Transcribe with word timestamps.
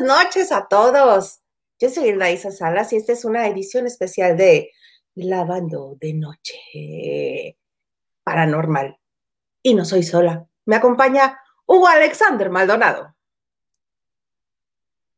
Buenas 0.00 0.24
noches 0.24 0.50
a 0.50 0.66
todos. 0.66 1.40
Yo 1.78 1.90
soy 1.90 2.08
Isa 2.32 2.50
Salas 2.50 2.90
y 2.94 2.96
esta 2.96 3.12
es 3.12 3.26
una 3.26 3.46
edición 3.48 3.86
especial 3.86 4.34
de 4.34 4.70
Lavando 5.14 5.98
de 6.00 6.14
Noche 6.14 7.58
Paranormal. 8.24 8.98
Y 9.62 9.74
no 9.74 9.84
soy 9.84 10.02
sola. 10.02 10.46
Me 10.64 10.76
acompaña 10.76 11.38
Hugo 11.66 11.86
Alexander 11.86 12.48
Maldonado. 12.48 13.14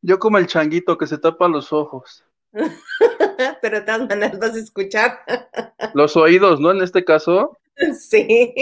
Yo 0.01 0.19
como 0.19 0.37
el 0.37 0.47
changuito 0.47 0.97
que 0.97 1.07
se 1.07 1.17
tapa 1.17 1.47
los 1.47 1.71
ojos. 1.71 2.25
Pero 2.51 3.79
de 3.79 3.85
todas 3.85 4.09
maneras 4.09 4.37
vas 4.37 4.53
a 4.55 4.59
escuchar. 4.59 5.19
Los 5.93 6.17
oídos, 6.17 6.59
¿no? 6.59 6.71
En 6.71 6.81
este 6.81 7.05
caso. 7.05 7.57
Sí. 7.97 8.53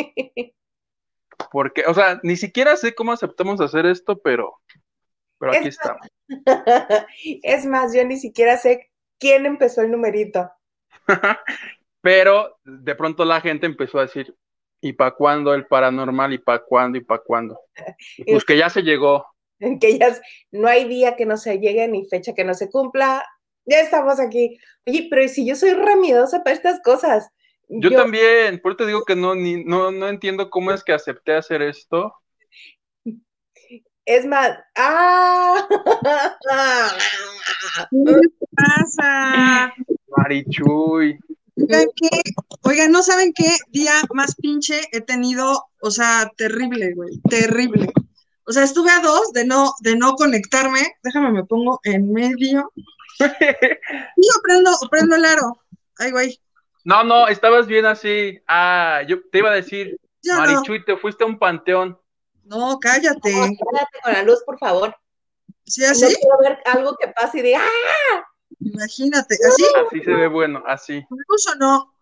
Porque, 1.52 1.84
o 1.88 1.96
sea, 1.96 2.20
ni 2.22 2.36
siquiera 2.36 2.76
sé 2.78 2.94
cómo 2.94 3.12
aceptamos 3.12 3.60
hacer 3.60 3.88
esto, 3.88 4.20
pero, 4.20 4.60
pero 5.42 5.54
aquí 5.54 5.70
Es 5.70 5.80
estamos. 5.80 6.08
Es 7.42 7.66
más, 7.66 7.96
yo 7.96 8.06
ni 8.06 8.18
siquiera 8.18 8.58
sé 8.58 8.92
quién 9.20 9.48
empezó 9.48 9.82
el 9.82 9.90
numerito. 9.90 10.52
Pero 12.02 12.60
de 12.64 12.96
pronto 12.96 13.26
la 13.26 13.42
gente 13.42 13.66
empezó 13.66 13.98
a 13.98 14.04
decir, 14.04 14.36
¿y 14.82 14.94
para 14.94 15.12
cuándo 15.12 15.56
el 15.56 15.66
paranormal? 15.66 16.34
¿Y 16.34 16.38
para 16.38 16.64
cuándo? 16.64 17.00
¿Y 17.00 17.02
para 17.02 17.24
cuándo? 17.24 17.60
Y 18.18 18.24
Pues 18.32 18.46
que 18.46 18.56
ya 18.56 18.70
se 18.70 18.84
llegó. 18.84 19.26
Que 19.80 19.98
ya 19.98 20.16
no 20.52 20.68
hay 20.68 20.88
día 20.88 21.16
que 21.16 21.26
no 21.26 21.38
se 21.38 21.58
llegue 21.58 21.88
ni 21.88 22.06
fecha 22.06 22.36
que 22.36 22.44
no 22.44 22.54
se 22.54 22.70
cumpla. 22.70 23.26
Ya 23.66 23.80
estamos 23.80 24.20
aquí. 24.20 24.60
Oye, 24.86 25.08
pero 25.10 25.28
si 25.28 25.46
yo 25.46 25.56
soy 25.56 25.74
remidosa 25.74 26.44
para 26.44 26.56
estas 26.56 26.82
cosas. 26.84 27.30
Yo, 27.68 27.90
también, 27.92 28.60
por 28.60 28.74
eso 28.74 28.78
te 28.78 28.88
digo 28.88 29.06
que 29.06 29.16
no, 29.16 29.34
ni, 29.34 29.64
no, 29.64 29.92
no 29.92 30.08
entiendo 30.08 30.52
cómo 30.52 30.72
es 30.72 30.84
que 30.84 30.94
acepté 30.94 31.34
hacer 31.34 31.64
esto. 31.64 32.14
Es 34.06 34.26
más, 34.26 34.58
¡ah! 34.78 35.68
¿Qué 37.92 38.16
pasa? 38.56 39.74
Marichuy. 40.18 41.20
Oigan, 41.56 41.88
¿qué? 41.96 42.10
Oigan, 42.64 42.92
¿no 42.92 43.04
saben 43.04 43.32
qué 43.34 43.58
día 43.70 43.94
más 44.14 44.36
pinche 44.36 44.82
he 44.92 45.02
tenido? 45.02 45.66
O 45.82 45.92
sea, 45.92 46.32
terrible, 46.36 46.94
güey, 46.96 47.20
terrible. 47.30 47.92
O 48.48 48.52
sea, 48.52 48.64
estuve 48.64 48.90
a 48.90 49.02
dos 49.02 49.32
de 49.34 49.46
no, 49.46 49.74
de 49.82 49.96
no 49.96 50.14
conectarme. 50.14 50.80
Déjame, 51.04 51.32
me 51.32 51.44
pongo 51.44 51.80
en 51.84 52.12
medio. 52.12 52.72
Y 53.20 54.22
yo 54.28 54.42
prendo, 54.42 54.72
prendo 54.90 55.16
el 55.16 55.26
aro. 55.26 55.62
Ay, 56.00 56.12
güey. 56.12 56.42
No, 56.84 57.04
no, 57.04 57.28
estabas 57.28 57.68
bien 57.68 57.86
así. 57.86 58.40
Ah, 58.48 59.02
yo 59.08 59.18
te 59.32 59.38
iba 59.38 59.52
a 59.52 59.56
decir, 59.56 60.00
no. 60.24 60.38
Marichuy, 60.38 60.84
te 60.84 60.98
fuiste 60.98 61.24
a 61.24 61.28
un 61.28 61.38
panteón. 61.38 62.01
No, 62.52 62.78
cállate. 62.82 63.30
Espérate 63.30 64.00
con 64.04 64.12
la 64.12 64.24
luz, 64.24 64.44
por 64.46 64.60
favor. 64.60 64.94
¿Sí 65.66 65.82
No 65.82 65.88
así? 65.92 66.06
quiero 66.16 66.38
ver 66.40 66.60
algo 66.66 66.98
que 67.00 67.08
pase 67.08 67.40
y 67.40 67.44
diga, 67.44 67.62
¡ah! 67.64 68.26
Imagínate. 68.60 69.38
¿Así? 69.48 69.64
Así 69.88 70.04
se 70.04 70.12
ve 70.12 70.28
bueno, 70.28 70.62
así. 70.68 70.96
¿Me 70.96 71.24
puso 71.26 71.52
o 71.54 71.56
no? 71.56 71.96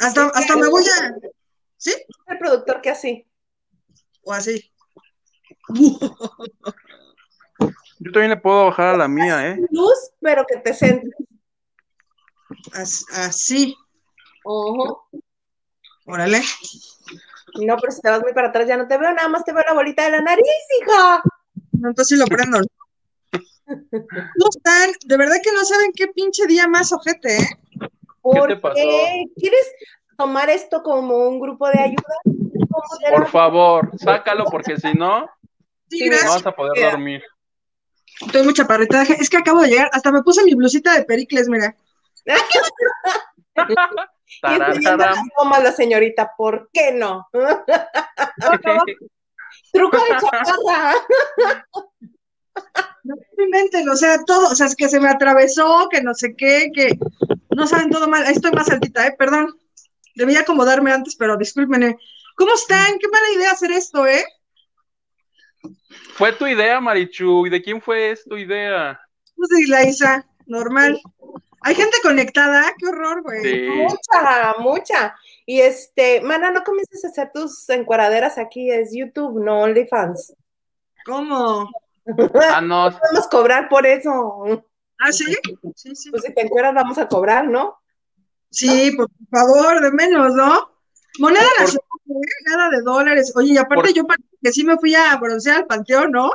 Hasta, 0.00 0.26
hasta 0.26 0.54
me 0.56 0.68
voy 0.68 0.84
a. 0.84 1.14
¿Sí? 1.78 1.94
El 2.26 2.38
productor 2.38 2.82
que 2.82 2.90
así. 2.90 3.26
O 4.22 4.34
así. 4.34 4.70
Yo 8.00 8.12
también 8.12 8.30
le 8.30 8.36
puedo 8.36 8.66
bajar 8.66 8.94
a 8.94 8.98
la 8.98 9.08
mía, 9.08 9.48
¿eh? 9.48 9.56
Luz, 9.70 10.10
pero 10.20 10.44
que 10.46 10.58
te 10.58 10.74
centres. 10.74 11.14
As- 12.74 13.06
Así. 13.12 13.74
Ujú. 14.44 14.98
Órale. 16.04 16.42
No, 17.54 17.76
pero 17.76 17.92
si 17.92 18.00
te 18.00 18.10
vas 18.10 18.22
muy 18.22 18.32
para 18.32 18.48
atrás 18.48 18.66
ya 18.66 18.76
no 18.76 18.86
te 18.86 18.96
veo, 18.98 19.12
nada 19.12 19.28
más 19.28 19.44
te 19.44 19.52
veo 19.52 19.64
la 19.66 19.74
bolita 19.74 20.04
de 20.04 20.10
la 20.10 20.20
nariz, 20.20 20.44
hija. 20.80 21.22
No, 21.72 21.88
Entonces 21.88 22.08
sí 22.08 22.16
lo 22.16 22.26
prendo. 22.26 22.58
¿Cómo 23.66 24.50
están? 24.50 24.90
De 25.06 25.16
verdad 25.16 25.36
que 25.42 25.52
no 25.52 25.64
saben 25.64 25.92
qué 25.94 26.08
pinche 26.08 26.46
día 26.46 26.66
más 26.66 26.92
ojete, 26.92 27.36
¿eh? 27.36 27.48
¿Por 28.20 28.48
te 28.48 28.56
pasó? 28.56 28.74
qué? 28.74 29.24
¿Quieres 29.36 29.72
tomar 30.16 30.50
esto 30.50 30.82
como 30.82 31.16
un 31.28 31.40
grupo 31.40 31.68
de 31.68 31.78
ayuda? 31.78 32.16
Por 33.10 33.28
favor, 33.28 33.90
sácalo 33.98 34.44
porque 34.44 34.76
si 34.76 34.92
no, 34.92 35.28
Sí, 35.90 36.08
no 36.08 36.16
vas 36.28 36.46
a 36.46 36.52
poder 36.52 36.72
Mira. 36.76 36.90
dormir. 36.92 37.22
Estoy 38.20 38.44
mucha 38.44 38.66
parretaje. 38.66 39.16
Es 39.18 39.28
que 39.28 39.38
acabo 39.38 39.60
de 39.62 39.68
llegar. 39.68 39.90
Hasta 39.92 40.12
me 40.12 40.22
puse 40.22 40.44
mi 40.44 40.54
blusita 40.54 40.94
de 40.94 41.04
Pericles, 41.04 41.48
mira. 41.48 41.74
Y 44.42 45.30
tomas 45.36 45.62
la 45.62 45.72
señorita, 45.72 46.32
¿por 46.36 46.70
qué 46.72 46.92
no? 46.92 47.28
Truco 49.72 49.98
de 49.98 50.10
chaparra. 50.20 50.94
No 53.04 53.14
me 53.36 53.44
inventen, 53.44 53.88
o 53.88 53.96
sea, 53.96 54.22
todo, 54.24 54.50
o 54.50 54.54
sea, 54.54 54.66
es 54.66 54.76
que 54.76 54.88
se 54.88 55.00
me 55.00 55.08
atravesó, 55.08 55.88
que 55.90 56.02
no 56.02 56.14
sé 56.14 56.34
qué, 56.36 56.70
que 56.74 56.98
no 57.56 57.66
saben 57.66 57.90
todo 57.90 58.08
mal. 58.08 58.24
Ahí 58.26 58.34
estoy 58.34 58.52
más 58.52 58.70
altita, 58.70 59.06
¿eh? 59.06 59.14
Perdón. 59.18 59.58
Debía 60.14 60.40
acomodarme 60.40 60.92
antes, 60.92 61.16
pero 61.16 61.36
discúlpenme. 61.36 61.96
¿Cómo 62.36 62.54
están? 62.54 62.98
Qué 62.98 63.08
mala 63.08 63.30
idea 63.34 63.52
hacer 63.52 63.72
esto, 63.72 64.06
¿eh? 64.06 64.24
Fue 66.14 66.32
tu 66.32 66.46
idea, 66.46 66.80
Marichuy. 66.80 67.48
¿De 67.48 67.62
quién 67.62 67.80
fue 67.80 68.18
tu 68.28 68.36
idea? 68.36 69.00
Pues 69.36 69.48
de 69.48 69.66
la 69.68 69.84
Isa, 69.84 70.26
normal. 70.46 71.00
Hay 71.62 71.74
gente 71.74 71.96
conectada, 72.02 72.74
qué 72.78 72.86
horror, 72.86 73.22
güey. 73.22 73.42
Sí. 73.42 73.68
Mucha, 73.68 74.54
mucha. 74.58 75.14
Y 75.44 75.60
este, 75.60 76.20
mana, 76.22 76.50
no 76.50 76.62
comiences 76.64 77.04
a 77.04 77.08
hacer 77.08 77.30
tus 77.32 77.68
encueraderas 77.68 78.38
aquí, 78.38 78.70
es 78.70 78.90
YouTube, 78.92 79.42
no 79.42 79.60
OnlyFans. 79.60 80.34
¿Cómo? 81.04 81.70
Ah, 82.52 82.60
no. 82.60 82.90
Podemos 82.98 83.28
cobrar 83.30 83.68
por 83.68 83.86
eso. 83.86 84.64
¿Ah, 84.98 85.12
sí? 85.12 85.26
Sí, 85.76 85.94
sí. 85.94 86.10
Pues 86.10 86.24
si 86.24 86.34
te 86.34 86.40
encueras 86.40 86.74
vamos 86.74 86.98
a 86.98 87.06
cobrar, 87.06 87.46
¿no? 87.46 87.78
Sí, 88.50 88.90
por 88.96 89.08
favor, 89.30 89.80
de 89.80 89.92
menos, 89.92 90.34
¿no? 90.34 90.70
Moneda 91.20 91.44
nacional, 91.58 91.84
¿eh? 92.08 92.50
nada 92.50 92.70
de 92.70 92.82
dólares. 92.82 93.32
Oye, 93.36 93.52
y 93.52 93.58
aparte 93.58 93.88
Por- 93.88 93.94
yo 93.94 94.04
parece 94.06 94.28
que 94.42 94.50
sí 94.52 94.64
me 94.64 94.76
fui 94.78 94.94
a 94.94 95.14
broncear 95.18 95.58
al 95.58 95.66
panteón, 95.66 96.10
¿no? 96.10 96.30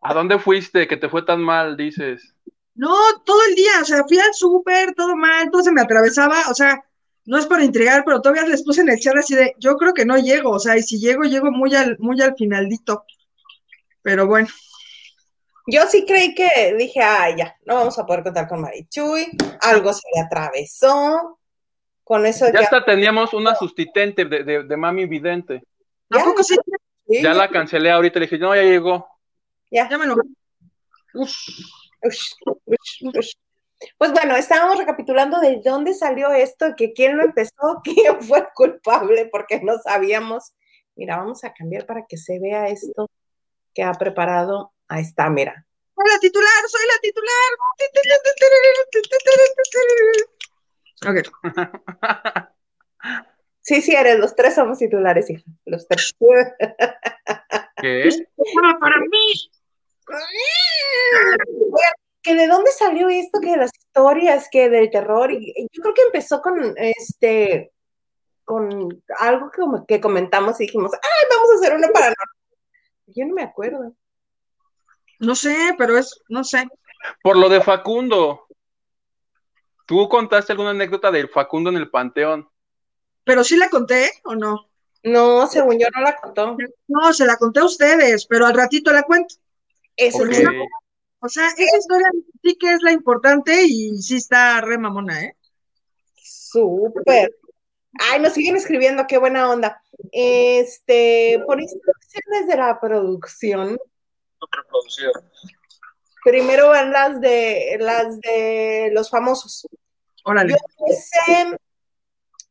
¿A 0.02 0.14
dónde 0.14 0.40
fuiste 0.40 0.88
que 0.88 0.98
te 0.98 1.10
fue 1.10 1.24
tan 1.24 1.42
mal, 1.42 1.78
dices? 1.78 2.34
No, 2.76 2.96
todo 3.26 3.40
el 3.50 3.56
día, 3.56 3.72
o 3.82 3.86
sea, 3.86 4.04
fui 4.08 4.20
al 4.20 4.34
súper, 4.34 4.94
todo 4.96 5.16
mal, 5.16 5.52
todo 5.52 5.64
se 5.64 5.72
me 5.72 5.82
atravesaba, 5.82 6.50
o 6.50 6.54
sea, 6.54 6.84
no 7.26 7.38
es 7.38 7.46
por 7.46 7.62
intrigar, 7.62 8.04
pero 8.06 8.22
todavía 8.22 8.46
les 8.48 8.64
puse 8.64 8.82
en 8.82 8.90
el 8.90 9.00
chat 9.00 9.16
así 9.18 9.36
de, 9.36 9.54
yo 9.60 9.76
creo 9.78 9.94
que 9.94 10.06
no 10.06 10.18
llego, 10.18 10.52
o 10.52 10.60
sea, 10.60 10.78
y 10.78 10.84
si 10.84 11.00
llego, 11.00 11.24
llego 11.24 11.52
muy 11.52 11.76
al, 11.76 11.98
muy 12.00 12.22
al 12.22 12.36
finaldito. 12.36 13.06
Pero 14.02 14.26
bueno, 14.28 14.48
Yo 15.68 15.86
sí 15.88 16.06
creí 16.06 16.34
que 16.34 16.76
dije, 16.78 17.02
ay, 17.02 17.36
ya, 17.38 17.56
no 17.66 17.76
vamos 17.76 17.98
a 18.00 18.06
poder 18.06 18.24
contar 18.24 18.48
con 18.48 18.62
Marichuy, 18.62 19.28
algo 19.62 19.94
se 19.94 20.02
le 20.16 20.22
atravesó, 20.22 21.40
con 22.04 22.26
eso 22.26 22.48
Ya 22.48 22.54
ya, 22.54 22.60
hasta 22.62 22.84
teníamos 22.84 23.34
una 23.34 23.56
sustituente 23.56 24.26
de, 24.26 24.44
de, 24.44 24.64
de 24.64 24.78
Mami 24.78 25.06
Vidente. 25.06 25.62
¿a 26.10 26.18
ya, 26.18 26.24
poco 26.26 26.44
sí? 26.44 26.56
sí, 27.08 27.22
Ya 27.22 27.34
la 27.34 27.50
cancelé 27.50 27.92
ahorita, 27.92 28.20
le 28.20 28.26
dije, 28.26 28.40
no, 28.40 28.56
ya 28.56 28.64
llegó. 28.64 29.08
Ya. 29.72 29.90
Ush, 31.14 31.66
ush, 32.04 32.34
ush. 33.18 33.34
Pues 33.98 34.12
bueno, 34.12 34.36
estábamos 34.36 34.78
recapitulando 34.78 35.40
de 35.40 35.62
dónde 35.64 35.94
salió 35.94 36.32
esto, 36.32 36.76
que 36.78 36.94
quién 36.94 37.18
lo 37.18 37.24
empezó, 37.24 37.82
quién 37.84 38.22
fue 38.22 38.40
el 38.40 38.48
culpable, 38.54 39.28
porque 39.32 39.60
no 39.62 39.78
sabíamos. 39.80 40.54
Mira, 40.96 41.18
vamos 41.18 41.44
a 41.44 41.54
cambiar 41.54 41.86
para 41.86 42.06
que 42.06 42.18
se 42.18 42.40
vea 42.40 42.68
esto 42.68 43.10
que 43.74 43.84
ha 43.84 43.94
preparado. 43.94 44.74
Ahí 44.88 45.02
está, 45.02 45.30
mira. 45.30 45.66
Soy 45.96 46.06
la 46.08 46.20
titular, 46.20 46.50
soy 46.68 46.86
la 46.88 47.00
titular. 47.02 47.52
Ok, 51.08 51.18
Sí, 53.64 53.82
sí, 53.82 53.94
eres, 53.96 54.18
los 54.18 54.36
tres 54.36 54.56
somos 54.56 54.80
titulares, 54.80 55.30
hija. 55.30 55.44
Los 55.66 55.88
tres. 55.88 56.16
¿Qué? 57.78 58.10
bueno, 58.54 58.80
para 58.80 58.98
mí. 59.00 59.52
Que 62.24 62.36
de 62.36 62.48
dónde 62.48 62.72
salió 62.72 63.10
esto, 63.10 63.40
que 63.42 63.52
de 63.52 63.58
las 63.58 63.72
historias, 63.76 64.48
que 64.52 64.70
del 64.70 64.92
terror, 64.92 65.32
y, 65.32 65.54
yo 65.72 65.82
creo 65.82 65.94
que 65.94 66.02
empezó 66.04 66.42
con 66.42 66.76
este, 66.78 67.72
con 68.46 69.04
algo 69.20 69.50
que, 69.50 69.62
como 69.62 69.86
que 69.86 70.00
comentamos 70.00 70.60
y 70.60 70.66
dijimos, 70.66 70.92
ay, 70.94 71.28
vamos 71.30 71.50
a 71.52 71.56
hacer 71.56 71.76
uno 71.76 71.88
paranormal. 71.92 72.28
Yo 73.08 73.26
no 73.26 73.34
me 73.34 73.44
acuerdo. 73.44 73.94
No 75.20 75.36
sé, 75.36 75.56
pero 75.78 75.98
es, 75.98 76.20
no 76.30 76.44
sé. 76.44 76.68
Por 77.24 77.38
lo 77.38 77.50
de 77.50 77.62
Facundo. 77.62 78.46
¿Tú 79.86 80.08
contaste 80.08 80.54
alguna 80.54 80.70
anécdota 80.72 81.12
del 81.12 81.30
Facundo 81.30 81.70
en 81.70 81.78
el 81.78 81.90
Panteón? 81.90 82.50
Pero 83.24 83.44
sí 83.44 83.58
la 83.58 83.70
conté 83.70 84.10
o 84.24 84.36
no. 84.36 84.68
No, 85.04 85.48
según 85.48 85.80
yo 85.80 85.88
no 85.94 86.02
la 86.02 86.16
contó. 86.16 86.56
No, 86.88 87.14
se 87.14 87.26
la 87.26 87.38
conté 87.38 87.60
a 87.60 87.66
ustedes, 87.66 88.26
pero 88.26 88.46
al 88.46 88.54
ratito 88.54 88.92
la 88.92 89.04
cuento. 89.04 89.36
Eso 89.96 90.26
es 90.26 90.44
O 91.20 91.30
sea, 91.30 91.48
esa 91.48 91.78
historia 91.78 92.08
sí 92.42 92.58
que 92.60 92.74
es 92.74 92.82
la 92.82 92.92
importante 92.92 93.64
y 93.64 94.02
sí 94.02 94.16
está 94.18 94.62
re 94.62 94.78
mamona, 94.78 95.24
¿eh? 95.24 95.36
súper. 96.52 97.36
Ay, 98.00 98.22
nos 98.22 98.34
siguen 98.34 98.56
escribiendo, 98.56 99.06
qué 99.08 99.18
buena 99.18 99.50
onda. 99.50 99.82
Este, 100.12 101.42
por 101.46 101.60
Instagram 101.60 101.96
canciones 102.12 102.48
de 102.48 102.58
la 102.58 102.80
producción. 102.80 103.78
Primero 106.24 106.70
van 106.70 106.92
las 106.92 107.20
de 107.20 107.78
las 107.80 108.20
de 108.22 108.90
los 108.94 109.10
famosos. 109.10 109.68
Órale. 110.24 110.52
Yo 110.52 110.58
empecé, 110.80 111.58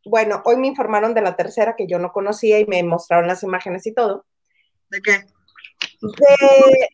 bueno, 0.04 0.42
hoy 0.44 0.56
me 0.56 0.66
informaron 0.66 1.14
de 1.14 1.22
la 1.22 1.36
tercera 1.36 1.76
que 1.76 1.86
yo 1.86 1.98
no 1.98 2.12
conocía 2.12 2.58
y 2.58 2.66
me 2.66 2.82
mostraron 2.82 3.28
las 3.28 3.42
imágenes 3.42 3.86
y 3.86 3.94
todo. 3.94 4.26
¿De 4.90 5.00
qué? 5.00 5.24
De 6.02 6.88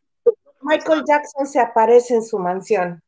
Michael 0.67 1.05
Jackson 1.07 1.47
se 1.47 1.61
aparece 1.61 2.15
en 2.15 2.23
su 2.23 2.39
mansión. 2.39 3.03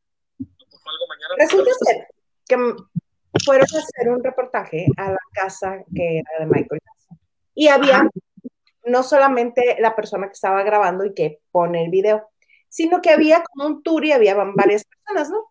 Resulta 1.37 1.71
ser 1.85 2.07
que 2.47 2.57
fueron 3.45 3.67
a 3.73 3.77
hacer 3.77 4.09
un 4.09 4.23
reportaje 4.23 4.87
a 4.97 5.11
la 5.11 5.19
casa 5.33 5.83
que 5.93 6.19
era 6.19 6.31
de 6.39 6.45
Michael 6.45 6.81
Jackson. 6.85 7.19
Y 7.53 7.67
había 7.67 8.09
no 8.85 9.03
solamente 9.03 9.75
la 9.79 9.95
persona 9.95 10.27
que 10.27 10.33
estaba 10.33 10.63
grabando 10.63 11.05
y 11.05 11.13
que 11.13 11.41
pone 11.51 11.83
el 11.83 11.91
video, 11.91 12.29
sino 12.69 13.01
que 13.01 13.09
había 13.09 13.43
como 13.43 13.67
un 13.67 13.83
tour 13.83 14.05
y 14.05 14.13
había 14.13 14.35
varias 14.35 14.85
personas, 14.85 15.29
¿no? 15.29 15.45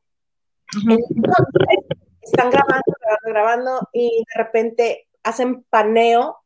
Entonces, 0.91 1.99
están 2.23 2.51
grabando, 2.51 2.83
grabando, 3.01 3.29
grabando 3.29 3.89
y 3.93 4.25
de 4.35 4.43
repente 4.43 5.09
hacen 5.23 5.63
paneo 5.65 6.39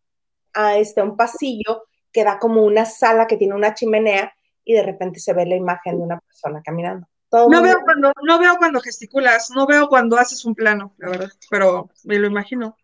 a 0.54 0.76
este, 0.76 1.02
un 1.02 1.16
pasillo 1.16 1.84
que 2.12 2.24
da 2.24 2.38
como 2.38 2.62
una 2.64 2.84
sala 2.84 3.26
que 3.26 3.36
tiene 3.36 3.54
una 3.54 3.74
chimenea 3.74 4.32
y 4.64 4.74
de 4.74 4.82
repente 4.82 5.20
se 5.20 5.32
ve 5.32 5.46
la 5.46 5.56
imagen 5.56 5.98
de 5.98 6.02
una 6.02 6.20
persona 6.20 6.62
caminando. 6.62 7.06
Todo 7.28 7.48
No 7.48 7.62
veo, 7.62 7.78
cuando, 7.84 8.12
no 8.22 8.38
veo 8.38 8.56
cuando 8.58 8.80
gesticulas, 8.80 9.50
no 9.50 9.66
veo 9.66 9.88
cuando 9.88 10.18
haces 10.18 10.44
un 10.44 10.54
plano, 10.54 10.94
la 10.98 11.08
verdad, 11.08 11.30
pero 11.50 11.88
me 12.04 12.18
lo 12.18 12.26
imagino. 12.26 12.76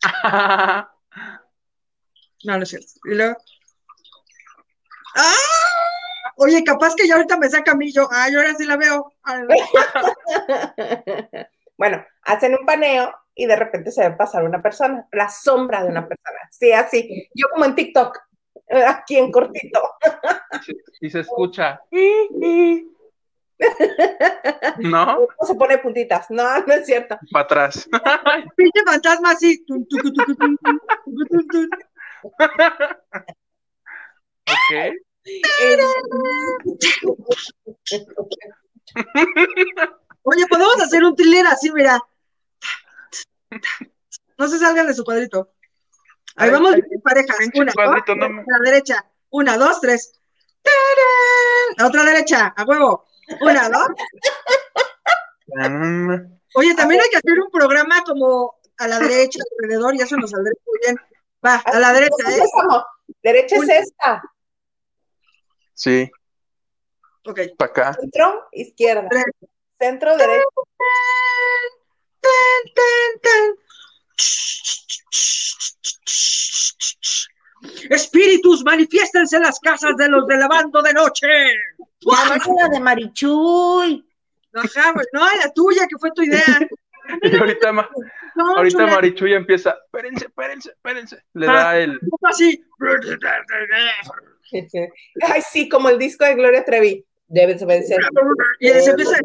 No, 2.44 2.58
no 2.58 2.62
es 2.62 2.68
cierto. 2.68 2.92
Y 3.04 3.14
luego. 3.14 3.36
¡Ah! 5.16 5.32
Oye, 6.36 6.62
capaz 6.62 6.94
que 6.94 7.08
ya 7.08 7.14
ahorita 7.14 7.38
me 7.38 7.48
saca 7.48 7.72
a 7.72 7.74
mí 7.74 7.92
yo. 7.92 8.08
Ay, 8.10 8.34
ahora 8.34 8.54
sí 8.54 8.66
la 8.66 8.76
veo. 8.76 9.12
Bueno, 11.76 12.04
hacen 12.22 12.54
un 12.54 12.64
paneo 12.64 13.12
y 13.34 13.46
de 13.46 13.56
repente 13.56 13.90
se 13.90 14.08
ve 14.08 14.14
pasar 14.14 14.44
una 14.44 14.62
persona, 14.62 15.08
la 15.10 15.28
sombra 15.28 15.82
de 15.82 15.88
una 15.88 16.06
persona. 16.06 16.38
Sí, 16.48 16.70
así. 16.70 17.28
Yo 17.34 17.48
como 17.52 17.64
en 17.64 17.74
TikTok, 17.74 18.16
aquí 18.88 19.16
en 19.16 19.30
cortito. 19.30 19.80
y 21.00 21.10
se 21.10 21.20
escucha. 21.20 21.80
¿No? 24.78 25.18
No 25.18 25.46
se 25.46 25.54
pone 25.54 25.78
puntitas. 25.78 26.30
No, 26.30 26.60
no 26.66 26.72
es 26.74 26.86
cierto. 26.86 27.18
Para 27.30 27.44
atrás. 27.44 27.88
Pinche 28.56 28.82
fantasma 28.84 29.30
así. 29.30 29.64
Ok. 34.46 34.94
Oye, 40.22 40.46
podemos 40.48 40.80
hacer 40.80 41.04
un 41.04 41.14
thriller 41.14 41.46
así, 41.46 41.70
mira. 41.70 42.00
No 44.36 44.48
se 44.48 44.58
salgan 44.58 44.86
de 44.86 44.94
su 44.94 45.04
cuadrito. 45.04 45.53
Ahí 46.36 46.50
vamos 46.50 46.74
ay, 46.74 46.82
bien 46.82 47.00
parejas. 47.02 47.36
pinche 47.38 47.60
Una, 47.60 47.72
cuadrito, 47.72 48.06
dos, 48.14 48.16
no 48.16 48.26
tres, 48.26 48.30
me- 48.36 48.42
a 48.42 48.58
la 48.58 48.70
derecha. 48.70 49.04
Una, 49.30 49.56
dos, 49.56 49.80
tres. 49.80 50.12
¡Tarán! 50.62 51.76
La 51.78 51.86
otra 51.86 52.04
derecha, 52.04 52.54
a 52.56 52.64
huevo. 52.64 53.06
Una, 53.40 53.68
dos. 53.68 53.86
Oye, 56.56 56.74
también 56.74 57.00
hay 57.00 57.10
que 57.10 57.16
hacer 57.16 57.38
un 57.40 57.50
programa 57.50 58.02
como 58.04 58.56
a 58.78 58.88
la 58.88 58.98
derecha, 58.98 59.38
alrededor, 59.60 59.94
y 59.94 60.00
eso 60.00 60.16
nos 60.16 60.30
saldrá 60.30 60.52
muy 60.66 60.78
bien. 60.84 60.96
Va, 61.44 61.56
a 61.56 61.78
la 61.78 61.92
derecha, 61.92 62.14
¿eh? 62.28 62.34
Empezamos. 62.38 62.84
Derecha 63.22 63.56
es 63.56 63.68
esta. 63.68 64.22
Sí, 65.74 66.10
Ok. 67.26 67.40
para 67.58 67.70
acá. 67.70 67.92
Centro, 67.94 68.48
izquierda. 68.52 69.08
Centro, 69.78 70.16
derecha. 70.16 70.44
Tan, 72.20 72.74
tan, 72.74 73.20
tan. 73.22 73.63
Espíritus, 77.90 78.62
manifiéstense 78.64 79.36
en 79.36 79.42
las 79.42 79.58
casas 79.60 79.96
de 79.96 80.08
los 80.08 80.26
de 80.26 80.36
la 80.36 80.48
banda 80.48 80.82
de 80.82 80.92
noche. 80.92 81.26
La 82.00 82.24
máquina 82.36 82.68
de 82.68 82.80
Marichuy. 82.80 84.06
Ajá, 84.52 84.92
güey, 84.92 85.06
no, 85.12 85.20
la 85.24 85.52
tuya, 85.52 85.86
que 85.88 85.96
fue 85.98 86.10
tu 86.14 86.22
idea. 86.22 86.44
Y 87.20 87.36
ahorita, 87.36 87.70
ma- 87.70 87.86
No, 88.34 88.56
ahorita 88.56 88.78
chula, 88.78 88.94
Marichuy 88.94 89.34
empieza. 89.34 89.76
Espérense, 89.84 90.24
espérense, 90.24 90.70
espérense. 90.70 91.22
Le 91.34 91.46
Ah. 91.46 91.52
da 91.52 91.78
el. 91.78 92.00
así. 92.22 92.64
Ay, 95.22 95.42
sí, 95.52 95.68
como 95.68 95.90
el 95.90 95.98
disco 95.98 96.24
de 96.24 96.34
Gloria 96.34 96.64
Trevi. 96.64 97.04
Debes 97.28 97.62
obedecer. 97.62 97.98
Y 98.58 98.68
se 98.70 98.90
empieza. 98.90 99.18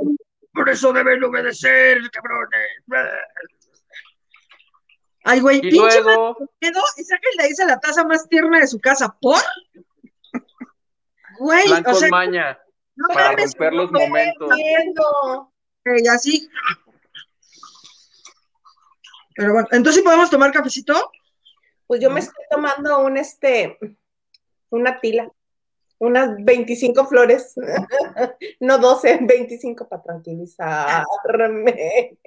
Por 0.54 0.70
eso 0.70 0.92
deben 0.92 1.24
obedecer, 1.24 2.00
cabrones. 2.12 3.18
Ay, 5.30 5.42
güey, 5.42 5.58
Y 5.58 5.70
pinche 5.70 6.02
luego. 6.02 6.38
y 6.60 7.04
saca 7.04 7.22
y 7.34 7.38
le 7.38 7.48
dice 7.50 7.66
la 7.66 7.80
taza 7.80 8.04
más 8.04 8.28
tierna 8.28 8.60
de 8.60 8.68
su 8.68 8.80
casa. 8.80 9.16
¿Por? 9.22 9.42
Güey, 11.38 11.66
o 11.86 11.94
sea, 11.94 12.10
maña. 12.10 12.60
no 12.96 13.08
Para 13.10 13.30
mames, 13.30 13.54
romper 13.54 13.74
los 13.74 13.92
momentos. 13.92 15.48
Güey, 15.86 16.08
así. 16.08 16.50
Pero 19.36 19.54
bueno, 19.54 19.68
entonces 19.72 20.02
podemos 20.02 20.30
tomar 20.30 20.52
cafecito. 20.52 21.12
Pues 21.86 22.02
yo 22.02 22.10
me 22.10 22.20
estoy 22.20 22.44
tomando 22.50 23.00
un 23.00 23.18
este, 23.18 23.78
una 24.70 25.00
tila, 25.00 25.32
unas 26.00 26.44
25 26.44 27.06
flores, 27.06 27.54
no 28.60 28.78
12, 28.80 29.20
25 29.22 29.88
para 29.88 30.02
tranquilizarme. 30.02 32.18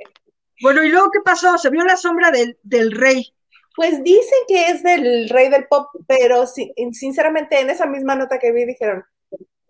Bueno, 0.61 0.83
¿y 0.85 0.89
luego 0.91 1.11
qué 1.11 1.21
pasó? 1.25 1.57
Se 1.59 1.71
vio 1.71 1.85
la 1.85 1.97
sombra 1.97 2.31
del, 2.31 2.59
del 2.63 2.93
rey. 2.93 3.35
Pues 3.75 4.03
dicen 4.05 4.39
que 4.49 4.67
es 4.69 4.83
del 4.83 5.29
rey 5.31 5.49
del 5.49 5.67
pop, 5.67 5.89
pero 6.07 6.47
si- 6.47 6.73
sinceramente 6.93 7.59
en 7.61 7.71
esa 7.71 7.87
misma 7.87 8.15
nota 8.15 8.39
que 8.39 8.53
vi 8.53 8.65
dijeron, 8.67 9.05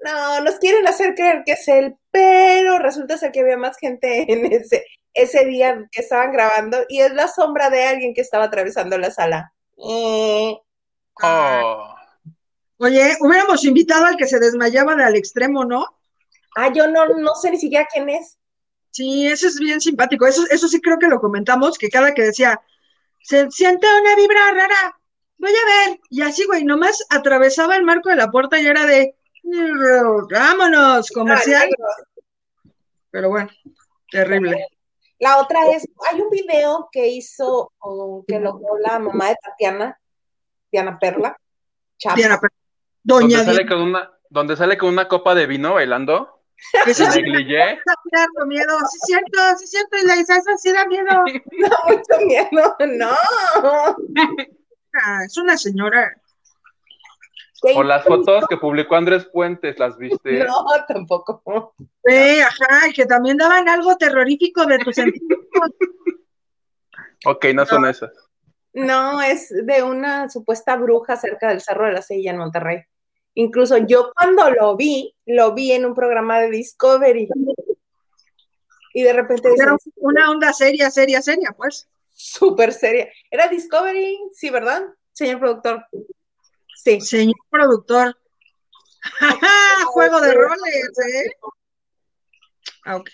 no, 0.05 0.41
nos 0.41 0.57
quieren 0.57 0.87
hacer 0.89 1.15
creer 1.15 1.45
que 1.47 1.53
es 1.53 1.69
él, 1.69 1.97
pero 2.11 2.79
resulta 2.79 3.17
ser 3.19 3.33
que 3.33 3.41
había 3.41 3.57
más 3.57 3.79
gente 3.79 4.27
en 4.33 4.53
ese, 4.53 4.85
ese 5.15 5.45
día 5.45 5.89
que 5.93 6.01
estaban 6.03 6.33
grabando 6.33 6.79
y 6.89 7.01
es 7.01 7.12
la 7.12 7.29
sombra 7.29 7.71
de 7.71 7.85
alguien 7.85 8.15
que 8.15 8.23
estaba 8.23 8.45
atravesando 8.45 8.99
la 8.99 9.11
sala. 9.11 9.53
Eh, 9.79 10.57
Oh. 11.23 11.95
Oye, 12.79 13.17
hubiéramos 13.21 13.65
invitado 13.65 14.05
al 14.07 14.17
que 14.17 14.27
se 14.27 14.39
desmayaba 14.39 14.95
de 14.95 15.05
al 15.05 15.17
extremo, 15.17 15.65
¿no? 15.65 15.87
ah, 16.57 16.73
yo 16.73 16.87
no, 16.89 17.07
no 17.07 17.35
sé 17.35 17.51
ni 17.51 17.59
siquiera 17.59 17.87
quién 17.93 18.09
es. 18.09 18.39
Sí, 18.93 19.27
eso 19.27 19.49
es 19.49 19.59
bien 19.59 19.81
simpático. 19.81 20.27
Eso, 20.27 20.45
eso 20.51 20.69
sí 20.69 20.81
creo 20.81 20.99
que 20.99 21.09
lo 21.09 21.21
comentamos, 21.21 21.79
que 21.79 21.89
cada 21.89 22.15
que 22.15 22.23
decía, 22.23 22.61
se 23.23 23.51
siente 23.51 23.87
una 24.01 24.15
vibra 24.15 24.53
rara, 24.53 24.99
voy 25.39 25.51
a 25.51 25.89
ver. 25.89 26.01
Y 26.11 26.23
así, 26.23 26.45
güey, 26.45 26.65
nomás 26.65 27.05
atravesaba 27.11 27.75
el 27.77 27.85
marco 27.85 28.11
de 28.11 28.17
la 28.17 28.31
puerta 28.31 28.61
y 28.61 28.67
era 28.67 28.87
de, 28.87 29.17
vámonos, 30.31 31.11
comercial. 31.11 31.69
Pero 33.11 33.31
bueno, 33.31 33.49
terrible. 34.11 34.67
La 35.19 35.39
otra 35.39 35.71
es, 35.71 35.89
hay 36.11 36.21
un 36.21 36.31
video 36.31 36.89
que 36.93 37.09
hizo, 37.09 37.73
o 37.79 38.25
que 38.27 38.41
logró 38.41 38.77
la 38.79 38.99
mamá 38.99 39.29
de 39.29 39.37
Tatiana, 39.43 39.99
Diana 40.71 40.99
Perla, 40.99 41.37
Chapa. 41.97 42.17
Diana, 42.17 42.39
pero- 42.41 42.55
Doña 43.05 43.39
Donde 43.39 43.53
sale 43.53 43.67
con 43.67 43.83
una, 43.83 44.13
donde 44.31 44.57
sale 44.57 44.79
con 44.79 44.89
una 44.91 45.09
copa 45.09 45.35
de 45.35 45.47
vino 45.47 45.75
bailando. 45.75 46.42
eso 46.87 47.11
sí 47.11 47.23
Negligé. 47.23 47.78
miedo. 48.47 48.78
Sí, 48.90 48.97
es 48.97 49.07
cierto, 49.07 49.38
sí, 49.59 49.64
es 49.64 49.71
cierto, 49.71 49.97
y 50.02 50.07
la 50.07 50.16
Isaisa 50.16 50.57
sí 50.57 50.73
da 50.73 50.87
miedo. 50.87 51.09
No, 51.59 51.69
mucho 51.87 52.26
miedo, 52.26 52.76
no. 52.81 53.16
Ah, 54.95 55.25
Es 55.25 55.37
una 55.37 55.57
señora. 55.57 56.16
O 57.76 57.83
las 57.85 58.04
fotos 58.04 58.45
que 58.49 58.57
publicó 58.57 58.97
Andrés 58.97 59.25
Puentes, 59.33 59.78
¿las 59.78 59.97
viste? 59.97 60.45
No, 60.45 60.64
tampoco. 60.88 61.75
Eh, 62.04 62.42
ajá, 62.42 62.88
y 62.88 62.92
que 62.92 63.07
también 63.07 63.37
daban 63.37 63.69
algo 63.69 63.97
terrorífico 63.97 64.66
de 64.66 64.78
tus 64.81 64.97
sentimientos. 64.97 65.71
Ok, 67.25 67.47
no 67.54 67.64
son 67.64 67.87
esas. 67.87 68.11
No, 68.73 69.23
es 69.23 69.49
de 69.64 69.83
una 69.83 70.28
supuesta 70.28 70.76
bruja 70.76 71.16
cerca 71.16 71.50
del 71.50 71.61
Cerro 71.61 71.87
de 71.87 71.92
la 71.92 72.02
Silla 72.02 72.33
en 72.33 72.38
Monterrey. 72.38 72.85
Incluso 73.35 73.79
yo 73.79 74.12
cuando 74.15 74.51
lo 74.51 74.77
vi, 74.77 75.15
lo 75.27 75.55
vi 75.55 75.73
en 75.73 75.87
un 75.87 75.95
programa 75.95 76.41
de 76.41 76.51
Discovery. 76.51 77.29
Y 78.95 79.03
de 79.03 79.12
repente 79.12 79.49
Era 79.49 79.73
dicen, 79.73 79.93
una 79.97 80.31
onda 80.31 80.53
seria, 80.53 80.91
seria, 80.91 81.23
seria, 81.23 81.53
pues. 81.57 81.89
súper 82.12 82.73
seria. 82.73 83.09
¿Era 83.31 83.49
Discovery? 83.49 84.19
Sí, 84.33 84.51
¿verdad? 84.51 84.83
Señor 85.12 85.41
productor. 85.41 85.87
Sí. 86.77 87.01
Señor 87.01 87.37
productor. 87.51 88.19
Juego 89.95 90.21
de 90.21 90.35
roles, 90.35 90.91
¿eh? 91.15 91.33
Ah, 92.85 92.97
ok. 92.97 93.09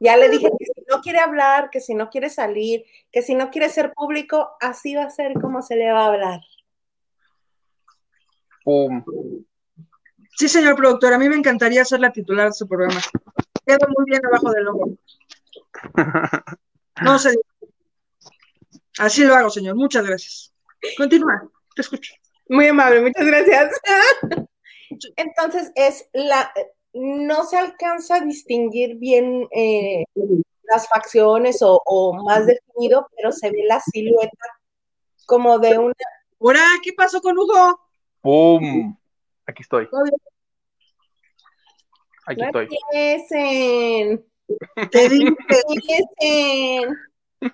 Ya 0.00 0.16
le 0.16 0.28
dije 0.28 0.48
que 0.56 0.64
si 0.64 0.82
no 0.88 1.00
quiere 1.00 1.18
hablar, 1.18 1.70
que 1.70 1.80
si 1.80 1.94
no 1.94 2.08
quiere 2.08 2.30
salir, 2.30 2.84
que 3.10 3.22
si 3.22 3.34
no 3.34 3.50
quiere 3.50 3.68
ser 3.68 3.92
público, 3.92 4.50
así 4.60 4.94
va 4.94 5.04
a 5.04 5.10
ser 5.10 5.32
como 5.40 5.62
se 5.62 5.74
le 5.74 5.90
va 5.90 6.04
a 6.04 6.06
hablar. 6.06 6.40
¡Pum! 8.68 9.02
Sí, 10.36 10.46
señor 10.46 10.76
productor, 10.76 11.14
a 11.14 11.18
mí 11.18 11.26
me 11.26 11.36
encantaría 11.36 11.86
ser 11.86 12.00
la 12.00 12.12
titular 12.12 12.48
de 12.48 12.52
su 12.52 12.68
programa. 12.68 13.00
Quedo 13.64 13.88
muy 13.96 14.04
bien 14.04 14.20
abajo 14.26 14.50
del 14.50 14.64
logo. 14.64 14.90
No 17.00 17.18
sé. 17.18 17.34
Así 18.98 19.24
lo 19.24 19.34
hago, 19.34 19.48
señor. 19.48 19.76
Muchas 19.76 20.04
gracias. 20.04 20.52
Continúa, 20.98 21.48
te 21.74 21.80
escucho. 21.80 22.12
Muy 22.48 22.66
amable, 22.66 23.00
muchas 23.00 23.24
gracias. 23.24 23.80
Entonces, 25.16 25.72
es 25.74 26.06
la, 26.12 26.52
no 26.92 27.44
se 27.44 27.56
alcanza 27.56 28.16
a 28.16 28.20
distinguir 28.20 28.96
bien 28.96 29.48
eh, 29.52 30.04
las 30.64 30.88
facciones 30.88 31.60
o, 31.62 32.12
más 32.22 32.44
definido, 32.44 33.08
pero 33.16 33.32
se 33.32 33.50
ve 33.50 33.64
la 33.66 33.80
silueta 33.80 34.46
como 35.24 35.58
de 35.58 35.78
una. 35.78 35.94
Hola, 36.36 36.60
¿qué 36.82 36.92
pasó 36.92 37.22
con 37.22 37.38
Hugo? 37.38 37.87
¡Pum! 38.20 38.96
Aquí 39.46 39.62
estoy. 39.62 39.88
Aquí 42.26 42.42
estoy. 42.42 42.68
Te 44.90 45.08
dicen. 45.08 46.96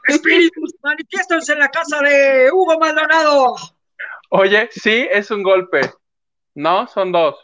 Espíritus 0.09 0.75
manifiestos 0.83 1.49
en 1.49 1.59
la 1.59 1.69
casa 1.69 2.01
de 2.01 2.51
Hugo 2.51 2.79
Maldonado. 2.79 3.55
Oye, 4.31 4.69
sí, 4.73 5.07
es 5.11 5.31
un 5.31 5.43
golpe. 5.43 5.93
No, 6.55 6.87
son 6.89 7.13
dos. 7.13 7.37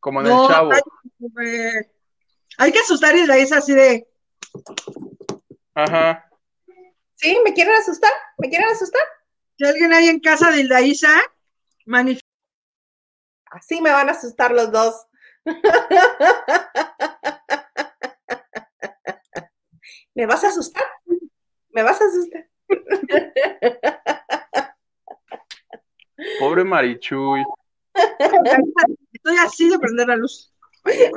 Como 0.00 0.20
en 0.20 0.26
el 0.26 0.48
chavo. 0.48 0.70
Hay, 2.58 2.72
que 2.72 2.78
asustar 2.78 3.16
y 3.16 3.26
la 3.26 3.36
es 3.36 3.52
así 3.52 3.74
de. 3.74 4.08
Ajá. 5.74 6.28
¿Sí? 7.16 7.38
¿Me 7.44 7.52
quieren 7.52 7.74
asustar? 7.74 8.12
¿Me 8.38 8.48
quieren 8.48 8.68
asustar? 8.68 9.02
Si 9.58 9.64
alguien 9.64 9.92
hay 9.92 10.08
en 10.08 10.20
casa 10.20 10.50
de 10.50 10.60
Ildaísa, 10.60 11.10
manifiesta. 11.86 12.26
Así 13.50 13.80
me 13.80 13.90
van 13.90 14.08
a 14.08 14.12
asustar 14.12 14.52
los 14.52 14.70
dos. 14.70 15.06
¿Me 20.14 20.26
vas 20.26 20.44
a 20.44 20.48
asustar? 20.48 20.84
¿Me 21.70 21.82
vas 21.82 22.00
a 22.00 22.04
asustar? 22.04 22.48
Pobre 26.40 26.64
Marichuy. 26.64 27.44
Estoy 29.12 29.36
así 29.38 29.68
de 29.68 29.78
prender 29.78 30.08
la 30.08 30.16
luz. 30.16 30.52
Pero 30.82 31.12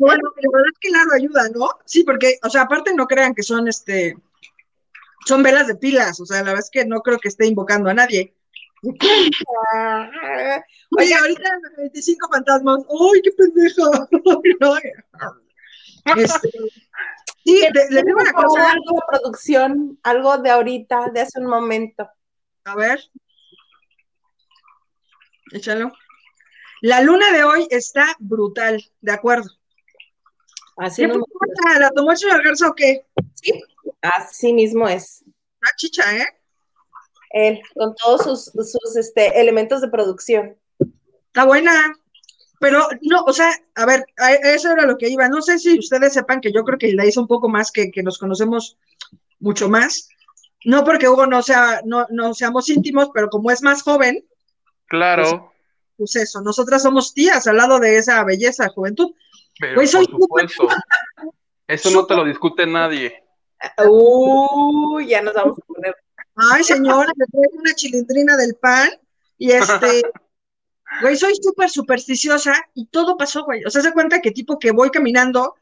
bueno, 0.00 0.22
la 0.36 0.50
verdad 0.52 0.68
es 0.72 0.78
que 0.80 0.90
Laro 0.90 1.12
ayuda, 1.14 1.48
¿no? 1.54 1.68
Sí, 1.84 2.04
porque, 2.04 2.38
o 2.42 2.50
sea, 2.50 2.62
aparte 2.62 2.94
no 2.94 3.06
crean 3.06 3.34
que 3.34 3.42
son 3.42 3.68
este, 3.68 4.16
son 5.26 5.42
velas 5.42 5.66
de 5.66 5.76
pilas, 5.76 6.20
o 6.20 6.26
sea, 6.26 6.38
la 6.38 6.44
verdad 6.44 6.60
es 6.60 6.70
que 6.70 6.84
no 6.84 7.00
creo 7.00 7.18
que 7.18 7.28
esté 7.28 7.46
invocando 7.46 7.90
a 7.90 7.94
nadie. 7.94 8.34
Oye, 10.98 11.14
ahorita 11.14 11.50
25 11.78 12.28
fantasmas, 12.32 12.80
¡ay, 12.80 13.22
qué 13.22 13.30
pendejo! 13.32 13.90
Este, 16.16 16.50
sí, 17.44 17.64
le 17.90 18.02
digo 18.02 18.18
una 18.20 18.32
cosa. 18.32 18.72
Algo 18.72 18.96
de 18.96 19.02
producción, 19.08 20.00
algo 20.02 20.36
de 20.38 20.50
ahorita, 20.50 21.10
de 21.14 21.20
hace 21.20 21.38
un 21.38 21.46
momento. 21.46 22.10
A 22.64 22.74
ver. 22.74 22.98
Échalo. 25.52 25.92
La 26.80 27.02
luna 27.02 27.30
de 27.30 27.44
hoy 27.44 27.68
está 27.70 28.16
brutal, 28.18 28.84
de 29.00 29.12
acuerdo. 29.12 29.48
Así 30.76 31.02
¿Qué 31.02 31.12
¿La 31.78 31.90
tomó 31.90 32.10
el 32.10 32.16
señor 32.16 32.42
Garza 32.42 32.68
o 32.68 32.74
qué? 32.74 33.06
Sí, 33.34 33.62
así 34.00 34.52
mismo 34.52 34.88
es. 34.88 35.22
Una 35.24 35.70
chicha, 35.76 36.16
¿eh? 36.16 36.41
Él, 37.32 37.60
con 37.74 37.94
todos 37.94 38.22
sus, 38.22 38.70
sus 38.70 38.96
este, 38.96 39.40
elementos 39.40 39.80
de 39.80 39.88
producción. 39.88 40.56
Está 41.26 41.44
buena. 41.44 41.94
Pero 42.60 42.86
no, 43.00 43.22
o 43.24 43.32
sea, 43.32 43.50
a 43.74 43.86
ver, 43.86 44.04
eso 44.44 44.70
era 44.70 44.86
lo 44.86 44.96
que 44.96 45.08
iba. 45.08 45.28
No 45.28 45.42
sé 45.42 45.58
si 45.58 45.78
ustedes 45.78 46.12
sepan 46.12 46.40
que 46.40 46.52
yo 46.52 46.62
creo 46.62 46.78
que 46.78 46.92
la 46.92 47.04
hizo 47.04 47.20
un 47.20 47.26
poco 47.26 47.48
más, 47.48 47.72
que, 47.72 47.90
que 47.90 48.02
nos 48.02 48.18
conocemos 48.18 48.76
mucho 49.40 49.68
más. 49.68 50.08
No 50.64 50.84
porque 50.84 51.08
Hugo 51.08 51.26
no 51.26 51.42
sea, 51.42 51.80
no, 51.84 52.06
no 52.10 52.34
seamos 52.34 52.68
íntimos, 52.68 53.10
pero 53.12 53.28
como 53.30 53.50
es 53.50 53.62
más 53.62 53.82
joven. 53.82 54.24
Claro. 54.86 55.52
Pues, 55.96 56.16
eso, 56.16 56.40
nosotras 56.40 56.82
somos 56.82 57.14
tías 57.14 57.46
al 57.46 57.56
lado 57.56 57.78
de 57.78 57.96
esa 57.96 58.22
belleza, 58.24 58.68
juventud. 58.68 59.12
Pero 59.58 59.76
pues 59.76 59.92
por 59.92 60.04
supuesto. 60.04 60.68
Eso 61.66 61.90
no 61.90 62.06
te 62.06 62.14
lo 62.14 62.24
discute 62.24 62.66
nadie. 62.66 63.22
Uy, 63.88 65.06
ya 65.06 65.22
nos 65.22 65.34
vamos 65.34 65.58
a 65.58 65.66
poner. 65.66 65.96
Ay, 66.36 66.64
señora, 66.64 67.12
me 67.16 67.26
traigo 67.26 67.58
una 67.58 67.74
chilindrina 67.74 68.36
del 68.36 68.54
pan 68.56 68.90
y 69.38 69.52
este, 69.52 70.02
güey, 71.02 71.16
soy 71.16 71.34
súper 71.40 71.70
supersticiosa 71.70 72.54
y 72.74 72.86
todo 72.86 73.16
pasó, 73.16 73.44
güey. 73.44 73.64
O 73.64 73.70
sea, 73.70 73.82
se 73.82 73.92
cuenta 73.92 74.20
que 74.20 74.30
tipo 74.30 74.58
que 74.58 74.70
voy 74.70 74.90
caminando 74.90 75.56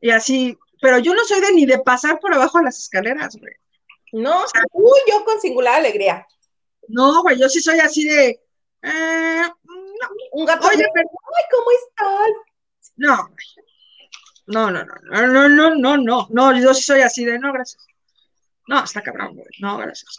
y 0.00 0.10
así, 0.10 0.58
pero 0.80 0.98
yo 0.98 1.14
no 1.14 1.24
soy 1.24 1.40
de 1.40 1.52
ni 1.52 1.66
de 1.66 1.78
pasar 1.80 2.18
por 2.20 2.32
abajo 2.34 2.58
de 2.58 2.64
las 2.64 2.78
escaleras, 2.78 3.36
güey. 3.36 3.54
No, 4.12 4.44
uy, 4.72 4.98
yo 5.10 5.24
con 5.24 5.40
singular 5.40 5.76
alegría. 5.76 6.26
No, 6.88 7.22
güey, 7.22 7.38
yo 7.38 7.48
sí 7.48 7.60
soy 7.60 7.80
así 7.80 8.04
de, 8.04 8.40
eh, 8.82 9.42
un 10.32 10.46
gato. 10.46 10.68
Oye, 10.68 10.84
pero, 10.94 11.08
ay, 11.36 11.44
¿cómo 11.50 11.66
estás? 11.70 12.92
No, 12.96 13.28
no, 14.46 14.70
no, 14.70 14.84
no, 14.84 15.26
no, 15.26 15.48
no, 15.48 15.74
no, 15.74 15.96
no, 15.96 16.26
no, 16.30 16.58
yo 16.58 16.72
sí 16.72 16.82
soy 16.82 17.00
así 17.00 17.24
de, 17.24 17.38
no, 17.38 17.52
gracias. 17.52 17.84
No, 18.68 18.84
está 18.84 19.02
cabrón, 19.02 19.34
güey, 19.34 19.46
no, 19.60 19.78
gracias. 19.78 20.16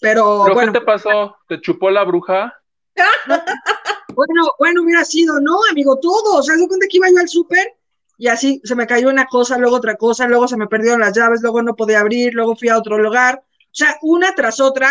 Pero, 0.00 0.52
bueno. 0.52 0.72
¿Qué 0.72 0.80
te 0.80 0.84
pasó? 0.84 1.36
¿Te 1.48 1.60
chupó 1.60 1.90
la 1.90 2.04
bruja? 2.04 2.54
bueno, 4.14 4.42
bueno, 4.58 4.82
hubiera 4.82 5.04
sido, 5.04 5.40
no, 5.40 5.58
amigo, 5.70 5.98
todo. 5.98 6.38
O 6.38 6.42
sea, 6.42 6.56
se 6.56 6.68
cuenta 6.68 6.86
que 6.88 6.96
iba 6.98 7.10
yo 7.10 7.18
al 7.18 7.28
súper 7.28 7.76
y 8.16 8.28
así 8.28 8.60
se 8.64 8.74
me 8.74 8.86
cayó 8.86 9.08
una 9.08 9.26
cosa, 9.26 9.58
luego 9.58 9.76
otra 9.76 9.96
cosa, 9.96 10.28
luego 10.28 10.46
se 10.46 10.56
me 10.56 10.68
perdieron 10.68 11.00
las 11.00 11.16
llaves, 11.16 11.40
luego 11.42 11.62
no 11.62 11.74
podía 11.74 12.00
abrir, 12.00 12.34
luego 12.34 12.56
fui 12.56 12.68
a 12.68 12.78
otro 12.78 12.98
lugar. 12.98 13.42
O 13.44 13.76
sea, 13.76 13.96
una 14.02 14.34
tras 14.34 14.60
otra, 14.60 14.90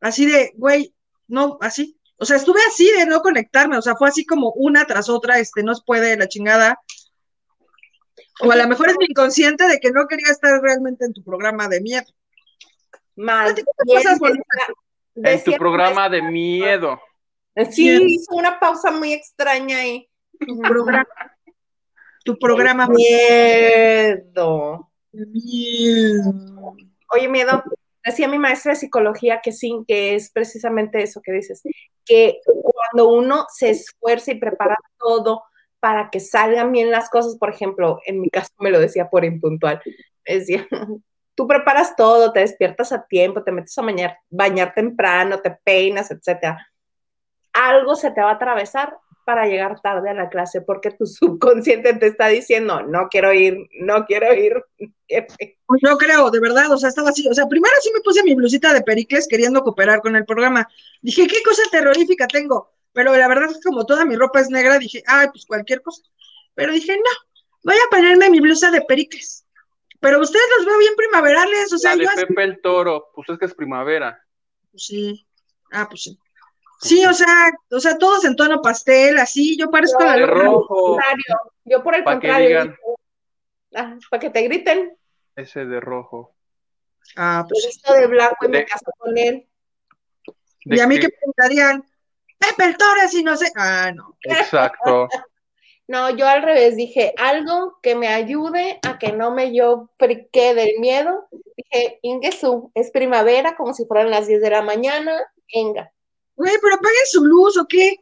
así 0.00 0.26
de, 0.26 0.52
güey, 0.56 0.94
no, 1.28 1.58
así. 1.60 1.98
O 2.18 2.24
sea, 2.24 2.36
estuve 2.36 2.60
así 2.68 2.90
de 2.92 3.06
no 3.06 3.20
conectarme, 3.20 3.78
o 3.78 3.82
sea, 3.82 3.96
fue 3.96 4.08
así 4.08 4.24
como 4.26 4.52
una 4.52 4.84
tras 4.84 5.08
otra, 5.08 5.38
este, 5.38 5.62
no 5.62 5.74
se 5.74 5.82
puede 5.84 6.16
la 6.16 6.28
chingada. 6.28 6.78
O 8.44 8.50
a 8.50 8.56
lo 8.56 8.68
mejor 8.68 8.90
es 8.90 8.96
mi 8.98 9.06
inconsciente 9.08 9.66
de 9.68 9.78
que 9.78 9.90
no 9.90 10.06
quería 10.06 10.30
estar 10.30 10.60
realmente 10.60 11.04
en 11.04 11.12
tu 11.12 11.22
programa 11.22 11.68
de 11.68 11.80
miedo. 11.80 12.06
Más 13.16 13.54
en 15.14 15.44
tu 15.44 15.52
programa 15.52 16.08
de 16.08 16.22
miedo. 16.22 17.00
Sí, 17.70 17.88
hizo 17.88 18.34
una 18.34 18.58
pausa 18.58 18.90
muy 18.90 19.12
extraña 19.12 19.78
ahí. 19.78 20.08
Tu 20.38 20.58
programa. 20.60 21.06
Tu 22.24 22.38
programa. 22.38 22.88
Miedo. 22.88 24.90
Miedo. 25.12 26.74
Oye, 27.14 27.28
miedo, 27.28 27.62
decía 28.04 28.28
mi 28.28 28.38
maestra 28.38 28.72
de 28.72 28.78
psicología 28.78 29.40
que 29.42 29.52
sí, 29.52 29.84
que 29.86 30.14
es 30.14 30.30
precisamente 30.30 31.02
eso 31.02 31.20
que 31.20 31.32
dices, 31.32 31.62
que 32.04 32.40
cuando 32.44 33.12
uno 33.12 33.46
se 33.54 33.70
esfuerza 33.70 34.32
y 34.32 34.40
prepara 34.40 34.76
todo 34.98 35.42
para 35.82 36.10
que 36.10 36.20
salgan 36.20 36.70
bien 36.70 36.92
las 36.92 37.10
cosas, 37.10 37.36
por 37.36 37.50
ejemplo, 37.50 37.98
en 38.06 38.20
mi 38.20 38.30
caso 38.30 38.52
me 38.60 38.70
lo 38.70 38.78
decía 38.78 39.10
por 39.10 39.24
impuntual, 39.24 39.82
decía, 40.24 40.64
tú 41.34 41.48
preparas 41.48 41.96
todo, 41.96 42.32
te 42.32 42.38
despiertas 42.38 42.92
a 42.92 43.04
tiempo, 43.04 43.42
te 43.42 43.50
metes 43.50 43.76
a 43.76 43.82
bañar, 44.30 44.74
temprano, 44.74 45.40
te 45.40 45.50
peinas, 45.64 46.12
etcétera. 46.12 46.68
Algo 47.52 47.96
se 47.96 48.12
te 48.12 48.20
va 48.20 48.30
a 48.30 48.34
atravesar 48.34 48.96
para 49.24 49.46
llegar 49.46 49.80
tarde 49.80 50.10
a 50.10 50.14
la 50.14 50.28
clase 50.28 50.60
porque 50.60 50.92
tu 50.92 51.04
subconsciente 51.06 51.94
te 51.94 52.06
está 52.06 52.28
diciendo, 52.28 52.82
no 52.82 53.08
quiero 53.10 53.32
ir, 53.32 53.58
no 53.80 54.06
quiero 54.06 54.32
ir. 54.32 54.62
Pues 55.66 55.80
yo 55.84 55.98
creo, 55.98 56.30
de 56.30 56.40
verdad, 56.40 56.70
o 56.70 56.78
sea, 56.78 56.88
estaba 56.88 57.10
así, 57.10 57.28
o 57.28 57.34
sea, 57.34 57.46
primero 57.46 57.74
sí 57.82 57.90
me 57.92 58.00
puse 58.00 58.22
mi 58.22 58.34
blusita 58.34 58.72
de 58.72 58.80
Pericles 58.80 59.28
queriendo 59.28 59.62
cooperar 59.62 60.00
con 60.00 60.16
el 60.16 60.24
programa. 60.24 60.66
Dije, 61.02 61.26
¿qué 61.26 61.42
cosa 61.42 61.62
terrorífica 61.70 62.26
tengo? 62.26 62.70
Pero 62.92 63.16
la 63.16 63.28
verdad 63.28 63.50
es 63.50 63.56
que 63.56 63.68
como 63.68 63.86
toda 63.86 64.04
mi 64.04 64.16
ropa 64.16 64.40
es 64.40 64.50
negra, 64.50 64.78
dije, 64.78 65.02
ay, 65.06 65.28
pues 65.28 65.46
cualquier 65.46 65.82
cosa. 65.82 66.02
Pero 66.54 66.72
dije, 66.72 66.96
no, 66.96 67.40
voy 67.64 67.76
a 67.76 67.90
ponerme 67.90 68.30
mi 68.30 68.40
blusa 68.40 68.70
de 68.70 68.82
Pericles. 68.82 69.46
Pero 70.00 70.20
ustedes 70.20 70.44
los 70.58 70.66
veo 70.66 70.78
bien 70.78 70.94
primaverales, 70.96 71.72
o 71.72 71.78
sea, 71.78 71.94
la 71.94 72.12
de 72.14 72.26
Pepe 72.26 72.44
el 72.44 72.60
Toro, 72.60 73.10
pues 73.14 73.28
es 73.28 73.38
que 73.38 73.44
es 73.46 73.54
primavera. 73.54 74.20
Pues 74.70 74.86
sí. 74.86 75.26
Ah, 75.70 75.86
pues 75.88 76.02
sí. 76.02 76.18
Sí, 76.80 77.06
o 77.06 77.14
sea, 77.14 77.52
o 77.70 77.78
sea, 77.78 77.96
todos 77.96 78.24
en 78.24 78.34
tono 78.34 78.60
pastel, 78.60 79.16
así, 79.18 79.56
yo 79.56 79.70
parezco 79.70 80.04
la 80.04 80.16
de 80.16 80.26
rojo. 80.26 80.98
Yo 81.64 81.82
por 81.82 81.94
el 81.94 82.02
contrario. 82.02 82.76
Ah, 83.74 83.96
para 84.10 84.20
que 84.20 84.30
te 84.30 84.42
griten. 84.42 84.96
Ese 85.36 85.64
de 85.64 85.80
rojo. 85.80 86.34
Ah, 87.16 87.46
pues. 87.48 87.64
Esto 87.66 87.94
de 87.94 88.08
blanco 88.08 88.46
y 88.46 88.48
me 88.48 88.64
caso 88.64 88.90
con 88.98 89.16
él. 89.16 89.46
Y 90.64 90.80
a 90.80 90.86
mí 90.88 90.98
que 90.98 91.08
preguntarían, 91.08 91.84
Pepe 92.48 92.64
el 92.64 93.08
si 93.08 93.22
no 93.22 93.36
sé. 93.36 93.50
Ah, 93.56 93.92
no. 93.94 94.16
Exacto. 94.22 95.08
no, 95.88 96.10
yo 96.10 96.26
al 96.26 96.42
revés 96.42 96.76
dije, 96.76 97.14
algo 97.18 97.78
que 97.82 97.94
me 97.94 98.08
ayude 98.08 98.78
a 98.86 98.98
que 98.98 99.12
no 99.12 99.30
me 99.30 99.54
yo 99.54 99.90
friqué 99.98 100.54
del 100.54 100.78
miedo. 100.78 101.28
Dije, 101.56 101.98
Ingesu, 102.02 102.70
es 102.74 102.90
primavera, 102.90 103.56
como 103.56 103.74
si 103.74 103.84
fueran 103.86 104.10
las 104.10 104.26
10 104.26 104.40
de 104.40 104.50
la 104.50 104.62
mañana 104.62 105.12
Venga. 105.54 105.92
Güey, 106.34 106.54
pero 106.60 106.74
apaguen 106.74 107.06
su 107.06 107.24
luz, 107.24 107.56
¿o 107.58 107.66
qué? 107.66 107.96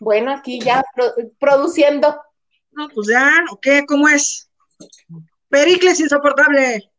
Bueno, 0.00 0.32
aquí 0.32 0.60
ya 0.60 0.82
produciendo. 1.38 2.20
No, 2.72 2.88
pues 2.88 3.08
ya, 3.08 3.44
¿o 3.52 3.60
qué? 3.60 3.84
¿Cómo 3.86 4.08
es? 4.08 4.50
Pericles 5.48 6.00
insoportable. 6.00 6.90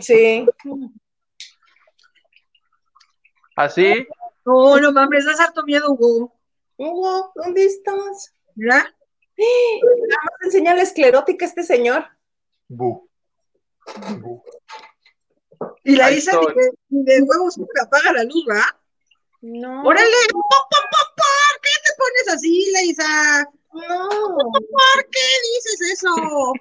Sí. 0.00 0.46
¿Así? 3.56 4.06
No, 4.46 4.78
no 4.78 4.92
mames, 4.92 5.24
das 5.24 5.40
harto 5.40 5.64
miedo, 5.64 5.90
Hugo. 5.90 6.32
Hugo, 6.76 7.32
¿dónde 7.34 7.64
estás? 7.64 8.32
¿Ya? 8.54 8.78
Nada 8.78 10.22
más 10.22 10.40
enseña 10.42 10.74
la 10.74 10.82
esclerótica 10.82 11.44
este 11.44 11.64
señor. 11.64 12.06
Bu. 12.68 13.10
Y 15.82 15.96
la 15.96 16.10
Isa 16.12 16.38
ni 16.88 17.04
de, 17.04 17.22
huevos 17.22 17.58
apaga 17.82 18.12
la 18.12 18.24
luz, 18.24 18.44
¿verdad? 18.46 18.62
No. 19.40 19.84
¡Órale! 19.84 20.10
¿Por 20.32 21.60
qué 21.62 21.70
te 21.84 21.92
pones 21.98 22.28
así, 22.34 22.72
Leisa? 22.72 23.50
No. 23.72 24.08
¿Por 24.08 25.10
qué 25.10 25.20
dices 25.54 25.92
eso? 25.92 26.52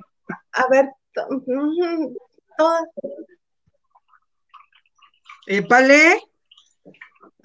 A 0.53 0.67
ver, 0.69 0.89
Épale. 5.47 6.21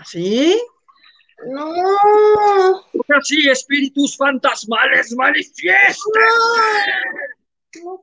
¿Así? 0.01 0.59
No. 1.47 1.71
Así, 3.19 3.49
espíritus 3.51 4.17
fantasmales 4.17 5.15
manifiesten. 5.15 6.23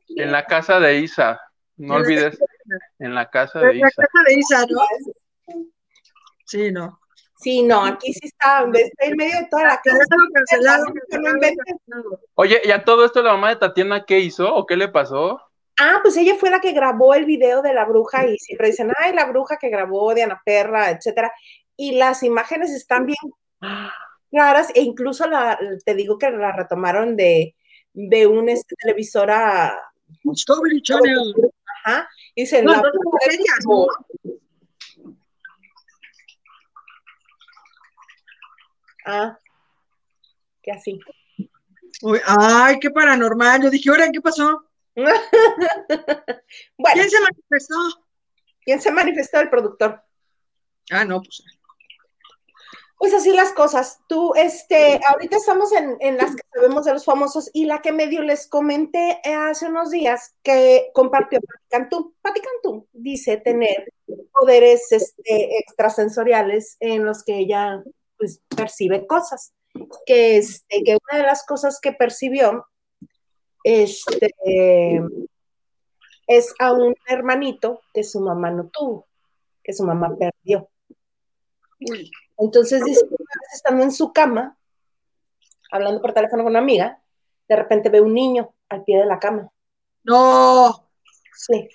en 0.10 0.32
la 0.32 0.46
casa 0.46 0.80
de 0.80 1.00
Isa. 1.00 1.42
No 1.78 1.96
olvides. 1.96 2.38
En 3.00 3.16
la 3.16 3.28
casa 3.30 3.60
de 3.62 3.78
Isa. 3.78 3.78
En 3.78 3.82
la 3.82 3.90
casa 3.90 4.24
de 4.28 4.34
Isa, 4.36 4.66
¿no? 4.70 4.82
Sí, 6.46 6.72
no. 6.72 7.00
Sí, 7.40 7.64
no, 7.64 7.86
aquí 7.86 8.14
sí 8.14 8.28
está, 8.28 8.66
está 8.74 9.06
en 9.06 9.16
medio 9.16 9.40
de 9.40 9.48
toda 9.50 9.64
la 9.64 9.82
casa. 9.84 10.00
Cancelado, 10.34 10.86
cancelado, 10.86 12.22
Oye, 12.36 12.62
¿y 12.64 12.72
a 12.72 12.84
todo 12.84 13.06
esto 13.06 13.22
la 13.22 13.34
mamá 13.34 13.50
de 13.50 13.58
Tatiana 13.58 14.06
qué 14.06 14.20
hizo 14.20 14.54
o 14.54 14.66
qué 14.66 14.76
le 14.76 14.88
pasó? 14.88 15.42
Ah, 15.80 16.00
pues 16.02 16.18
ella 16.18 16.36
fue 16.36 16.50
la 16.50 16.60
que 16.60 16.72
grabó 16.72 17.14
el 17.14 17.26
video 17.26 17.62
de 17.62 17.74
la 17.74 17.86
bruja 17.86 18.26
y 18.26 18.38
siempre 18.40 18.68
dicen, 18.70 18.92
ay, 18.98 19.14
la 19.14 19.26
bruja 19.26 19.58
que 19.58 19.70
grabó 19.70 20.14
de 20.16 20.24
Ana 20.24 20.42
Perra, 20.44 20.90
etcétera. 20.90 21.32
Y 21.78 21.94
las 21.94 22.24
imágenes 22.24 22.72
están 22.72 23.06
bien 23.06 23.18
claras 24.30 24.70
e 24.76 24.82
incluso 24.82 25.28
la, 25.28 25.58
te 25.86 25.96
digo 25.96 26.18
que 26.18 26.30
la 26.32 26.52
retomaron 26.52 27.16
de, 27.16 27.56
de 27.94 28.28
una 28.28 28.52
este, 28.52 28.76
televisora. 28.76 29.80
Discovery 30.24 30.82
Channel. 30.82 31.34
Ajá. 31.86 32.10
Dicen, 32.36 32.66
la 32.66 32.82
Ah, 39.10 39.40
que 40.62 40.72
así. 40.72 41.00
ay, 42.26 42.78
qué 42.80 42.90
paranormal. 42.92 43.64
Yo 43.64 43.70
dije, 43.70 43.90
ahora, 43.90 44.12
¿qué 44.12 44.20
pasó? 44.20 44.66
¿Quién 46.94 47.10
se 47.10 47.22
manifestó? 47.22 47.76
¿Quién 48.66 48.82
se 48.82 48.92
manifestó? 48.92 49.40
El 49.40 49.50
productor. 49.50 50.04
Ah, 50.92 51.06
no, 51.06 51.22
pues. 51.22 51.42
Pues 52.98 53.14
así 53.14 53.32
las 53.32 53.54
cosas. 53.54 54.00
Tú, 54.08 54.34
este, 54.36 55.00
ahorita 55.08 55.38
estamos 55.38 55.72
en, 55.72 56.18
las 56.18 56.36
que 56.36 56.42
sabemos 56.52 56.86
de 56.86 56.94
los 56.94 57.06
famosos 57.06 57.50
y 57.54 57.66
la 57.66 57.82
que 57.82 57.92
medio 57.92 58.24
les 58.24 58.48
comenté 58.48 59.22
hace 59.24 59.68
unos 59.68 59.92
días 59.92 60.36
que 60.42 60.90
compartió 60.94 61.40
Pati 61.70 62.42
Cantú. 62.42 62.88
Dice 62.94 63.38
tener 63.38 63.94
poderes 64.32 64.92
este, 64.92 65.60
extrasensoriales 65.60 66.78
en 66.80 67.06
los 67.06 67.24
que 67.24 67.38
ella 67.38 67.84
pues, 68.18 68.42
percibe 68.56 69.06
cosas. 69.06 69.54
Que, 70.08 70.38
este, 70.38 70.84
que 70.84 70.98
una 71.10 71.20
de 71.20 71.28
las 71.28 71.46
cosas 71.46 71.80
que 71.80 71.92
percibió 71.92 72.66
este, 73.64 74.34
es 76.26 76.54
a 76.58 76.74
un 76.74 76.96
hermanito 77.06 77.82
que 77.94 78.04
su 78.04 78.20
mamá 78.22 78.50
no 78.50 78.70
tuvo, 78.70 79.08
que 79.64 79.74
su 79.74 79.84
mamá 79.84 80.16
perdió. 80.18 80.70
Entonces 82.38 82.84
dice, 82.84 83.06
estando 83.54 83.84
en 83.84 83.92
su 83.92 84.14
cama, 84.14 84.58
hablando 85.72 86.02
por 86.02 86.14
teléfono 86.14 86.44
con 86.44 86.52
una 86.52 86.60
amiga, 86.60 87.02
de 87.48 87.56
repente 87.56 87.90
ve 87.90 88.02
un 88.02 88.14
niño 88.14 88.54
al 88.70 88.84
pie 88.84 89.00
de 89.00 89.06
la 89.06 89.20
cama. 89.20 89.52
No. 90.04 90.90
Sí. 91.36 91.70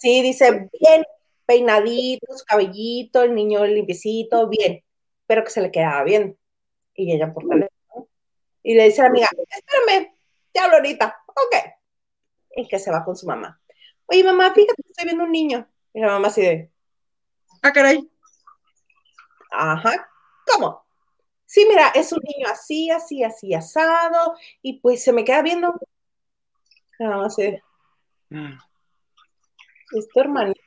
Sí, 0.00 0.22
dice, 0.22 0.68
bien, 0.80 1.04
peinadito, 1.46 2.26
su 2.36 2.44
cabellito, 2.44 3.22
el 3.22 3.34
niño 3.34 3.64
limpiecito, 3.64 4.48
bien, 4.48 4.82
pero 5.26 5.44
que 5.44 5.50
se 5.50 5.60
le 5.60 5.70
quedaba 5.70 6.02
bien. 6.02 6.36
Y 6.94 7.12
ella 7.14 7.32
por 7.32 7.48
teléfono. 7.48 8.08
Y 8.62 8.74
le 8.74 8.84
dice 8.84 9.00
a 9.00 9.04
la 9.04 9.10
amiga, 9.10 9.28
espérame, 9.48 10.14
te 10.52 10.60
hablo 10.60 10.76
ahorita 10.76 11.22
ok. 11.32 11.56
Y 12.56 12.68
que 12.68 12.78
se 12.78 12.90
va 12.90 13.04
con 13.04 13.16
su 13.16 13.26
mamá. 13.26 13.60
Oye, 14.06 14.24
mamá, 14.24 14.52
fíjate 14.52 14.82
que 14.82 14.90
estoy 14.90 15.06
viendo 15.06 15.24
un 15.24 15.32
niño. 15.32 15.68
Y 15.94 16.00
la 16.00 16.08
mamá 16.08 16.28
así 16.28 16.42
de. 16.42 16.70
Ah, 17.62 17.72
caray. 17.72 18.08
Ajá, 19.52 20.08
¿cómo? 20.46 20.82
Sí, 21.46 21.66
mira, 21.68 21.88
es 21.94 22.12
un 22.12 22.20
niño 22.22 22.48
así, 22.50 22.90
así, 22.90 23.22
así, 23.22 23.52
asado, 23.54 24.34
y 24.62 24.80
pues 24.80 25.04
se 25.04 25.12
me 25.12 25.24
queda 25.24 25.42
viendo. 25.42 25.74
Así 26.98 27.42
de. 27.42 27.62
Mm. 28.30 28.58
Es 29.98 30.08
tu 30.08 30.20
hermanito. 30.20 30.60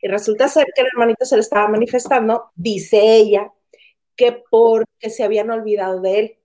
Y 0.00 0.08
resulta 0.08 0.48
ser 0.48 0.66
que 0.74 0.82
el 0.82 0.88
hermanito 0.88 1.24
se 1.24 1.36
le 1.36 1.42
estaba 1.42 1.68
manifestando, 1.68 2.50
dice 2.54 2.98
ella, 3.00 3.52
que 4.16 4.42
porque 4.50 5.10
se 5.10 5.24
habían 5.24 5.50
olvidado 5.50 6.00
de 6.00 6.18
él 6.18 6.38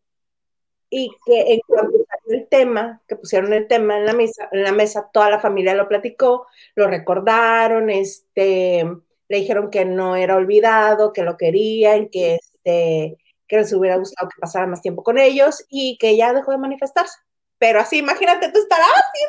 y 0.90 1.10
que 1.26 1.54
en 1.54 1.60
cuanto 1.66 1.98
salió 2.08 2.40
el 2.40 2.48
tema, 2.48 3.02
que 3.08 3.16
pusieron 3.16 3.52
el 3.54 3.68
tema 3.68 3.98
en 3.98 4.06
la 4.06 4.14
mesa, 4.14 4.48
en 4.52 4.64
la 4.64 4.72
mesa, 4.72 5.10
toda 5.12 5.32
la 5.32 5.40
familia 5.40 5.74
lo 5.74 5.88
platicó, 5.88 6.46
lo 6.76 6.88
recordaron, 6.88 7.90
este, 7.90 8.86
le 9.34 9.40
dijeron 9.40 9.72
que 9.72 9.84
no 9.84 10.16
era 10.16 10.36
olvidado, 10.36 11.12
que 11.12 11.24
lo 11.24 11.38
querían, 11.38 12.08
que 12.10 12.36
este, 12.36 13.18
que 13.48 13.58
les 13.58 13.74
hubiera 13.74 13.98
gustado 13.98 14.30
que 14.30 14.40
pasara 14.40 14.68
más 14.68 14.84
tiempo 14.84 15.02
con 15.02 15.18
ellos 15.18 15.66
y 15.70 15.98
que 15.98 16.16
ya 16.16 16.34
dejó 16.34 16.52
de 16.52 16.60
manifestarse. 16.60 17.18
Pero 17.58 17.80
así, 17.80 17.98
imagínate, 17.98 18.52
tú 18.52 18.60
estarás 18.60 18.92
así 18.92 19.26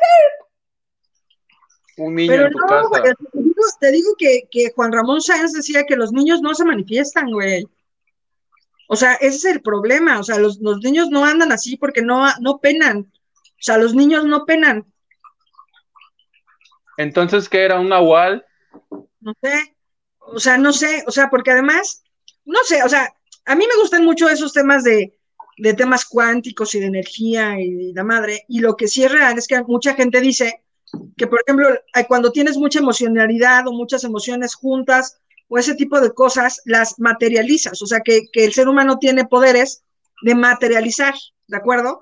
de... 1.97 2.03
Un 2.03 2.13
niño 2.13 2.33
en 2.35 2.51
tu 2.51 2.59
casa. 2.59 3.01
te 3.79 3.91
digo, 3.91 4.11
que, 4.15 4.47
que 4.51 4.71
Juan 4.75 4.91
Ramón 4.91 5.21
Sáenz 5.21 5.53
decía 5.53 5.85
que 5.87 5.95
los 5.95 6.11
niños 6.11 6.39
no 6.41 6.53
se 6.53 6.65
manifiestan, 6.65 7.31
güey. 7.31 7.65
O 8.87 8.95
sea, 8.95 9.13
ese 9.15 9.37
es 9.37 9.45
el 9.45 9.61
problema. 9.63 10.19
O 10.19 10.23
sea, 10.23 10.37
los, 10.37 10.59
niños 10.59 11.09
no 11.09 11.25
andan 11.25 11.51
así 11.51 11.77
porque 11.77 12.03
no, 12.03 12.27
no 12.41 12.59
penan. 12.59 13.11
O 13.39 13.63
sea, 13.63 13.79
los 13.79 13.95
niños 13.95 14.25
no 14.25 14.45
penan. 14.45 14.85
Entonces, 16.97 17.49
¿qué 17.49 17.63
era 17.63 17.79
un 17.79 17.89
nahual? 17.89 18.45
No 19.19 19.33
sé. 19.41 19.74
O 20.27 20.39
sea, 20.39 20.57
no 20.57 20.73
sé. 20.73 21.03
O 21.07 21.11
sea, 21.11 21.29
porque 21.29 21.51
además, 21.51 22.03
no 22.45 22.59
sé, 22.63 22.83
o 22.83 22.89
sea, 22.89 23.13
a 23.45 23.55
mí 23.55 23.65
me 23.67 23.81
gustan 23.81 24.03
mucho 24.03 24.29
esos 24.29 24.53
temas 24.53 24.83
de, 24.83 25.17
de 25.57 25.73
temas 25.73 26.05
cuánticos 26.05 26.75
y 26.75 26.79
de 26.79 26.87
energía 26.87 27.59
y, 27.59 27.93
la 27.93 28.03
madre. 28.03 28.45
Y 28.47 28.59
lo 28.59 28.75
que 28.75 28.87
sí 28.87 29.03
es 29.03 29.11
real 29.11 29.37
es 29.37 29.47
que 29.47 29.61
mucha 29.63 29.93
gente 29.93 30.21
dice 30.21 30.63
que, 31.17 31.27
por 31.27 31.39
ejemplo, 31.45 31.69
cuando 32.07 32.31
tienes 32.31 32.57
mucha 32.57 32.79
emocionalidad 32.79 33.67
o 33.67 33.73
muchas 33.73 34.03
emociones 34.03 34.55
juntas, 34.55 35.19
o 35.47 35.57
ese 35.57 35.75
tipo 35.75 36.01
de 36.01 36.11
cosas 36.13 36.61
las 36.65 36.99
materializas, 36.99 37.81
o 37.81 37.85
sea, 37.85 37.99
que, 38.01 38.23
el 38.33 38.53
ser 38.53 38.67
humano 38.67 38.97
tiene 38.97 39.25
poderes 39.25 39.83
de 40.23 40.35
materializar, 40.35 41.13
¿de 41.47 41.57
acuerdo? 41.57 42.01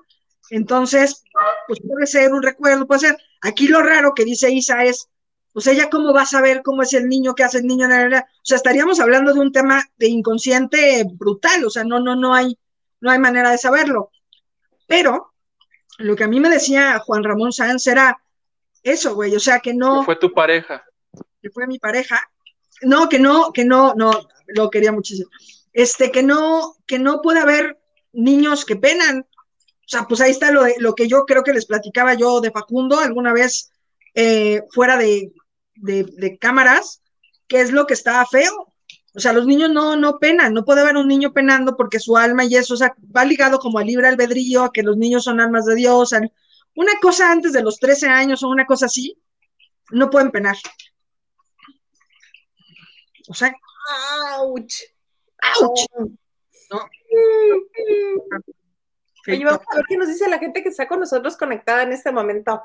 Entonces, 0.50 1.22
pues 1.66 1.80
puede 1.80 2.06
ser 2.06 2.32
un 2.32 2.42
recuerdo, 2.42 2.86
puede 2.86 3.00
ser. 3.00 3.18
Aquí 3.42 3.68
lo 3.68 3.82
raro 3.82 4.14
que 4.14 4.24
dice 4.24 4.50
Isa 4.50 4.84
es, 4.84 5.08
pues 5.54 5.68
ella 5.68 5.88
cómo 5.88 6.12
va 6.12 6.22
a 6.22 6.26
saber 6.26 6.62
cómo 6.64 6.82
es 6.82 6.92
el 6.94 7.08
niño, 7.08 7.36
qué 7.36 7.44
hace 7.44 7.58
el 7.58 7.66
niño, 7.66 7.86
o 7.86 8.10
sea, 8.42 8.56
estaríamos 8.56 8.98
hablando 8.98 9.32
de 9.32 9.38
un 9.38 9.52
tema 9.52 9.84
de 9.96 10.08
inconsciente 10.08 11.04
brutal, 11.14 11.64
o 11.64 11.70
sea, 11.70 11.84
no, 11.84 12.00
no, 12.00 12.16
no 12.16 12.34
hay, 12.34 12.58
no 13.00 13.12
hay 13.12 13.20
manera 13.20 13.52
de 13.52 13.58
saberlo. 13.58 14.10
Pero 14.88 15.32
lo 15.98 16.16
que 16.16 16.24
a 16.24 16.28
mí 16.28 16.40
me 16.40 16.50
decía 16.50 16.98
Juan 16.98 17.22
Ramón 17.22 17.52
Sáenz 17.52 17.86
era 17.86 18.18
eso, 18.82 19.14
güey, 19.14 19.32
o 19.36 19.38
sea, 19.38 19.60
que 19.60 19.72
no. 19.72 20.02
fue 20.02 20.16
tu 20.16 20.32
pareja. 20.32 20.84
Que 21.40 21.50
fue 21.50 21.68
mi 21.68 21.78
pareja, 21.78 22.20
no, 22.82 23.08
que 23.08 23.20
no, 23.20 23.52
que 23.52 23.64
no, 23.64 23.94
no, 23.94 24.10
lo 24.48 24.70
quería 24.70 24.90
muchísimo. 24.90 25.30
Este, 25.72 26.10
que 26.10 26.24
no, 26.24 26.74
que 26.84 26.98
no 26.98 27.22
puede 27.22 27.38
haber 27.38 27.78
niños 28.12 28.64
que 28.64 28.74
penan. 28.74 29.20
O 29.20 29.86
sea, 29.86 30.04
pues 30.08 30.20
ahí 30.20 30.32
está 30.32 30.50
lo, 30.50 30.64
lo 30.78 30.96
que 30.96 31.06
yo 31.06 31.24
creo 31.26 31.44
que 31.44 31.52
les 31.52 31.66
platicaba 31.66 32.14
yo 32.14 32.40
de 32.40 32.50
Facundo 32.50 32.98
alguna 32.98 33.32
vez 33.32 33.70
eh, 34.14 34.62
fuera 34.70 34.96
de, 34.96 35.32
de, 35.76 36.38
cámaras, 36.40 37.02
que 37.46 37.60
es 37.60 37.70
lo 37.70 37.86
que 37.86 37.94
está 37.94 38.24
feo. 38.26 38.72
O 39.14 39.20
sea, 39.20 39.32
los 39.32 39.46
niños 39.46 39.70
no, 39.70 39.96
no 39.96 40.18
penan, 40.18 40.52
no 40.54 40.64
puede 40.64 40.80
haber 40.80 40.96
un 40.96 41.06
niño 41.06 41.32
penando 41.32 41.76
porque 41.76 42.00
su 42.00 42.16
alma 42.16 42.44
y 42.44 42.56
eso, 42.56 42.74
o 42.74 42.76
sea, 42.76 42.94
va 43.16 43.24
ligado 43.24 43.58
como 43.58 43.78
al 43.78 43.86
libre 43.86 44.08
albedrío, 44.08 44.64
a 44.64 44.72
que 44.72 44.82
los 44.82 44.96
niños 44.96 45.24
son 45.24 45.40
almas 45.40 45.66
de 45.66 45.76
Dios, 45.76 46.12
una 46.74 46.92
cosa 47.00 47.30
antes 47.30 47.52
de 47.52 47.62
los 47.62 47.78
13 47.78 48.08
años 48.08 48.42
o 48.42 48.48
una 48.48 48.66
cosa 48.66 48.86
así, 48.86 49.16
no 49.90 50.10
pueden 50.10 50.32
penar. 50.32 50.56
O 53.28 53.34
sea, 53.34 53.54
¡Auch! 53.86 54.72
¡ouch! 55.60 55.86
¿no? 56.70 56.88
Oye, 59.26 59.44
vamos 59.44 59.60
a 59.70 59.76
ver 59.76 59.84
qué 59.88 59.96
nos 59.96 60.08
dice 60.08 60.28
la 60.28 60.38
gente 60.38 60.62
que 60.62 60.68
está 60.68 60.86
con 60.88 61.00
nosotros 61.00 61.36
conectada 61.36 61.82
en 61.82 61.92
este 61.92 62.12
momento. 62.12 62.62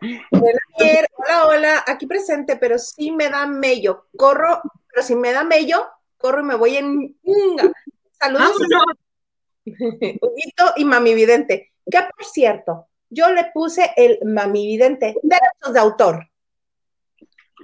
Hola, 0.00 0.60
hola, 0.78 1.46
hola, 1.46 1.84
aquí 1.86 2.06
presente, 2.06 2.56
pero 2.56 2.78
sí 2.78 3.12
me 3.12 3.28
da 3.28 3.46
mello. 3.46 4.06
Corro, 4.16 4.62
pero 4.88 5.06
si 5.06 5.14
me 5.14 5.32
da 5.32 5.44
mello, 5.44 5.86
corro 6.16 6.40
y 6.40 6.44
me 6.44 6.54
voy 6.54 6.76
en. 6.76 7.18
Saludos. 8.18 8.52
Huguito 9.66 10.72
y 10.76 10.84
Mami 10.84 11.14
Vidente. 11.14 11.72
Que 11.90 11.98
por 11.98 12.24
cierto, 12.24 12.88
yo 13.10 13.30
le 13.30 13.50
puse 13.52 13.92
el 13.96 14.18
Mami 14.24 14.66
Vidente, 14.66 15.16
derechos 15.22 15.74
de 15.74 15.80
autor. 15.80 16.30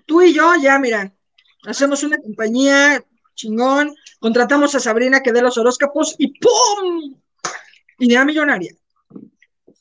Tú 0.05 0.22
y 0.22 0.35
yo, 0.35 0.53
ya, 0.61 0.79
mira, 0.79 1.12
hacemos 1.64 2.03
una 2.05 2.18
compañía 2.18 3.03
chingón, 3.35 3.94
contratamos 4.20 4.75
a 4.75 4.81
Sabrina 4.81 5.22
que 5.22 5.33
dé 5.33 5.40
los 5.40 5.57
horóscopos 5.57 6.14
y 6.18 6.38
¡pum! 6.38 7.18
Idea 7.99 8.25
millonaria. 8.25 8.75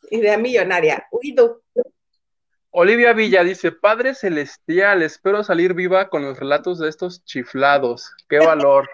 Idea 0.10 0.38
millonaria. 0.38 1.06
Huguito. 1.12 1.65
Olivia 2.78 3.14
Villa 3.14 3.42
dice, 3.42 3.72
Padre 3.72 4.14
Celestial, 4.14 5.02
espero 5.02 5.46
salir 5.46 5.74
viva 5.74 6.10
con 6.10 6.24
los 6.24 6.38
relatos 6.38 6.78
de 6.78 6.90
estos 6.90 7.24
chiflados. 7.24 8.12
¡Qué 8.28 8.38
valor! 8.40 8.90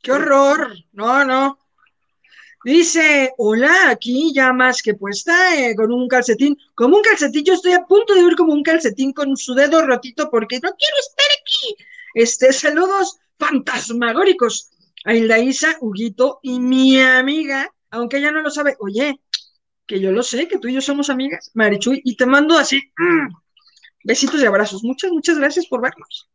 ¡Qué 0.00 0.10
horror! 0.12 0.72
No, 0.92 1.22
no. 1.22 1.58
Dice, 2.64 3.34
hola, 3.36 3.90
aquí 3.90 4.32
ya 4.32 4.54
más 4.54 4.80
que 4.80 4.94
puesta, 4.94 5.54
eh, 5.54 5.76
con 5.76 5.92
un 5.92 6.08
calcetín. 6.08 6.56
Como 6.74 6.96
un 6.96 7.02
calcetín, 7.02 7.44
yo 7.44 7.52
estoy 7.52 7.74
a 7.74 7.84
punto 7.84 8.14
de 8.14 8.22
ir 8.22 8.36
como 8.36 8.54
un 8.54 8.62
calcetín 8.62 9.12
con 9.12 9.36
su 9.36 9.52
dedo 9.52 9.84
rotito 9.84 10.30
porque 10.30 10.58
no 10.62 10.70
quiero 10.70 10.96
estar 10.98 11.26
aquí. 11.42 11.84
Este, 12.14 12.54
saludos 12.54 13.18
fantasmagóricos 13.38 14.70
a 15.04 15.12
Hilda 15.12 15.36
Huguito 15.82 16.38
y 16.40 16.58
mi 16.58 16.98
amiga, 16.98 17.70
aunque 17.90 18.16
ella 18.16 18.32
no 18.32 18.40
lo 18.40 18.48
sabe. 18.48 18.76
Oye, 18.80 19.20
que 19.86 20.00
yo 20.00 20.10
lo 20.12 20.22
sé, 20.22 20.48
que 20.48 20.58
tú 20.58 20.68
y 20.68 20.74
yo 20.74 20.80
somos 20.80 21.10
amigas, 21.10 21.50
Marichuy, 21.54 22.00
y 22.04 22.16
te 22.16 22.26
mando 22.26 22.56
así, 22.56 22.80
mm, 22.96 23.28
besitos 24.04 24.40
y 24.40 24.46
abrazos. 24.46 24.82
Muchas, 24.84 25.10
muchas 25.10 25.38
gracias 25.38 25.66
por 25.66 25.80
vernos. 25.80 26.28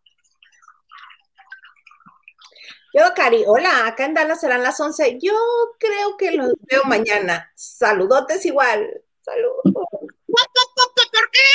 Yo, 2.93 3.03
Cari, 3.15 3.43
hola, 3.45 3.87
acá 3.87 4.05
en 4.05 4.13
Dallas 4.13 4.41
serán 4.41 4.63
las 4.63 4.79
11. 4.79 5.19
Yo 5.21 5.35
creo 5.77 6.17
que 6.17 6.31
los 6.31 6.53
veo 6.61 6.83
mañana. 6.85 7.51
Saludotes 7.55 8.45
igual. 8.45 8.89
Saludos. 9.21 9.61
¿Por 9.63 11.31
qué? 11.31 11.47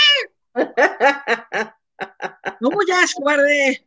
No 2.60 2.70
guarde. 3.20 3.86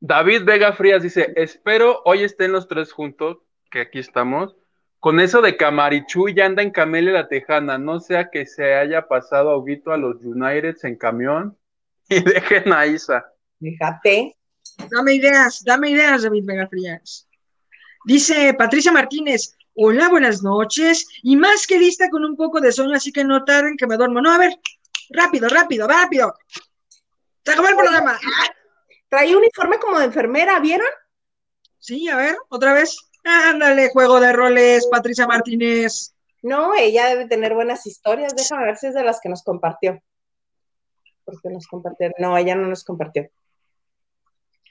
David 0.00 0.44
Vega 0.44 0.72
Frías 0.72 1.02
dice, 1.02 1.32
espero 1.36 2.02
hoy 2.04 2.24
estén 2.24 2.52
los 2.52 2.68
tres 2.68 2.92
juntos, 2.92 3.38
que 3.70 3.80
aquí 3.80 3.98
estamos. 3.98 4.56
Con 5.04 5.20
eso 5.20 5.42
de 5.42 5.54
Camarichu 5.54 6.30
ya 6.30 6.46
anda 6.46 6.62
en 6.62 6.70
Camelia 6.70 7.12
la 7.12 7.28
Tejana, 7.28 7.76
no 7.76 8.00
sea 8.00 8.30
que 8.30 8.46
se 8.46 8.72
haya 8.74 9.06
pasado 9.06 9.50
a 9.50 9.58
Huguito 9.58 9.92
a 9.92 9.98
los 9.98 10.16
Uniteds 10.22 10.82
en 10.84 10.96
camión 10.96 11.58
y 12.08 12.22
dejen 12.24 12.72
a 12.72 12.86
Isa. 12.86 13.22
Fíjate. 13.60 14.34
Dame 14.90 15.12
ideas, 15.12 15.62
dame 15.62 15.90
ideas, 15.90 16.22
David 16.22 16.46
Vega 16.46 16.66
Frías. 16.68 17.28
Dice 18.06 18.54
Patricia 18.54 18.92
Martínez, 18.92 19.54
hola, 19.74 20.08
buenas 20.08 20.42
noches, 20.42 21.06
y 21.22 21.36
más 21.36 21.66
que 21.66 21.78
lista 21.78 22.08
con 22.08 22.24
un 22.24 22.34
poco 22.34 22.58
de 22.62 22.72
sueño, 22.72 22.96
así 22.96 23.12
que 23.12 23.24
no 23.24 23.44
tarden 23.44 23.76
que 23.76 23.86
me 23.86 23.98
duermo. 23.98 24.22
No, 24.22 24.32
a 24.32 24.38
ver, 24.38 24.58
rápido, 25.10 25.50
rápido, 25.50 25.86
rápido. 25.86 26.34
Se 27.44 27.52
acabó 27.52 27.68
el 27.68 27.76
programa. 27.76 28.18
Trae 29.10 29.36
uniforme 29.36 29.78
como 29.78 29.98
de 29.98 30.06
enfermera, 30.06 30.58
¿vieron? 30.60 30.88
Sí, 31.78 32.08
a 32.08 32.16
ver, 32.16 32.38
otra 32.48 32.72
vez. 32.72 32.96
Ándale, 33.24 33.88
juego 33.90 34.20
de 34.20 34.32
roles, 34.32 34.86
Patricia 34.90 35.26
Martínez. 35.26 36.14
No, 36.42 36.74
ella 36.74 37.06
debe 37.06 37.26
tener 37.26 37.54
buenas 37.54 37.86
historias. 37.86 38.34
Déjame 38.36 38.66
ver 38.66 38.76
si 38.76 38.88
es 38.88 38.94
de 38.94 39.02
las 39.02 39.18
que 39.20 39.30
nos 39.30 39.42
compartió. 39.42 40.02
Porque 41.24 41.48
nos 41.48 41.66
compartió. 41.66 42.10
No, 42.18 42.36
ella 42.36 42.54
no 42.54 42.68
nos 42.68 42.84
compartió. 42.84 43.30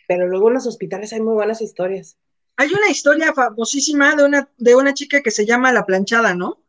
Pero 0.07 0.27
luego 0.27 0.49
en 0.49 0.55
los 0.55 0.67
hospitales 0.67 1.11
hay 1.13 1.21
muy 1.21 1.33
buenas 1.33 1.61
historias. 1.61 2.17
Hay 2.57 2.71
una 2.71 2.89
historia 2.89 3.33
famosísima 3.33 4.15
de 4.15 4.25
una, 4.25 4.47
de 4.57 4.75
una 4.75 4.93
chica 4.93 5.21
que 5.21 5.31
se 5.31 5.47
llama 5.47 5.73
La 5.73 5.85
Planchada, 5.85 6.35
¿no? 6.35 6.61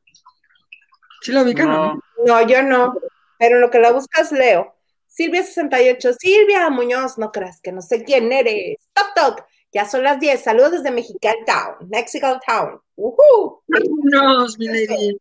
¿Sí 1.21 1.33
la 1.33 1.43
ubican 1.43 1.69
no? 1.69 1.95
No, 1.95 2.01
No, 2.25 2.49
yo 2.49 2.63
no. 2.63 2.95
Pero 3.39 3.57
en 3.57 3.61
lo 3.61 3.71
que 3.71 3.81
la 3.81 3.93
buscas, 3.93 4.33
leo. 4.33 4.75
Silvia68, 5.17 6.17
Silvia 6.19 6.71
Muñoz, 6.71 7.19
no 7.19 7.31
creas 7.31 7.61
que 7.61 7.73
no 7.73 7.83
sé 7.83 8.05
quién 8.05 8.33
eres. 8.33 8.79
Toc, 8.95 9.15
toc. 9.15 9.45
Ya 9.75 9.85
son 9.87 10.05
las 10.05 10.21
10. 10.21 10.41
Saludos 10.41 10.71
desde 10.71 10.93
Mexican 10.93 11.35
Town, 11.45 11.89
Mexican 11.91 12.39
Town. 12.47 12.81
Ujú. 12.95 13.61
Vámonos, 13.67 14.57
mi 14.57 14.69
lady. 14.69 15.19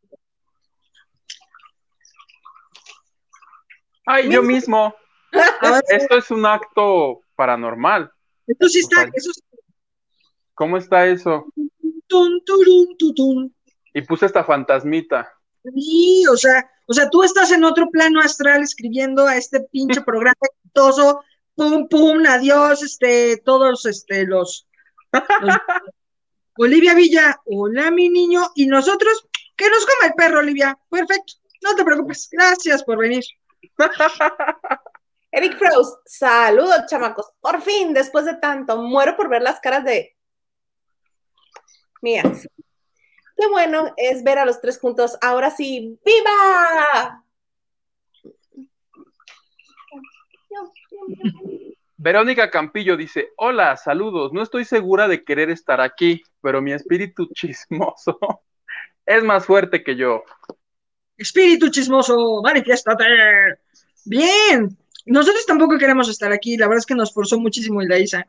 ay, 4.06 4.30
yo 4.30 4.44
mismo. 4.44 4.94
A 5.62 5.72
ver, 5.72 5.84
Esto 5.90 6.18
es 6.18 6.30
un 6.30 6.46
acto 6.46 7.22
paranormal. 7.36 8.12
esto 8.46 8.70
sí 8.70 8.80
está, 8.80 9.10
eso 9.14 9.32
sí. 9.34 9.42
¿Cómo 10.54 10.78
está 10.78 11.08
eso? 11.08 11.48
Tun, 12.06 12.44
turun, 12.46 12.96
tutun. 12.98 13.56
Y 13.96 14.02
puse 14.04 14.28
esta 14.28 14.44
fantasmita. 14.44 15.34
Sí, 15.64 16.26
o 16.32 16.38
sea, 16.38 16.70
o 16.86 16.94
sea, 16.94 17.10
tú 17.10 17.24
estás 17.24 17.52
en 17.52 17.64
otro 17.64 17.90
plano 17.90 18.20
astral 18.20 18.62
escribiendo 18.62 19.26
a 19.26 19.36
este 19.36 19.62
pinche 19.62 20.02
programa 20.02 20.36
exitoso, 20.42 21.24
pum, 21.56 21.88
pum, 21.88 22.26
adiós, 22.28 22.82
este, 22.84 23.38
todos, 23.38 23.86
este, 23.86 24.26
los, 24.26 24.68
los- 25.12 25.58
Olivia 26.58 26.94
Villa, 26.94 27.40
hola 27.46 27.90
mi 27.90 28.10
niño, 28.10 28.52
y 28.56 28.68
nosotros, 28.68 29.28
que 29.56 29.70
nos 29.70 29.86
coma 29.86 30.08
el 30.08 30.14
perro, 30.14 30.40
Olivia, 30.40 30.78
perfecto, 30.90 31.34
no 31.64 31.76
te 31.76 31.84
preocupes, 31.84 32.30
gracias 32.32 32.84
por 32.84 32.98
venir. 33.00 33.24
Eric 35.32 35.58
Frost, 35.58 35.98
saludos, 36.06 36.86
chamacos. 36.88 37.32
Por 37.42 37.62
fin, 37.64 37.92
después 37.92 38.26
de 38.26 38.36
tanto, 38.36 38.78
muero 38.78 39.16
por 39.16 39.30
ver 39.30 39.42
las 39.42 39.60
caras 39.60 39.84
de 39.84 40.16
mías. 42.02 42.48
Qué 43.36 43.48
bueno 43.48 43.94
es 43.98 44.24
ver 44.24 44.38
a 44.38 44.46
los 44.46 44.62
tres 44.62 44.80
juntos. 44.80 45.18
Ahora 45.22 45.50
sí, 45.50 46.00
¡viva! 46.06 47.23
Verónica 51.98 52.50
Campillo 52.50 52.98
dice, 52.98 53.30
hola, 53.38 53.78
saludos, 53.78 54.34
no 54.34 54.42
estoy 54.42 54.66
segura 54.66 55.08
de 55.08 55.24
querer 55.24 55.50
estar 55.50 55.80
aquí, 55.80 56.22
pero 56.42 56.62
mi 56.62 56.74
espíritu 56.74 57.28
chismoso 57.34 58.18
es 59.06 59.24
más 59.24 59.46
fuerte 59.46 59.84
que 59.84 59.96
yo. 59.96 60.24
Espíritu 61.16 61.70
chismoso, 61.70 62.42
manifiéstate. 62.44 63.06
Bien, 64.06 64.78
nosotros 65.06 65.46
tampoco 65.46 65.78
queremos 65.78 66.10
estar 66.10 66.32
aquí, 66.32 66.58
la 66.58 66.68
verdad 66.68 66.80
es 66.80 66.86
que 66.86 66.96
nos 66.96 67.14
forzó 67.14 67.40
muchísimo 67.40 67.82
Hilda 67.82 68.00
Isa. 68.00 68.28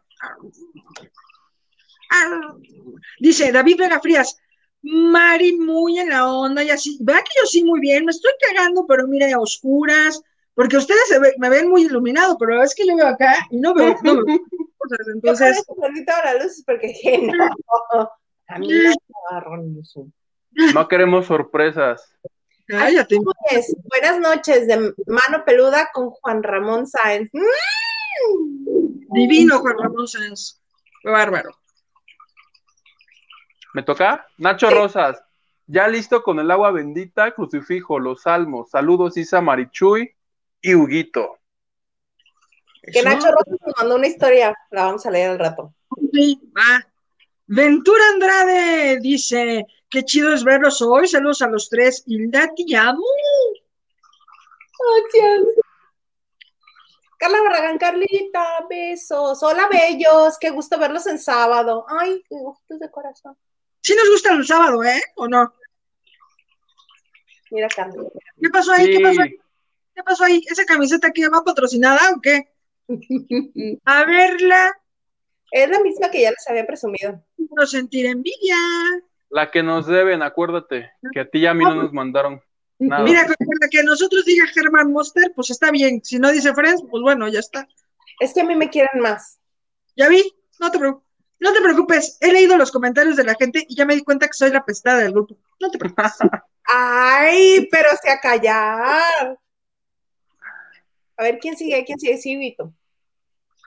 Dice 3.19 3.51
David 3.51 3.79
Vega 3.79 4.01
Frías, 4.01 4.39
Mari 4.83 5.57
muy 5.57 5.99
en 5.99 6.11
la 6.11 6.29
onda 6.29 6.63
y 6.63 6.71
así. 6.71 6.99
Vea 7.01 7.19
que 7.19 7.41
yo 7.41 7.47
sí 7.47 7.65
muy 7.65 7.81
bien, 7.81 8.05
me 8.05 8.11
estoy 8.11 8.33
cagando, 8.39 8.87
pero 8.87 9.09
mire, 9.09 9.33
a 9.33 9.39
oscuras, 9.39 10.23
porque 10.55 10.77
ustedes 10.77 11.09
se 11.09 11.19
ve- 11.19 11.35
me 11.39 11.49
ven 11.51 11.69
muy 11.69 11.83
iluminado, 11.85 12.37
pero 12.39 12.63
es 12.63 12.75
que 12.75 12.87
yo 12.87 12.97
veo 12.97 13.07
acá 13.09 13.35
y 13.51 13.59
no 13.59 13.75
veo, 13.75 13.97
no 14.03 14.25
veo. 14.25 14.39
cosas. 14.79 14.99
Entonces, 15.15 15.65
Yo 15.69 15.83
ahorita 15.85 16.17
ahora 16.17 16.35
luces 16.35 16.63
porque 16.67 16.93
no, 17.33 18.11
a 18.49 18.59
mí 18.59 18.69
no. 18.69 20.13
No 20.75 20.89
queremos 20.89 21.27
sorpresas. 21.27 22.15
cállate. 22.69 23.17
Pues, 23.51 23.75
buenas 23.91 24.21
noches 24.21 24.67
de 24.69 24.95
mano 25.07 25.45
peluda 25.45 25.91
con 25.93 26.11
Juan 26.11 26.43
Ramón 26.43 26.87
Sáenz. 26.87 27.31
Mm. 27.33 29.13
Divino 29.13 29.59
Juan 29.59 29.77
Ramón 29.79 30.07
Sanz. 30.07 30.61
Qué 31.03 31.11
bárbaro. 31.11 31.51
¿Me 33.75 33.83
toca? 33.83 34.27
Nacho 34.39 34.69
Sí. 34.69 34.75
Rosas, 34.75 35.23
ya 35.67 35.89
listo 35.89 36.23
con 36.23 36.39
el 36.39 36.51
agua 36.51 36.71
bendita, 36.71 37.33
crucifijo, 37.33 37.99
los 37.99 38.23
salmos. 38.23 38.71
Saludos 38.71 39.17
Isa 39.17 39.41
Marichuy 39.41 40.14
y 40.65 40.75
Huguito. 40.75 41.39
Que. 42.83 43.03
Nacho 43.03 43.31
Rosa 43.31 43.51
nos 43.51 43.77
mandó 43.77 43.97
una 43.97 44.07
historia, 44.07 44.55
la 44.71 44.85
vamos 44.85 45.05
a 45.05 45.11
leer 45.11 45.31
al 45.31 45.39
rato. 45.39 45.75
Sí, 46.11 46.41
va. 46.57 46.87
Ventura 47.47 48.03
Andrade 48.15 48.99
dice, 48.99 49.67
qué 49.91 50.03
chido 50.05 50.33
es 50.33 50.43
verlos 50.43 50.81
hoy, 50.81 51.07
saludos 51.07 51.43
a 51.43 51.49
los 51.49 51.69
tres, 51.69 52.03
Hilda, 52.07 52.51
te 52.57 52.77
amo. 52.77 53.05
Gracias. 55.13 55.65
Carla 57.19 57.43
Barragán, 57.43 57.77
Carlita, 57.77 58.67
besos. 58.69 59.43
Hola, 59.43 59.69
bellos, 59.71 60.39
qué 60.39 60.49
gusto 60.49 60.79
verlos 60.79 61.07
en 61.07 61.19
sábado. 61.19 61.85
Ay, 61.89 62.25
qué 62.27 62.37
gustos 62.37 62.79
de 62.79 62.91
corazón. 62.91 63.37
Sí 63.83 63.95
nos 63.95 64.09
gusta 64.09 64.33
el 64.33 64.47
sábado, 64.47 64.83
¿eh? 64.83 65.03
¿O 65.17 65.29
no? 65.29 65.53
Mira, 67.51 67.69
Carla. 67.69 68.03
¿Qué 68.41 68.49
pasó 68.49 68.73
ahí? 68.73 68.87
Sí, 68.87 68.93
¿Qué 68.97 69.03
pasó 69.03 69.23
ahí? 69.23 69.44
¿Qué 69.95 70.03
pasó 70.03 70.25
ahí? 70.25 70.43
¿Esa 70.51 70.65
camiseta 70.65 71.11
que 71.11 71.29
va 71.29 71.43
patrocinada 71.45 72.11
o 72.17 72.21
qué? 72.21 72.49
A 73.85 74.05
verla. 74.05 74.73
Es 75.51 75.71
la 75.71 75.81
misma 75.81 76.11
que 76.11 76.23
ya 76.23 76.31
les 76.31 76.49
había 76.49 76.67
presumido. 76.67 77.23
No 77.37 77.67
sentir 77.67 78.07
envidia. 78.07 78.57
La 79.31 79.51
que 79.51 79.63
nos 79.63 79.87
deben, 79.87 80.23
acuérdate, 80.23 80.91
que 81.13 81.21
a 81.21 81.29
ti 81.29 81.39
y 81.39 81.47
a 81.47 81.55
mí 81.55 81.65
no 81.65 81.75
nos 81.75 81.93
mandaron 81.93 82.43
nada. 82.79 83.05
Mira, 83.05 83.25
con 83.25 83.37
la 83.61 83.69
que 83.69 83.83
nosotros 83.85 84.25
diga 84.25 84.47
Germán 84.49 84.93
Monster, 84.93 85.33
pues 85.35 85.51
está 85.51 85.71
bien. 85.71 86.01
Si 86.05 86.19
no 86.19 86.33
dice 86.33 86.55
Friends, 86.55 86.85
pues 86.91 87.03
bueno, 87.03 87.29
ya 87.29 87.41
está. 87.41 87.69
Es 88.19 88.35
que 88.35 88.41
a 88.41 88.45
mí 88.45 88.55
me 88.57 88.71
quieren 88.71 89.01
más. 89.01 89.39
Ya 89.97 90.09
vi, 90.09 90.23
no 90.59 90.71
te 90.71 90.79
preocupes. 90.79 91.05
No 91.41 91.53
te 91.53 91.61
preocupes, 91.61 92.17
he 92.21 92.33
leído 92.33 92.57
los 92.57 92.73
comentarios 92.73 93.17
de 93.17 93.25
la 93.25 93.35
gente 93.35 93.67
y 93.69 93.75
ya 93.77 93.85
me 93.85 93.95
di 93.95 94.03
cuenta 94.03 94.27
que 94.27 94.33
soy 94.33 94.51
la 94.51 94.65
pestada 94.65 95.01
del 95.01 95.13
grupo. 95.13 95.37
No 95.61 95.71
te 95.71 95.79
preocupes. 95.79 96.13
Ay, 96.65 97.69
pero 97.71 97.91
se 98.03 98.11
a 98.11 98.19
callar. 98.19 99.39
A 101.17 101.23
ver, 101.23 101.39
¿quién 101.39 101.57
sigue? 101.57 101.85
¿Quién 101.85 101.99
sigue? 101.99 102.19
Sí, 102.19 102.37
Vito. 102.37 102.73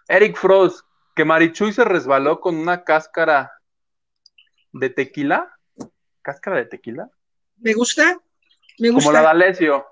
Eric 0.07 0.37
Frost, 0.37 0.85
que 1.15 1.25
Marichuy 1.25 1.73
se 1.73 1.83
resbaló 1.83 2.39
con 2.39 2.55
una 2.55 2.83
cáscara 2.83 3.51
de 4.71 4.89
tequila. 4.89 5.53
¿Cáscara 6.21 6.57
de 6.57 6.65
tequila? 6.65 7.09
Me 7.57 7.73
gusta, 7.73 8.19
me 8.79 8.89
gusta. 8.89 9.09
Como 9.09 9.17
la 9.17 9.23
D'Alessio. 9.23 9.85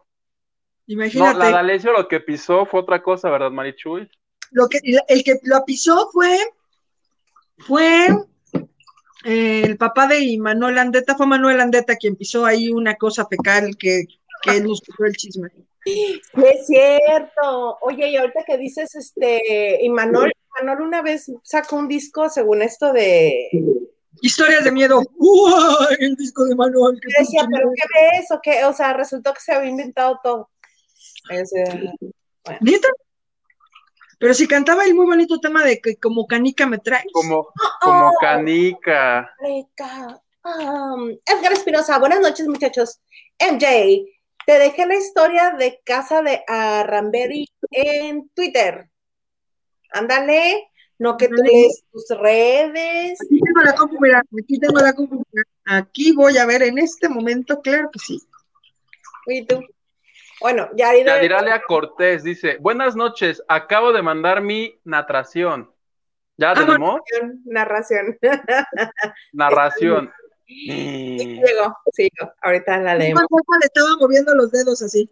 Imagínate. 0.88 1.34
No, 1.34 1.40
la 1.40 1.52
D'Alessio 1.52 1.92
lo 1.92 2.08
que 2.08 2.20
pisó 2.20 2.66
fue 2.66 2.82
otra 2.82 3.02
cosa, 3.02 3.30
¿verdad, 3.30 3.52
Marichuy? 3.52 4.10
Lo 4.52 4.68
que, 4.70 4.80
el 5.08 5.24
que 5.24 5.40
lo 5.44 5.66
pisó 5.66 6.10
fue, 6.12 6.38
fue 7.58 8.08
eh, 9.24 9.64
el 9.64 9.78
papá 9.78 10.08
de 10.08 10.38
Manuel 10.40 10.78
Andeta, 10.78 11.16
fue 11.16 11.26
Manuel 11.26 11.60
Andeta 11.60 11.96
quien 11.96 12.16
pisó 12.16 12.46
ahí 12.46 12.70
una 12.70 12.96
cosa 12.96 13.26
fecal 13.26 13.76
que, 13.78 14.06
que 14.46 14.62
nos 14.62 14.82
puso 14.82 15.06
el 15.06 15.14
chisme. 15.14 15.50
Sí, 15.84 16.22
es 16.34 16.68
cierto. 16.68 17.78
Oye, 17.82 18.10
y 18.10 18.18
ahorita 18.18 18.44
que 18.46 18.58
dices, 18.58 18.96
este, 18.96 19.84
y 19.84 19.90
Manuel, 19.90 20.32
Manuel 20.60 20.82
una 20.82 21.02
vez 21.02 21.32
sacó 21.44 21.76
un 21.76 21.88
disco, 21.88 22.30
según 22.30 22.62
esto 22.62 22.94
de... 22.94 23.50
Historias 24.22 24.64
de 24.64 24.72
miedo. 24.72 25.02
¡Uy! 25.18 25.96
El 26.00 26.16
disco 26.16 26.46
de 26.46 26.56
Manuel. 26.56 26.96
Yo 26.96 27.20
decía, 27.20 27.46
¿pero 27.52 27.70
qué 27.76 27.84
ves? 27.94 28.32
¿O 28.32 28.40
qué? 28.42 28.64
O 28.66 28.74
sea, 28.74 28.94
resultó 28.94 29.34
que 29.34 29.42
se 29.42 29.54
había 29.54 29.70
inventado 29.70 30.20
todo. 30.24 30.50
Ese, 31.30 31.64
bueno. 32.46 32.60
¿Neta? 32.62 32.88
Pero 34.18 34.34
si 34.34 34.48
cantaba 34.48 34.86
el 34.86 34.96
muy 34.96 35.06
bonito 35.06 35.40
tema 35.40 35.64
de 35.64 35.80
que 35.82 35.98
como 35.98 36.26
canica 36.26 36.66
me 36.66 36.78
traes. 36.78 37.06
Como, 37.12 37.50
como 37.82 38.14
canica. 38.22 39.30
Rica. 39.40 40.22
Um, 40.44 41.10
Edgar 41.26 41.54
Espinosa, 41.54 42.00
buenas 42.00 42.22
noches, 42.22 42.48
muchachos. 42.48 43.02
MJ, 43.40 44.06
te 44.46 44.60
dejé 44.60 44.86
la 44.86 44.96
historia 44.96 45.52
de 45.52 45.82
casa 45.84 46.22
de 46.22 46.44
Aramberi 46.48 47.48
en 47.72 48.30
Twitter. 48.30 48.90
Ándale, 49.92 50.70
no 51.00 51.18
que 51.18 51.28
tú 51.28 51.36
lees 51.36 51.84
tus 51.92 52.06
redes. 52.20 53.20
Aquí 53.22 53.40
tengo 53.40 53.62
la 53.64 53.74
compu, 53.76 53.98
mira, 54.00 54.20
aquí 54.44 54.60
tengo 54.60 54.80
la 54.80 54.94
compu. 54.94 55.24
mira. 55.32 55.44
Aquí 55.66 56.12
voy 56.14 56.38
a 56.38 56.46
ver 56.46 56.64
en 56.64 56.78
este 56.78 57.10
momento, 57.10 57.62
claro 57.62 57.90
que 57.92 58.00
sí. 58.00 58.20
Y 59.28 59.46
tú. 59.46 59.62
Bueno, 60.42 60.70
ya 60.76 60.96
iré. 60.96 61.06
Yadiralia 61.10 61.62
Cortés 61.66 62.24
dice, 62.24 62.58
buenas 62.60 62.96
noches, 62.96 63.42
acabo 63.48 63.94
de 63.94 64.02
mandar 64.02 64.42
mi 64.42 64.78
narración. 64.84 65.72
¿Ya 66.38 66.52
Ah, 66.52 66.54
tenemos? 66.56 67.00
Narración. 67.46 68.18
Narración. 69.32 70.12
Sí, 70.14 70.25
Mm. 70.48 71.18
llegó, 71.18 71.76
sí, 71.92 72.10
ahorita 72.42 72.80
la 72.80 72.96
leemos. 72.96 73.22
Le 73.22 73.66
estaba 73.66 73.96
moviendo 74.00 74.34
los 74.36 74.52
dedos 74.52 74.82
así. 74.82 75.10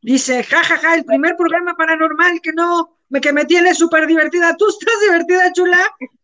Dice, 0.00 0.42
jajaja, 0.42 0.76
ja, 0.76 0.88
ja, 0.88 0.94
el 0.94 1.04
primer 1.04 1.36
programa 1.36 1.74
paranormal 1.74 2.40
que 2.40 2.52
no, 2.52 2.98
me, 3.08 3.20
que 3.20 3.32
me 3.32 3.44
tiene 3.44 3.74
súper 3.74 4.06
divertida. 4.06 4.56
¿Tú 4.56 4.68
estás 4.68 4.94
divertida, 5.02 5.52
chula? 5.52 5.78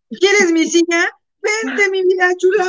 ¿Quieres 0.09 0.51
mi 0.51 0.65
silla? 0.65 1.11
Vente, 1.41 1.89
mi 1.89 2.03
vida 2.03 2.29
chula. 2.37 2.65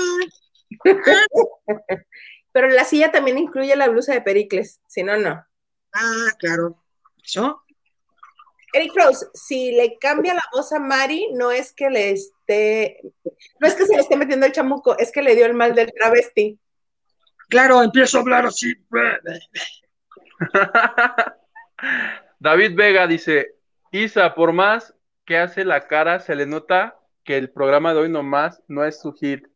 Pero 2.53 2.69
la 2.69 2.85
silla 2.85 3.13
también 3.13 3.39
incluye 3.39 3.75
la 3.77 3.89
blusa 3.89 4.13
de 4.13 4.23
Pericles, 4.23 4.81
si 4.89 5.03
no, 5.03 5.17
no. 5.17 5.45
Ah, 5.93 6.29
claro. 6.39 6.83
¿Eso? 7.23 7.63
Eric 8.77 8.93
Rose, 8.95 9.27
si 9.33 9.73
le 9.73 9.97
cambia 9.99 10.35
la 10.35 10.45
voz 10.53 10.71
a 10.71 10.79
Mari, 10.79 11.31
no 11.33 11.51
es 11.51 11.73
que 11.73 11.89
le 11.89 12.11
esté, 12.11 13.01
no 13.59 13.67
es 13.67 13.75
que 13.75 13.87
se 13.87 13.95
le 13.95 14.03
esté 14.03 14.19
metiendo 14.19 14.45
el 14.45 14.53
chamuco, 14.53 14.99
es 14.99 15.11
que 15.11 15.23
le 15.23 15.35
dio 15.35 15.47
el 15.47 15.55
mal 15.55 15.75
del 15.75 15.91
travesti. 15.95 16.61
Claro, 17.49 17.83
empiezo 17.83 18.19
a 18.19 18.21
hablar 18.21 18.45
así. 18.45 18.75
David 22.39 22.77
Vega 22.77 23.07
dice, 23.07 23.55
Isa, 23.93 24.35
por 24.35 24.53
más 24.53 24.95
que 25.25 25.39
hace 25.39 25.65
la 25.65 25.87
cara, 25.87 26.21
se 26.21 26.35
le 26.35 26.45
nota 26.45 27.01
que 27.25 27.39
el 27.39 27.51
programa 27.51 27.95
de 27.95 28.01
hoy 28.01 28.11
nomás 28.11 28.63
no 28.69 28.85
es 28.85 29.01
su 29.01 29.15
hit. 29.15 29.47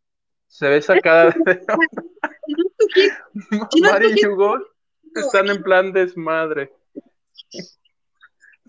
Se 0.47 0.67
ve 0.67 0.81
sacada 0.81 1.27
de... 1.27 1.35
Mari 3.83 4.15
y 4.17 4.27
Hugo 4.27 4.57
están 5.15 5.51
en 5.51 5.63
plan 5.63 5.93
desmadre. 5.93 6.73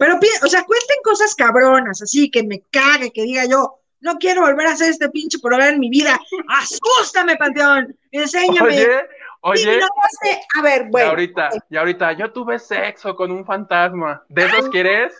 Pero, 0.01 0.15
o 0.15 0.47
sea, 0.47 0.63
cuenten 0.63 0.97
cosas 1.03 1.35
cabronas, 1.35 2.01
así 2.01 2.31
que 2.31 2.41
me 2.41 2.63
cague, 2.71 3.11
que 3.11 3.21
diga 3.21 3.45
yo, 3.45 3.81
no 3.99 4.17
quiero 4.17 4.41
volver 4.41 4.65
a 4.65 4.71
hacer 4.71 4.89
este 4.89 5.09
pinche 5.09 5.37
programa 5.37 5.69
en 5.69 5.79
mi 5.79 5.91
vida. 5.91 6.19
Asústame, 6.47 7.35
Panteón. 7.35 7.95
Enséñame. 8.09 8.63
Oye, 8.63 8.87
oye, 9.41 9.77
no 9.77 9.87
sé, 10.23 10.41
a 10.57 10.63
ver, 10.63 10.87
y 10.87 10.89
bueno, 10.89 11.09
ahorita, 11.11 11.49
y 11.69 11.77
ahorita, 11.77 12.13
yo 12.13 12.33
tuve 12.33 12.57
sexo 12.57 13.15
con 13.15 13.29
un 13.31 13.45
fantasma. 13.45 14.25
¿De 14.27 14.45
esos 14.45 14.69
quieres? 14.69 15.13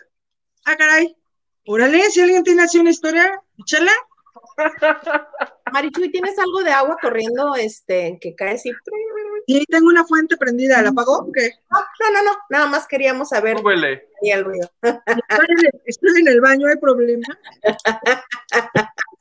Ah, 0.64 0.74
caray. 0.74 1.16
Órale, 1.64 2.10
si 2.10 2.20
alguien 2.20 2.42
tiene 2.42 2.64
así 2.64 2.80
una 2.80 2.90
historia, 2.90 3.40
échala. 3.58 3.92
Marichuy, 5.72 6.10
¿tienes 6.10 6.36
algo 6.40 6.64
de 6.64 6.72
agua 6.72 6.96
corriendo 7.00 7.54
este, 7.54 8.18
que 8.20 8.34
cae 8.34 8.54
así? 8.54 8.72
Sí, 9.46 9.64
tengo 9.68 9.88
una 9.88 10.04
fuente 10.04 10.36
prendida, 10.36 10.82
¿la 10.82 10.90
apagó? 10.90 11.30
¿Qué? 11.32 11.50
No, 11.70 11.78
no, 12.12 12.22
no, 12.22 12.38
nada 12.50 12.66
más 12.66 12.86
queríamos 12.86 13.28
saber 13.28 13.56
y 14.22 14.30
el 14.30 14.44
ruido. 14.44 14.70
Estoy 15.86 16.20
en 16.20 16.28
el, 16.28 16.40
baño, 16.40 16.68
hay 16.68 16.76
problema. 16.76 17.26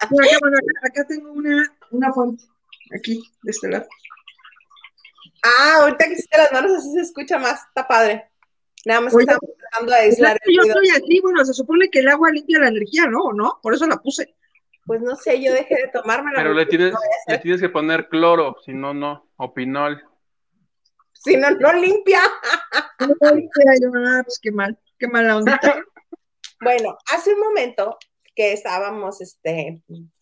Mira, 0.10 0.28
qué 0.30 0.38
bueno, 0.42 0.58
acá, 0.58 0.88
acá 0.90 1.08
tengo 1.08 1.32
una, 1.32 1.64
una 1.92 2.14
fuente, 2.14 2.44
aquí, 2.96 3.24
de 3.44 3.52
este 3.52 3.70
lado. 3.70 3.88
Ah, 5.44 5.80
ahorita 5.82 6.06
que 6.06 6.14
hiciste 6.14 6.38
las 6.38 6.52
manos 6.52 6.72
así 6.74 6.94
se 6.94 7.02
escucha 7.02 7.40
más, 7.40 7.64
está 7.68 7.88
padre. 7.88 8.30
Nada 8.86 9.02
más 9.02 9.16
que 9.16 9.22
estamos 9.22 9.42
tratando 9.58 9.92
de 9.92 9.98
aislar 9.98 10.40
el 10.44 10.56
yo 10.56 10.64
estoy 10.64 10.90
aquí, 10.90 11.20
bueno, 11.22 11.46
se 11.46 11.54
supone 11.54 11.90
que 11.90 12.00
el 12.00 12.10
agua 12.10 12.32
limpia 12.32 12.60
la 12.60 12.68
energía, 12.68 13.08
¿no? 13.08 13.24
¿O 13.24 13.34
¿No? 13.34 13.60
Por 13.62 13.74
eso 13.74 13.88
la 13.88 13.98
puse. 13.98 14.36
Pues 14.86 15.02
no 15.02 15.16
sé, 15.16 15.42
yo 15.42 15.54
dejé 15.54 15.76
de 15.76 15.88
tomármela. 15.94 16.38
Pero 16.38 16.54
le 16.54 16.66
tienes, 16.66 16.94
le 17.28 17.38
tienes 17.38 17.62
que 17.62 17.70
poner 17.70 18.10
cloro, 18.10 18.58
si 18.66 18.74
no, 18.74 18.94
no. 18.94 19.28
O 19.38 19.54
pinol. 19.54 20.04
Si 21.24 21.38
no, 21.38 21.52
no 21.52 21.74
limpia. 21.74 22.20
Ay, 23.00 23.48
yo, 23.82 23.90
ah, 24.08 24.22
pues 24.26 24.40
qué 24.42 24.52
mal, 24.52 24.78
qué 24.98 25.08
mala 25.08 25.38
onda. 25.38 25.60
Bueno, 26.64 26.96
hace 27.12 27.34
un 27.34 27.40
momento 27.40 27.98
que 28.36 28.54
estábamos 28.54 29.20
este, 29.20 29.82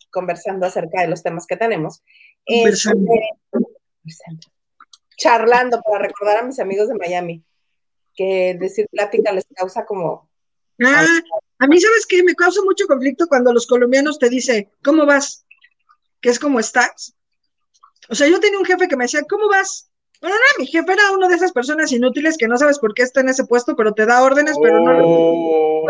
conversando 0.09 0.65
acerca 0.65 1.01
de 1.01 1.09
los 1.09 1.21
temas 1.21 1.45
que 1.45 1.57
tenemos, 1.57 2.01
Conversando. 2.45 3.11
este, 4.05 4.23
charlando 5.17 5.81
para 5.81 5.99
recordar 5.99 6.37
a 6.37 6.43
mis 6.43 6.59
amigos 6.59 6.87
de 6.87 6.95
Miami, 6.95 7.43
que 8.15 8.55
decir 8.57 8.87
plática 8.89 9.33
les 9.33 9.45
causa 9.53 9.85
como, 9.85 10.29
Ah, 10.81 11.05
a 11.59 11.67
mí, 11.67 11.79
¿sabes 11.79 12.05
qué? 12.07 12.23
Me 12.23 12.35
causa 12.35 12.61
mucho 12.63 12.87
conflicto 12.87 13.27
cuando 13.27 13.51
los 13.51 13.67
colombianos 13.67 14.17
te 14.17 14.29
dicen, 14.29 14.71
¿cómo 14.81 15.05
vas? 15.05 15.45
Que 16.21 16.29
es 16.29 16.39
como 16.39 16.59
estás. 16.61 17.15
O 18.09 18.15
sea, 18.15 18.27
yo 18.29 18.39
tenía 18.39 18.59
un 18.59 18.65
jefe 18.65 18.87
que 18.87 18.95
me 18.95 19.03
decía, 19.03 19.23
¿cómo 19.29 19.49
vas? 19.49 19.88
Bueno, 20.21 20.35
no, 20.35 20.59
mi 20.59 20.67
jefe 20.67 20.91
era 20.91 21.11
uno 21.13 21.29
de 21.29 21.35
esas 21.35 21.53
personas 21.53 21.91
inútiles 21.91 22.37
que 22.37 22.47
no 22.47 22.57
sabes 22.57 22.77
por 22.79 22.93
qué 22.93 23.03
está 23.03 23.21
en 23.21 23.29
ese 23.29 23.45
puesto, 23.45 23.75
pero 23.75 23.93
te 23.93 24.05
da 24.05 24.21
órdenes, 24.21 24.57
pero 24.61 24.79
no. 24.81 24.99
Oh. 25.03 25.87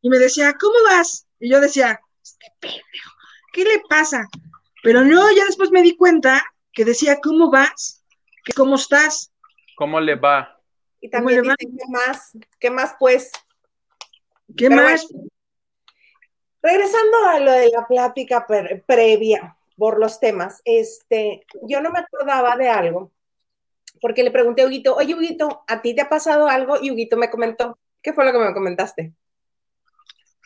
Y 0.00 0.10
me 0.10 0.18
decía, 0.18 0.54
¿cómo 0.60 0.74
vas? 0.90 1.26
Y 1.40 1.50
yo 1.50 1.60
decía, 1.60 2.00
este 2.22 2.46
pendejo, 2.60 3.10
¿qué 3.52 3.64
le 3.64 3.82
pasa? 3.88 4.28
Pero 4.84 5.04
no, 5.04 5.30
ya 5.32 5.44
después 5.44 5.72
me 5.72 5.82
di 5.82 5.96
cuenta 5.96 6.44
que 6.72 6.84
decía, 6.84 7.18
¿cómo 7.20 7.50
vas? 7.50 8.04
Que 8.44 8.52
cómo 8.52 8.76
estás. 8.76 9.32
¿Cómo 9.76 9.98
le 10.00 10.14
va? 10.14 10.60
Y 11.00 11.10
también 11.10 11.42
dicen, 11.42 11.56
¿qué 11.76 11.84
más? 11.88 12.30
¿Qué 12.60 12.70
más 12.70 12.94
pues? 12.98 13.32
¿Qué 14.56 14.68
Pero 14.68 14.76
más? 14.76 15.06
Regresando 16.62 17.24
a 17.26 17.40
lo 17.40 17.52
de 17.52 17.70
la 17.70 17.86
plática 17.86 18.46
pre- 18.46 18.84
previa 18.86 19.57
por 19.78 19.98
los 19.98 20.18
temas, 20.18 20.60
este, 20.64 21.46
yo 21.62 21.80
no 21.80 21.90
me 21.90 22.00
acordaba 22.00 22.56
de 22.56 22.68
algo, 22.68 23.12
porque 24.00 24.24
le 24.24 24.32
pregunté 24.32 24.62
a 24.62 24.66
Huguito, 24.66 24.96
oye 24.96 25.14
Huguito, 25.14 25.62
¿a 25.68 25.80
ti 25.80 25.94
te 25.94 26.02
ha 26.02 26.08
pasado 26.08 26.48
algo? 26.48 26.76
Y 26.82 26.90
Huguito 26.90 27.16
me 27.16 27.30
comentó, 27.30 27.78
¿qué 28.02 28.12
fue 28.12 28.24
lo 28.24 28.32
que 28.32 28.38
me 28.38 28.52
comentaste? 28.52 29.12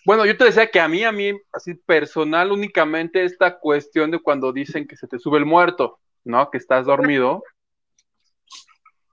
Bueno, 0.04 0.26
yo 0.26 0.36
te 0.36 0.44
decía 0.44 0.70
que 0.70 0.80
a 0.80 0.88
mí, 0.88 1.02
a 1.04 1.12
mí, 1.12 1.32
así 1.52 1.74
personal, 1.74 2.52
únicamente 2.52 3.24
esta 3.24 3.58
cuestión 3.58 4.10
de 4.10 4.18
cuando 4.18 4.52
dicen 4.52 4.86
que 4.86 4.96
se 4.96 5.06
te 5.06 5.18
sube 5.18 5.38
el 5.38 5.46
muerto, 5.46 5.98
¿no? 6.24 6.50
Que 6.50 6.58
estás 6.58 6.86
dormido. 6.86 7.42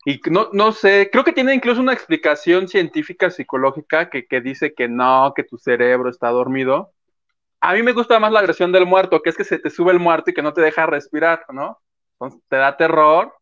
Y 0.04 0.20
no, 0.32 0.50
no 0.52 0.72
sé, 0.72 1.10
creo 1.12 1.24
que 1.24 1.34
tiene 1.34 1.54
incluso 1.54 1.80
una 1.80 1.94
explicación 1.94 2.68
científica 2.68 3.30
psicológica 3.30 4.10
que, 4.10 4.26
que 4.26 4.42
dice 4.42 4.74
que 4.74 4.88
no, 4.88 5.34
que 5.36 5.44
tu 5.44 5.58
cerebro 5.58 6.10
está 6.10 6.30
dormido. 6.30 6.92
A 7.62 7.74
mí 7.74 7.84
me 7.84 7.94
gusta 7.94 8.20
más 8.20 8.32
la 8.32 8.40
agresión 8.40 8.72
del 8.72 8.86
muerto, 8.86 9.22
que 9.22 9.30
es 9.32 9.38
que 9.38 9.44
se 9.44 9.60
te 9.60 9.70
sube 9.70 9.92
el 9.92 10.00
muerto 10.00 10.32
y 10.32 10.34
que 10.34 10.42
no 10.42 10.54
te 10.54 10.62
deja 10.62 10.86
respirar, 10.86 11.46
¿no? 11.50 11.80
Entonces 12.14 12.42
te 12.48 12.56
da 12.56 12.78
terror. 12.78 13.34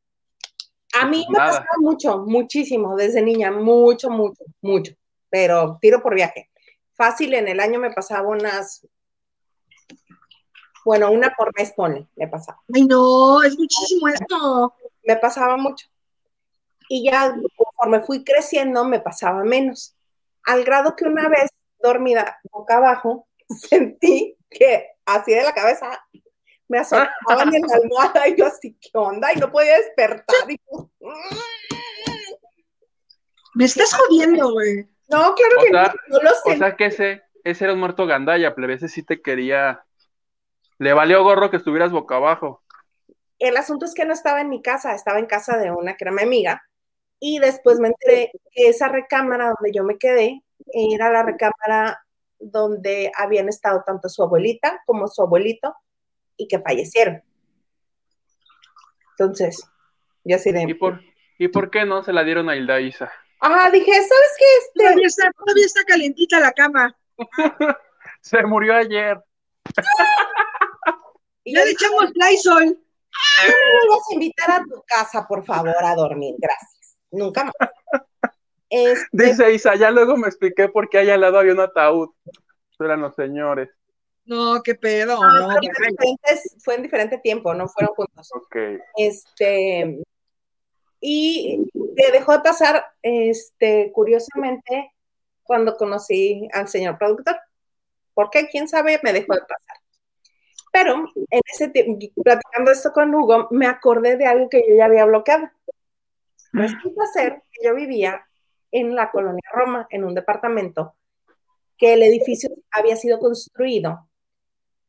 A 1.00 1.06
mí 1.06 1.26
me 1.30 1.38
pasaba 1.38 1.66
mucho, 1.80 2.20
muchísimo, 2.20 2.96
desde 2.96 3.22
niña, 3.22 3.52
mucho, 3.52 4.10
mucho, 4.10 4.44
mucho, 4.62 4.94
pero 5.30 5.78
tiro 5.82 6.02
por 6.02 6.16
viaje. 6.16 6.50
Fácil, 6.94 7.36
en 7.36 7.48
el 7.48 7.60
año 7.60 7.80
me 7.80 7.92
pasaba 7.92 8.28
unas, 8.28 8.88
bueno, 10.84 11.12
una 11.12 11.36
por 11.38 11.54
mes, 11.56 11.74
pone, 11.74 12.08
me 12.16 12.28
pasaba. 12.28 12.60
Ay, 12.74 12.86
no, 12.86 13.44
es 13.44 13.58
muchísimo 13.58 14.08
esto. 14.08 14.74
me 15.04 15.16
pasaba 15.18 15.58
mucho. 15.58 15.86
Y 16.90 17.04
ya 17.12 17.36
conforme 17.56 18.00
fui 18.00 18.24
creciendo, 18.24 18.84
me 18.86 19.00
pasaba 19.00 19.44
menos. 19.44 19.96
Al 20.46 20.64
grado 20.64 20.96
que 20.96 21.06
una 21.06 21.30
vez, 21.30 21.52
dormida 21.80 22.40
boca 22.52 22.78
abajo, 22.78 23.27
sentí 23.50 24.38
que 24.50 24.88
así 25.06 25.34
de 25.34 25.44
la 25.44 25.54
cabeza 25.54 26.04
me 26.68 26.80
azotaban 26.80 27.54
en 27.54 27.62
la 27.62 27.76
almohada 27.84 28.28
y 28.28 28.36
yo 28.36 28.46
así, 28.48 28.78
¿qué 28.80 28.90
onda? 28.94 29.32
Y 29.34 29.38
no 29.38 29.52
podía 29.52 29.78
despertar. 29.78 30.50
Y 30.50 30.58
yo, 30.72 30.90
Me 33.56 33.66
estás 33.66 33.94
jodiendo, 33.94 34.52
güey. 34.52 34.86
no, 35.10 35.34
claro 35.36 35.56
O 35.60 35.62
que 35.64 35.70
sea- 35.70 35.94
no, 36.10 36.18
no 36.18 36.24
lo 36.24 36.32
O 36.32 36.34
sentí. 36.44 36.60
sea 36.60 36.76
que 36.76 36.86
ese, 36.86 37.24
ese 37.44 37.64
era 37.64 37.74
un 37.74 37.80
muerto 37.80 38.06
gandalla, 38.06 38.54
plebe, 38.56 38.74
ese 38.76 38.88
sí 38.88 39.04
te 39.04 39.22
quería. 39.22 39.84
Le 40.80 40.94
valió 40.94 41.24
gorro 41.24 41.50
que 41.50 41.58
estuvieras 41.58 41.92
boca 41.92 42.18
abajo. 42.18 42.64
El 43.40 43.58
asunto 43.58 43.86
es 43.86 43.94
que 43.94 44.06
no 44.06 44.14
estaba 44.14 44.42
en 44.42 44.50
mi 44.50 44.62
casa, 44.62 44.94
estaba 44.94 45.20
en 45.20 45.26
casa 45.26 45.58
de 45.58 45.72
una 45.72 45.96
que 45.96 46.04
era 46.04 46.12
mi 46.12 46.22
amiga. 46.24 46.62
Y 47.20 47.40
después 47.40 47.80
me 47.80 47.88
enteré 47.88 48.32
que 48.52 48.70
esa 48.70 48.90
recámara 48.90 49.46
donde 49.48 49.72
yo 49.76 49.84
me 49.84 49.98
quedé 49.98 50.44
era 50.72 51.10
la 51.12 51.24
recámara 51.24 52.00
donde 52.40 53.12
habían 53.18 53.50
estado 53.50 53.84
tanto 53.86 54.10
su 54.10 54.24
abuelita 54.24 54.82
como 54.86 55.08
su 55.08 55.22
abuelito 55.22 55.76
y 56.36 56.48
que 56.48 56.60
fallecieron. 56.60 57.22
Entonces, 59.12 59.68
yo 60.24 60.36
así 60.36 60.50
¿Y 60.50 60.54
de, 60.54 60.76
por, 60.76 61.02
¿Y 61.40 61.48
por 61.48 61.70
qué 61.72 61.86
no 61.86 62.04
se 62.04 62.14
la 62.14 62.24
dieron 62.24 62.50
a 62.50 62.56
Hilda 62.56 62.80
Isa? 62.80 63.12
ah, 63.42 63.70
dije, 63.72 63.92
¿sabes 63.92 64.36
qué? 64.38 64.46
Este, 64.60 64.84
Todavía 64.84 65.08
está, 65.08 65.32
todavía 65.32 65.66
está 65.66 65.84
calientita 65.86 66.40
la 66.40 66.52
cama. 66.52 66.96
Se 68.22 68.44
murió 68.44 68.74
ayer. 68.76 69.20
y 71.44 71.54
Ya 71.54 71.60
yo 71.62 71.66
le 71.66 71.72
echamos 71.72 72.12
Lysol. 72.14 72.66
"No 72.66 72.72
me 73.48 73.90
vas 73.90 74.04
a 74.10 74.14
invitar 74.14 74.52
a 74.52 74.64
tu 74.64 74.84
casa, 74.86 75.26
por 75.28 75.44
favor, 75.46 75.74
a 75.84 75.96
dormir, 75.96 76.36
gracias. 76.38 76.98
Nunca 77.12 77.46
más. 77.46 77.54
Este, 78.70 79.08
Dice 79.12 79.54
Isa, 79.54 79.76
ya 79.76 79.92
luego 79.92 80.18
me 80.18 80.28
expliqué 80.28 80.68
por 80.70 80.90
qué 80.90 81.00
allá 81.00 81.16
al 81.16 81.22
lado 81.22 81.40
había 81.40 81.54
un 81.54 81.60
ataúd. 81.60 82.10
Eran 82.80 83.02
los 83.02 83.16
señores. 83.16 83.70
No, 84.26 84.62
qué 84.62 84.76
pedo. 84.76 85.16
no, 85.16 85.40
No, 85.40 85.48
pero 85.60 85.74
fue 85.76 85.88
en 85.88 85.94
diferentes- 85.96 86.64
fue 86.64 86.76
en 86.76 86.84
diferente 86.84 87.18
tiempo, 87.20 87.54
no 87.54 87.68
fueron 87.68 87.96
juntos. 87.96 88.30
Ok. 88.36 88.56
Este, 88.98 90.02
y 91.00 91.66
me 91.74 92.12
dejó 92.12 92.34
de 92.34 92.40
pasar, 92.42 92.86
este, 93.02 93.92
curiosamente, 93.94 94.92
cuando 95.44 95.76
conocí 95.78 96.48
al 96.54 96.68
señor 96.68 96.98
productor. 96.98 97.38
¿Por 98.14 98.30
qué? 98.30 98.48
¿Quién 98.50 98.68
sabe? 98.68 99.00
Me 99.02 99.14
dejó 99.14 99.34
de 99.34 99.42
pasar. 99.42 99.78
Pero 100.74 101.06
en 101.32 101.42
ese 101.54 101.70
tiempo, 101.70 101.98
platicando 102.22 102.72
esto 102.72 102.92
con 102.92 103.16
Hugo, 103.16 103.48
me 103.52 103.66
acordé 103.66 104.18
de 104.18 104.26
algo 104.26 104.50
que 104.50 104.64
yo 104.68 104.76
ya 104.76 104.86
había 104.86 105.06
bloqueado. 105.06 105.50
Resulta 106.52 107.06
ser 107.14 107.42
que 107.52 107.66
yo 107.66 107.74
vivía 107.76 108.27
en 108.72 108.96
la 108.96 109.12
colonia 109.12 109.50
Roma, 109.52 109.88
en 109.90 110.04
un 110.04 110.14
departamento, 110.14 110.96
que 111.78 111.94
el 111.94 112.04
edificio 112.04 112.50
había 112.72 112.96
sido 112.96 113.20
construido 113.20 114.08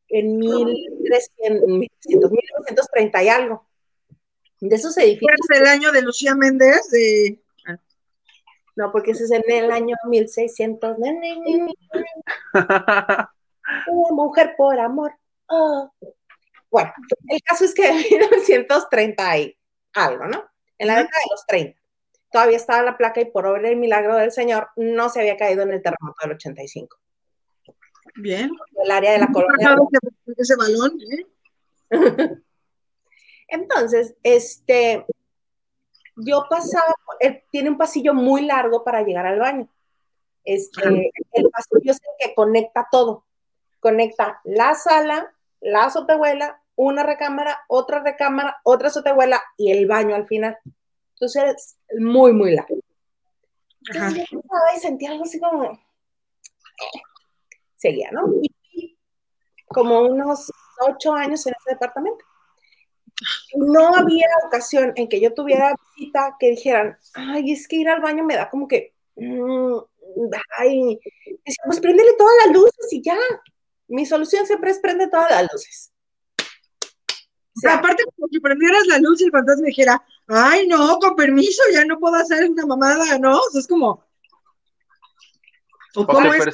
en 0.07 0.37
1300, 0.37 1.67
1300, 1.67 2.31
1930 2.31 3.23
y 3.23 3.29
algo. 3.29 3.67
De 4.59 4.75
esos 4.75 4.97
edificios, 4.97 5.39
Es 5.49 5.59
el 5.61 5.67
año 5.67 5.91
de 5.91 6.01
Lucía 6.01 6.35
Méndez, 6.35 6.89
de... 6.91 7.39
no, 8.75 8.91
porque 8.91 9.11
ese 9.11 9.23
es 9.25 9.31
en 9.31 9.43
el 9.47 9.71
año 9.71 9.95
1600. 10.05 10.99
Ne, 10.99 11.13
ne, 11.13 11.39
ne, 11.39 11.57
ne, 11.57 11.73
Una 13.87 14.11
mujer 14.11 14.55
por 14.57 14.77
amor. 14.79 15.13
Oh. 15.47 15.91
Bueno, 16.69 16.91
el 17.29 17.41
caso 17.41 17.65
es 17.65 17.73
que 17.73 17.87
en 17.89 17.97
1930 17.97 19.37
y 19.37 19.57
algo, 19.93 20.25
¿no? 20.25 20.43
En 20.77 20.87
la 20.87 20.97
década 20.97 21.19
de 21.23 21.31
los 21.31 21.45
30. 21.45 21.78
Todavía 22.31 22.57
estaba 22.57 22.83
la 22.83 22.97
placa 22.97 23.21
y 23.21 23.25
por 23.25 23.45
obra 23.45 23.71
y 23.71 23.75
milagro 23.75 24.15
del 24.15 24.31
Señor 24.31 24.69
no 24.75 25.09
se 25.09 25.21
había 25.21 25.37
caído 25.37 25.63
en 25.63 25.71
el 25.71 25.81
terremoto 25.81 26.15
del 26.21 26.33
85. 26.33 26.97
Bien. 28.15 28.51
El 28.83 28.91
área 28.91 29.13
de 29.13 29.19
la 29.19 29.27
colonia. 29.27 29.75
Ese, 30.25 30.41
ese 30.41 30.55
balón, 30.55 30.99
¿eh? 31.01 31.25
Entonces, 33.47 34.15
este, 34.21 35.05
yo 36.15 36.45
pasaba, 36.49 36.95
tiene 37.51 37.69
un 37.69 37.77
pasillo 37.77 38.13
muy 38.13 38.45
largo 38.45 38.83
para 38.83 39.01
llegar 39.01 39.25
al 39.25 39.39
baño. 39.39 39.67
Este, 40.43 41.11
el 41.33 41.49
pasillo 41.49 41.91
es 41.91 41.97
el 41.97 42.27
que 42.27 42.35
conecta 42.35 42.87
todo. 42.91 43.25
Conecta 43.79 44.39
la 44.43 44.75
sala, 44.75 45.33
la 45.61 45.85
azotehuela, 45.85 46.61
una 46.75 47.03
recámara, 47.03 47.59
otra 47.67 48.01
recámara, 48.01 48.57
otra 48.63 48.89
azotehuela 48.89 49.41
y 49.57 49.71
el 49.71 49.87
baño 49.87 50.15
al 50.15 50.27
final. 50.27 50.57
Entonces, 51.13 51.43
es 51.55 51.78
muy, 51.97 52.33
muy 52.33 52.53
largo. 52.55 52.77
Ajá. 53.91 54.07
Entonces, 54.07 54.27
yo 54.31 54.41
pasaba 54.41 54.75
y 54.75 54.79
sentía 54.79 55.11
algo 55.11 55.23
así 55.23 55.39
como... 55.39 55.63
eh, 55.63 57.01
Seguía, 57.75 58.09
¿no? 58.11 58.27
Y 58.41 58.97
como 59.67 60.01
unos 60.01 60.51
ocho 60.87 61.13
años 61.13 61.45
en 61.47 61.53
ese 61.59 61.71
departamento. 61.71 62.25
No 63.55 63.95
había 63.95 64.27
ocasión 64.45 64.93
en 64.95 65.07
que 65.09 65.19
yo 65.19 65.33
tuviera 65.33 65.75
visita 65.95 66.35
que 66.39 66.51
dijeran, 66.51 66.97
ay, 67.13 67.51
es 67.51 67.67
que 67.67 67.77
ir 67.77 67.89
al 67.89 68.01
baño 68.01 68.23
me 68.23 68.35
da 68.35 68.49
como 68.49 68.67
que, 68.67 68.93
mm, 69.15 69.77
ay, 70.57 70.99
decía, 71.45 71.63
pues 71.65 71.79
préndele 71.79 72.13
todas 72.17 72.33
las 72.45 72.53
luces 72.53 72.87
y 72.91 73.01
ya. 73.01 73.17
Mi 73.87 74.05
solución 74.05 74.45
siempre 74.45 74.71
es 74.71 74.79
prende 74.79 75.07
todas 75.07 75.29
las 75.31 75.51
luces. 75.51 75.91
O 77.57 77.59
sea, 77.59 77.75
Aparte, 77.75 78.03
como 78.15 78.27
si 78.29 78.39
prendieras 78.39 78.85
la 78.87 78.99
luz 78.99 79.19
y 79.21 79.25
el 79.25 79.31
fantasma 79.31 79.65
dijera, 79.65 80.01
ay, 80.29 80.67
no, 80.67 80.97
con 80.99 81.15
permiso, 81.15 81.61
ya 81.73 81.83
no 81.85 81.99
puedo 81.99 82.15
hacer 82.15 82.49
una 82.49 82.65
mamada, 82.65 83.17
¿no? 83.19 83.37
O 83.37 83.49
sea, 83.51 83.59
es 83.61 83.67
como... 83.67 84.03
¿O 85.95 86.05
cómo 86.05 86.33
es? 86.33 86.45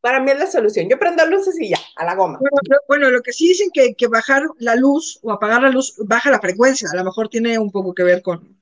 Para 0.00 0.20
mí 0.20 0.30
es 0.30 0.38
la 0.38 0.46
solución. 0.46 0.88
Yo 0.88 0.98
prendo 0.98 1.26
luces 1.26 1.58
y 1.60 1.70
ya, 1.70 1.78
a 1.96 2.04
la 2.04 2.14
goma. 2.14 2.38
Bueno, 2.38 2.56
lo- 2.68 2.78
bueno, 2.86 3.10
lo 3.10 3.20
que 3.22 3.32
sí 3.32 3.48
dicen 3.48 3.70
que, 3.74 3.94
que 3.96 4.06
bajar 4.06 4.44
la 4.58 4.76
luz 4.76 5.18
o 5.22 5.32
apagar 5.32 5.62
la 5.62 5.70
luz 5.70 5.94
baja 5.98 6.30
la 6.30 6.38
frecuencia. 6.38 6.88
A 6.92 6.96
lo 6.96 7.02
mejor 7.02 7.28
tiene 7.28 7.58
un 7.58 7.72
poco 7.72 7.92
que 7.92 8.04
ver 8.04 8.22
con, 8.22 8.56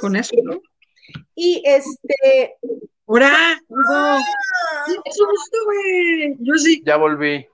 con 0.00 0.16
eso, 0.16 0.34
¿no? 0.42 0.62
Y 1.34 1.62
este. 1.66 2.56
¡Hora! 3.04 3.60
Hugo! 3.68 3.82
¡ah! 3.90 4.18
Sí, 4.86 4.96
¡Qué 5.04 5.10
susto, 5.12 5.58
güey! 5.66 6.36
Yo 6.40 6.54
sí. 6.54 6.82
Ya 6.86 6.96
volví. 6.96 7.46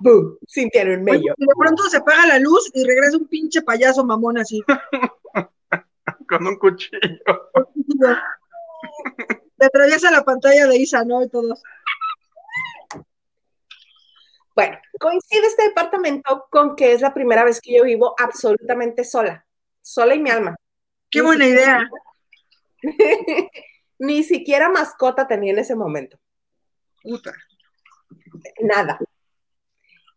¡Bum! 0.00 0.36
Sintieron 0.46 0.94
Oye, 0.94 1.02
mello. 1.02 1.34
y 1.36 1.46
de 1.46 1.52
pronto 1.58 1.82
se 1.84 1.96
apaga 1.98 2.26
la 2.26 2.38
luz 2.38 2.70
y 2.74 2.84
regresa 2.84 3.16
un 3.16 3.26
pinche 3.28 3.62
payaso 3.62 4.04
mamón 4.04 4.38
así. 4.38 4.62
Con 6.28 6.46
un 6.46 6.56
cuchillo. 6.56 7.00
Te 9.58 9.66
atraviesa 9.66 10.10
la 10.10 10.22
pantalla 10.24 10.66
de 10.66 10.76
Isa, 10.76 11.04
¿no? 11.04 11.22
Y 11.22 11.28
todos. 11.28 11.62
Bueno, 14.54 14.78
coincide 15.00 15.46
este 15.46 15.64
departamento 15.64 16.46
con 16.50 16.76
que 16.76 16.92
es 16.92 17.00
la 17.00 17.12
primera 17.12 17.42
vez 17.44 17.60
que 17.60 17.76
yo 17.76 17.82
vivo 17.84 18.14
absolutamente 18.18 19.02
sola. 19.04 19.44
Sola 19.82 20.14
y 20.14 20.20
mi 20.20 20.30
alma. 20.30 20.54
¡Qué 21.10 21.20
Ni 21.20 21.26
buena 21.26 21.44
siquiera- 21.44 21.88
idea! 22.82 23.50
Ni 23.98 24.22
siquiera 24.22 24.68
mascota 24.68 25.26
tenía 25.26 25.52
en 25.52 25.58
ese 25.58 25.74
momento. 25.74 26.18
Puta. 27.02 27.32
Nada. 28.60 28.98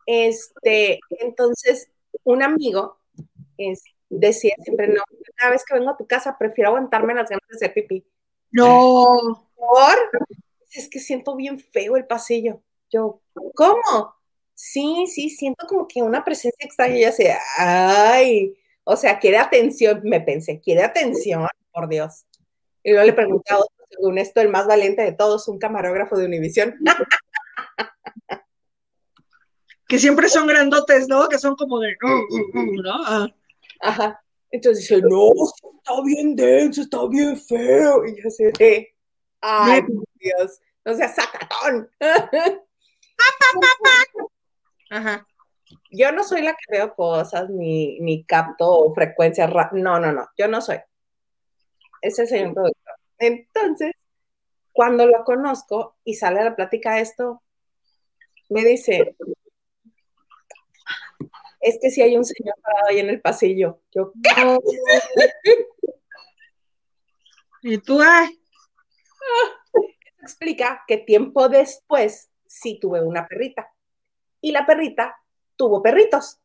Este, 0.08 1.00
entonces, 1.20 1.90
un 2.24 2.42
amigo 2.42 2.98
es- 3.58 3.84
decía 4.10 4.56
siempre, 4.64 4.88
no, 4.88 5.04
cada 5.36 5.52
vez 5.52 5.64
que 5.66 5.76
vengo 5.76 5.92
a 5.92 5.98
tu 5.98 6.08
casa 6.08 6.38
prefiero 6.40 6.70
aguantarme 6.70 7.14
las 7.14 7.30
ganas 7.30 7.48
de 7.50 7.56
hacer 7.58 7.74
pipí. 7.74 8.06
No. 8.52 9.46
¿Por? 9.56 9.96
Es 10.72 10.90
que 10.90 11.00
siento 11.00 11.36
bien 11.36 11.60
feo 11.60 11.98
el 11.98 12.08
pasillo. 12.08 12.62
Yo, 12.90 13.22
¿cómo? 13.56 14.16
Sí, 14.56 15.06
sí, 15.08 15.30
siento 15.30 15.68
como 15.68 15.88
que 15.88 16.02
una 16.02 16.24
presencia 16.24 16.66
extraña 16.66 16.98
y 16.98 17.02
ya 17.02 17.12
sé, 17.12 17.36
ay, 17.58 18.58
o 18.86 18.96
sea, 18.96 19.20
quiere 19.20 19.38
atención, 19.38 20.02
me 20.04 20.22
pensé, 20.22 20.60
quiere 20.62 20.84
atención, 20.84 21.46
por 21.72 21.90
Dios. 21.90 22.26
Y 22.84 22.92
luego 22.92 23.06
le 23.06 23.14
pregunté 23.14 23.54
a 23.54 23.58
otro, 23.60 23.86
según 23.90 24.18
esto, 24.18 24.42
el 24.42 24.50
más 24.50 24.66
valiente 24.68 25.02
de 25.04 25.12
todos, 25.12 25.48
un 25.48 25.60
camarógrafo 25.60 26.18
de 26.18 26.26
Univisión. 26.26 26.76
Que 29.88 30.00
siempre 30.00 30.30
son 30.30 30.48
grandotes, 30.48 31.08
¿no? 31.08 31.28
Que 31.30 31.38
son 31.38 31.56
como 31.56 31.80
de. 31.80 31.96
"Uh, 32.04 32.08
uh, 32.08 32.60
uh", 32.60 32.82
¿no? 32.82 33.04
Ah. 33.06 33.28
Ajá. 33.82 34.22
Entonces 34.52 34.88
dice, 34.88 35.02
no, 35.02 35.32
está 35.34 36.02
bien 36.04 36.36
denso, 36.36 36.82
está 36.82 37.06
bien 37.08 37.38
feo. 37.38 38.06
Y 38.06 38.22
yo 38.22 38.28
así 38.28 38.44
de, 38.58 38.96
ay, 39.42 39.82
Dios, 40.16 40.60
no 40.86 40.94
seas 40.96 41.16
sacatón. 41.16 41.90
Ajá. 44.90 45.28
Yo 45.92 46.12
no 46.14 46.24
soy 46.24 46.42
la 46.42 46.54
que 46.54 46.78
veo 46.78 46.96
cosas 46.96 47.50
ni, 47.50 48.00
ni 48.00 48.24
capto 48.24 48.92
frecuencias. 48.94 49.50
No, 49.74 50.00
no, 50.00 50.12
no, 50.14 50.28
yo 50.38 50.48
no 50.48 50.62
soy. 50.62 50.80
Ese 52.02 52.24
es 52.24 52.32
el 52.32 52.54
productor. 52.54 52.96
Entonces, 53.20 53.92
cuando 54.72 55.06
lo 55.06 55.24
conozco 55.26 55.98
y 56.04 56.14
sale 56.14 56.40
a 56.40 56.46
la 56.46 56.56
plática 56.56 57.00
esto, 57.00 57.42
me 58.50 58.64
dice, 58.64 59.16
es 61.68 61.80
que 61.82 61.92
si 61.92 62.02
hay 62.02 62.16
un 62.16 62.24
señor 62.24 62.56
parado 62.62 62.88
ahí 62.88 63.00
en 63.00 63.10
el 63.10 63.22
pasillo. 63.22 63.82
Yo, 63.94 64.14
¿qué? 64.24 64.44
No. 64.44 64.60
Y 67.64 67.80
tú, 67.80 68.00
ay, 68.00 68.40
explica 70.22 70.84
que 70.88 70.98
tiempo 70.98 71.50
después 71.50 72.30
sí 72.46 72.80
tuve 72.80 73.02
una 73.02 73.28
perrita. 73.28 73.74
Y 74.40 74.52
la 74.52 74.66
perrita 74.66 75.18
tuvo 75.58 75.82
perritos. 75.82 76.40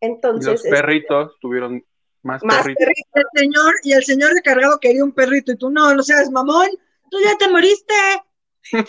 Entonces, 0.00 0.52
los 0.52 0.62
perritos 0.62 1.36
tuvieron 1.40 1.84
más, 2.22 2.42
más 2.44 2.62
perritos. 2.62 2.80
perritos. 2.80 3.10
el 3.14 3.40
señor, 3.40 3.74
y 3.82 3.92
el 3.92 4.04
señor 4.04 4.32
recargado 4.32 4.78
quería 4.78 5.04
un 5.04 5.12
perrito, 5.12 5.52
y 5.52 5.56
tú, 5.56 5.70
no, 5.70 5.92
no 5.92 6.02
seas 6.02 6.30
mamón, 6.30 6.68
tú 7.10 7.18
ya 7.22 7.36
te 7.36 7.50
moriste. 7.50 7.94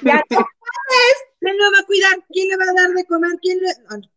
Ya 0.03 0.23
no. 0.29 0.37
¿Quién 1.41 1.57
lo 1.57 1.63
va 1.71 1.79
a 1.81 1.85
cuidar? 1.85 2.25
¿Quién 2.29 2.47
le 2.49 2.57
va 2.57 2.63
a 2.69 2.81
dar 2.81 2.89
de 2.91 3.05
comer? 3.05 3.31
¿Quién 3.41 3.57
le...? 3.59 4.09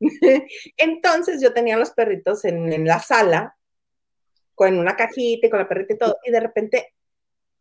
Entonces 0.76 1.40
yo 1.40 1.52
tenía 1.52 1.76
los 1.76 1.90
perritos 1.90 2.44
en, 2.44 2.72
en 2.72 2.86
la 2.86 3.00
sala, 3.00 3.56
con 4.54 4.78
una 4.78 4.96
cajita 4.96 5.46
y 5.46 5.50
con 5.50 5.58
la 5.58 5.68
perrita 5.68 5.94
y 5.94 5.98
todo, 5.98 6.18
y 6.24 6.30
de 6.30 6.40
repente 6.40 6.94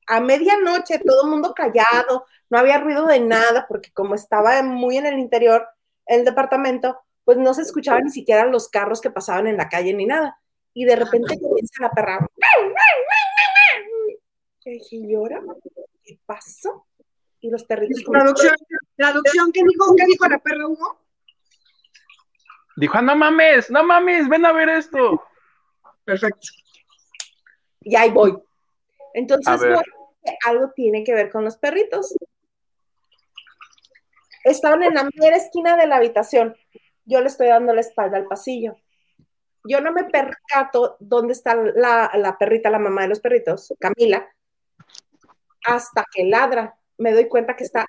a 0.08 0.20
medianoche 0.20 1.00
todo 1.00 1.24
el 1.24 1.30
mundo 1.30 1.54
callado, 1.54 2.26
no 2.50 2.58
había 2.58 2.78
ruido 2.80 3.06
de 3.06 3.20
nada, 3.20 3.66
porque 3.68 3.92
como 3.94 4.16
estaba 4.16 4.62
muy 4.64 4.98
en 4.98 5.06
el 5.06 5.20
interior 5.20 5.68
el 6.06 6.26
departamento, 6.26 7.00
pues 7.24 7.38
no 7.38 7.54
se 7.54 7.62
escuchaban 7.62 8.04
ni 8.04 8.12
siquiera 8.12 8.46
los 8.46 8.68
carros 8.68 9.02
que 9.02 9.10
pasaban 9.10 9.48
en 9.48 9.58
la 9.58 9.70
calle 9.70 9.94
ni 9.94 10.06
nada. 10.06 10.38
Y 10.74 10.86
de 10.86 10.96
repente 10.96 11.40
comienza 11.40 11.82
la 11.82 11.92
perra. 11.92 12.28
Yo 14.66 14.72
dije, 14.72 14.96
¿y 14.98 15.16
ahora? 15.16 15.42
¿Qué 16.04 16.20
pasó? 16.26 16.88
Y 17.40 17.50
los 17.50 17.64
perritos 17.66 18.04
Traducción, 18.04 18.56
traducción, 18.96 19.52
¿qué 19.52 19.62
dijo, 19.64 19.96
qué 19.96 20.06
dijo 20.06 20.28
la 20.28 20.40
perra 20.40 20.68
Hugo? 20.68 21.03
Dijo, 22.76 22.98
ah, 22.98 23.02
no 23.02 23.16
mames, 23.16 23.70
no 23.70 23.84
mames, 23.84 24.28
ven 24.28 24.46
a 24.46 24.52
ver 24.52 24.70
esto. 24.70 25.24
Perfecto. 26.04 26.50
y 27.82 27.96
ahí 27.96 28.12
voy. 28.12 28.38
Entonces, 29.14 29.60
voy, 29.60 29.84
algo 30.46 30.72
tiene 30.76 31.04
que 31.04 31.14
ver 31.14 31.30
con 31.32 31.44
los 31.44 31.58
perritos. 31.58 32.16
Estaban 34.44 34.84
en 34.84 34.96
la 34.96 35.10
mera 35.16 35.38
esquina 35.38 35.78
de 35.78 35.88
la 35.88 35.98
habitación. 35.98 36.56
Yo 37.06 37.22
le 37.22 37.28
estoy 37.28 37.48
dando 37.48 37.74
la 37.74 37.82
espalda 37.82 38.18
al 38.18 38.28
pasillo. 38.28 38.76
Yo 39.66 39.80
no 39.80 39.94
me 39.94 40.06
percato 40.06 40.98
dónde 41.00 41.34
está 41.34 41.56
la, 41.56 42.12
la 42.16 42.38
perrita, 42.38 42.70
la 42.70 42.80
mamá 42.80 43.04
de 43.04 43.08
los 43.10 43.22
perritos, 43.22 43.74
Camila, 43.80 44.28
hasta 45.66 46.06
que 46.14 46.26
ladra. 46.26 46.78
Me 46.98 47.14
doy 47.14 47.30
cuenta 47.30 47.56
que 47.56 47.64
está 47.64 47.86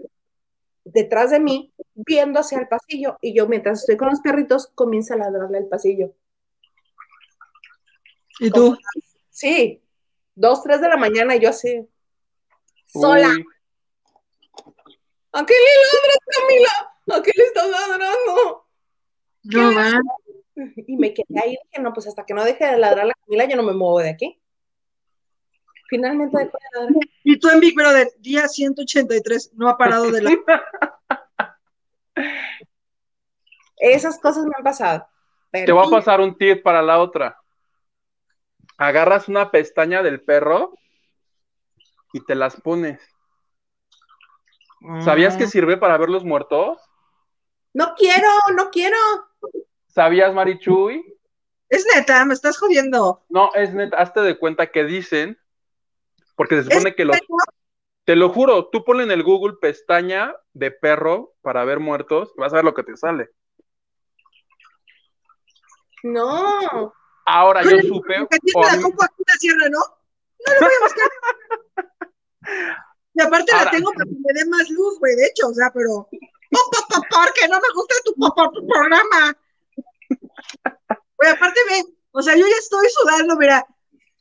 detrás 0.85 1.31
de 1.31 1.41
mí, 1.41 1.73
viendo 1.95 2.41
hacia 2.41 2.59
el 2.59 2.69
pasillo, 2.69 3.19
y 3.21 3.35
yo 3.35 3.47
mientras 3.49 3.81
estoy 3.81 3.97
con 3.97 4.09
los 4.11 4.21
perritos, 4.21 4.69
comienza 4.75 5.15
a 5.15 5.19
ladrarle 5.19 5.59
al 5.59 5.67
pasillo. 5.67 6.15
¿Y 8.41 8.51
tú? 8.51 8.77
Sí, 9.31 9.83
dos, 10.35 10.63
tres 10.63 10.81
de 10.81 10.89
la 10.89 10.97
mañana 10.97 11.37
y 11.37 11.41
yo 11.41 11.51
así, 11.51 11.89
sola. 12.87 13.29
Uy, 13.29 13.45
¿A 15.33 15.45
qué 15.45 15.55
le 15.55 15.71
ladras, 15.83 16.19
Camila? 16.39 17.19
¿A 17.19 17.23
qué 17.23 17.33
le 17.37 17.45
estás 17.45 17.69
ladrando? 17.69 18.69
No, 19.43 19.75
va. 19.75 20.01
Y 20.87 20.97
me 20.97 21.13
quedé 21.13 21.41
ahí, 21.43 21.51
dije, 21.51 21.83
no, 21.83 21.93
pues 21.93 22.07
hasta 22.07 22.25
que 22.25 22.35
no 22.35 22.45
deje 22.45 22.65
de 22.65 22.79
ladrar 22.79 23.07
la 23.07 23.15
Camila, 23.15 23.45
yo 23.47 23.57
no 23.57 23.65
me 23.65 23.73
muevo 23.73 23.99
de 23.99 24.11
aquí. 24.11 24.41
Finalmente 25.95 26.37
dejó 26.37 26.59
de 26.59 26.81
ladrar. 26.81 27.03
Y 27.23 27.39
tú 27.39 27.49
en 27.51 27.61
Big 27.61 27.77
Brother, 27.77 28.09
día 28.19 28.49
183, 28.49 29.53
no 29.55 29.69
ha 29.69 29.79
parado 29.79 30.11
de 30.11 30.23
la... 30.23 30.37
Esas 33.77 34.19
cosas 34.19 34.45
me 34.45 34.51
han 34.57 34.65
pasado. 34.65 35.07
Pero 35.53 35.67
Te 35.67 35.73
voy 35.73 35.87
a 35.87 35.91
pasar 35.91 36.21
un 36.21 36.37
tip 36.37 36.65
para 36.65 36.83
la 36.83 36.99
otra. 36.99 37.39
Agarras 38.77 39.29
una 39.29 39.53
pestaña 39.53 40.03
del 40.03 40.21
perro 40.21 40.75
y 42.13 42.25
te 42.25 42.35
las 42.35 42.61
pones. 42.61 43.01
¿Sabías 45.05 45.37
que 45.37 45.47
sirve 45.47 45.77
para 45.77 45.97
ver 45.97 46.09
los 46.09 46.25
muertos? 46.25 46.79
no 47.73 47.95
quiero, 47.97 48.29
no 48.57 48.69
quiero. 48.71 48.97
¿Sabías, 49.87 50.35
Marichuy? 50.35 51.05
Es 51.69 51.87
neta, 51.95 52.25
me 52.25 52.35
estás 52.35 52.59
jodiendo. 52.59 53.25
No, 53.29 53.51
es 53.55 53.73
neta, 53.73 53.97
hazte 53.99 54.23
de 54.23 54.37
cuenta 54.37 54.73
que 54.73 54.83
dicen, 54.83 55.39
porque 56.35 56.57
se 56.57 56.65
supone 56.65 56.91
¿Es 56.91 56.97
que 56.97 57.05
lo, 57.05 57.13
neta? 57.13 57.27
te 58.05 58.17
lo 58.17 58.29
juro, 58.31 58.69
tú 58.69 58.85
ponle 58.85 59.05
en 59.05 59.11
el 59.11 59.23
Google 59.23 59.57
pestaña 59.61 60.35
de 60.53 60.71
perro 60.71 61.35
para 61.43 61.65
ver 61.65 61.81
muertos, 61.81 62.33
vas 62.37 62.53
a 62.53 62.57
ver 62.57 62.65
lo 62.65 62.75
que 62.75 62.83
te 62.83 62.97
sale. 62.97 63.31
No. 66.03 66.93
Ahora 67.27 67.63
yo 67.63 67.79
supe, 67.81 68.19
la 68.19 69.35
sierra, 69.39 69.69
¿no? 69.71 69.79
No 69.79 70.55
lo 70.55 70.61
voy 70.61 70.75
a 70.75 70.85
buscar. 70.85 71.11
Y 73.17 73.23
aparte 73.23 73.53
Ahora- 73.53 73.67
la 73.67 73.71
tengo 73.71 73.93
para 73.93 74.07
que 74.07 74.11
me 74.11 74.33
dé 74.35 74.45
más 74.51 74.69
luz, 74.71 74.99
güey, 74.99 75.15
de 75.15 75.27
hecho, 75.27 75.47
o 75.49 75.55
sea, 75.55 75.71
pero... 75.73 76.09
Porque 76.11 77.49
no 77.49 77.61
me 77.61 77.69
gusta 77.75 77.95
tu 78.05 78.15
papá 78.15 78.51
tu 78.53 78.67
programa. 78.67 79.37
Güey, 81.17 81.31
aparte 81.31 81.61
ve, 81.71 81.85
o 82.11 82.23
sea, 82.23 82.35
yo 82.37 82.47
ya 82.47 82.57
estoy 82.59 82.87
sudando, 82.91 83.37
mira, 83.37 83.65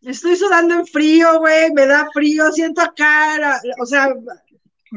estoy 0.06 0.36
sudando 0.36 0.76
en 0.76 0.88
frío, 0.88 1.40
güey, 1.40 1.72
me 1.74 1.86
da 1.86 2.08
frío, 2.14 2.52
siento 2.52 2.82
la- 2.98 3.62
o 3.82 3.86
sea, 3.86 4.14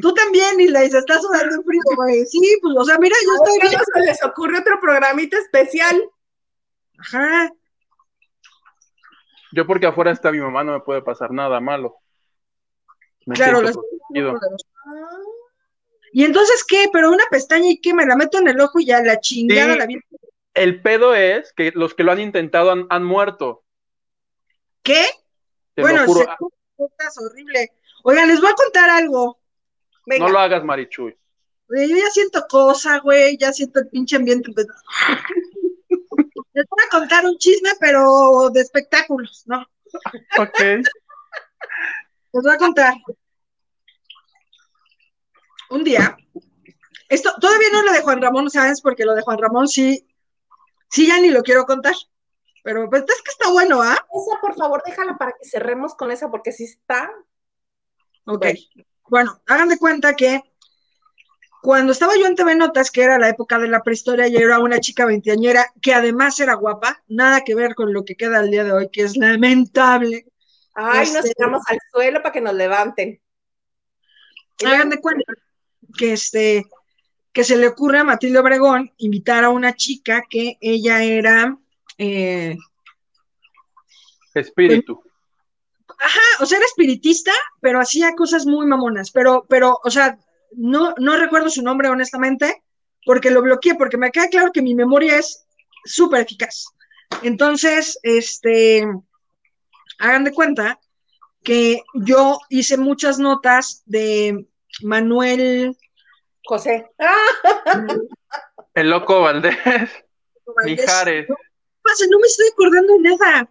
tú 0.01 0.13
también, 0.15 0.61
y 0.61 0.69
se 0.91 0.99
está 0.99 1.21
sudando 1.21 1.55
en 1.57 1.65
frío, 1.65 1.81
güey, 1.97 2.27
sí, 2.27 2.59
pues, 2.63 2.75
o 2.77 2.85
sea, 2.85 2.99
mira, 2.99 3.17
yo 3.25 3.31
¿A 3.33 3.35
estoy 3.37 3.61
bien, 3.69 3.81
ustedes 3.81 3.87
se 3.95 4.11
les 4.11 4.25
ocurre 4.25 4.59
otro 4.59 4.79
programita 4.81 5.39
especial? 5.39 6.03
ajá, 6.99 7.53
yo 9.53 9.67
porque 9.67 9.87
afuera 9.87 10.11
está 10.11 10.31
mi 10.33 10.39
mamá 10.39 10.65
no 10.65 10.73
me 10.73 10.81
puede 10.81 11.01
pasar 11.03 11.31
nada 11.31 11.61
malo. 11.61 11.97
Me 13.25 13.35
claro, 13.35 13.61
protegido. 13.61 14.39
Ah, 14.87 15.19
Y 16.13 16.25
entonces, 16.25 16.63
¿qué? 16.65 16.89
Pero 16.93 17.11
una 17.11 17.25
pestaña 17.31 17.69
y 17.71 17.81
qué, 17.81 17.95
me 17.95 18.05
la 18.07 18.17
meto 18.17 18.39
en 18.39 18.49
el 18.49 18.61
ojo 18.61 18.81
y 18.81 18.87
ya 18.87 19.01
la 19.01 19.19
chingada 19.21 19.73
Sí. 19.73 19.79
la 19.79 19.87
vi. 19.87 20.01
El 20.55 20.83
pedo 20.83 21.15
es 21.15 21.53
que 21.55 21.71
los 21.75 21.95
que 21.95 22.03
lo 22.03 22.13
han 22.13 22.21
intentado 22.21 22.71
han, 22.71 22.87
han 22.91 23.05
muerto. 23.05 23.65
¿Qué? 24.87 25.05
Te 25.75 25.83
bueno, 25.83 26.03
lo 26.03 26.07
juro. 26.07 26.21
se- 26.21 26.27
podcast 26.77 27.19
horrible. 27.21 27.73
Oigan, 28.05 28.29
les 28.29 28.41
voy 28.41 28.51
a 28.51 28.55
contar 28.55 28.89
algo. 28.89 29.37
venga. 30.07 30.27
No 30.27 30.33
lo 30.33 30.39
hagas, 30.39 30.63
Marichuy. 30.63 31.19
Güey, 31.69 31.89
yo 31.91 31.97
ya 31.97 32.09
siento 32.13 32.47
cosa, 32.49 33.01
güey, 33.01 33.37
ya 33.37 33.53
siento 33.53 33.81
el 33.81 33.89
pinche 33.89 34.15
ambiente. 34.15 34.53
pues. 34.55 34.67
Les 36.55 36.65
voy 36.71 36.85
a 36.87 36.89
contar 36.89 37.25
un 37.27 37.37
chisme, 37.37 37.71
pero 37.81 38.49
de 38.51 38.61
espectáculos, 38.61 39.43
¿no? 39.47 39.67
Ok. 40.39 40.59
Les 40.61 40.83
voy 42.33 42.53
a 42.55 42.57
contar. 42.57 42.95
Un 45.69 45.83
día, 45.85 46.17
esto 47.09 47.35
todavía 47.41 47.69
no 47.73 47.83
lo 47.83 47.93
de 47.93 48.01
Juan 48.03 48.23
Ramón, 48.23 48.49
¿sabes? 48.51 48.81
Porque 48.81 49.05
lo 49.05 49.15
de 49.15 49.23
Juan 49.23 49.39
Ramón 49.39 49.67
sí, 49.67 50.07
sí 50.89 51.09
ya 51.09 51.21
ni 51.21 51.31
lo 51.31 51.43
quiero 51.43 51.67
contar. 51.67 51.95
Pero 52.63 52.89
pues 52.89 53.03
es 53.03 53.23
que 53.23 53.31
está 53.47 53.53
bueno, 53.53 53.83
¿ah? 53.83 53.95
Esa, 54.13 54.41
por 54.41 54.55
favor, 54.55 54.83
déjala 54.85 55.17
para 55.17 55.33
que 55.33 55.49
cerremos 55.49 55.95
con 55.95 56.11
esa, 56.11 56.31
porque 56.31 56.53
sí 56.53 56.65
está. 56.65 57.11
Ok. 58.25 58.47
Bueno, 59.09 59.41
hagan 59.47 59.69
de 59.69 59.79
cuenta 59.79 60.15
que 60.15 60.43
cuando 61.63 61.93
estaba 61.93 62.15
yo 62.17 62.27
en 62.27 62.35
TV 62.35 62.55
Notas, 62.55 62.91
que 62.91 63.03
era 63.03 63.19
la 63.19 63.29
época 63.29 63.59
de 63.59 63.69
la 63.69 63.83
prehistoria, 63.83 64.29
y 64.29 64.37
era 64.37 64.59
una 64.59 64.81
chica 64.81 65.05
veinteañera 65.05 65.73
que 65.81 65.95
además 65.95 66.39
era 66.41 66.55
guapa, 66.55 67.03
nada 67.09 67.43
que 67.43 67.55
ver 67.55 67.75
con 67.75 67.93
lo 67.93 68.05
que 68.05 68.17
queda 68.17 68.41
el 68.41 68.51
día 68.51 68.65
de 68.65 68.73
hoy, 68.73 68.89
que 68.91 69.03
es 69.03 69.17
lamentable. 69.17 70.27
Ay, 70.75 71.07
nos 71.09 71.25
Este- 71.25 71.35
tiramos 71.35 71.63
al 71.69 71.79
suelo 71.93 72.23
para 72.23 72.33
que 72.33 72.41
nos 72.41 72.55
levanten. 72.55 73.21
Hagan 74.65 74.91
de 74.91 75.01
cuenta 75.01 75.33
que 75.97 76.13
este 76.13 76.67
que 77.33 77.45
se 77.45 77.57
le 77.57 77.69
ocurre 77.69 77.99
a 77.99 78.05
Matilde 78.05 78.39
Obregón 78.39 78.91
invitar 78.97 79.45
a 79.45 79.51
una 79.51 79.75
chica 79.75 80.23
que 80.29 80.57
ella 80.59 81.03
era, 81.03 81.59
eh, 81.99 82.57
Espíritu. 84.41 85.03
ajá, 85.99 86.21
o 86.41 86.47
sea, 86.47 86.59
era 86.59 86.67
espiritista, 86.67 87.33
pero 87.61 87.81
hacía 87.81 88.15
cosas 88.15 88.47
muy 88.47 88.67
mamonas, 88.67 89.11
pero, 89.11 89.47
pero, 89.49 89.81
o 89.83 89.91
sea, 89.91 90.19
no, 90.53 90.95
no 90.99 91.17
recuerdo 91.17 91.51
su 91.51 91.63
nombre 91.63 91.89
honestamente, 91.89 92.63
porque 93.05 93.31
lo 93.31 93.43
bloqueé, 93.43 93.75
porque 93.75 93.97
me 93.97 94.11
queda 94.11 94.29
claro 94.29 94.53
que 94.53 94.63
mi 94.63 94.75
memoria 94.75 95.19
es 95.19 95.47
súper 95.85 96.23
eficaz. 96.23 96.67
Entonces, 97.23 97.99
este, 98.03 98.87
hagan 99.99 100.25
de 100.25 100.33
cuenta 100.33 100.81
que 101.43 101.83
yo 101.95 102.39
hice 102.51 102.77
muchas 102.77 103.19
notas 103.19 103.83
de 103.87 104.47
Manuel 104.83 105.77
José. 106.45 106.91
El 108.75 108.91
loco 108.91 109.21
Valdés. 109.23 109.57
Mijares. 110.65 111.29
No, 111.29 111.37
pasa, 111.83 112.05
no 112.11 112.19
me 112.19 112.27
estoy 112.27 112.49
acordando 112.53 112.93
de 112.95 113.01
nada. 113.01 113.51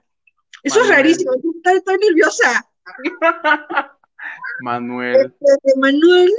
Eso 0.65 0.81
es 0.81 0.89
rarísimo. 0.89 1.31
Estoy, 1.35 1.77
estoy 1.77 1.97
nerviosa. 1.99 2.67
Manuel. 4.61 5.33
Este, 5.39 5.79
Manuel, 5.79 6.31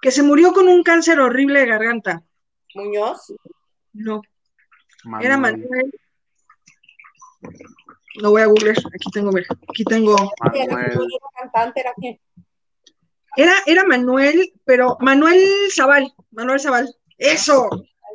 que 0.00 0.12
se 0.12 0.22
murió 0.22 0.52
con 0.52 0.68
un 0.68 0.84
cáncer 0.84 1.18
horrible 1.18 1.60
de 1.60 1.66
garganta. 1.66 2.22
Muñoz. 2.74 3.34
No, 3.92 4.22
era 5.20 5.36
Manuel. 5.36 5.92
Lo 8.16 8.30
voy 8.30 8.42
a 8.42 8.46
googlear. 8.46 8.76
Aquí 8.78 9.10
tengo, 9.12 9.32
mira, 9.32 9.46
aquí 9.68 9.82
tengo. 9.84 10.16
Manuel. 10.40 10.98
Era, 13.36 13.54
era 13.66 13.84
Manuel, 13.84 14.52
pero 14.64 14.96
Manuel 15.00 15.42
Zaval, 15.74 16.12
Manuel 16.30 16.60
Zaval. 16.60 16.94
Eso. 17.18 17.68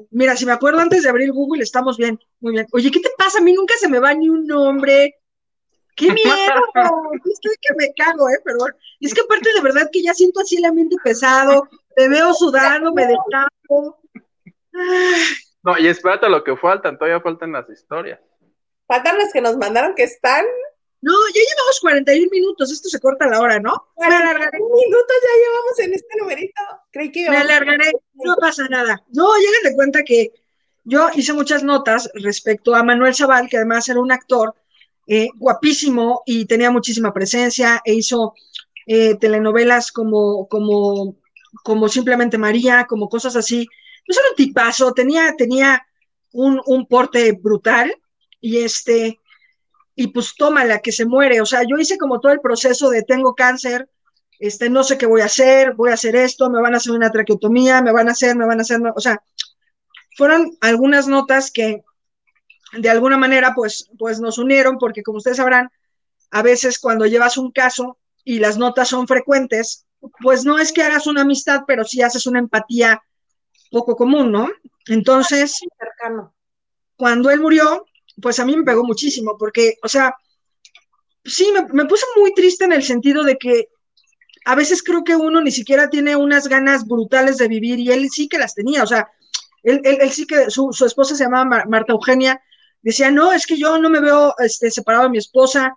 Mira, 0.09 0.35
si 0.35 0.45
me 0.45 0.51
acuerdo 0.51 0.79
antes 0.79 1.03
de 1.03 1.09
abrir 1.09 1.31
Google, 1.31 1.63
estamos 1.63 1.97
bien, 1.97 2.19
muy 2.39 2.53
bien. 2.53 2.67
Oye, 2.71 2.89
¿qué 2.91 2.99
te 2.99 3.09
pasa? 3.17 3.39
A 3.39 3.41
mí 3.41 3.53
nunca 3.53 3.75
se 3.77 3.87
me 3.87 3.99
va 3.99 4.13
ni 4.13 4.29
un 4.29 4.45
nombre. 4.45 5.19
¡Qué 5.95 6.05
miedo! 6.11 6.61
Estoy 7.25 7.55
que 7.61 7.75
me 7.77 7.93
cago, 7.93 8.29
¿eh? 8.29 8.39
Pero 8.43 8.57
bueno, 8.59 8.75
y 8.99 9.07
es 9.07 9.13
que 9.13 9.21
aparte 9.21 9.53
de 9.53 9.61
verdad 9.61 9.89
que 9.91 10.01
ya 10.01 10.13
siento 10.13 10.41
así 10.41 10.57
el 10.57 10.65
ambiente 10.65 10.95
pesado, 11.03 11.67
te 11.95 12.07
veo 12.09 12.33
sudando, 12.33 12.93
me 12.93 13.07
destapo. 13.07 14.01
No, 15.63 15.77
y 15.77 15.87
espérate 15.87 16.29
lo 16.29 16.43
que 16.43 16.55
faltan, 16.57 16.97
todavía 16.97 17.21
faltan 17.21 17.51
las 17.51 17.69
historias. 17.69 18.19
Faltan 18.87 19.17
las 19.17 19.31
que 19.31 19.41
nos 19.41 19.57
mandaron 19.57 19.95
que 19.95 20.03
están. 20.03 20.45
No, 21.01 21.13
ya 21.33 21.41
llevamos 21.41 21.79
41 21.81 22.29
minutos, 22.31 22.71
esto 22.71 22.87
se 22.87 22.99
corta 22.99 23.27
la 23.27 23.39
hora, 23.39 23.59
¿no? 23.59 23.87
Me 23.97 24.05
alargaré, 24.05 24.59
Un 24.59 24.71
minuto 24.71 25.13
ya 25.23 25.39
llevamos 25.39 25.79
en 25.79 25.93
este 25.95 26.17
numerito. 26.19 26.61
Creí 26.91 27.11
que 27.11 27.29
me 27.29 27.37
alargaré, 27.37 27.91
no 28.13 28.35
pasa 28.39 28.67
nada. 28.69 29.03
No, 29.11 29.35
lleguen 29.35 29.63
de 29.63 29.75
cuenta 29.75 30.03
que 30.03 30.31
yo 30.83 31.09
hice 31.15 31.33
muchas 31.33 31.63
notas 31.63 32.09
respecto 32.13 32.75
a 32.75 32.83
Manuel 32.83 33.15
Zaval, 33.15 33.49
que 33.49 33.57
además 33.57 33.89
era 33.89 33.99
un 33.99 34.11
actor 34.11 34.53
eh, 35.07 35.29
guapísimo 35.35 36.21
y 36.25 36.45
tenía 36.45 36.69
muchísima 36.69 37.13
presencia 37.13 37.81
e 37.83 37.93
hizo 37.93 38.35
eh, 38.85 39.15
telenovelas 39.15 39.91
como, 39.91 40.47
como, 40.47 41.15
como 41.63 41.89
simplemente 41.89 42.37
María, 42.37 42.85
como 42.87 43.09
cosas 43.09 43.35
así. 43.35 43.67
No 44.07 44.13
era 44.19 44.29
un 44.29 44.35
tipazo, 44.35 44.93
tenía, 44.93 45.35
tenía 45.35 45.85
un, 46.31 46.61
un 46.65 46.85
porte 46.85 47.31
brutal 47.31 47.95
y 48.39 48.57
este, 48.57 49.19
y 49.95 50.07
pues 50.07 50.35
tómala, 50.35 50.79
que 50.79 50.91
se 50.91 51.05
muere. 51.05 51.41
O 51.41 51.45
sea, 51.45 51.63
yo 51.63 51.77
hice 51.77 51.97
como 51.97 52.19
todo 52.19 52.31
el 52.31 52.41
proceso 52.41 52.89
de 52.89 53.03
tengo 53.03 53.35
cáncer, 53.35 53.89
este, 54.39 54.69
no 54.69 54.83
sé 54.83 54.97
qué 54.97 55.05
voy 55.05 55.21
a 55.21 55.25
hacer, 55.25 55.73
voy 55.73 55.91
a 55.91 55.93
hacer 55.93 56.15
esto, 56.15 56.49
me 56.49 56.61
van 56.61 56.73
a 56.73 56.77
hacer 56.77 56.93
una 56.93 57.11
traqueotomía, 57.11 57.81
me 57.81 57.91
van 57.91 58.09
a 58.09 58.11
hacer, 58.11 58.35
me 58.35 58.45
van 58.45 58.59
a 58.59 58.61
hacer, 58.63 58.79
o 58.95 58.99
sea, 58.99 59.21
fueron 60.17 60.57
algunas 60.61 61.07
notas 61.07 61.51
que 61.51 61.83
de 62.73 62.89
alguna 62.89 63.17
manera 63.17 63.53
pues, 63.55 63.89
pues 63.99 64.19
nos 64.19 64.37
unieron, 64.37 64.77
porque 64.77 65.03
como 65.03 65.17
ustedes 65.17 65.37
sabrán, 65.37 65.69
a 66.31 66.41
veces 66.41 66.79
cuando 66.79 67.05
llevas 67.05 67.37
un 67.37 67.51
caso 67.51 67.97
y 68.23 68.39
las 68.39 68.57
notas 68.57 68.87
son 68.87 69.07
frecuentes, 69.07 69.85
pues 70.21 70.45
no 70.45 70.57
es 70.57 70.71
que 70.71 70.83
hagas 70.83 71.05
una 71.07 71.21
amistad, 71.21 71.61
pero 71.67 71.83
sí 71.83 72.01
haces 72.01 72.25
una 72.25 72.39
empatía 72.39 73.03
poco 73.69 73.95
común, 73.95 74.31
¿no? 74.31 74.49
Entonces, 74.87 75.59
cuando 76.95 77.29
él 77.29 77.39
murió, 77.39 77.85
pues 78.21 78.39
a 78.39 78.45
mí 78.45 78.55
me 78.55 78.63
pegó 78.63 78.83
muchísimo, 78.83 79.37
porque, 79.37 79.75
o 79.83 79.87
sea, 79.87 80.15
sí, 81.23 81.51
me, 81.53 81.65
me 81.73 81.85
puse 81.85 82.05
muy 82.17 82.33
triste 82.33 82.65
en 82.65 82.73
el 82.73 82.83
sentido 82.83 83.23
de 83.23 83.37
que 83.37 83.69
a 84.45 84.55
veces 84.55 84.81
creo 84.83 85.03
que 85.03 85.15
uno 85.15 85.41
ni 85.41 85.51
siquiera 85.51 85.89
tiene 85.89 86.15
unas 86.15 86.47
ganas 86.47 86.87
brutales 86.87 87.37
de 87.37 87.47
vivir 87.47 87.79
y 87.79 87.91
él 87.91 88.09
sí 88.09 88.27
que 88.27 88.37
las 88.37 88.55
tenía, 88.55 88.83
o 88.83 88.87
sea, 88.87 89.09
él, 89.63 89.81
él, 89.83 89.97
él 90.01 90.11
sí 90.11 90.25
que, 90.25 90.49
su, 90.49 90.69
su, 90.71 90.85
esposa 90.85 91.15
se 91.15 91.23
llamaba 91.23 91.45
Mar 91.45 91.69
Marta 91.69 91.93
Eugenia, 91.93 92.41
decía, 92.81 93.11
no, 93.11 93.31
es 93.31 93.45
que 93.45 93.57
yo 93.57 93.77
no 93.77 93.89
me 93.89 93.99
veo 93.99 94.33
este, 94.39 94.71
separado 94.71 95.03
de 95.03 95.11
mi 95.11 95.17
esposa 95.19 95.75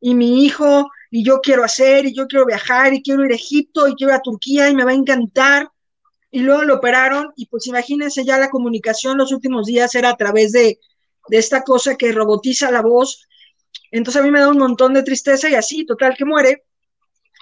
y 0.00 0.14
mi 0.14 0.44
hijo, 0.44 0.88
y 1.10 1.24
yo 1.24 1.40
quiero 1.40 1.64
hacer, 1.64 2.06
y 2.06 2.14
yo 2.14 2.26
quiero 2.26 2.46
viajar, 2.46 2.94
y 2.94 3.02
quiero 3.02 3.24
ir 3.24 3.32
a 3.32 3.36
Egipto, 3.36 3.88
y 3.88 3.94
quiero 3.94 4.12
ir 4.12 4.18
a 4.18 4.22
Turquía, 4.22 4.68
y 4.68 4.74
me 4.74 4.84
va 4.84 4.90
a 4.90 4.94
encantar. 4.94 5.70
Y 6.30 6.40
luego 6.40 6.62
lo 6.62 6.74
operaron, 6.74 7.32
y 7.36 7.46
pues 7.46 7.66
imagínense 7.66 8.24
ya 8.24 8.38
la 8.38 8.50
comunicación 8.50 9.16
los 9.16 9.32
últimos 9.32 9.66
días 9.66 9.94
era 9.94 10.10
a 10.10 10.16
través 10.16 10.52
de, 10.52 10.78
de 11.28 11.38
esta 11.38 11.62
cosa 11.62 11.96
que 11.96 12.12
robotiza 12.12 12.70
la 12.70 12.82
voz. 12.82 13.26
Entonces 13.90 14.20
a 14.20 14.24
mí 14.24 14.30
me 14.30 14.40
da 14.40 14.48
un 14.48 14.58
montón 14.58 14.94
de 14.94 15.02
tristeza 15.02 15.48
y 15.48 15.54
así, 15.54 15.84
total 15.84 16.14
que 16.16 16.24
muere. 16.24 16.64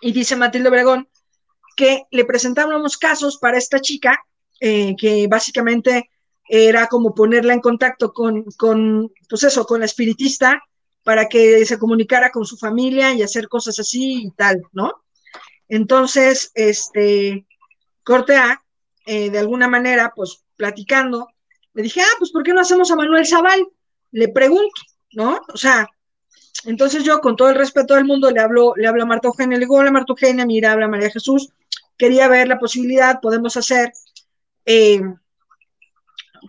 Y 0.00 0.12
dice 0.12 0.36
Matilde 0.36 0.68
Obregón 0.68 1.08
que 1.76 2.04
le 2.10 2.24
presentábamos 2.24 2.96
casos 2.96 3.38
para 3.38 3.58
esta 3.58 3.80
chica, 3.80 4.24
eh, 4.60 4.94
que 4.96 5.26
básicamente 5.26 6.10
era 6.48 6.86
como 6.86 7.14
ponerla 7.14 7.54
en 7.54 7.60
contacto 7.60 8.12
con, 8.12 8.44
con, 8.56 9.10
pues 9.28 9.42
eso, 9.44 9.66
con 9.66 9.80
la 9.80 9.86
espiritista 9.86 10.62
para 11.02 11.28
que 11.28 11.64
se 11.66 11.78
comunicara 11.78 12.30
con 12.30 12.44
su 12.44 12.56
familia 12.56 13.12
y 13.12 13.22
hacer 13.22 13.48
cosas 13.48 13.78
así 13.78 14.26
y 14.26 14.30
tal, 14.30 14.62
¿no? 14.72 14.92
Entonces, 15.68 16.50
este, 16.54 17.46
corte 18.02 18.36
A, 18.36 18.62
eh, 19.06 19.30
de 19.30 19.38
alguna 19.38 19.68
manera, 19.68 20.12
pues 20.14 20.44
platicando, 20.56 21.28
le 21.74 21.82
dije, 21.82 22.00
ah, 22.00 22.14
pues 22.18 22.30
¿por 22.30 22.42
qué 22.42 22.52
no 22.52 22.60
hacemos 22.60 22.90
a 22.90 22.96
Manuel 22.96 23.26
Zaval? 23.26 23.66
Le 24.12 24.28
pregunto, 24.28 24.80
¿no? 25.12 25.40
O 25.52 25.56
sea, 25.56 25.88
entonces 26.64 27.04
yo 27.04 27.20
con 27.20 27.36
todo 27.36 27.50
el 27.50 27.56
respeto 27.56 27.94
del 27.94 28.04
mundo 28.04 28.30
le 28.30 28.40
hablo, 28.40 28.74
le 28.76 28.86
hablo 28.86 29.02
a 29.02 29.06
Marta 29.06 29.28
Eugenia, 29.28 29.58
le 29.58 29.64
digo, 29.64 29.76
hola 29.76 29.90
Marta 29.90 30.12
Eugenia, 30.12 30.46
mira, 30.46 30.72
habla 30.72 30.88
María 30.88 31.10
Jesús, 31.10 31.50
quería 31.98 32.28
ver 32.28 32.48
la 32.48 32.58
posibilidad, 32.58 33.20
podemos 33.20 33.56
hacer, 33.56 33.92
eh, 34.64 35.00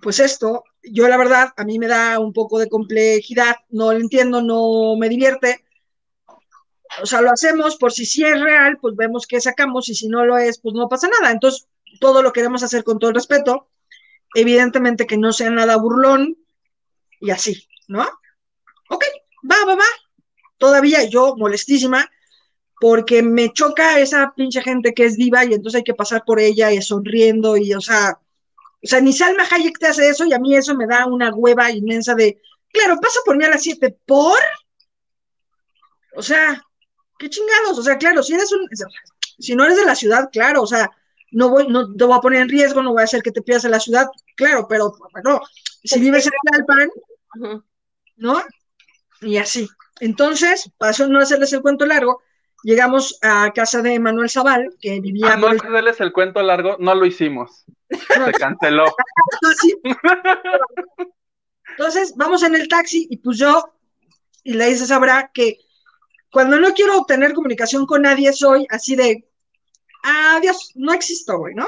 pues 0.02 0.20
esto, 0.20 0.64
yo 0.84 1.08
la 1.08 1.18
verdad, 1.18 1.50
a 1.58 1.64
mí 1.66 1.80
me 1.80 1.88
da 1.88 2.20
un 2.20 2.32
poco 2.32 2.60
de 2.60 2.70
complejidad, 2.70 3.56
no 3.70 3.92
lo 3.92 4.00
entiendo, 4.00 4.42
no 4.42 4.96
me 4.98 5.10
divierte, 5.10 5.66
o 7.02 7.06
sea, 7.06 7.22
lo 7.22 7.32
hacemos 7.32 7.76
por 7.78 7.92
si 7.92 8.06
sí 8.06 8.24
es 8.24 8.40
real, 8.40 8.78
pues 8.80 8.96
vemos 8.96 9.28
qué 9.28 9.42
sacamos, 9.42 9.90
y 9.90 9.96
si 9.96 10.08
no 10.08 10.26
lo 10.26 10.38
es, 10.38 10.60
pues 10.60 10.76
no 10.76 10.88
pasa 10.88 11.10
nada, 11.10 11.32
entonces 11.32 11.68
todo 12.00 12.22
lo 12.22 12.32
queremos 12.32 12.64
hacer 12.64 12.84
con 12.84 13.00
todo 13.00 13.10
el 13.10 13.16
respeto, 13.16 13.68
evidentemente 14.36 15.08
que 15.08 15.18
no 15.18 15.34
sea 15.34 15.50
nada 15.50 15.78
burlón, 15.78 16.38
y 17.20 17.32
así, 17.32 17.68
¿no? 17.88 18.08
Ok, 18.90 19.04
va, 19.50 19.66
va, 19.66 19.76
va. 19.76 19.86
Todavía 20.58 21.04
yo 21.06 21.36
molestísima 21.36 22.10
porque 22.80 23.24
me 23.24 23.52
choca 23.52 24.00
esa 24.00 24.34
pinche 24.36 24.62
gente 24.62 24.94
que 24.94 25.06
es 25.06 25.16
diva 25.16 25.46
y 25.46 25.54
entonces 25.54 25.80
hay 25.80 25.84
que 25.84 25.94
pasar 25.94 26.24
por 26.26 26.40
ella 26.40 26.72
y 26.72 26.82
sonriendo 26.82 27.58
y, 27.58 27.74
o 27.74 27.82
sea, 27.82 28.20
o 28.84 28.88
sea, 28.88 29.02
ni 29.02 29.14
Salma 29.14 29.48
Hayek 29.50 29.80
te 29.80 29.88
hace 29.88 30.10
eso 30.10 30.26
y 30.26 30.34
a 30.34 30.40
mí 30.40 30.56
eso 30.56 30.76
me 30.76 30.86
da 30.86 31.06
una 31.08 31.34
hueva 31.34 31.72
inmensa 31.72 32.14
de, 32.14 32.40
claro, 32.72 33.00
pasa 33.02 33.20
por 33.26 33.38
mí 33.38 33.44
a 33.44 33.50
las 33.50 33.64
7, 33.64 33.98
¿por? 34.06 34.38
O 36.16 36.22
sea, 36.22 36.62
qué 37.18 37.30
chingados, 37.30 37.80
o 37.80 37.84
sea, 37.84 37.98
claro, 37.98 38.22
si 38.22 38.34
eres 38.34 38.52
un, 38.52 38.68
si 39.40 39.56
no 39.56 39.66
eres 39.66 39.78
de 39.78 39.86
la 39.86 39.96
ciudad, 39.96 40.30
claro, 40.32 40.62
o 40.62 40.68
sea, 40.68 40.92
no 41.32 41.50
voy, 41.50 41.68
no 41.68 41.94
te 41.96 42.04
voy 42.04 42.18
a 42.18 42.22
poner 42.22 42.42
en 42.42 42.50
riesgo, 42.50 42.84
no 42.84 42.94
voy 42.94 43.02
a 43.02 43.06
hacer 43.06 43.24
que 43.24 43.32
te 43.32 43.42
pierdas 43.42 43.66
en 43.66 43.72
la 43.72 43.80
ciudad, 43.80 44.08
claro, 44.36 44.68
pero 44.68 44.94
bueno, 45.12 45.42
si 45.84 46.00
vives 46.00 46.26
en 46.28 46.34
Tlalpan. 46.52 46.90
¿no? 48.18 48.42
Y 49.22 49.38
así. 49.38 49.68
Entonces, 50.00 50.70
para 50.78 50.92
eso 50.92 51.08
no 51.08 51.20
hacerles 51.20 51.54
el 51.54 51.62
cuento 51.62 51.86
largo, 51.86 52.22
llegamos 52.64 53.18
a 53.22 53.52
casa 53.54 53.82
de 53.82 54.00
Manuel 54.00 54.30
Zaval, 54.30 54.70
que 54.80 55.00
vivía. 55.00 55.34
Ah, 55.34 55.38
no 55.38 55.48
hacerles 55.48 56.02
el 56.02 56.12
cuento 56.12 56.42
largo, 56.42 56.78
no 56.80 56.96
lo 56.96 57.06
hicimos. 57.06 57.66
Se 57.90 58.32
canceló. 58.34 58.86
Entonces, 61.70 62.14
vamos 62.16 62.44
en 62.44 62.56
el 62.56 62.68
taxi 62.68 63.08
y 63.10 63.18
pues 63.18 63.38
yo, 63.38 63.64
y 64.44 64.54
le 64.54 64.68
dice 64.68 64.86
sabrá 64.86 65.32
que 65.34 65.60
cuando 66.32 66.60
no 66.60 66.74
quiero 66.74 66.98
obtener 66.98 67.34
comunicación 67.34 67.86
con 67.86 68.02
nadie, 68.04 68.32
soy 68.34 68.68
así 68.70 68.96
de, 68.96 69.28
adiós, 70.04 70.72
no 70.76 70.94
existo, 70.94 71.38
güey, 71.38 71.56
¿no? 71.56 71.68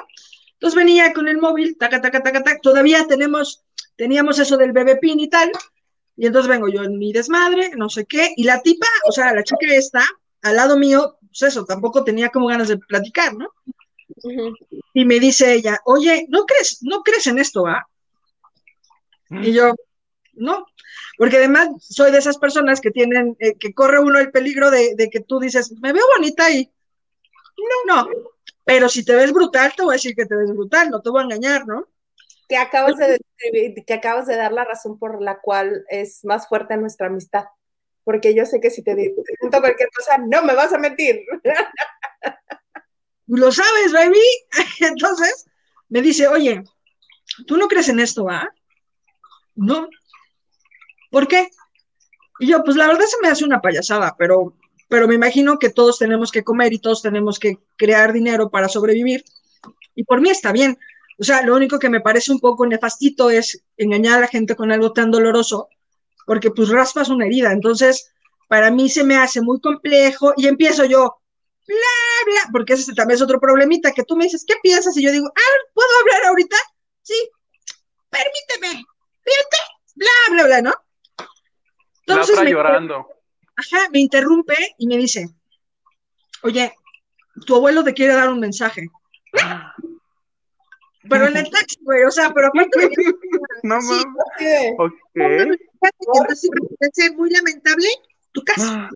Entonces 0.60 0.76
venía 0.76 1.14
con 1.14 1.28
el 1.28 1.38
móvil, 1.38 1.78
taca, 1.78 2.02
taca, 2.02 2.24
taca, 2.24 2.44
taca, 2.44 2.60
todavía 2.62 3.06
tenemos, 3.08 3.64
teníamos 3.96 4.40
eso 4.40 4.58
del 4.58 4.72
bebé 4.72 4.96
pin 4.98 5.20
y 5.20 5.30
tal, 5.30 5.52
y 6.16 6.26
entonces 6.26 6.50
vengo 6.50 6.68
yo 6.68 6.84
en 6.84 6.98
mi 6.98 7.14
desmadre, 7.14 7.72
no 7.76 7.90
sé 7.90 8.06
qué, 8.06 8.34
y 8.36 8.44
la 8.44 8.62
tipa, 8.62 8.88
o 9.08 9.12
sea, 9.12 9.34
la 9.36 9.44
chica 9.44 9.68
esta, 9.70 10.04
al 10.42 10.56
lado 10.56 10.76
mío, 10.78 11.18
pues 11.28 11.44
eso, 11.44 11.64
tampoco 11.64 12.04
tenía 12.04 12.30
como 12.30 12.48
ganas 12.48 12.70
de 12.70 12.78
platicar, 12.78 13.36
¿no? 13.36 13.50
Uh 14.24 14.30
-huh. 14.32 14.58
Y 14.94 15.06
me 15.06 15.20
dice 15.20 15.54
ella, 15.54 15.80
oye, 15.86 16.26
¿no 16.30 16.46
crees, 16.46 16.80
no 16.82 17.04
crees 17.04 17.28
en 17.28 17.38
esto, 17.38 17.68
ah? 17.68 17.88
Uh 19.30 19.36
-huh. 19.36 19.48
Y 19.48 19.54
yo, 19.54 19.74
no, 20.34 20.66
porque 21.20 21.38
además 21.38 21.70
soy 21.80 22.12
de 22.12 22.18
esas 22.18 22.40
personas 22.40 22.82
que 22.82 22.90
tienen, 22.90 23.36
eh, 23.40 23.56
que 23.60 23.74
corre 23.76 24.00
uno 24.00 24.18
el 24.18 24.32
peligro 24.32 24.72
de, 24.72 24.96
de, 24.96 25.10
que 25.12 25.20
tú 25.20 25.40
dices, 25.40 25.72
me 25.82 25.94
veo 25.94 26.04
bonita 26.16 26.50
y 26.50 26.72
no, 27.88 28.06
no, 28.06 28.10
pero 28.68 28.88
si 28.88 29.04
te 29.04 29.16
ves 29.16 29.34
brutal, 29.34 29.74
te 29.76 29.82
voy 29.82 29.94
a 29.94 29.98
decir 29.98 30.16
que 30.16 30.28
te 30.28 30.36
ves 30.36 30.52
brutal, 30.54 30.92
no 30.92 31.02
te 31.02 31.10
voy 31.10 31.22
a 31.22 31.24
engañar, 31.24 31.66
¿no? 31.66 31.88
que 32.48 32.58
acabas 32.58 32.96
de 32.98 33.20
describir, 33.20 33.86
que 33.86 33.94
acabas 33.94 34.26
de 34.28 34.38
dar 34.38 34.54
la 34.54 34.64
razón 34.64 34.98
por 34.98 35.22
la 35.22 35.40
cual 35.40 35.86
es 35.90 36.24
más 36.24 36.48
fuerte 36.48 36.78
nuestra 36.78 37.08
amistad. 37.08 37.46
Porque 38.04 38.34
yo 38.34 38.46
sé 38.46 38.62
que 38.62 38.70
si 38.70 38.84
te 38.84 38.96
pregunto 38.96 39.60
cualquier 39.60 39.90
cosa, 39.96 40.18
no 40.18 40.44
me 40.44 40.56
vas 40.56 40.72
a 40.72 40.78
mentir. 40.78 41.26
Lo 43.28 43.52
sabes, 43.52 43.92
baby. 43.92 44.22
Entonces 44.80 45.46
me 45.90 46.02
dice, 46.02 46.28
oye, 46.28 46.64
tú 47.46 47.58
no 47.58 47.68
crees 47.68 47.90
en 47.90 48.00
esto, 48.00 48.30
¿ah? 48.30 48.50
No. 49.56 49.90
¿Por 51.12 51.28
qué? 51.28 51.50
Y 52.40 52.48
yo, 52.48 52.64
pues 52.64 52.78
la 52.78 52.88
verdad 52.88 53.06
se 53.06 53.18
me 53.22 53.28
hace 53.28 53.44
una 53.44 53.60
payasada, 53.60 54.16
pero, 54.18 54.56
pero 54.88 55.08
me 55.08 55.16
imagino 55.16 55.60
que 55.60 55.70
todos 55.70 56.00
tenemos 56.00 56.32
que 56.32 56.44
comer 56.44 56.74
y 56.74 56.80
todos 56.80 57.02
tenemos 57.02 57.40
que 57.40 57.60
crear 57.76 58.14
dinero 58.14 58.50
para 58.50 58.70
sobrevivir. 58.70 59.24
Y 59.96 60.04
por 60.04 60.22
mí 60.22 60.30
está 60.30 60.52
bien. 60.52 60.78
O 61.20 61.24
sea, 61.24 61.42
lo 61.42 61.56
único 61.56 61.80
que 61.80 61.90
me 61.90 62.02
parece 62.02 62.32
un 62.32 62.40
poco 62.40 62.66
nefastito 62.66 63.30
es 63.30 63.64
engañar 63.76 64.18
a 64.18 64.22
la 64.22 64.28
gente 64.28 64.56
con 64.56 64.72
algo 64.72 64.94
tan 64.94 65.12
doloroso, 65.12 65.70
porque 66.26 66.52
pues 66.52 66.70
raspas 66.70 67.10
una 67.10 67.26
herida. 67.26 67.52
Entonces, 67.52 68.14
para 68.48 68.72
mí 68.72 68.90
se 68.90 69.04
me 69.04 69.18
hace 69.18 69.42
muy 69.42 69.60
complejo 69.60 70.34
y 70.38 70.48
empiezo 70.48 70.86
yo, 70.86 71.22
bla, 71.68 71.76
bla, 72.26 72.42
porque 72.52 72.74
ese 72.74 72.94
también 72.94 73.16
es 73.16 73.22
otro 73.22 73.40
problemita, 73.40 73.92
que 73.92 74.04
tú 74.04 74.16
me 74.16 74.26
dices, 74.26 74.46
¿qué 74.48 74.56
piensas? 74.62 74.96
Y 74.96 75.04
yo 75.04 75.12
digo, 75.12 75.28
ah, 75.28 75.58
¿puedo 75.74 75.90
hablar 76.02 76.28
ahorita? 76.28 76.56
Sí, 77.02 77.30
permíteme, 78.10 78.86
fíjate, 79.24 79.58
bla, 79.96 80.10
bla, 80.32 80.46
bla, 80.46 80.62
¿no? 80.62 80.74
Entonces, 82.06 82.40
me, 82.40 82.52
llorando. 82.52 83.17
Ajá, 83.58 83.90
me 83.92 84.00
interrumpe 84.00 84.56
y 84.78 84.88
me 84.88 84.98
dice, 84.98 85.30
oye, 86.44 86.74
tu 87.46 87.56
abuelo 87.56 87.84
te 87.84 87.94
quiere 87.94 88.14
dar 88.14 88.30
un 88.30 88.40
mensaje. 88.40 88.88
Pero 91.10 91.28
en 91.28 91.38
el 91.38 91.50
taxi, 91.50 91.78
güey, 91.82 92.04
o 92.04 92.12
sea, 92.12 92.32
pero 92.34 92.48
aparte 92.48 92.90
No 93.64 93.82
sí, 93.82 94.04
Ok. 94.78 95.02
Es 96.82 97.14
muy 97.16 97.30
lamentable 97.30 97.88
tu 98.32 98.44
casa. 98.44 98.90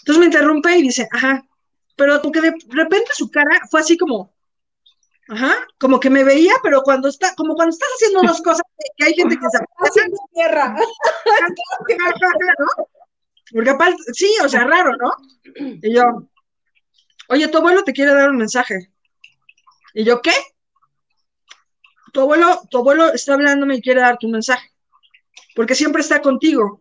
Entonces 0.00 0.18
me 0.18 0.26
interrumpe 0.26 0.76
y 0.76 0.82
dice, 0.82 1.08
ajá, 1.10 1.44
pero 1.96 2.22
porque 2.22 2.40
de 2.40 2.54
repente 2.68 3.12
su 3.14 3.30
cara 3.30 3.60
fue 3.70 3.80
así 3.80 3.98
como, 3.98 4.32
ajá, 5.28 5.54
como 5.78 6.00
que 6.00 6.10
me 6.10 6.24
veía, 6.24 6.54
pero 6.62 6.82
cuando 6.82 7.08
está, 7.08 7.34
como 7.34 7.54
cuando 7.54 7.72
estás 7.72 7.88
haciendo 7.96 8.22
dos 8.22 8.40
cosas, 8.42 8.62
que 8.96 9.04
hay 9.04 9.14
gente 9.14 9.36
que 9.36 9.46
se 9.50 9.58
tierra. 10.34 10.74
¿no? 12.58 12.99
Porque 13.52 13.70
aparte, 13.70 13.96
sí, 14.12 14.32
o 14.44 14.48
sea, 14.48 14.64
raro, 14.64 14.92
¿no? 14.96 15.12
Y 15.82 15.94
yo, 15.94 16.02
oye, 17.28 17.48
tu 17.48 17.58
abuelo 17.58 17.82
te 17.82 17.92
quiere 17.92 18.14
dar 18.14 18.30
un 18.30 18.36
mensaje. 18.36 18.90
Y 19.94 20.04
yo, 20.04 20.20
¿qué? 20.22 20.32
Tu 22.12 22.20
abuelo, 22.20 22.62
tu 22.70 22.78
abuelo 22.78 23.12
está 23.12 23.34
hablándome 23.34 23.76
y 23.76 23.82
quiere 23.82 24.00
dar 24.00 24.18
tu 24.18 24.28
mensaje. 24.28 24.68
Porque 25.54 25.74
siempre 25.74 26.02
está 26.02 26.22
contigo. 26.22 26.78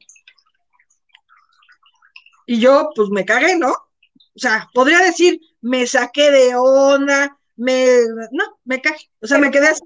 Y 2.45 2.59
yo, 2.59 2.89
pues 2.95 3.09
me 3.09 3.25
cagué, 3.25 3.55
¿no? 3.55 3.71
O 3.71 4.39
sea, 4.39 4.69
podría 4.73 4.99
decir, 4.99 5.39
me 5.61 5.85
saqué 5.85 6.31
de 6.31 6.55
onda, 6.55 7.37
me. 7.55 7.85
No, 8.31 8.59
me 8.63 8.81
cagué. 8.81 8.99
O 9.21 9.27
sea, 9.27 9.37
me 9.37 9.51
quedé 9.51 9.67
así. 9.67 9.83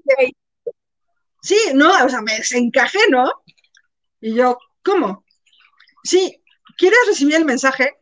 Sí, 1.42 1.56
no, 1.74 2.04
o 2.04 2.08
sea, 2.08 2.22
me 2.22 2.36
desencajé, 2.36 3.00
¿no? 3.10 3.30
Y 4.20 4.34
yo, 4.34 4.58
¿cómo? 4.82 5.24
Sí, 6.02 6.42
¿quieres 6.76 6.98
recibir 7.06 7.36
el 7.36 7.44
mensaje? 7.44 7.96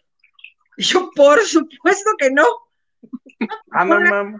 Y 0.77 0.85
yo, 0.85 1.11
por 1.14 1.41
supuesto 1.43 2.11
que 2.18 2.31
no. 2.31 2.47
Ah, 3.70 3.85
no, 3.85 4.01
mamá. 4.01 4.39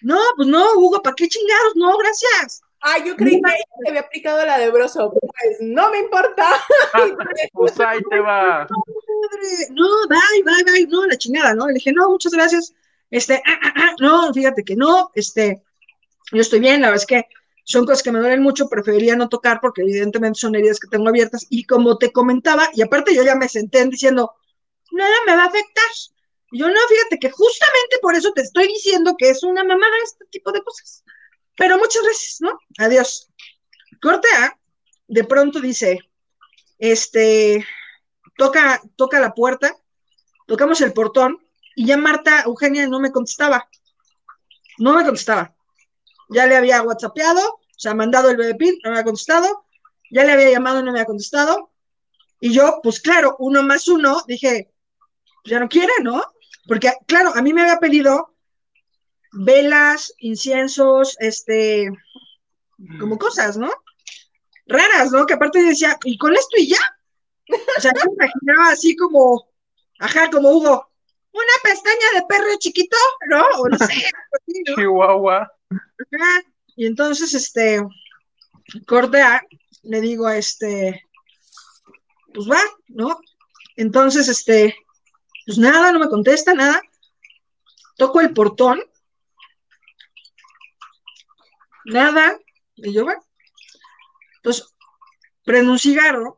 No, 0.00 0.18
pues 0.36 0.48
no, 0.48 0.64
Hugo, 0.76 1.02
¿para 1.02 1.14
qué 1.14 1.28
chingados? 1.28 1.76
No, 1.76 1.96
gracias. 1.96 2.62
Ah, 2.80 2.98
yo 2.98 3.14
creí 3.14 3.40
que 3.40 3.50
te 3.84 3.88
había 3.88 4.00
aplicado 4.00 4.44
la 4.44 4.58
de 4.58 4.70
broso. 4.70 5.10
Pues 5.12 5.58
no 5.60 5.90
me 5.90 6.00
importa. 6.00 6.48
pues 7.52 7.78
ahí 7.78 8.00
te 8.10 8.18
va. 8.18 8.66
No, 9.70 9.86
bye, 10.08 10.42
bye, 10.44 10.64
bye. 10.64 10.86
No, 10.88 11.06
la 11.06 11.16
chingada, 11.16 11.54
¿no? 11.54 11.68
Le 11.68 11.74
dije, 11.74 11.92
no, 11.92 12.10
muchas 12.10 12.32
gracias. 12.32 12.74
Este, 13.10 13.40
ah, 13.46 13.58
ah, 13.62 13.72
ah, 13.76 13.94
no, 14.00 14.34
fíjate 14.34 14.64
que 14.64 14.74
no. 14.74 15.12
Este, 15.14 15.62
yo 16.32 16.40
estoy 16.40 16.58
bien, 16.58 16.80
la 16.80 16.88
verdad 16.88 17.02
es 17.02 17.06
que 17.06 17.26
son 17.72 17.86
cosas 17.86 18.02
que 18.02 18.12
me 18.12 18.18
duelen 18.20 18.42
mucho, 18.42 18.68
preferiría 18.68 19.16
no 19.16 19.28
tocar 19.28 19.60
porque 19.60 19.82
evidentemente 19.82 20.38
son 20.38 20.54
heridas 20.54 20.78
que 20.78 20.88
tengo 20.88 21.08
abiertas. 21.08 21.46
Y 21.48 21.64
como 21.64 21.96
te 21.96 22.12
comentaba, 22.12 22.68
y 22.74 22.82
aparte 22.82 23.14
yo 23.14 23.22
ya 23.24 23.34
me 23.34 23.48
senté 23.48 23.84
diciendo, 23.86 24.34
nada 24.92 25.14
me 25.26 25.34
va 25.34 25.44
a 25.44 25.46
afectar. 25.46 25.90
Y 26.50 26.58
yo 26.58 26.68
no, 26.68 26.74
fíjate 26.88 27.18
que 27.18 27.30
justamente 27.30 27.96
por 28.02 28.14
eso 28.14 28.32
te 28.32 28.42
estoy 28.42 28.68
diciendo 28.68 29.14
que 29.18 29.30
es 29.30 29.42
una 29.42 29.64
mamada 29.64 29.92
este 30.04 30.26
tipo 30.26 30.52
de 30.52 30.62
cosas. 30.62 31.02
Pero 31.56 31.78
muchas 31.78 32.02
gracias, 32.02 32.40
¿no? 32.40 32.58
Adiós. 32.78 33.30
Corte 34.00 34.28
A, 34.36 34.58
de 35.08 35.24
pronto 35.24 35.60
dice, 35.60 35.98
este, 36.78 37.66
toca, 38.36 38.82
toca 38.96 39.18
la 39.18 39.32
puerta, 39.32 39.76
tocamos 40.46 40.80
el 40.82 40.92
portón 40.92 41.38
y 41.74 41.86
ya 41.86 41.96
Marta 41.96 42.42
Eugenia 42.42 42.86
no 42.86 43.00
me 43.00 43.12
contestaba. 43.12 43.66
No 44.78 44.92
me 44.94 45.04
contestaba. 45.04 45.54
Ya 46.28 46.46
le 46.46 46.56
había 46.56 46.82
whatsappeado, 46.82 47.61
sea, 47.82 47.94
mandado 47.94 48.30
el 48.30 48.36
bebé 48.36 48.54
pin, 48.54 48.78
no 48.84 48.90
me 48.90 48.96
había 48.96 49.04
contestado. 49.04 49.66
Ya 50.10 50.24
le 50.24 50.32
había 50.32 50.50
llamado, 50.50 50.82
no 50.82 50.92
me 50.92 50.98
había 50.98 51.06
contestado. 51.06 51.72
Y 52.40 52.52
yo, 52.52 52.80
pues 52.82 53.00
claro, 53.00 53.36
uno 53.38 53.62
más 53.62 53.88
uno, 53.88 54.22
dije, 54.26 54.72
pues 55.42 55.50
ya 55.50 55.60
no 55.60 55.68
quiere, 55.68 55.92
¿no? 56.02 56.22
Porque, 56.66 56.92
claro, 57.06 57.32
a 57.34 57.42
mí 57.42 57.52
me 57.52 57.62
había 57.62 57.78
pedido 57.78 58.34
velas, 59.32 60.14
inciensos, 60.18 61.16
este, 61.18 61.90
como 63.00 63.18
cosas, 63.18 63.56
¿no? 63.56 63.70
Raras, 64.66 65.10
¿no? 65.10 65.26
Que 65.26 65.34
aparte 65.34 65.62
decía, 65.62 65.98
¿y 66.04 66.18
con 66.18 66.34
esto 66.34 66.56
y 66.58 66.68
ya? 66.68 66.80
O 67.76 67.80
sea, 67.80 67.92
yo 67.94 68.10
me 68.10 68.26
imaginaba 68.26 68.70
así 68.70 68.94
como, 68.96 69.48
ajá, 69.98 70.30
como 70.30 70.50
Hugo, 70.50 70.90
una 71.32 71.52
pestaña 71.62 72.06
de 72.14 72.26
perro 72.28 72.58
chiquito, 72.58 72.96
¿no? 73.28 73.44
O 73.58 73.68
no 73.68 73.78
sé, 73.78 73.94
¿no? 73.94 74.74
Chihuahua. 74.76 75.52
Ajá. 75.70 76.51
Y 76.82 76.86
entonces, 76.86 77.32
este, 77.32 77.80
Cordea, 78.88 79.46
le 79.84 80.00
digo 80.00 80.26
a 80.26 80.36
este, 80.36 81.06
pues 82.34 82.50
va, 82.50 82.58
¿no? 82.88 83.20
Entonces, 83.76 84.26
este, 84.26 84.74
pues 85.46 85.58
nada, 85.58 85.92
no 85.92 86.00
me 86.00 86.08
contesta, 86.08 86.54
nada. 86.54 86.82
Toco 87.96 88.20
el 88.20 88.34
portón. 88.34 88.82
Nada. 91.84 92.36
Y 92.74 92.92
yo, 92.92 93.04
bueno. 93.04 93.22
Entonces, 94.38 94.74
prendo 95.44 95.70
un 95.70 95.78
cigarro. 95.78 96.36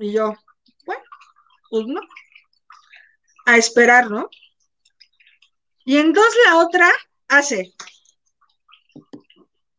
Y 0.00 0.12
yo, 0.12 0.32
bueno, 0.86 1.04
pues 1.68 1.86
no. 1.88 2.00
A 3.44 3.58
esperar, 3.58 4.10
¿no? 4.10 4.30
Y 5.84 5.98
entonces 5.98 6.38
la 6.46 6.56
otra 6.56 6.90
hace. 7.28 7.74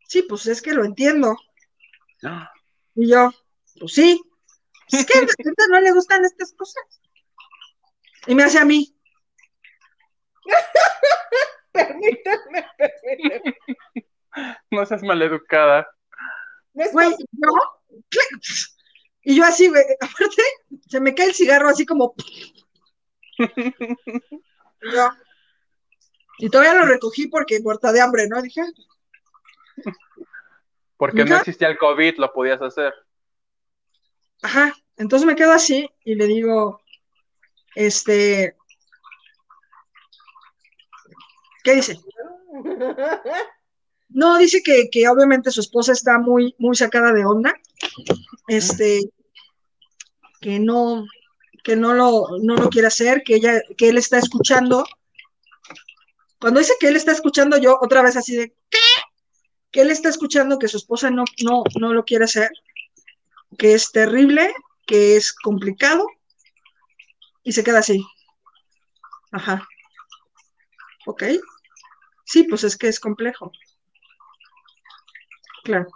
Sí, 0.10 0.24
pues 0.24 0.48
es 0.48 0.60
que 0.64 0.74
lo 0.74 0.84
entiendo. 0.84 1.38
Y 2.96 3.12
yo, 3.12 3.30
pues 3.80 3.94
sí. 3.94 4.20
Es 4.92 5.06
que 5.06 5.20
a 5.20 5.22
la 5.22 5.28
gente 5.38 5.64
no 5.70 5.80
le 5.80 5.92
gustan 5.92 6.26
estas 6.26 6.52
cosas. 6.54 6.84
Y 8.26 8.34
me 8.34 8.42
hace 8.42 8.58
a 8.58 8.66
mí. 8.66 8.98
permíteme, 11.72 12.66
permíteme. 12.76 13.58
No 14.72 14.84
seas 14.88 15.04
maleducada. 15.04 15.88
Güey, 16.74 17.12
yo, 17.32 17.50
y 19.22 19.36
yo 19.36 19.44
así, 19.44 19.68
güey, 19.68 19.84
aparte, 20.02 20.42
se 20.88 21.00
me 21.00 21.14
cae 21.14 21.28
el 21.28 21.36
cigarro 21.36 21.70
así 21.70 21.86
como. 21.86 22.16
y 23.38 24.92
yo. 24.92 25.10
Y 26.40 26.50
todavía 26.50 26.74
lo 26.74 26.88
recogí 26.88 27.28
porque 27.28 27.60
muerta 27.60 27.92
de 27.92 28.02
hambre, 28.02 28.28
¿no? 28.28 28.42
Dije. 28.42 28.64
Porque 30.98 31.24
no 31.24 31.38
existía 31.38 31.70
el 31.70 31.78
COVID, 31.78 32.18
lo 32.18 32.34
podías 32.34 32.62
hacer. 32.62 32.94
Ajá, 34.42 34.74
entonces 34.98 35.26
me 35.26 35.36
quedo 35.36 35.54
así 35.54 35.90
y 36.04 36.16
le 36.16 36.26
digo, 36.26 36.82
este. 37.76 38.56
¿Qué 41.64 41.76
dice? 41.76 42.00
No, 44.10 44.38
dice 44.38 44.62
que, 44.64 44.90
que, 44.90 45.08
obviamente 45.08 45.52
su 45.52 45.62
esposa 45.62 45.94
está 45.94 46.18
muy, 46.18 46.56
muy 46.58 46.76
sacada 46.76 47.14
de 47.14 47.26
onda. 47.26 47.54
Este, 48.48 49.02
que 50.42 50.60
no, 50.60 51.06
que 51.64 51.76
no 51.76 51.94
lo, 51.94 52.26
no 52.42 52.56
lo 52.56 52.70
quiere 52.70 52.88
hacer, 52.88 53.22
que 53.24 53.36
ella, 53.36 53.62
que 53.78 53.90
él 53.90 53.98
está 53.98 54.18
escuchando. 54.18 54.84
Cuando 56.40 56.60
dice 56.60 56.74
que 56.80 56.88
él 56.88 56.96
está 56.96 57.12
escuchando, 57.12 57.58
yo 57.58 57.78
otra 57.80 58.02
vez 58.02 58.16
así 58.18 58.36
de 58.36 58.54
¿qué? 58.70 58.79
Que 59.72 59.82
él 59.82 59.92
está 59.92 60.10
escuchando 60.10 60.60
que 60.60 60.68
su 60.68 60.78
esposa 60.78 61.10
no, 61.12 61.24
no, 61.44 61.64
no 61.80 61.94
lo 61.94 62.04
quiere 62.06 62.26
hacer, 62.26 62.50
que 63.58 63.74
es 63.74 63.92
terrible, 63.92 64.54
que 64.88 65.16
es 65.16 65.34
complicado, 65.34 66.08
y 67.44 67.52
se 67.52 67.64
queda 67.64 67.80
así. 67.80 68.04
Ajá. 69.32 69.68
Ok. 71.06 71.24
Sí, 72.26 72.44
pues 72.44 72.64
es 72.64 72.78
que 72.78 72.88
es 72.88 73.00
complejo. 73.00 73.52
Claro. 75.64 75.88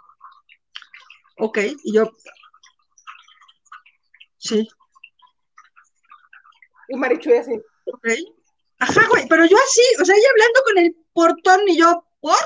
Ok, 1.38 1.58
y 1.84 1.94
yo. 1.94 2.10
Sí, 4.38 4.68
Y 6.88 6.96
Marichuy 6.96 7.38
así. 7.38 7.52
ok. 7.86 8.08
Ajá, 8.78 9.08
güey, 9.08 9.26
pero 9.28 9.44
yo 9.46 9.56
así, 9.56 9.82
o 10.00 10.04
sea, 10.04 10.14
ella 10.14 10.28
hablando 10.30 10.60
con 10.64 10.78
el 10.78 10.96
portón 11.12 11.60
y 11.68 11.78
yo, 11.78 12.04
¿por? 12.20 12.36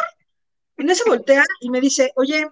En 0.78 0.88
ese 0.90 1.02
voltea 1.08 1.44
y 1.60 1.70
me 1.70 1.80
dice, 1.80 2.12
oye, 2.14 2.48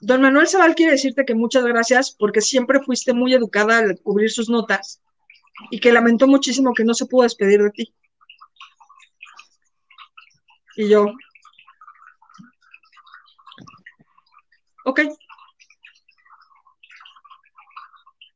don 0.00 0.22
Manuel 0.22 0.48
Zaval 0.48 0.74
quiere 0.74 0.92
decirte 0.92 1.26
que 1.26 1.34
muchas 1.34 1.64
gracias 1.64 2.16
porque 2.18 2.40
siempre 2.40 2.80
fuiste 2.80 3.12
muy 3.12 3.34
educada 3.34 3.78
al 3.78 4.00
cubrir 4.00 4.30
sus 4.30 4.48
notas 4.48 5.02
y 5.70 5.78
que 5.78 5.92
lamentó 5.92 6.26
muchísimo 6.26 6.72
que 6.72 6.84
no 6.84 6.94
se 6.94 7.04
pudo 7.06 7.24
despedir 7.24 7.62
de 7.62 7.70
ti. 7.70 7.94
Y 10.76 10.88
yo, 10.88 11.06
ok. 14.86 15.00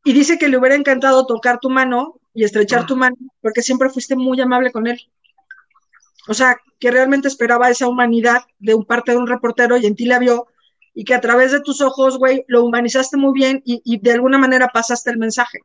Y 0.05 0.13
dice 0.13 0.37
que 0.37 0.49
le 0.49 0.59
hubiera 0.59 0.77
encantado 0.77 1.25
tocar 1.27 1.59
tu 1.59 1.71
mano 1.71 2.21
y 2.35 2.45
estrechar 2.45 2.81
Ah. 2.83 2.87
tu 2.87 2.97
mano 2.97 3.17
porque 3.41 3.63
siempre 3.63 3.89
fuiste 3.89 4.15
muy 4.15 4.39
amable 4.43 4.71
con 4.71 4.87
él. 4.87 5.01
O 6.29 6.35
sea, 6.35 6.59
que 6.79 6.91
realmente 6.91 7.29
esperaba 7.29 7.71
esa 7.71 7.89
humanidad 7.89 8.43
de 8.59 8.75
un 8.75 8.85
parte 8.85 9.13
de 9.13 9.19
un 9.19 9.27
reportero 9.27 9.77
y 9.77 9.87
en 9.87 9.95
ti 9.95 10.07
la 10.07 10.19
vio 10.19 10.47
y 10.95 11.05
que 11.05 11.15
a 11.15 11.21
través 11.21 11.53
de 11.53 11.61
tus 11.61 11.81
ojos, 11.81 12.19
güey, 12.19 12.45
lo 12.47 12.65
humanizaste 12.65 13.17
muy 13.17 13.33
bien 13.33 13.63
y, 13.65 13.83
y 13.85 13.99
de 13.99 14.13
alguna 14.13 14.39
manera 14.39 14.69
pasaste 14.69 15.11
el 15.11 15.19
mensaje. 15.19 15.59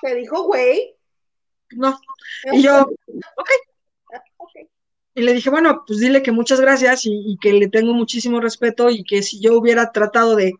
Te 0.00 0.14
dijo, 0.14 0.44
güey. 0.44 0.96
No. 1.70 1.98
Y 2.52 2.62
yo, 2.62 2.88
Ok. 3.36 3.50
y 5.14 5.22
le 5.22 5.34
dije, 5.34 5.50
bueno, 5.50 5.84
pues 5.86 5.98
dile 5.98 6.22
que 6.22 6.32
muchas 6.32 6.60
gracias 6.60 7.04
y, 7.04 7.10
y 7.26 7.38
que 7.38 7.52
le 7.52 7.68
tengo 7.68 7.92
muchísimo 7.92 8.40
respeto 8.40 8.90
y 8.90 9.04
que 9.04 9.22
si 9.22 9.40
yo 9.40 9.58
hubiera 9.58 9.90
tratado 9.92 10.36
de, 10.36 10.54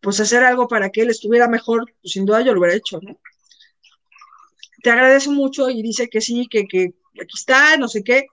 pues, 0.00 0.20
hacer 0.20 0.44
algo 0.44 0.68
para 0.68 0.90
que 0.90 1.02
él 1.02 1.10
estuviera 1.10 1.48
mejor, 1.48 1.92
pues 2.00 2.12
sin 2.12 2.24
duda 2.24 2.40
yo 2.40 2.54
lo 2.54 2.60
hubiera 2.60 2.76
hecho, 2.76 3.00
¿no? 3.02 3.18
Te 4.82 4.90
agradece 4.90 5.30
mucho 5.30 5.70
y 5.70 5.82
dice 5.82 6.08
que 6.08 6.20
sí, 6.20 6.46
que, 6.48 6.66
que 6.66 6.94
aquí 7.20 7.34
está, 7.34 7.76
no 7.76 7.88
sé 7.88 8.02
qué. 8.02 8.26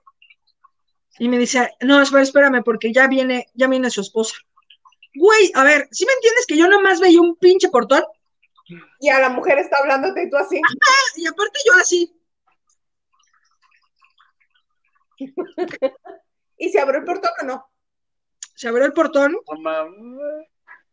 Y 1.18 1.28
me 1.28 1.38
dice, 1.38 1.70
no, 1.80 2.00
espera, 2.00 2.22
espérame, 2.22 2.62
porque 2.64 2.92
ya 2.92 3.06
viene, 3.06 3.46
ya 3.54 3.68
viene 3.68 3.90
su 3.90 4.00
esposa. 4.00 4.36
Güey, 5.14 5.52
a 5.54 5.64
ver, 5.64 5.88
¿sí 5.90 6.06
me 6.06 6.12
entiendes 6.12 6.46
que 6.46 6.56
yo 6.56 6.68
nomás 6.68 7.00
veía 7.00 7.20
un 7.20 7.36
pinche 7.36 7.68
portón? 7.68 8.02
Y 9.00 9.08
a 9.08 9.18
la 9.18 9.28
mujer 9.28 9.58
está 9.58 9.78
hablándote 9.78 10.22
y 10.22 10.30
tú 10.30 10.36
así. 10.36 10.60
Y 11.16 11.26
aparte 11.26 11.58
yo 11.66 11.72
así, 11.80 12.20
¿Y 16.56 16.70
se 16.70 16.80
abrió 16.80 17.00
el 17.00 17.04
portón 17.04 17.30
o 17.42 17.44
no? 17.44 17.66
se 18.54 18.68
abrió 18.68 18.84
el 18.84 18.92
portón, 18.92 19.34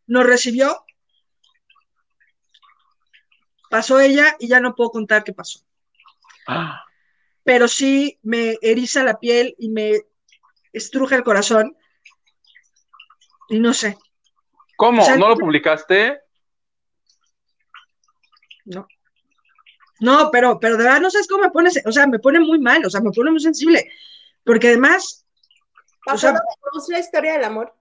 nos 0.05 0.25
recibió, 0.25 0.85
pasó 3.69 3.99
ella 3.99 4.35
y 4.39 4.47
ya 4.47 4.59
no 4.59 4.75
puedo 4.75 4.89
contar 4.91 5.23
qué 5.23 5.33
pasó. 5.33 5.59
Ah, 6.47 6.83
Pero 7.43 7.67
sí 7.67 8.19
me 8.23 8.57
eriza 8.61 9.03
la 9.03 9.19
piel 9.19 9.55
y 9.57 9.69
me 9.69 10.01
estruja 10.73 11.15
el 11.15 11.23
corazón. 11.23 11.75
Y 13.49 13.59
no 13.59 13.73
sé, 13.73 13.97
¿Cómo? 14.75 15.01
O 15.01 15.05
sea, 15.05 15.15
¿No 15.17 15.27
lo 15.29 15.35
publicaste? 15.37 16.19
no. 18.65 18.87
No, 19.99 20.29
pero, 20.31 20.59
pero 20.59 20.77
de 20.77 20.83
verdad 20.83 21.01
no 21.01 21.09
sabes 21.09 21.27
cómo 21.27 21.43
me 21.43 21.49
pone, 21.49 21.71
o 21.85 21.91
sea, 21.91 22.05
me 22.05 22.19
pone 22.19 22.39
muy 22.39 22.59
mal, 22.59 22.85
o 22.85 22.89
sea, 22.89 23.01
me 23.01 23.09
pone 23.11 23.31
muy 23.31 23.39
sensible. 23.39 23.89
Porque 24.43 24.67
además, 24.67 25.25
O 26.05 26.15
sea- 26.17 26.33
la 26.89 26.99
historia 26.99 27.33
del 27.33 27.43
amor. 27.45 27.73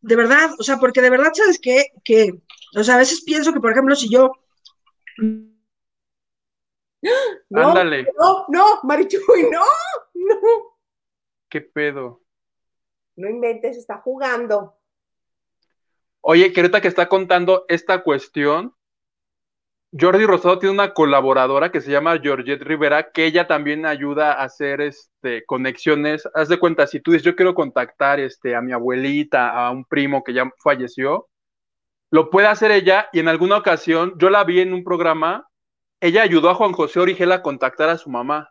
de 0.00 0.16
verdad, 0.16 0.50
o 0.58 0.62
sea, 0.62 0.78
porque 0.78 1.02
de 1.02 1.10
verdad, 1.10 1.30
¿sabes 1.34 1.58
qué? 1.60 1.92
Que, 2.04 2.32
o 2.74 2.82
sea, 2.82 2.94
a 2.94 2.98
veces 2.98 3.22
pienso 3.22 3.52
que, 3.52 3.60
por 3.60 3.70
ejemplo, 3.72 3.94
si 3.94 4.08
yo, 4.08 4.32
No, 7.48 7.68
Ándale. 7.68 8.06
no, 8.18 8.44
no, 8.48 8.80
Marichuy, 8.82 9.44
no, 9.50 9.64
no. 10.14 10.76
¿Qué 11.48 11.62
pedo? 11.62 12.20
No 13.16 13.28
inventes, 13.28 13.78
está 13.78 13.96
jugando. 14.02 14.76
Oye, 16.20 16.52
que 16.52 16.60
ahorita 16.60 16.82
que 16.82 16.88
está 16.88 17.08
contando 17.08 17.64
esta 17.68 18.02
cuestión, 18.02 18.74
Jordi 19.98 20.26
Rosado 20.26 20.58
tiene 20.58 20.74
una 20.74 20.92
colaboradora 20.92 21.72
que 21.72 21.80
se 21.80 21.90
llama 21.90 22.18
Georgette 22.20 22.62
Rivera, 22.62 23.10
que 23.10 23.24
ella 23.24 23.46
también 23.48 23.86
ayuda 23.86 24.34
a 24.34 24.44
hacer 24.44 24.82
este, 24.82 25.46
conexiones. 25.46 26.28
Haz 26.34 26.50
de 26.50 26.58
cuenta, 26.58 26.86
si 26.86 27.00
tú 27.00 27.12
dices, 27.12 27.24
yo 27.24 27.34
quiero 27.34 27.54
contactar 27.54 28.20
este, 28.20 28.54
a 28.54 28.60
mi 28.60 28.72
abuelita, 28.72 29.50
a 29.50 29.70
un 29.70 29.86
primo 29.86 30.22
que 30.22 30.34
ya 30.34 30.48
falleció, 30.62 31.29
lo 32.10 32.30
puede 32.30 32.48
hacer 32.48 32.70
ella 32.70 33.08
y 33.12 33.20
en 33.20 33.28
alguna 33.28 33.56
ocasión, 33.58 34.14
yo 34.18 34.30
la 34.30 34.44
vi 34.44 34.60
en 34.60 34.72
un 34.72 34.84
programa, 34.84 35.48
ella 36.00 36.22
ayudó 36.22 36.50
a 36.50 36.54
Juan 36.54 36.72
José 36.72 37.00
Origel 37.00 37.32
a 37.32 37.42
contactar 37.42 37.88
a 37.88 37.98
su 37.98 38.10
mamá. 38.10 38.50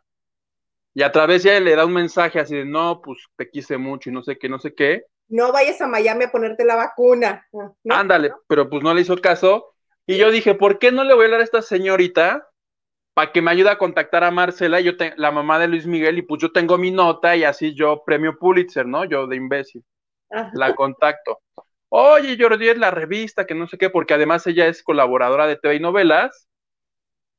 Y 0.93 1.03
a 1.03 1.12
través 1.12 1.43
de 1.43 1.51
ella 1.51 1.60
le 1.60 1.76
da 1.76 1.86
un 1.86 1.93
mensaje 1.93 2.39
así 2.39 2.55
de, 2.55 2.66
no, 2.66 3.01
pues 3.01 3.20
te 3.36 3.49
quise 3.49 3.78
mucho 3.78 4.10
y 4.10 4.14
no 4.14 4.24
sé 4.24 4.38
qué, 4.38 4.49
no 4.49 4.60
sé 4.60 4.74
qué. 4.74 5.03
No 5.28 5.51
vayas 5.51 5.80
a 5.82 5.88
Miami 5.88 6.26
a 6.26 6.32
ponerte 6.32 6.66
la 6.66 6.76
vacuna. 6.76 7.47
¿no? 7.51 7.76
Ándale, 7.89 8.34
pero 8.47 8.70
pues 8.70 8.84
no 8.84 8.93
le 8.93 9.01
hizo 9.01 9.16
caso. 9.18 9.76
Y 10.07 10.18
yo 10.18 10.32
dije, 10.32 10.55
¿por 10.55 10.80
qué 10.80 10.91
no 10.91 11.03
le 11.03 11.14
voy 11.14 11.24
a 11.24 11.26
hablar 11.26 11.41
a 11.41 11.43
esta 11.43 11.62
señorita 11.62 12.47
para 13.14 13.32
que 13.32 13.41
me 13.41 13.51
ayude 13.51 13.70
a 13.70 13.78
contactar 13.78 14.24
a 14.24 14.32
Marcela, 14.32 14.80
y 14.80 14.86
yo 14.86 14.97
te- 14.97 15.14
la 15.18 15.32
mamá 15.32 15.60
de 15.60 15.68
Luis 15.68 15.86
Miguel, 15.86 16.18
y 16.18 16.22
pues 16.22 16.41
yo 16.41 16.51
tengo 16.51 16.78
mi 16.78 16.91
nota 16.91 17.36
y 17.36 17.43
así 17.43 17.74
yo 17.76 18.03
premio 18.05 18.38
Pulitzer, 18.39 18.86
¿no? 18.86 19.05
Yo 19.05 19.28
de 19.28 19.36
imbécil, 19.36 19.84
Ajá. 20.32 20.51
la 20.53 20.76
contacto. 20.76 21.39
Oye, 21.90 22.38
Jordi, 22.40 22.70
es 22.70 22.78
la 22.78 22.92
revista, 22.92 23.46
que 23.46 23.56
no 23.56 23.68
sé 23.68 23.78
qué, 23.78 23.90
porque 23.90 24.14
además 24.14 24.46
ella 24.48 24.68
es 24.68 24.84
colaboradora 24.84 25.48
de 25.48 25.58
TV 25.58 25.76
y 25.76 25.80
novelas. 25.80 26.48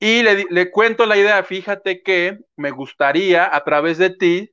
Y 0.01 0.23
le, 0.23 0.47
le 0.51 0.71
cuento 0.71 1.07
la 1.07 1.17
idea, 1.17 1.43
fíjate 1.45 2.03
que 2.03 2.39
me 2.57 2.71
gustaría 2.71 3.55
a 3.55 3.63
través 3.65 3.99
de 3.99 4.11
ti 4.11 4.51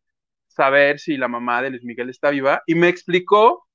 saber 0.47 0.99
si 0.99 1.17
la 1.17 1.27
mamá 1.27 1.61
de 1.61 1.69
Luis 1.69 1.83
Miguel 1.83 2.09
está 2.09 2.31
viva. 2.31 2.63
Y 2.65 2.75
me 2.75 2.89
explicó, 2.89 3.67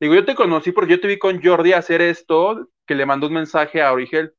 digo, 0.00 0.14
yo 0.14 0.24
te 0.24 0.34
conocí 0.34 0.72
porque 0.72 0.92
yo 0.92 1.00
te 1.00 1.08
vi 1.08 1.18
con 1.18 1.42
Jordi 1.42 1.72
hacer 1.72 2.02
esto, 2.02 2.68
que 2.86 2.94
le 2.94 3.06
mandó 3.06 3.28
un 3.28 3.34
mensaje 3.34 3.80
a 3.80 3.92
Origel. 3.92 4.34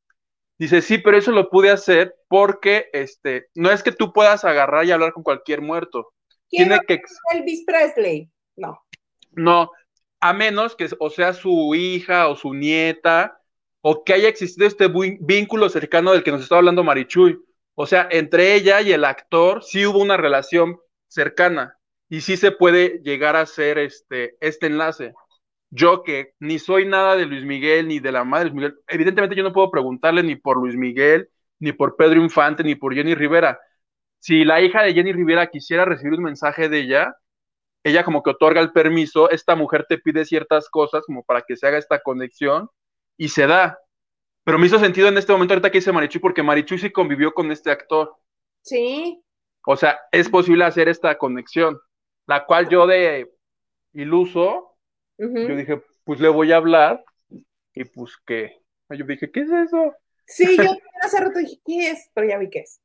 Dice, 0.60 0.82
sí, 0.82 0.98
pero 0.98 1.18
eso 1.18 1.32
lo 1.32 1.50
pude 1.50 1.72
hacer 1.72 2.16
porque 2.28 2.89
este, 2.94 3.48
no 3.56 3.72
es 3.72 3.82
que 3.82 3.92
tú 3.92 4.14
puedas 4.14 4.46
agarrar 4.46 4.86
y 4.86 4.92
hablar 4.92 5.14
con 5.14 5.24
cualquier 5.24 5.62
muerto. 5.62 6.14
¿Quién 6.50 6.68
Tiene 6.68 6.84
que, 6.88 7.02
Elvis 7.34 7.64
Presley? 7.66 8.30
No. 8.58 8.80
no, 9.32 9.72
a 10.22 10.34
menos 10.34 10.76
que 10.76 10.88
o 10.99 11.09
sea 11.09 11.34
su 11.34 11.74
hija 11.76 12.28
o 12.28 12.36
su 12.36 12.53
nieta, 12.53 13.41
o 13.82 14.03
que 14.03 14.13
haya 14.13 14.30
existido 14.30 14.67
este 14.67 14.88
vínculo 15.19 15.67
cercano 15.69 16.11
del 16.11 16.24
que 16.24 16.32
nos 16.32 16.41
está 16.41 16.57
hablando 16.57 16.84
Marichuy. 16.84 17.39
O 17.76 17.88
sea, 17.88 18.07
entre 18.11 18.53
ella 18.53 18.82
y 18.82 18.91
el 18.91 19.03
actor 19.03 19.63
sí 19.63 19.86
hubo 19.86 19.99
una 19.99 20.17
relación 20.17 20.80
cercana 21.07 21.78
y 22.09 22.22
sí 22.22 22.38
se 22.38 22.51
puede 22.51 23.01
llegar 23.03 23.36
a 23.36 23.41
hacer 23.41 23.80
este, 23.80 24.38
este 24.39 24.67
enlace. 24.67 25.13
Yo 25.72 26.03
que 26.03 26.34
ni 26.39 26.59
soy 26.59 26.86
nada 26.86 27.15
de 27.15 27.26
Luis 27.26 27.43
Miguel 27.43 27.88
ni 27.88 27.99
de 27.99 28.11
la 28.11 28.24
madre 28.24 28.45
de 28.45 28.51
Luis 28.51 28.55
Miguel, 28.55 28.80
evidentemente 28.88 29.36
yo 29.36 29.43
no 29.43 29.53
puedo 29.53 29.72
preguntarle 29.72 30.22
ni 30.22 30.36
por 30.36 30.57
Luis 30.57 30.76
Miguel, 30.76 31.30
ni 31.59 31.72
por 31.72 31.95
Pedro 31.95 32.22
Infante, 32.22 32.63
ni 32.63 32.76
por 32.76 32.93
Jenny 32.93 33.15
Rivera. 33.15 33.59
Si 34.19 34.43
la 34.45 34.61
hija 34.61 34.84
de 34.84 34.93
Jenny 34.93 35.13
Rivera 35.13 35.47
quisiera 35.47 35.86
recibir 35.86 36.19
un 36.19 36.26
mensaje 36.26 36.69
de 36.69 36.80
ella, 36.80 37.15
ella 37.84 38.04
como 38.04 38.22
que 38.22 38.32
otorga 38.32 38.62
el 38.62 38.72
permiso, 38.72 39.30
esta 39.30 39.56
mujer 39.56 39.86
te 39.88 39.98
pide 39.98 40.26
ciertas 40.26 40.70
cosas 40.70 41.04
como 41.06 41.24
para 41.24 41.42
que 41.42 41.58
se 41.58 41.68
haga 41.68 41.78
esta 41.78 42.00
conexión 42.00 42.70
y 43.18 43.30
se 43.30 43.48
da. 43.48 43.80
Pero 44.44 44.58
me 44.58 44.68
hizo 44.68 44.80
sentido 44.80 45.08
en 45.08 45.18
este 45.18 45.32
momento 45.32 45.54
ahorita 45.54 45.72
que 45.72 45.80
dice 45.80 45.92
Marichuy 45.92 46.22
porque 46.22 46.44
Marichuy 46.44 46.78
sí 46.78 46.92
convivió 46.92 47.34
con 47.34 47.52
este 47.52 47.72
actor. 47.72 48.16
Sí. 48.64 49.24
O 49.66 49.76
sea, 49.76 50.00
es 50.12 50.30
posible 50.30 50.66
hacer 50.66 50.90
esta 50.90 51.18
conexión, 51.18 51.80
la 52.28 52.46
cual 52.46 52.70
yo 52.70 52.88
de 52.88 53.32
iluso, 53.94 54.76
yo 55.18 55.56
dije, 55.56 55.82
pues 56.04 56.20
le 56.20 56.30
voy 56.30 56.52
a 56.52 56.58
hablar 56.58 57.04
y 57.74 57.84
pues 57.84 58.18
que, 58.26 58.60
yo 58.90 59.06
dije, 59.06 59.32
¿qué 59.32 59.42
es 59.42 59.52
eso? 59.52 59.96
Sí, 60.26 60.58
yo 60.58 60.64
hace 61.02 61.20
rato 61.20 61.40
dije, 61.40 61.60
¿qué 61.66 61.92
es? 61.92 62.10
Pero 62.14 62.28
ya 62.28 62.38
vi 62.38 62.50
qué 62.50 62.60
es. 62.60 62.82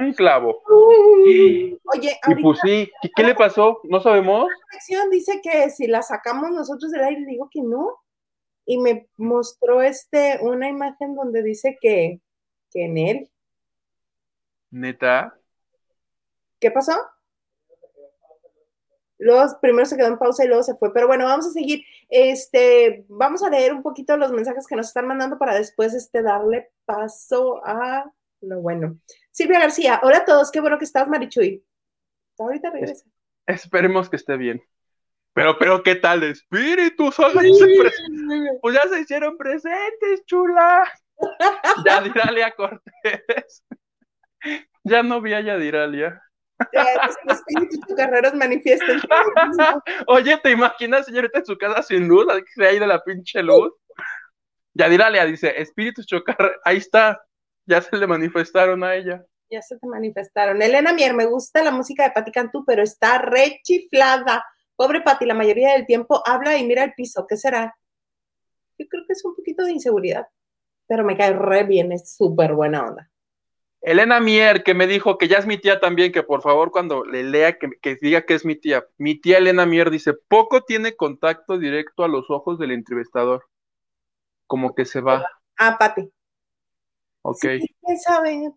Un 0.00 0.12
clavo. 0.12 0.60
Oye, 0.66 2.18
Y 2.26 2.42
pues 2.42 2.58
sí, 2.64 2.90
¿qué, 3.00 3.10
qué 3.14 3.22
le 3.22 3.34
pasó? 3.34 3.80
¿No 3.84 4.00
sabemos? 4.00 4.48
la 4.48 4.66
conexión 4.70 5.10
dice 5.10 5.40
que 5.42 5.70
si 5.70 5.86
la 5.86 6.02
sacamos 6.02 6.50
nosotros 6.50 6.90
del 6.90 7.04
aire, 7.04 7.24
digo 7.26 7.48
que 7.50 7.62
no. 7.62 8.00
Y 8.66 8.78
me 8.78 9.08
mostró 9.16 9.82
este 9.82 10.38
una 10.40 10.68
imagen 10.68 11.14
donde 11.14 11.42
dice 11.42 11.78
que, 11.80 12.20
que 12.70 12.86
en 12.86 12.98
él. 12.98 13.30
Neta. 14.70 15.38
¿Qué 16.58 16.70
pasó? 16.70 16.94
Luego 19.18 19.46
primero 19.60 19.86
se 19.86 19.96
quedó 19.96 20.08
en 20.08 20.18
pausa 20.18 20.44
y 20.44 20.48
luego 20.48 20.62
se 20.64 20.74
fue. 20.74 20.92
Pero 20.92 21.06
bueno, 21.06 21.24
vamos 21.24 21.46
a 21.46 21.50
seguir. 21.50 21.84
Este, 22.08 23.04
vamos 23.08 23.42
a 23.42 23.50
leer 23.50 23.72
un 23.72 23.82
poquito 23.82 24.16
los 24.16 24.32
mensajes 24.32 24.66
que 24.66 24.76
nos 24.76 24.88
están 24.88 25.06
mandando 25.06 25.38
para 25.38 25.54
después 25.54 25.94
este, 25.94 26.22
darle 26.22 26.72
paso 26.84 27.64
a 27.64 28.10
lo 28.46 28.60
bueno. 28.60 28.98
Silvia 29.30 29.60
García, 29.60 30.00
hola 30.02 30.18
a 30.18 30.24
todos, 30.24 30.50
qué 30.50 30.60
bueno 30.60 30.78
que 30.78 30.84
estás, 30.84 31.08
Marichuy. 31.08 31.64
Ahorita 32.38 32.70
regresa. 32.70 33.04
Esperemos 33.46 34.08
que 34.08 34.16
esté 34.16 34.36
bien. 34.36 34.62
Pero, 35.34 35.58
pero, 35.58 35.82
¿qué 35.82 35.96
tal, 35.96 36.22
espíritu? 36.22 37.10
Solo 37.12 37.40
Pues 38.60 38.74
ya 38.74 38.88
se 38.88 39.00
hicieron 39.00 39.36
presentes, 39.36 40.24
chula. 40.26 40.84
Yadiralia 41.86 42.52
Cortés. 42.52 43.64
Ya 44.84 45.02
no 45.02 45.20
vi 45.20 45.34
a 45.34 45.40
Yadiralia. 45.40 46.20
los 47.24 47.36
espíritus 47.38 47.80
chocarreros 47.88 48.34
manifiesten. 48.34 49.00
Oye, 50.06 50.38
¿te 50.42 50.50
imaginas, 50.52 51.06
señorita, 51.06 51.38
en 51.38 51.46
su 51.46 51.56
casa 51.56 51.82
sin 51.82 52.06
luz? 52.06 52.26
Se 52.54 52.66
ha 52.66 52.72
ido 52.72 52.86
la 52.86 53.02
pinche 53.02 53.42
luz. 53.42 53.72
Yadiralia 54.74 55.24
dice, 55.24 55.60
espíritus 55.60 56.06
chocar, 56.06 56.60
ahí 56.64 56.78
está. 56.78 57.20
Ya 57.66 57.80
se 57.80 57.96
le 57.96 58.06
manifestaron 58.06 58.84
a 58.84 58.94
ella. 58.94 59.24
Ya 59.50 59.62
se 59.62 59.78
te 59.78 59.86
manifestaron. 59.86 60.60
Elena 60.60 60.92
Mier, 60.92 61.14
me 61.14 61.26
gusta 61.26 61.62
la 61.62 61.70
música 61.70 62.04
de 62.04 62.10
Pati 62.10 62.32
Cantú, 62.32 62.64
pero 62.66 62.82
está 62.82 63.18
re 63.18 63.60
chiflada. 63.62 64.44
Pobre 64.76 65.00
Pati, 65.00 65.24
la 65.24 65.34
mayoría 65.34 65.72
del 65.72 65.86
tiempo 65.86 66.22
habla 66.26 66.56
y 66.58 66.66
mira 66.66 66.84
el 66.84 66.94
piso. 66.94 67.26
¿Qué 67.28 67.36
será? 67.36 67.74
Yo 68.78 68.86
creo 68.88 69.04
que 69.06 69.12
es 69.12 69.24
un 69.24 69.34
poquito 69.34 69.64
de 69.64 69.72
inseguridad, 69.72 70.26
pero 70.86 71.04
me 71.04 71.16
cae 71.16 71.32
re 71.32 71.64
bien, 71.64 71.92
es 71.92 72.16
súper 72.16 72.54
buena 72.54 72.84
onda. 72.84 73.10
Elena 73.80 74.18
Mier, 74.18 74.64
que 74.64 74.72
me 74.72 74.86
dijo 74.86 75.18
que 75.18 75.28
ya 75.28 75.36
es 75.36 75.46
mi 75.46 75.58
tía 75.58 75.78
también, 75.78 76.10
que 76.10 76.22
por 76.22 76.40
favor 76.40 76.70
cuando 76.70 77.04
le 77.04 77.22
lea, 77.22 77.58
que, 77.58 77.68
que, 77.82 77.96
diga 78.00 78.22
que 78.22 78.32
es 78.32 78.44
mi 78.44 78.56
tía. 78.56 78.86
Mi 78.96 79.14
tía 79.20 79.38
Elena 79.38 79.66
Mier 79.66 79.90
dice, 79.90 80.14
poco 80.14 80.62
tiene 80.62 80.96
contacto 80.96 81.58
directo 81.58 82.02
a 82.02 82.08
los 82.08 82.30
ojos 82.30 82.58
del 82.58 82.70
entrevistador. 82.70 83.46
Como 84.46 84.74
que 84.74 84.86
se 84.86 85.02
va. 85.02 85.26
Ah, 85.58 85.76
Pati. 85.78 86.10
Ok. 87.26 87.40
Sí, 87.40 87.74
¿Quién 87.80 87.98
sabe? 87.98 88.52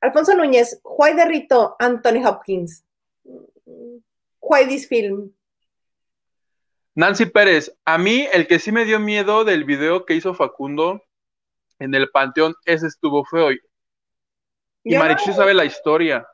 Alfonso 0.00 0.34
Núñez, 0.34 0.80
Why 0.82 1.14
de 1.14 1.26
Rito, 1.26 1.76
Anthony 1.78 2.24
Hopkins. 2.24 2.84
Why 4.40 4.66
this 4.66 4.88
film? 4.88 5.30
Nancy 6.94 7.26
Pérez, 7.26 7.76
a 7.84 7.98
mí 7.98 8.26
el 8.32 8.46
que 8.46 8.58
sí 8.58 8.72
me 8.72 8.84
dio 8.84 8.98
miedo 8.98 9.44
del 9.44 9.64
video 9.64 10.06
que 10.06 10.14
hizo 10.14 10.34
Facundo 10.34 11.02
en 11.78 11.94
el 11.94 12.10
Panteón, 12.10 12.54
ese 12.64 12.86
estuvo 12.86 13.24
feo. 13.26 13.50
Y 14.82 14.96
Marichu 14.96 15.32
sabe 15.32 15.52
la 15.52 15.66
historia. 15.66 16.26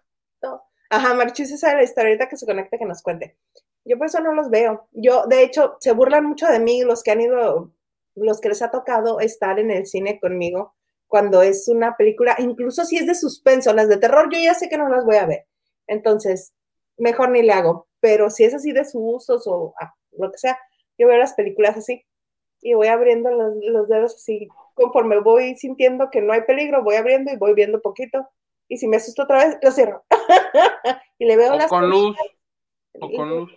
Ajá, 0.90 1.12
Marichu 1.12 1.44
sabe 1.44 1.74
la 1.74 1.82
historia, 1.82 2.10
ahorita 2.10 2.28
que 2.28 2.36
se 2.36 2.46
conecte 2.46 2.78
que 2.78 2.86
nos 2.86 3.02
cuente. 3.02 3.36
Yo 3.84 3.98
por 3.98 4.06
eso 4.06 4.20
no 4.20 4.32
los 4.32 4.48
veo. 4.48 4.88
Yo, 4.92 5.26
de 5.26 5.42
hecho, 5.42 5.76
se 5.80 5.92
burlan 5.92 6.24
mucho 6.24 6.46
de 6.46 6.60
mí 6.60 6.82
los 6.84 7.02
que 7.02 7.10
han 7.10 7.20
ido, 7.20 7.72
los 8.14 8.40
que 8.40 8.48
les 8.48 8.62
ha 8.62 8.70
tocado 8.70 9.18
estar 9.18 9.58
en 9.58 9.72
el 9.72 9.86
cine 9.86 10.20
conmigo 10.20 10.74
cuando 11.14 11.42
es 11.42 11.68
una 11.68 11.96
película, 11.96 12.34
incluso 12.40 12.84
si 12.84 12.96
es 12.96 13.06
de 13.06 13.14
suspenso, 13.14 13.72
las 13.72 13.88
de 13.88 13.98
terror, 13.98 14.28
yo 14.32 14.40
ya 14.42 14.52
sé 14.52 14.68
que 14.68 14.76
no 14.76 14.88
las 14.88 15.04
voy 15.04 15.14
a 15.14 15.26
ver. 15.26 15.46
Entonces, 15.86 16.52
mejor 16.96 17.30
ni 17.30 17.40
le 17.40 17.52
hago. 17.52 17.86
Pero 18.00 18.30
si 18.30 18.42
es 18.42 18.52
así 18.52 18.72
de 18.72 18.84
usos 18.94 19.46
o 19.46 19.74
ah, 19.80 19.94
lo 20.10 20.32
que 20.32 20.38
sea, 20.38 20.58
yo 20.98 21.06
veo 21.06 21.16
las 21.16 21.34
películas 21.34 21.76
así 21.76 22.04
y 22.62 22.74
voy 22.74 22.88
abriendo 22.88 23.30
los, 23.30 23.54
los, 23.62 23.88
dedos 23.88 24.16
así. 24.16 24.48
Conforme 24.74 25.20
voy 25.20 25.54
sintiendo 25.54 26.10
que 26.10 26.20
no 26.20 26.32
hay 26.32 26.40
peligro, 26.40 26.82
voy 26.82 26.96
abriendo 26.96 27.30
y 27.30 27.36
voy 27.36 27.54
viendo 27.54 27.80
poquito. 27.80 28.28
Y 28.66 28.78
si 28.78 28.88
me 28.88 28.96
asusto 28.96 29.22
otra 29.22 29.46
vez, 29.46 29.58
lo 29.62 29.70
cierro. 29.70 30.04
y 31.20 31.26
le 31.26 31.36
veo 31.36 31.52
o 31.52 31.56
las 31.56 31.68
con 31.68 31.88
luz. 31.88 32.16
O 33.00 33.08
con 33.12 33.28
luz. 33.28 33.52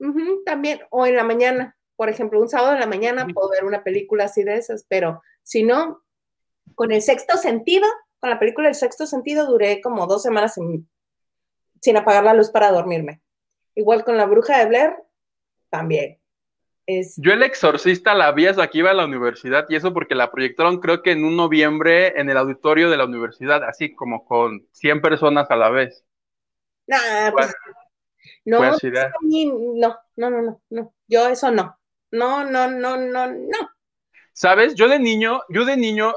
Uh 0.00 0.06
-huh, 0.06 0.44
también, 0.44 0.80
o 0.90 1.06
en 1.06 1.14
la 1.14 1.22
mañana. 1.22 1.76
Por 1.94 2.08
ejemplo, 2.08 2.40
un 2.40 2.48
sábado 2.48 2.74
en 2.74 2.80
la 2.80 2.86
mañana 2.86 3.24
puedo 3.32 3.50
ver 3.50 3.64
una 3.64 3.84
película 3.84 4.24
así 4.24 4.42
de 4.42 4.56
esas, 4.56 4.84
pero 4.88 5.22
si 5.44 5.62
no, 5.62 6.02
con 6.74 6.92
el 6.92 7.02
sexto 7.02 7.36
sentido, 7.36 7.86
con 8.20 8.30
la 8.30 8.38
película 8.38 8.68
El 8.68 8.74
sexto 8.74 9.06
sentido, 9.06 9.46
duré 9.46 9.80
como 9.80 10.06
dos 10.06 10.22
semanas 10.22 10.54
sin, 10.54 10.88
sin 11.80 11.96
apagar 11.96 12.24
la 12.24 12.34
luz 12.34 12.50
para 12.50 12.70
dormirme. 12.70 13.20
Igual 13.74 14.04
con 14.04 14.16
la 14.16 14.26
bruja 14.26 14.58
de 14.58 14.66
Blair, 14.66 14.96
también. 15.70 16.18
Es... 16.86 17.16
Yo 17.16 17.32
el 17.32 17.42
exorcista 17.42 18.14
la 18.14 18.32
vi 18.32 18.46
hasta 18.46 18.68
que 18.68 18.78
iba 18.78 18.90
a 18.90 18.94
la 18.94 19.04
universidad 19.04 19.66
y 19.68 19.76
eso 19.76 19.92
porque 19.92 20.14
la 20.14 20.30
proyectaron 20.30 20.78
creo 20.80 21.02
que 21.02 21.12
en 21.12 21.24
un 21.24 21.36
noviembre 21.36 22.18
en 22.18 22.30
el 22.30 22.36
auditorio 22.36 22.88
de 22.90 22.96
la 22.96 23.04
universidad, 23.04 23.64
así 23.64 23.94
como 23.94 24.24
con 24.24 24.66
100 24.72 25.00
personas 25.00 25.50
a 25.50 25.56
la 25.56 25.70
vez. 25.70 26.04
Nah, 26.86 27.32
pues, 27.32 27.52
no, 28.44 28.58
pues, 28.58 28.82
no, 28.84 29.98
no, 30.16 30.30
no, 30.30 30.42
no, 30.42 30.60
no, 30.70 30.94
yo 31.08 31.28
eso 31.28 31.50
no. 31.50 31.76
No, 32.12 32.44
no, 32.44 32.70
no, 32.70 32.96
no, 32.96 33.26
no. 33.26 33.70
¿Sabes? 34.32 34.74
Yo 34.74 34.88
de 34.88 34.98
niño, 34.98 35.42
yo 35.48 35.64
de 35.64 35.76
niño, 35.76 36.12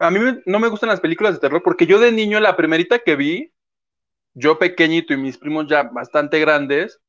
a 0.00 0.10
mí 0.10 0.18
no 0.46 0.58
me 0.58 0.68
gustan 0.68 0.88
las 0.88 1.00
películas 1.00 1.34
de 1.34 1.40
terror 1.40 1.62
porque 1.62 1.86
yo 1.86 2.00
de 2.00 2.10
niño 2.10 2.40
la 2.40 2.56
primerita 2.56 2.98
que 3.00 3.16
vi, 3.16 3.52
yo 4.34 4.58
pequeñito 4.58 5.12
y 5.12 5.18
mis 5.18 5.36
primos 5.36 5.66
ya 5.68 5.84
bastante 5.84 6.40
grandes, 6.40 7.00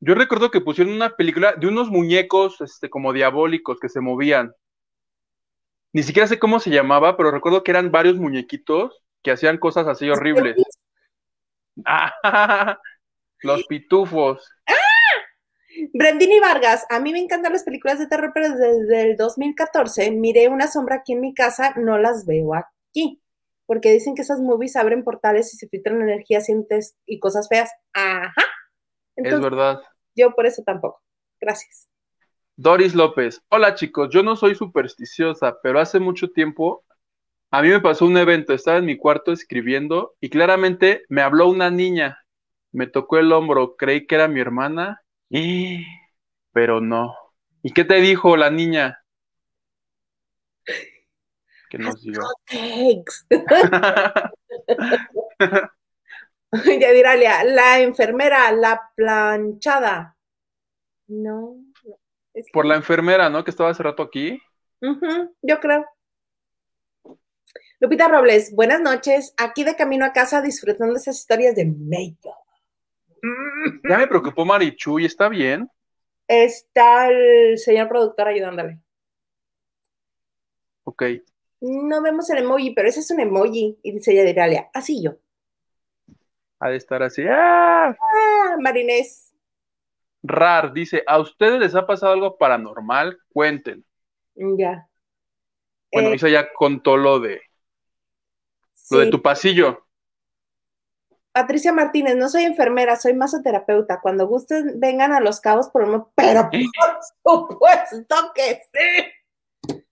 yo 0.00 0.14
recuerdo 0.14 0.50
que 0.50 0.60
pusieron 0.60 0.94
una 0.94 1.16
película 1.16 1.54
de 1.54 1.66
unos 1.66 1.90
muñecos 1.90 2.60
este, 2.60 2.88
como 2.88 3.12
diabólicos 3.12 3.80
que 3.80 3.88
se 3.88 4.00
movían. 4.00 4.54
Ni 5.92 6.02
siquiera 6.02 6.28
sé 6.28 6.38
cómo 6.38 6.60
se 6.60 6.70
llamaba, 6.70 7.16
pero 7.16 7.30
recuerdo 7.30 7.64
que 7.64 7.72
eran 7.72 7.90
varios 7.90 8.16
muñequitos 8.16 9.02
que 9.22 9.32
hacían 9.32 9.58
cosas 9.58 9.88
así 9.88 10.08
horribles. 10.08 10.56
Ah, 11.84 12.12
los 13.40 13.66
pitufos. 13.66 14.48
Brendini 15.92 16.40
Vargas, 16.40 16.86
a 16.90 17.00
mí 17.00 17.12
me 17.12 17.18
encantan 17.18 17.52
las 17.52 17.64
películas 17.64 17.98
de 17.98 18.06
terror, 18.06 18.30
pero 18.34 18.50
desde 18.50 19.02
el 19.02 19.16
2014 19.16 20.10
miré 20.10 20.48
una 20.48 20.68
sombra 20.68 20.96
aquí 20.96 21.12
en 21.12 21.20
mi 21.20 21.34
casa, 21.34 21.74
no 21.76 21.98
las 21.98 22.26
veo 22.26 22.54
aquí, 22.54 23.20
porque 23.66 23.92
dicen 23.92 24.14
que 24.14 24.22
esas 24.22 24.40
movies 24.40 24.76
abren 24.76 25.04
portales 25.04 25.52
y 25.54 25.56
se 25.56 25.68
filtran 25.68 26.00
energías 26.00 26.46
y 27.06 27.18
cosas 27.18 27.48
feas. 27.48 27.70
Ajá. 27.92 28.32
Entonces, 29.16 29.38
es 29.38 29.50
verdad. 29.50 29.80
Yo 30.14 30.34
por 30.34 30.46
eso 30.46 30.62
tampoco. 30.64 31.02
Gracias. 31.40 31.88
Doris 32.56 32.94
López, 32.94 33.42
hola 33.50 33.74
chicos, 33.74 34.08
yo 34.10 34.22
no 34.22 34.34
soy 34.34 34.54
supersticiosa, 34.54 35.58
pero 35.62 35.78
hace 35.78 36.00
mucho 36.00 36.30
tiempo 36.30 36.84
a 37.50 37.60
mí 37.60 37.68
me 37.68 37.80
pasó 37.80 38.06
un 38.06 38.16
evento, 38.16 38.54
estaba 38.54 38.78
en 38.78 38.86
mi 38.86 38.96
cuarto 38.96 39.30
escribiendo 39.32 40.16
y 40.20 40.30
claramente 40.30 41.04
me 41.08 41.20
habló 41.20 41.48
una 41.48 41.70
niña, 41.70 42.18
me 42.72 42.86
tocó 42.86 43.18
el 43.18 43.30
hombro, 43.32 43.76
creí 43.76 44.06
que 44.06 44.14
era 44.14 44.26
mi 44.26 44.40
hermana 44.40 45.02
y... 45.30 45.84
Pero 46.52 46.80
no. 46.80 47.14
¿Y 47.62 47.72
qué 47.72 47.84
te 47.84 47.96
dijo 47.96 48.36
la 48.36 48.48
niña? 48.50 49.04
Que 51.68 51.78
nos 51.78 52.00
diga. 52.02 52.22
ya 56.80 56.92
dirá 56.92 57.44
la 57.44 57.80
enfermera, 57.80 58.50
la 58.52 58.90
planchada. 58.94 60.16
No. 61.08 61.56
Es 62.32 62.46
que... 62.46 62.52
Por 62.52 62.64
la 62.64 62.76
enfermera, 62.76 63.28
¿no? 63.28 63.44
Que 63.44 63.50
estaba 63.50 63.70
hace 63.70 63.82
rato 63.82 64.02
aquí. 64.02 64.40
Uh 64.80 64.94
-huh, 64.94 65.34
yo 65.42 65.60
creo. 65.60 65.84
Lupita 67.80 68.08
Robles, 68.08 68.54
buenas 68.54 68.80
noches. 68.80 69.34
Aquí 69.36 69.62
de 69.62 69.76
camino 69.76 70.06
a 70.06 70.12
casa 70.12 70.40
disfrutando 70.40 70.94
de 70.94 71.00
esas 71.00 71.18
historias 71.18 71.54
de 71.54 71.66
México. 71.66 72.34
Ya 73.88 73.98
me 73.98 74.06
preocupó 74.08 74.44
Marichu, 74.44 74.98
¿y 74.98 75.04
está 75.04 75.28
bien? 75.28 75.70
Está 76.28 77.08
el 77.08 77.58
señor 77.58 77.88
productor 77.88 78.28
ayudándole. 78.28 78.80
Ok. 80.84 81.02
No 81.60 82.02
vemos 82.02 82.28
el 82.30 82.38
emoji, 82.38 82.72
pero 82.72 82.88
ese 82.88 83.00
es 83.00 83.10
un 83.10 83.20
emoji. 83.20 83.78
Y 83.82 83.92
dice 83.92 84.14
Yadiralia, 84.14 84.70
así 84.72 85.02
yo. 85.02 85.16
Ha 86.58 86.70
de 86.70 86.76
estar 86.76 87.02
así. 87.02 87.22
¡Ah! 87.28 87.96
ah 87.98 88.56
Marinés. 88.60 89.34
Rar, 90.22 90.72
dice, 90.72 91.04
¿a 91.06 91.18
ustedes 91.20 91.60
les 91.60 91.74
ha 91.74 91.86
pasado 91.86 92.12
algo 92.12 92.36
paranormal? 92.36 93.18
Cuenten. 93.32 93.84
Ya. 94.34 94.88
Bueno, 95.92 96.10
eh, 96.10 96.16
Isa 96.16 96.28
ya 96.28 96.52
contó 96.52 96.96
lo 96.96 97.20
de 97.20 97.40
sí. 98.72 98.94
lo 98.94 99.00
de 99.00 99.10
tu 99.10 99.22
pasillo. 99.22 99.85
Patricia 101.36 101.70
Martínez, 101.70 102.16
no 102.16 102.30
soy 102.30 102.44
enfermera, 102.44 102.96
soy 102.96 103.12
masoterapeuta. 103.12 104.00
Cuando 104.00 104.26
gusten, 104.26 104.80
vengan 104.80 105.12
a 105.12 105.20
los 105.20 105.38
cabos 105.38 105.68
por 105.68 105.82
un 105.82 106.06
pero 106.14 106.48
por 106.48 106.98
supuesto 107.22 108.32
que 108.34 108.62
sí. 108.72 109.82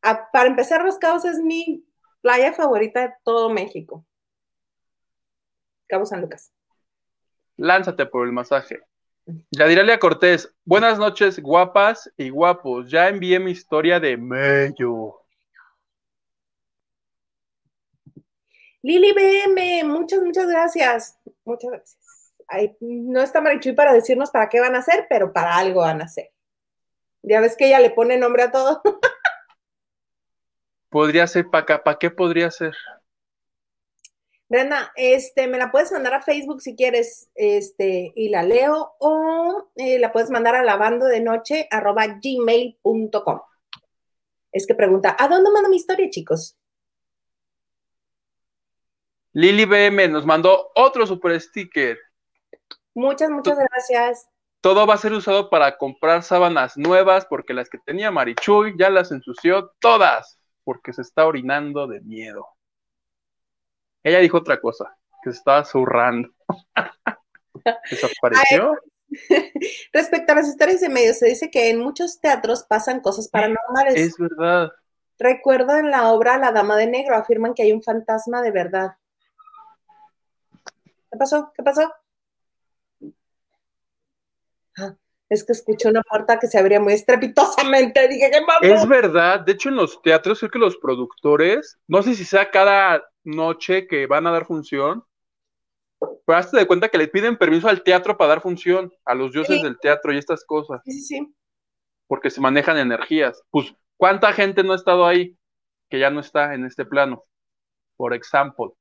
A, 0.00 0.30
para 0.30 0.48
empezar, 0.48 0.82
Los 0.82 0.96
Cabos 0.96 1.26
es 1.26 1.38
mi 1.38 1.84
playa 2.22 2.54
favorita 2.54 3.02
de 3.02 3.12
todo 3.22 3.50
México. 3.50 4.06
Cabo 5.86 6.06
San 6.06 6.22
Lucas. 6.22 6.50
Lánzate 7.58 8.06
por 8.06 8.26
el 8.26 8.32
masaje. 8.32 8.80
Yadiralia 9.50 9.98
Cortés, 9.98 10.50
buenas 10.64 10.98
noches, 10.98 11.38
guapas 11.40 12.10
y 12.16 12.30
guapos. 12.30 12.90
Ya 12.90 13.08
envié 13.08 13.38
mi 13.38 13.50
historia 13.50 14.00
de 14.00 14.16
Mello. 14.16 15.19
Lili 18.82 19.12
BM, 19.12 19.84
muchas, 19.84 20.22
muchas 20.22 20.46
gracias. 20.48 21.18
Muchas 21.44 21.70
gracias. 21.70 21.98
Ay, 22.48 22.76
no 22.80 23.20
está 23.20 23.40
Marichuy 23.40 23.74
para 23.74 23.92
decirnos 23.92 24.30
para 24.30 24.48
qué 24.48 24.60
van 24.60 24.74
a 24.74 24.78
hacer, 24.78 25.06
pero 25.08 25.32
para 25.32 25.56
algo 25.56 25.80
van 25.80 26.00
a 26.00 26.04
hacer. 26.04 26.30
Ya 27.22 27.40
ves 27.40 27.56
que 27.56 27.66
ella 27.66 27.80
le 27.80 27.90
pone 27.90 28.16
nombre 28.16 28.44
a 28.44 28.50
todo. 28.50 28.82
podría 30.88 31.26
ser 31.26 31.48
para 31.48 31.62
acá, 31.62 31.84
¿para 31.84 31.98
qué 31.98 32.10
podría 32.10 32.50
ser? 32.50 32.74
Brenda, 34.48 34.90
este, 34.96 35.46
me 35.46 35.58
la 35.58 35.70
puedes 35.70 35.92
mandar 35.92 36.12
a 36.14 36.22
Facebook 36.22 36.60
si 36.60 36.74
quieres, 36.74 37.30
este, 37.36 38.12
y 38.16 38.30
la 38.30 38.42
leo, 38.42 38.96
o 38.98 39.70
eh, 39.76 40.00
la 40.00 40.10
puedes 40.10 40.30
mandar 40.30 40.56
a 40.56 40.64
lavando 40.64 41.06
de 41.06 41.20
noche 41.20 41.68
arroba 41.70 42.06
gmail.com. 42.20 43.40
Es 44.50 44.66
que 44.66 44.74
pregunta, 44.74 45.14
¿a 45.16 45.28
dónde 45.28 45.52
mando 45.52 45.68
mi 45.68 45.76
historia, 45.76 46.10
chicos? 46.10 46.56
Lili 49.32 49.64
BM 49.64 50.08
nos 50.08 50.26
mandó 50.26 50.72
otro 50.74 51.06
super 51.06 51.40
sticker. 51.40 51.98
Muchas, 52.94 53.30
muchas 53.30 53.56
gracias. 53.58 54.28
Todo 54.60 54.86
va 54.86 54.94
a 54.94 54.98
ser 54.98 55.12
usado 55.12 55.48
para 55.48 55.78
comprar 55.78 56.22
sábanas 56.22 56.76
nuevas 56.76 57.24
porque 57.26 57.54
las 57.54 57.70
que 57.70 57.78
tenía 57.78 58.10
Marichuy 58.10 58.74
ya 58.78 58.90
las 58.90 59.12
ensució 59.12 59.72
todas 59.78 60.38
porque 60.64 60.92
se 60.92 61.02
está 61.02 61.26
orinando 61.26 61.86
de 61.86 62.00
miedo. 62.00 62.46
Ella 64.02 64.18
dijo 64.18 64.38
otra 64.38 64.60
cosa, 64.60 64.96
que 65.22 65.30
se 65.30 65.38
estaba 65.38 65.64
zurrando. 65.64 66.28
Desapareció. 67.90 68.76
Respecto 69.92 70.32
a 70.32 70.36
las 70.36 70.48
historias 70.48 70.80
de 70.80 70.88
medios, 70.88 71.18
se 71.18 71.26
dice 71.26 71.50
que 71.50 71.70
en 71.70 71.80
muchos 71.80 72.20
teatros 72.20 72.64
pasan 72.64 73.00
cosas 73.00 73.28
paranormales. 73.28 73.94
Es 73.96 74.16
verdad. 74.18 74.70
Recuerdo 75.18 75.76
en 75.76 75.90
la 75.90 76.12
obra 76.12 76.38
La 76.38 76.52
Dama 76.52 76.76
de 76.76 76.86
Negro, 76.86 77.16
afirman 77.16 77.54
que 77.54 77.62
hay 77.62 77.72
un 77.72 77.82
fantasma 77.82 78.40
de 78.42 78.50
verdad. 78.50 78.92
¿Qué 81.10 81.18
pasó? 81.18 81.52
¿Qué 81.56 81.62
pasó? 81.62 81.92
Ah, 84.78 84.94
es 85.28 85.44
que 85.44 85.52
escuché 85.52 85.88
una 85.88 86.02
puerta 86.02 86.38
que 86.38 86.46
se 86.46 86.58
abría 86.58 86.80
muy 86.80 86.92
estrepitosamente. 86.92 88.08
Dije, 88.08 88.30
¿qué 88.30 88.40
mamá? 88.40 88.58
Es 88.62 88.86
verdad. 88.86 89.40
De 89.40 89.52
hecho, 89.52 89.68
en 89.68 89.76
los 89.76 90.00
teatros, 90.02 90.38
creo 90.38 90.50
que 90.50 90.58
los 90.58 90.76
productores, 90.76 91.78
no 91.88 92.02
sé 92.02 92.14
si 92.14 92.24
sea 92.24 92.50
cada 92.50 93.02
noche 93.24 93.86
que 93.86 94.06
van 94.06 94.26
a 94.26 94.30
dar 94.30 94.46
función, 94.46 95.04
pero 96.24 96.38
hazte 96.38 96.56
de 96.56 96.66
cuenta 96.66 96.88
que 96.88 96.98
le 96.98 97.08
piden 97.08 97.36
permiso 97.36 97.68
al 97.68 97.82
teatro 97.82 98.16
para 98.16 98.28
dar 98.30 98.40
función, 98.40 98.92
a 99.04 99.14
los 99.14 99.32
dioses 99.32 99.56
Sí. 99.56 99.62
del 99.62 99.78
teatro 99.78 100.12
y 100.12 100.18
estas 100.18 100.44
cosas, 100.44 100.80
Sí, 100.84 100.92
sí, 100.92 101.00
sí. 101.02 101.34
porque 102.06 102.30
se 102.30 102.40
manejan 102.40 102.78
energías. 102.78 103.42
Pues, 103.50 103.74
¿cuánta 103.96 104.32
gente 104.32 104.62
no 104.62 104.72
ha 104.72 104.76
estado 104.76 105.04
ahí 105.06 105.36
que 105.90 105.98
ya 105.98 106.08
no 106.10 106.20
está 106.20 106.54
en 106.54 106.64
este 106.64 106.84
plano? 106.86 107.24
Por 107.96 108.14
ejemplo. 108.14 108.76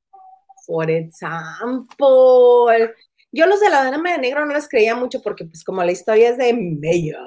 For 0.69 0.89
example. 0.91 2.93
Yo 3.31 3.47
los 3.47 3.59
de 3.59 3.71
la 3.71 3.89
Dama 3.89 4.11
de 4.11 4.19
Negro 4.19 4.45
no 4.45 4.53
les 4.53 4.69
creía 4.69 4.93
mucho 4.93 5.19
porque, 5.23 5.45
pues, 5.45 5.63
como 5.63 5.83
la 5.83 5.91
historia 5.91 6.29
es 6.29 6.37
de 6.37 6.53
Mello, 6.53 7.17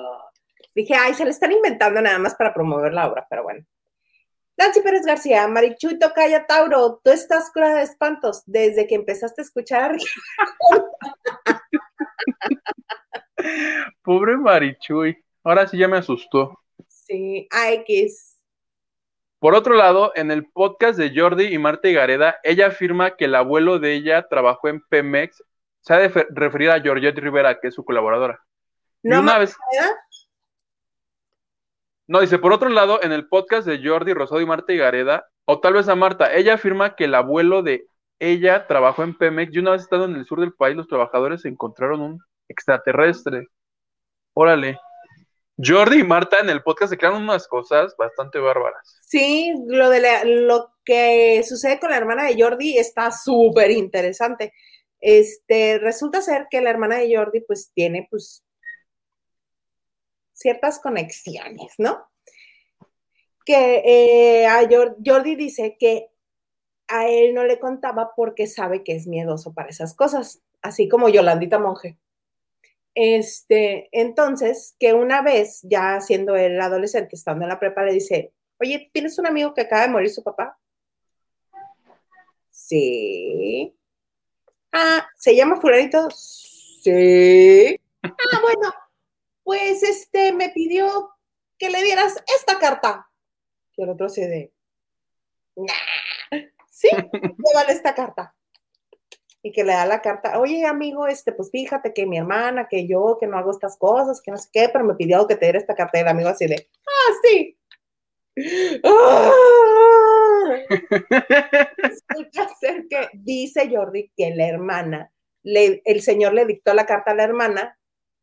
dije, 0.77 0.95
ay, 0.95 1.13
se 1.15 1.25
le 1.25 1.33
están 1.33 1.51
inventando 1.51 2.01
nada 2.01 2.21
más 2.21 2.37
para 2.37 2.55
promover 2.55 2.95
la 2.95 3.09
obra, 3.09 3.27
pero 3.29 3.43
bueno. 3.43 3.67
Nancy 4.57 4.81
Pérez 4.81 5.05
García, 5.05 5.49
Marichuy 5.49 5.99
Tocaya 5.99 6.47
Tauro, 6.47 7.01
tú 7.03 7.11
estás 7.11 7.51
cura 7.53 7.75
de 7.75 7.83
espantos 7.83 8.45
desde 8.47 8.87
que 8.87 8.95
empezaste 8.95 9.41
a 9.41 9.45
escuchar. 9.45 9.97
Pobre 14.05 14.37
Marichuy. 14.37 15.21
Ahora 15.43 15.67
sí 15.67 15.79
ya 15.79 15.89
me 15.89 15.97
asustó. 15.97 16.61
Sí, 16.87 17.49
AX. 17.51 18.32
Por 19.43 19.57
otro 19.57 19.75
lado, 19.75 20.13
en 20.15 20.31
el 20.31 20.47
podcast 20.53 20.97
de 20.97 21.13
Jordi 21.19 21.47
y 21.47 21.59
Marta 21.59 21.89
Gareda, 21.89 22.37
ella 22.45 22.69
afirma 22.69 23.17
que 23.17 23.25
el 23.25 23.35
abuelo 23.35 23.81
de 23.81 23.95
ella 23.95 24.29
trabajó 24.29 24.69
en 24.69 24.81
Pemex. 24.83 25.43
Se 25.81 25.93
ha 25.93 25.99
de 25.99 26.11
fe- 26.11 26.29
referir 26.31 26.71
a 26.71 26.81
Georgette 26.81 27.19
Rivera, 27.19 27.59
que 27.59 27.67
es 27.67 27.75
su 27.75 27.85
colaboradora. 27.85 28.39
Y 29.03 29.09
No 29.09 29.19
una 29.19 29.39
vez, 29.39 29.57
no, 32.07 32.21
dice, 32.21 32.39
por 32.39 32.53
otro 32.53 32.69
lado, 32.69 33.03
en 33.03 33.11
el 33.11 33.27
podcast 33.27 33.67
de 33.67 33.85
Jordi, 33.85 34.15
Rosado 34.15 34.41
y 34.41 34.47
Marta 34.47 34.73
Gareda, 34.75 35.27
o 35.45 35.59
tal 35.59 35.73
vez 35.73 35.89
a 35.89 35.97
Marta, 35.97 36.33
ella 36.33 36.55
afirma 36.55 36.95
que 36.95 37.07
el 37.07 37.15
abuelo 37.17 37.65
de 37.65 37.89
ella 38.21 38.69
trabajó 38.69 39.03
en 39.03 39.19
Pemex 39.19 39.53
y 39.53 39.59
una 39.59 39.73
vez 39.73 39.83
estando 39.83 40.05
en 40.05 40.15
el 40.15 40.25
sur 40.25 40.39
del 40.39 40.53
país, 40.53 40.77
los 40.77 40.87
trabajadores 40.87 41.45
encontraron 41.47 42.01
un 42.01 42.21
extraterrestre. 42.49 43.49
Órale. 44.35 44.79
Jordi 45.57 46.01
y 46.01 46.05
Marta 46.05 46.39
en 46.41 46.51
el 46.51 46.63
podcast 46.63 46.91
se 46.91 46.99
crean 46.99 47.15
unas 47.15 47.47
cosas 47.47 47.95
bastante 47.97 48.39
bárbaras. 48.39 48.99
Sí, 49.03 49.55
lo, 49.67 49.91
de 49.91 50.25
lo 50.25 50.73
que 50.85 51.43
sucede 51.43 51.79
con 51.79 51.91
la 51.91 51.97
hermana 51.97 52.25
de 52.25 52.41
Jordi 52.41 52.79
está 52.79 53.11
súper 53.13 53.71
interesante. 53.71 54.53
Este, 55.01 55.79
resulta 55.79 56.23
ser 56.23 56.47
que 56.51 56.61
la 56.61 56.71
hermana 56.71 56.99
de 56.99 57.15
Jordi, 57.15 57.41
pues, 57.41 57.71
tiene, 57.75 58.07
pues, 58.11 58.45
ciertas 60.33 60.81
conexiones, 60.81 61.75
¿no? 61.79 62.09
Que 63.45 63.83
eh, 63.85 64.49
Jordi 65.05 65.35
dice 65.37 65.77
que 65.79 66.09
a 66.89 67.09
él 67.09 67.35
no 67.35 67.45
le 67.45 67.59
contaba 67.59 68.13
porque 68.15 68.47
sabe 68.47 68.85
que 68.85 68.95
es 68.95 69.07
miedoso 69.07 69.55
para 69.55 69.71
esas 69.71 69.95
cosas, 69.95 70.43
así 70.61 70.89
como 70.89 71.09
Yolandita 71.09 71.59
Monje. 71.59 71.99
Este, 72.95 73.89
entonces, 73.93 74.77
que 74.79 74.93
una 74.93 75.23
vez, 75.23 75.61
ya 75.63 76.01
siendo 76.01 76.37
él 76.37 76.61
adolescente, 76.61 77.17
estando 77.17 77.45
en 77.45 77.49
la 77.49 77.59
prepa, 77.59 77.83
le 77.85 77.95
dice, 77.95 78.33
oye, 78.61 78.91
¿tienes 78.93 79.19
un 79.19 79.27
amigo 79.27 79.55
que 79.55 79.63
acaba 79.63 79.83
de 79.83 79.89
morir 79.89 80.11
su 80.11 80.23
papá? 80.23 80.59
Sí. 82.51 83.75
Ah, 84.73 85.07
¿se 85.17 85.35
llama 85.35 85.61
fulanito? 85.61 86.09
Sí. 86.11 87.79
Ah, 88.03 88.41
bueno, 88.43 88.75
pues 89.45 89.83
este 89.83 90.33
me 90.33 90.51
pidió 90.51 91.11
que 91.59 91.71
le 91.71 91.83
dieras 91.83 92.23
esta 92.39 92.59
carta. 92.59 93.09
Y 93.77 93.83
el 93.83 93.91
otro 93.91 94.09
se 94.09 94.27
de, 94.27 94.53
"Nah". 95.57 95.67
sí, 96.71 96.89
llévale 96.91 97.73
esta 97.73 97.95
carta. 97.95 98.35
Y 99.43 99.51
que 99.53 99.65
le 99.65 99.73
da 99.73 99.87
la 99.87 100.01
carta, 100.01 100.39
oye 100.39 100.65
amigo, 100.65 101.09
este, 101.09 101.33
pues 101.33 101.51
fíjate 101.51 101.93
que 101.93 102.07
mi 102.07 102.19
hermana, 102.19 102.69
que 102.69 102.87
yo, 102.87 103.17
que 103.19 103.27
no 103.27 103.37
hago 103.37 103.51
estas 103.51 103.77
cosas, 103.77 104.21
que 104.23 104.31
no 104.31 104.37
sé 104.37 104.49
qué, 104.53 104.69
pero 104.73 104.85
me 104.85 104.95
pidió 104.95 105.27
que 105.27 105.35
te 105.35 105.47
diera 105.47 105.59
esta 105.59 105.75
carta 105.75 105.99
y 105.99 106.03
el 106.03 106.09
amigo 106.09 106.29
así 106.29 106.47
de, 106.47 106.69
ah, 106.87 107.13
sí. 107.25 107.59
¡Ah! 108.85 109.33
Resulta 111.77 112.49
ser 112.61 112.87
que 112.89 113.09
dice 113.15 113.69
Jordi 113.69 114.13
que 114.17 114.35
la 114.35 114.47
hermana, 114.49 115.13
le, 115.43 115.83
el 115.85 116.03
señor 116.03 116.35
le 116.35 116.47
dictó 116.47 116.73
la 116.73 116.87
carta 116.87 117.11
a 117.11 117.15
la 117.15 117.25
hermana 117.25 117.79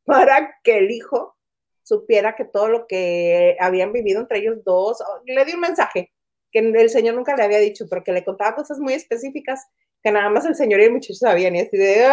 para 0.05 0.57
que 0.63 0.77
el 0.77 0.89
hijo 0.89 1.37
supiera 1.83 2.35
que 2.35 2.45
todo 2.45 2.69
lo 2.69 2.87
que 2.87 3.57
habían 3.59 3.91
vivido 3.91 4.21
entre 4.21 4.39
ellos 4.39 4.63
dos, 4.63 5.03
le 5.25 5.43
dio 5.45 5.55
un 5.55 5.61
mensaje 5.61 6.13
que 6.51 6.59
el 6.59 6.89
señor 6.89 7.15
nunca 7.15 7.35
le 7.35 7.43
había 7.43 7.59
dicho, 7.59 7.85
pero 7.89 8.03
que 8.03 8.11
le 8.11 8.23
contaba 8.23 8.55
cosas 8.55 8.79
muy 8.79 8.93
específicas 8.93 9.67
que 10.03 10.11
nada 10.11 10.29
más 10.29 10.45
el 10.45 10.55
señor 10.55 10.79
y 10.79 10.85
el 10.85 10.91
muchacho 10.93 11.13
sabían 11.13 11.55
y 11.55 11.61
así 11.61 11.77
de... 11.77 12.07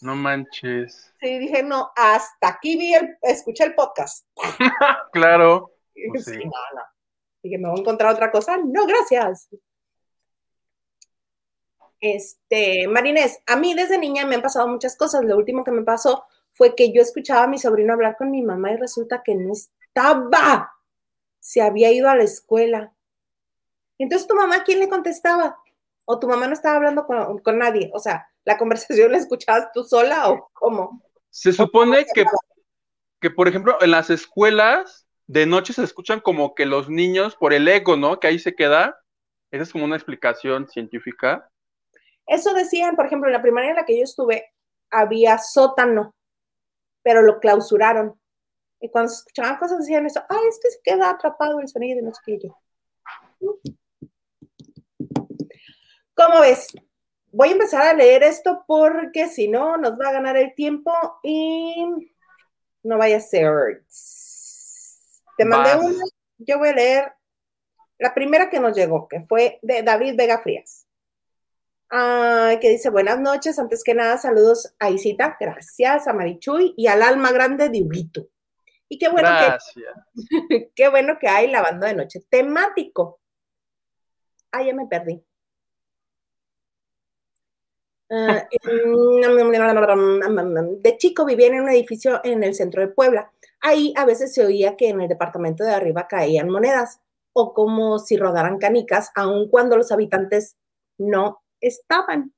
No 0.00 0.16
manches. 0.16 1.14
Sí, 1.20 1.38
dije, 1.38 1.62
no, 1.62 1.92
hasta 1.94 2.48
aquí 2.48 2.76
vi 2.76 2.92
el, 2.92 3.16
escuché 3.22 3.64
el 3.64 3.74
podcast. 3.74 4.26
Claro. 5.12 5.70
Pues 6.10 6.24
Sí, 6.24 6.32
sí. 6.32 6.38
no, 6.44 6.50
no. 6.50 6.82
Dije, 7.42 7.58
¿me 7.58 7.68
voy 7.68 7.78
a 7.78 7.80
encontrar 7.80 8.12
otra 8.12 8.30
cosa? 8.32 8.56
No, 8.56 8.86
gracias. 8.86 9.48
Este, 12.00 12.88
Marinés, 12.88 13.40
a 13.46 13.56
mí 13.56 13.74
desde 13.74 13.98
niña 13.98 14.26
me 14.26 14.34
han 14.34 14.42
pasado 14.42 14.66
muchas 14.66 14.96
cosas. 14.96 15.24
Lo 15.24 15.36
último 15.36 15.62
que 15.62 15.70
me 15.70 15.82
pasó 15.82 16.24
fue 16.52 16.74
que 16.74 16.92
yo 16.92 17.00
escuchaba 17.00 17.44
a 17.44 17.48
mi 17.48 17.58
sobrino 17.58 17.92
hablar 17.92 18.16
con 18.16 18.30
mi 18.30 18.42
mamá 18.42 18.72
y 18.72 18.76
resulta 18.76 19.22
que 19.24 19.36
no 19.36 19.52
estaba. 19.52 20.72
Se 21.38 21.62
había 21.62 21.92
ido 21.92 22.08
a 22.08 22.16
la 22.16 22.24
escuela. 22.24 22.92
Entonces, 24.02 24.26
¿tu 24.26 24.34
mamá 24.34 24.64
quién 24.64 24.80
le 24.80 24.88
contestaba? 24.88 25.58
¿O 26.04 26.18
tu 26.18 26.26
mamá 26.26 26.46
no 26.46 26.54
estaba 26.54 26.76
hablando 26.76 27.06
con, 27.06 27.38
con 27.38 27.58
nadie? 27.58 27.90
O 27.94 28.00
sea, 28.00 28.28
¿la 28.44 28.58
conversación 28.58 29.12
la 29.12 29.18
escuchabas 29.18 29.70
tú 29.72 29.84
sola 29.84 30.30
o 30.30 30.50
cómo? 30.52 31.02
Se 31.30 31.52
supone 31.52 32.04
que, 32.12 32.24
que, 33.20 33.30
por 33.30 33.48
ejemplo, 33.48 33.78
en 33.80 33.90
las 33.90 34.10
escuelas 34.10 35.06
de 35.26 35.46
noche 35.46 35.72
se 35.72 35.84
escuchan 35.84 36.20
como 36.20 36.54
que 36.54 36.66
los 36.66 36.90
niños, 36.90 37.36
por 37.36 37.52
el 37.54 37.68
ego, 37.68 37.96
¿no? 37.96 38.20
Que 38.20 38.26
ahí 38.26 38.38
se 38.38 38.54
queda. 38.54 38.98
Esa 39.50 39.62
es 39.62 39.72
como 39.72 39.84
una 39.84 39.96
explicación 39.96 40.68
científica. 40.68 41.48
Eso 42.26 42.54
decían, 42.54 42.96
por 42.96 43.06
ejemplo, 43.06 43.28
en 43.28 43.34
la 43.34 43.42
primaria 43.42 43.70
en 43.70 43.76
la 43.76 43.84
que 43.84 43.96
yo 43.96 44.04
estuve, 44.04 44.52
había 44.90 45.38
sótano, 45.38 46.14
pero 47.02 47.22
lo 47.22 47.38
clausuraron. 47.38 48.20
Y 48.80 48.90
cuando 48.90 49.10
se 49.10 49.18
escuchaban 49.18 49.58
cosas 49.58 49.78
decían 49.78 50.06
eso, 50.06 50.22
ay, 50.28 50.48
es 50.48 50.58
que 50.60 50.70
se 50.70 50.80
queda 50.82 51.10
atrapado 51.10 51.60
el 51.60 51.68
sonido 51.68 52.00
y 52.00 52.02
no 52.02 52.12
sé 52.12 52.20
qué 52.26 52.38
yo. 52.42 52.58
¿Cómo 56.24 56.40
ves? 56.40 56.68
Voy 57.32 57.48
a 57.48 57.52
empezar 57.52 57.82
a 57.82 57.94
leer 57.94 58.22
esto 58.22 58.64
porque 58.66 59.28
si 59.28 59.48
no 59.48 59.76
nos 59.76 59.98
va 59.98 60.08
a 60.08 60.12
ganar 60.12 60.36
el 60.36 60.54
tiempo 60.54 60.92
y 61.22 61.84
no 62.84 62.98
vaya 62.98 63.16
a 63.16 63.20
ser. 63.20 63.84
Te 65.36 65.44
mandé 65.44 65.74
Vas. 65.74 65.84
una, 65.84 66.04
yo 66.38 66.58
voy 66.58 66.68
a 66.68 66.74
leer 66.74 67.12
la 67.98 68.14
primera 68.14 68.50
que 68.50 68.60
nos 68.60 68.76
llegó, 68.76 69.08
que 69.08 69.22
fue 69.22 69.58
de 69.62 69.82
David 69.82 70.14
Vega 70.16 70.40
Frías. 70.40 70.86
Ay, 71.88 72.60
que 72.60 72.70
dice, 72.70 72.90
buenas 72.90 73.18
noches, 73.18 73.58
antes 73.58 73.82
que 73.82 73.94
nada, 73.94 74.16
saludos 74.16 74.74
a 74.78 74.90
Isita, 74.90 75.36
gracias, 75.40 76.06
a 76.06 76.12
Marichuy 76.12 76.74
y 76.76 76.86
al 76.86 77.02
alma 77.02 77.32
grande 77.32 77.68
de 77.68 77.82
Huguito. 77.82 78.28
Y 78.88 78.98
qué 78.98 79.08
bueno 79.08 79.28
que. 79.38 80.70
Qué 80.76 80.88
bueno 80.88 81.18
que 81.18 81.26
hay 81.26 81.50
lavando 81.50 81.86
de 81.86 81.94
noche 81.94 82.20
temático. 82.28 83.20
Ah, 84.52 84.62
ya 84.62 84.74
me 84.74 84.86
perdí. 84.86 85.24
Ah, 88.14 88.46
de 90.82 90.96
chico 90.98 91.24
vivía 91.24 91.46
en 91.46 91.62
un 91.62 91.70
edificio 91.70 92.20
en 92.24 92.44
el 92.44 92.54
centro 92.54 92.82
de 92.82 92.88
Puebla. 92.88 93.32
Ahí 93.60 93.94
a 93.96 94.04
veces 94.04 94.34
se 94.34 94.44
oía 94.44 94.76
que 94.76 94.90
en 94.90 95.00
el 95.00 95.08
departamento 95.08 95.64
de 95.64 95.72
arriba 95.72 96.08
caían 96.08 96.50
monedas 96.50 97.00
o 97.32 97.54
como 97.54 97.98
si 97.98 98.18
rodaran 98.18 98.58
canicas, 98.58 99.10
aun 99.14 99.48
cuando 99.48 99.78
los 99.78 99.92
habitantes 99.92 100.58
no 100.98 101.42
estaban. 101.62 102.34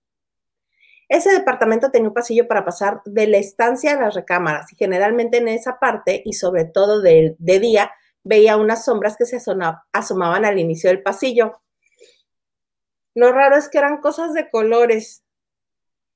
Ese 1.09 1.33
departamento 1.33 1.91
tenía 1.91 2.09
un 2.09 2.15
pasillo 2.15 2.47
para 2.47 2.65
pasar 2.65 3.03
de 3.05 3.27
la 3.27 3.39
estancia 3.39 3.93
a 3.93 4.01
las 4.01 4.15
recámaras 4.15 4.73
y 4.73 4.77
generalmente 4.77 5.39
en 5.39 5.49
esa 5.49 5.81
parte 5.81 6.23
y 6.25 6.35
sobre 6.35 6.67
todo 6.67 7.03
de, 7.03 7.35
día 7.39 7.91
veía 8.23 8.57
unas 8.57 8.85
sombras 8.85 9.17
que 9.17 9.27
se 9.27 9.39
asomaban 9.93 10.45
al 10.45 10.59
inicio 10.59 10.89
del 10.89 11.03
pasillo. 11.03 11.61
Lo 13.15 13.33
raro 13.33 13.57
es 13.57 13.69
que 13.69 13.79
eran 13.79 14.01
cosas 14.01 14.35
de 14.35 14.51
colores. 14.51 15.24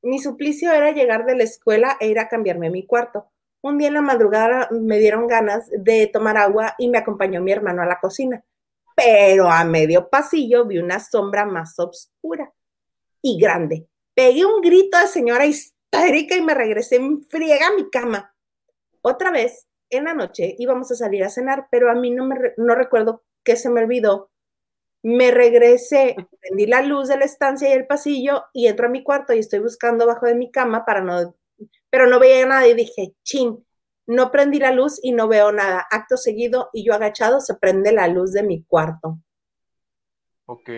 Mi 0.03 0.18
suplicio 0.18 0.72
era 0.72 0.92
llegar 0.92 1.26
de 1.26 1.36
la 1.36 1.44
escuela 1.44 1.96
e 2.01 2.09
ir 2.09 2.18
a 2.18 2.28
cambiarme 2.28 2.68
a 2.68 2.70
mi 2.70 2.86
cuarto. 2.86 3.30
Un 3.61 3.78
día 3.78 3.88
en 3.88 3.94
la 3.94 4.03
madrugada 4.03 4.68
me 4.70 4.99
dieron 4.99 5.26
ganas 5.26 5.68
de 5.70 6.07
tomar 6.07 6.36
agua 6.36 6.74
y 6.78 6.88
me 6.88 6.99
acompañó 6.99 7.42
mi 7.42 7.53
hermano 7.53 7.82
a 7.82 7.86
la 7.86 7.99
cocina. 7.99 8.44
Pero 8.94 9.51
a 9.51 9.64
medio 9.64 10.09
pasillo 10.09 10.64
vi 10.64 10.78
una 10.78 11.01
sombra 11.01 11.44
más 11.44 11.78
oscura 11.78 12.53
y 13.22 13.40
grande 13.40 13.88
Pegué 14.18 14.44
un 14.44 14.61
grito 14.61 14.99
de 14.99 15.07
señora 15.07 15.46
histérica 15.46 16.34
y 16.34 16.42
me 16.42 16.53
regresé 16.53 16.96
en 16.96 17.22
friega 17.22 17.68
a 17.68 17.74
mi 17.74 17.88
cama. 17.88 18.34
Otra 19.01 19.30
vez, 19.30 19.68
en 19.90 20.07
la 20.07 20.12
noche, 20.12 20.57
íbamos 20.59 20.90
a 20.90 20.96
salir 20.96 21.22
a 21.22 21.28
cenar, 21.28 21.68
pero 21.70 21.88
a 21.88 21.94
mí 21.94 22.11
no, 22.11 22.26
me, 22.26 22.36
no 22.57 22.74
recuerdo 22.74 23.22
qué 23.44 23.55
se 23.55 23.70
me 23.70 23.80
olvidó. 23.80 24.32
Me 25.09 25.30
regresé, 25.30 26.16
prendí 26.38 26.66
la 26.66 26.82
luz 26.82 27.09
de 27.09 27.16
la 27.16 27.24
estancia 27.24 27.70
y 27.70 27.72
el 27.72 27.86
pasillo 27.86 28.44
y 28.52 28.66
entro 28.66 28.88
a 28.88 28.90
mi 28.90 29.02
cuarto 29.02 29.32
y 29.32 29.38
estoy 29.38 29.61
buscando 29.61 30.04
abajo 30.04 30.26
de 30.26 30.34
mi 30.34 30.50
cama 30.50 30.84
para 30.84 31.00
no, 31.00 31.34
pero 31.88 32.06
no 32.06 32.18
veía 32.20 32.44
nada 32.44 32.66
y 32.66 32.74
dije, 32.74 33.14
chin, 33.22 33.64
no 34.06 34.30
prendí 34.30 34.59
la 34.59 34.70
luz 34.70 35.00
y 35.02 35.12
no 35.12 35.26
veo 35.26 35.50
nada. 35.50 35.86
Acto 35.90 36.18
seguido 36.18 36.68
y 36.74 36.84
yo 36.84 36.92
agachado 36.92 37.40
se 37.40 37.54
prende 37.54 37.90
la 37.90 38.06
luz 38.06 38.32
de 38.32 38.42
mi 38.42 38.64
cuarto. 38.64 39.18
Ok. 40.44 40.68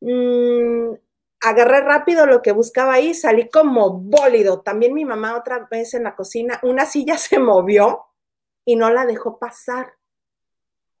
Mm, 0.00 0.94
agarré 1.42 1.80
rápido 1.82 2.24
lo 2.24 2.40
que 2.40 2.52
buscaba 2.52 2.94
ahí, 2.94 3.12
salí 3.12 3.50
como 3.50 3.92
bólido. 3.92 4.62
También 4.62 4.94
mi 4.94 5.04
mamá 5.04 5.36
otra 5.36 5.68
vez 5.70 5.92
en 5.92 6.04
la 6.04 6.16
cocina, 6.16 6.58
una 6.62 6.86
silla 6.86 7.18
se 7.18 7.38
movió 7.38 8.06
y 8.64 8.76
no 8.76 8.90
la 8.90 9.04
dejó 9.04 9.38
pasar, 9.38 9.94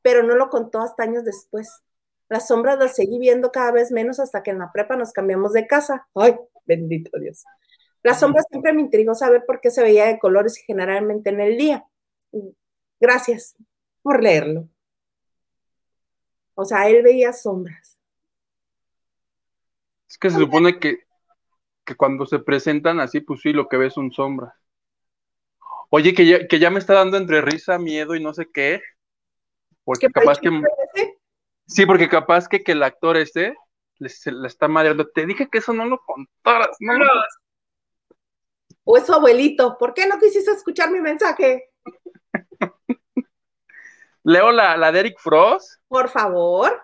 pero 0.02 0.22
no 0.22 0.34
lo 0.34 0.48
contó 0.48 0.80
hasta 0.80 1.02
años 1.02 1.24
después. 1.24 1.82
Las 2.28 2.46
sombras 2.46 2.78
las 2.78 2.94
seguí 2.94 3.18
viendo 3.18 3.50
cada 3.50 3.72
vez 3.72 3.90
menos 3.90 4.20
hasta 4.20 4.42
que 4.42 4.50
en 4.52 4.58
la 4.58 4.70
prepa 4.72 4.96
nos 4.96 5.12
cambiamos 5.12 5.52
de 5.52 5.66
casa. 5.66 6.08
Ay, 6.14 6.36
bendito 6.64 7.18
Dios. 7.18 7.44
Las 8.02 8.20
sombras 8.20 8.46
siempre 8.48 8.72
me 8.72 8.80
intrigó 8.80 9.14
saber 9.14 9.44
por 9.46 9.60
qué 9.60 9.70
se 9.70 9.82
veía 9.82 10.06
de 10.06 10.18
colores 10.18 10.56
generalmente 10.56 11.30
en 11.30 11.40
el 11.40 11.58
día. 11.58 11.84
Gracias 13.00 13.56
por 14.02 14.22
leerlo. 14.22 14.68
O 16.54 16.64
sea, 16.64 16.88
él 16.88 17.02
veía 17.02 17.32
sombras. 17.32 17.98
Es 20.08 20.18
que 20.18 20.30
se 20.30 20.38
supone 20.38 20.78
que, 20.78 20.98
cuando 21.96 22.26
se 22.26 22.38
presentan 22.38 23.00
así, 23.00 23.20
pues 23.20 23.40
sí, 23.40 23.52
lo 23.52 23.68
que 23.68 23.76
ves 23.76 23.94
son 23.94 24.12
sombras. 24.12 24.54
Oye, 25.88 26.14
que 26.14 26.26
ya, 26.26 26.46
que 26.46 26.58
ya 26.58 26.70
me 26.70 26.78
está 26.78 26.94
dando 26.94 27.16
entre 27.16 27.40
risa, 27.40 27.78
miedo 27.78 28.14
y 28.14 28.22
no 28.22 28.32
sé 28.32 28.48
qué. 28.52 28.80
Porque 29.90 30.08
capaz 30.08 30.38
que. 30.38 30.50
Sí, 31.66 31.86
porque 31.86 32.08
capaz 32.08 32.48
que, 32.48 32.62
que 32.62 32.72
el 32.72 32.82
actor 32.82 33.16
este 33.16 33.56
le, 33.98 34.08
se, 34.08 34.32
está 34.46 34.68
mareando. 34.68 35.08
Te 35.08 35.26
dije 35.26 35.48
que 35.50 35.58
eso 35.58 35.72
no 35.72 35.84
lo 35.84 35.98
contaras, 35.98 36.76
no 36.80 36.94
lo... 36.94 37.06
O 38.84 38.96
es 38.96 39.06
su 39.06 39.12
abuelito. 39.12 39.76
¿Por 39.78 39.94
qué 39.94 40.06
no 40.06 40.18
quisiste 40.18 40.50
escuchar 40.52 40.90
mi 40.90 41.00
mensaje? 41.00 41.70
Leo 44.22 44.52
la, 44.52 44.76
la 44.76 44.92
de 44.92 45.00
Eric 45.00 45.18
Frost. 45.18 45.80
Por 45.88 46.08
favor 46.08 46.80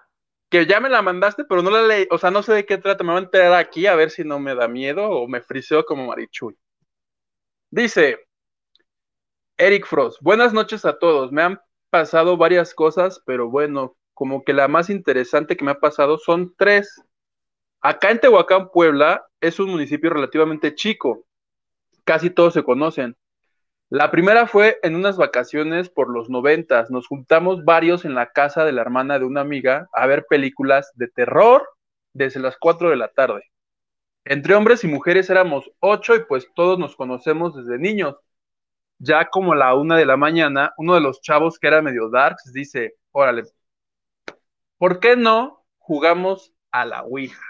que 0.48 0.66
ya 0.66 0.80
me 0.80 0.88
la 0.88 1.02
mandaste, 1.02 1.44
pero 1.44 1.62
no 1.62 1.70
la 1.70 1.82
leí, 1.82 2.06
o 2.10 2.18
sea, 2.18 2.30
no 2.30 2.42
sé 2.42 2.52
de 2.52 2.66
qué 2.66 2.78
trata, 2.78 3.02
me 3.02 3.12
voy 3.12 3.20
a 3.20 3.24
enterar 3.24 3.54
aquí 3.54 3.86
a 3.86 3.96
ver 3.96 4.10
si 4.10 4.24
no 4.24 4.38
me 4.38 4.54
da 4.54 4.68
miedo 4.68 5.08
o 5.08 5.28
me 5.28 5.40
friseo 5.40 5.84
como 5.84 6.06
Marichuy. 6.06 6.56
Dice 7.70 8.18
Eric 9.56 9.86
Frost, 9.86 10.20
buenas 10.22 10.52
noches 10.52 10.84
a 10.84 10.98
todos, 10.98 11.32
me 11.32 11.42
han 11.42 11.60
pasado 11.96 12.36
varias 12.36 12.74
cosas, 12.74 13.22
pero 13.24 13.48
bueno, 13.48 13.96
como 14.12 14.44
que 14.44 14.52
la 14.52 14.68
más 14.68 14.90
interesante 14.90 15.56
que 15.56 15.64
me 15.64 15.70
ha 15.70 15.80
pasado 15.80 16.18
son 16.18 16.54
tres. 16.58 17.02
Acá 17.80 18.10
en 18.10 18.20
Tehuacán, 18.20 18.68
Puebla, 18.70 19.24
es 19.40 19.58
un 19.58 19.70
municipio 19.70 20.10
relativamente 20.10 20.74
chico, 20.74 21.24
casi 22.04 22.28
todos 22.28 22.52
se 22.52 22.62
conocen. 22.62 23.16
La 23.88 24.10
primera 24.10 24.46
fue 24.46 24.78
en 24.82 24.94
unas 24.94 25.16
vacaciones 25.16 25.88
por 25.88 26.10
los 26.10 26.28
noventas. 26.28 26.90
Nos 26.90 27.06
juntamos 27.06 27.64
varios 27.64 28.04
en 28.04 28.14
la 28.14 28.26
casa 28.30 28.66
de 28.66 28.72
la 28.72 28.82
hermana 28.82 29.18
de 29.18 29.24
una 29.24 29.40
amiga 29.40 29.88
a 29.94 30.06
ver 30.06 30.26
películas 30.28 30.92
de 30.96 31.08
terror 31.08 31.66
desde 32.12 32.40
las 32.40 32.58
4 32.58 32.90
de 32.90 32.96
la 32.96 33.08
tarde. 33.08 33.42
Entre 34.26 34.54
hombres 34.54 34.84
y 34.84 34.88
mujeres 34.88 35.30
éramos 35.30 35.70
ocho 35.80 36.14
y 36.14 36.24
pues 36.24 36.46
todos 36.54 36.78
nos 36.78 36.94
conocemos 36.94 37.56
desde 37.56 37.78
niños. 37.78 38.16
Ya 38.98 39.26
como 39.26 39.54
la 39.54 39.74
una 39.74 39.96
de 39.96 40.06
la 40.06 40.16
mañana, 40.16 40.72
uno 40.78 40.94
de 40.94 41.00
los 41.00 41.20
chavos 41.20 41.58
que 41.58 41.66
era 41.68 41.82
medio 41.82 42.08
darks 42.08 42.52
dice, 42.52 42.94
órale, 43.12 43.44
¿por 44.78 45.00
qué 45.00 45.16
no 45.16 45.64
jugamos 45.78 46.52
a 46.70 46.84
la 46.84 47.02
Ouija? 47.02 47.42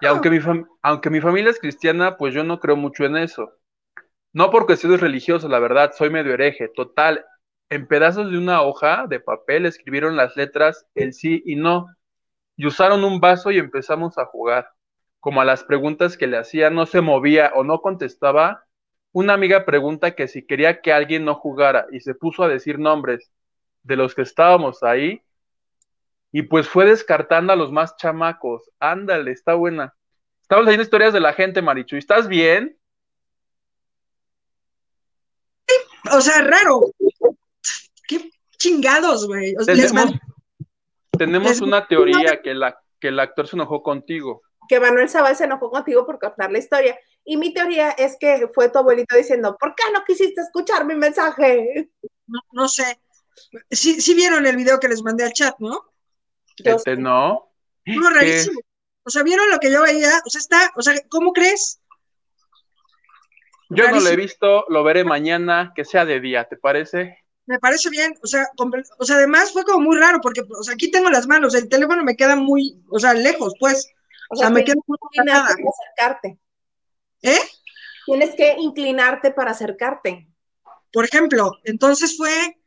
Y 0.00 0.06
aunque 0.06 0.30
mi, 0.30 0.38
aunque 0.82 1.10
mi 1.10 1.20
familia 1.20 1.50
es 1.50 1.60
cristiana, 1.60 2.16
pues 2.16 2.34
yo 2.34 2.44
no 2.44 2.60
creo 2.60 2.76
mucho 2.76 3.04
en 3.04 3.16
eso. 3.16 3.52
No 4.32 4.50
por 4.50 4.66
cuestiones 4.66 5.00
religiosas, 5.00 5.50
la 5.50 5.60
verdad, 5.60 5.92
soy 5.96 6.10
medio 6.10 6.34
hereje. 6.34 6.68
Total, 6.68 7.24
en 7.70 7.86
pedazos 7.86 8.30
de 8.30 8.38
una 8.38 8.62
hoja 8.62 9.06
de 9.08 9.20
papel 9.20 9.66
escribieron 9.66 10.16
las 10.16 10.36
letras 10.36 10.86
el 10.94 11.14
sí 11.14 11.42
y 11.46 11.56
no. 11.56 11.86
Y 12.56 12.66
usaron 12.66 13.04
un 13.04 13.20
vaso 13.20 13.50
y 13.50 13.58
empezamos 13.58 14.18
a 14.18 14.26
jugar. 14.26 14.70
Como 15.20 15.40
a 15.40 15.44
las 15.44 15.64
preguntas 15.64 16.16
que 16.16 16.26
le 16.26 16.36
hacía 16.36 16.68
no 16.70 16.84
se 16.86 17.00
movía 17.00 17.52
o 17.54 17.64
no 17.64 17.80
contestaba, 17.80 18.63
una 19.14 19.32
amiga 19.32 19.64
pregunta 19.64 20.16
que 20.16 20.26
si 20.26 20.44
quería 20.44 20.80
que 20.82 20.92
alguien 20.92 21.24
no 21.24 21.36
jugara 21.36 21.86
y 21.92 22.00
se 22.00 22.14
puso 22.14 22.42
a 22.42 22.48
decir 22.48 22.80
nombres 22.80 23.30
de 23.84 23.94
los 23.94 24.12
que 24.12 24.22
estábamos 24.22 24.82
ahí. 24.82 25.22
Y 26.32 26.42
pues 26.42 26.68
fue 26.68 26.84
descartando 26.84 27.52
a 27.52 27.56
los 27.56 27.70
más 27.70 27.96
chamacos. 27.96 28.68
Ándale, 28.80 29.30
está 29.30 29.54
buena. 29.54 29.94
Estamos 30.42 30.64
leyendo 30.64 30.82
historias 30.82 31.12
de 31.12 31.20
la 31.20 31.32
gente, 31.32 31.62
Marichu. 31.62 31.94
¿Estás 31.94 32.26
bien? 32.26 32.76
o 36.10 36.20
sea, 36.20 36.42
raro. 36.42 36.80
Qué 38.08 38.32
chingados, 38.58 39.28
güey. 39.28 39.54
tenemos, 41.16 41.60
una 41.60 41.86
teoría 41.86 42.42
que, 42.42 42.52
la, 42.52 42.76
que 42.98 43.08
el 43.08 43.20
actor 43.20 43.46
se 43.46 43.54
enojó 43.54 43.80
contigo. 43.80 44.42
Que 44.68 44.80
Manuel 44.80 45.08
Sabal 45.08 45.36
se 45.36 45.44
enojó 45.44 45.70
contigo 45.70 46.04
por 46.04 46.18
contar 46.18 46.50
la 46.50 46.58
historia. 46.58 46.98
Y 47.24 47.36
mi 47.36 47.54
teoría 47.54 47.90
es 47.90 48.16
que 48.18 48.48
fue 48.54 48.68
tu 48.68 48.78
abuelito 48.78 49.16
diciendo, 49.16 49.56
¿por 49.58 49.74
qué 49.74 49.84
no 49.92 50.04
quisiste 50.04 50.42
escuchar 50.42 50.84
mi 50.84 50.94
mensaje? 50.94 51.90
No, 52.26 52.40
no 52.52 52.68
sé. 52.68 53.00
Sí, 53.70 54.00
sí 54.00 54.14
vieron 54.14 54.46
el 54.46 54.56
video 54.56 54.78
que 54.78 54.88
les 54.88 55.02
mandé 55.02 55.24
al 55.24 55.32
chat, 55.32 55.54
¿no? 55.58 55.92
Este 56.56 56.96
no. 56.96 57.50
Uno 57.86 58.10
rarísimo. 58.10 58.60
O 59.04 59.10
sea, 59.10 59.22
vieron 59.22 59.50
lo 59.50 59.58
que 59.58 59.70
yo 59.70 59.82
veía. 59.82 60.20
O 60.24 60.30
sea, 60.30 60.38
está, 60.38 60.70
o 60.76 60.82
sea, 60.82 60.94
¿cómo 61.08 61.32
crees? 61.32 61.80
Yo 63.70 63.90
no 63.90 64.00
lo 64.00 64.08
he 64.08 64.16
visto, 64.16 64.64
lo 64.68 64.84
veré 64.84 65.04
mañana, 65.04 65.72
que 65.74 65.84
sea 65.84 66.04
de 66.04 66.20
día, 66.20 66.44
¿te 66.44 66.56
parece? 66.56 67.18
Me 67.46 67.58
parece 67.58 67.90
bien, 67.90 68.14
o 68.22 68.26
sea, 68.26 68.46
o 68.98 69.04
sea, 69.04 69.16
además 69.16 69.52
fue 69.52 69.64
como 69.64 69.80
muy 69.80 69.98
raro, 69.98 70.20
porque 70.20 70.42
o 70.42 70.62
sea, 70.62 70.74
aquí 70.74 70.90
tengo 70.90 71.10
las 71.10 71.26
manos, 71.26 71.54
el 71.54 71.68
teléfono 71.68 72.02
me 72.02 72.16
queda 72.16 72.36
muy, 72.36 72.82
o 72.90 72.98
sea, 72.98 73.14
lejos, 73.14 73.54
pues. 73.58 73.92
O, 74.30 74.36
sea, 74.36 74.48
me 74.48 74.64
queda 74.64 74.76
muy 74.86 74.96
para 75.14 75.44
acercarte. 75.44 76.38
¿Eh? 77.24 77.40
Tienes 78.06 78.34
que 78.34 78.54
inclinarte 78.58 79.30
para 79.30 79.52
acercarte. 79.52 80.28
Por 80.92 81.06
ejemplo, 81.06 81.52
entonces 81.64 82.16
fue, 82.16 82.58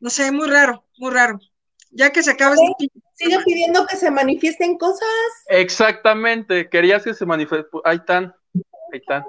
no 0.00 0.10
sé, 0.10 0.30
muy 0.30 0.46
raro, 0.46 0.84
muy 0.98 1.10
raro. 1.10 1.38
Ya 1.90 2.10
que 2.10 2.22
se 2.22 2.32
acabe 2.32 2.56
este... 2.78 2.92
Sigue 3.14 3.38
pidiendo 3.44 3.86
que 3.86 3.96
se 3.96 4.10
manifiesten 4.10 4.76
cosas. 4.76 5.08
Exactamente, 5.48 6.68
querías 6.68 7.02
que 7.02 7.14
se 7.14 7.24
manifiesten, 7.24 7.80
ahí 7.84 7.96
están, 7.96 8.34
ahí 8.92 9.00
están. 9.00 9.24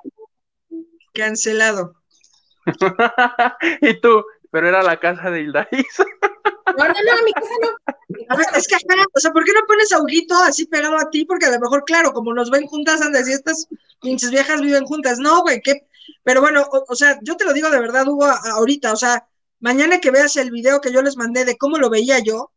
Cancelado. 1.14 1.96
y 3.82 4.00
tú, 4.02 4.26
pero 4.52 4.68
era 4.68 4.84
la 4.84 5.00
casa 5.00 5.32
de 5.32 5.42
Hildaís. 5.42 5.72
no, 6.78 6.86
no, 6.86 6.94
no, 6.94 7.24
mi 7.24 7.34
casa 7.34 7.50
no. 7.62 8.58
es 8.58 8.68
que, 8.68 8.76
o 9.14 9.20
sea, 9.20 9.32
¿por 9.32 9.44
qué 9.44 9.54
no 9.54 9.62
pones 9.68 9.92
a 9.92 10.48
así 10.48 10.66
pegado 10.66 10.98
a 10.98 11.10
ti? 11.10 11.26
Porque 11.26 11.46
a 11.46 11.52
lo 11.52 11.60
mejor, 11.60 11.84
claro, 11.86 12.14
como 12.14 12.34
nos 12.34 12.50
ven 12.50 12.68
juntas, 12.68 13.02
antes 13.02 13.28
y 13.28 13.34
estas 13.34 13.68
pinches 14.02 14.32
viejas 14.32 14.62
viven 14.62 14.86
juntas. 14.86 15.20
No, 15.20 15.42
güey, 15.42 15.62
¿qué? 15.62 15.88
Pero 16.24 16.42
bueno, 16.42 16.66
o, 16.72 16.96
sea, 16.96 17.20
yo 17.22 17.36
te 17.38 17.46
lo 17.46 17.54
digo 17.54 17.70
de 17.70 17.80
verdad, 17.80 18.08
Hugo, 18.08 18.26
ahorita, 18.26 18.94
o 18.94 18.98
sea, 18.98 19.28
mañana 19.60 20.00
que 20.00 20.12
veas 20.12 20.36
el 20.38 20.52
video 20.52 20.82
que 20.82 20.92
yo 20.92 21.02
les 21.02 21.18
mandé 21.18 21.46
de 21.46 21.58
cómo 21.58 21.78
lo 21.78 21.90
veía 21.90 22.20
yo, 22.20 22.52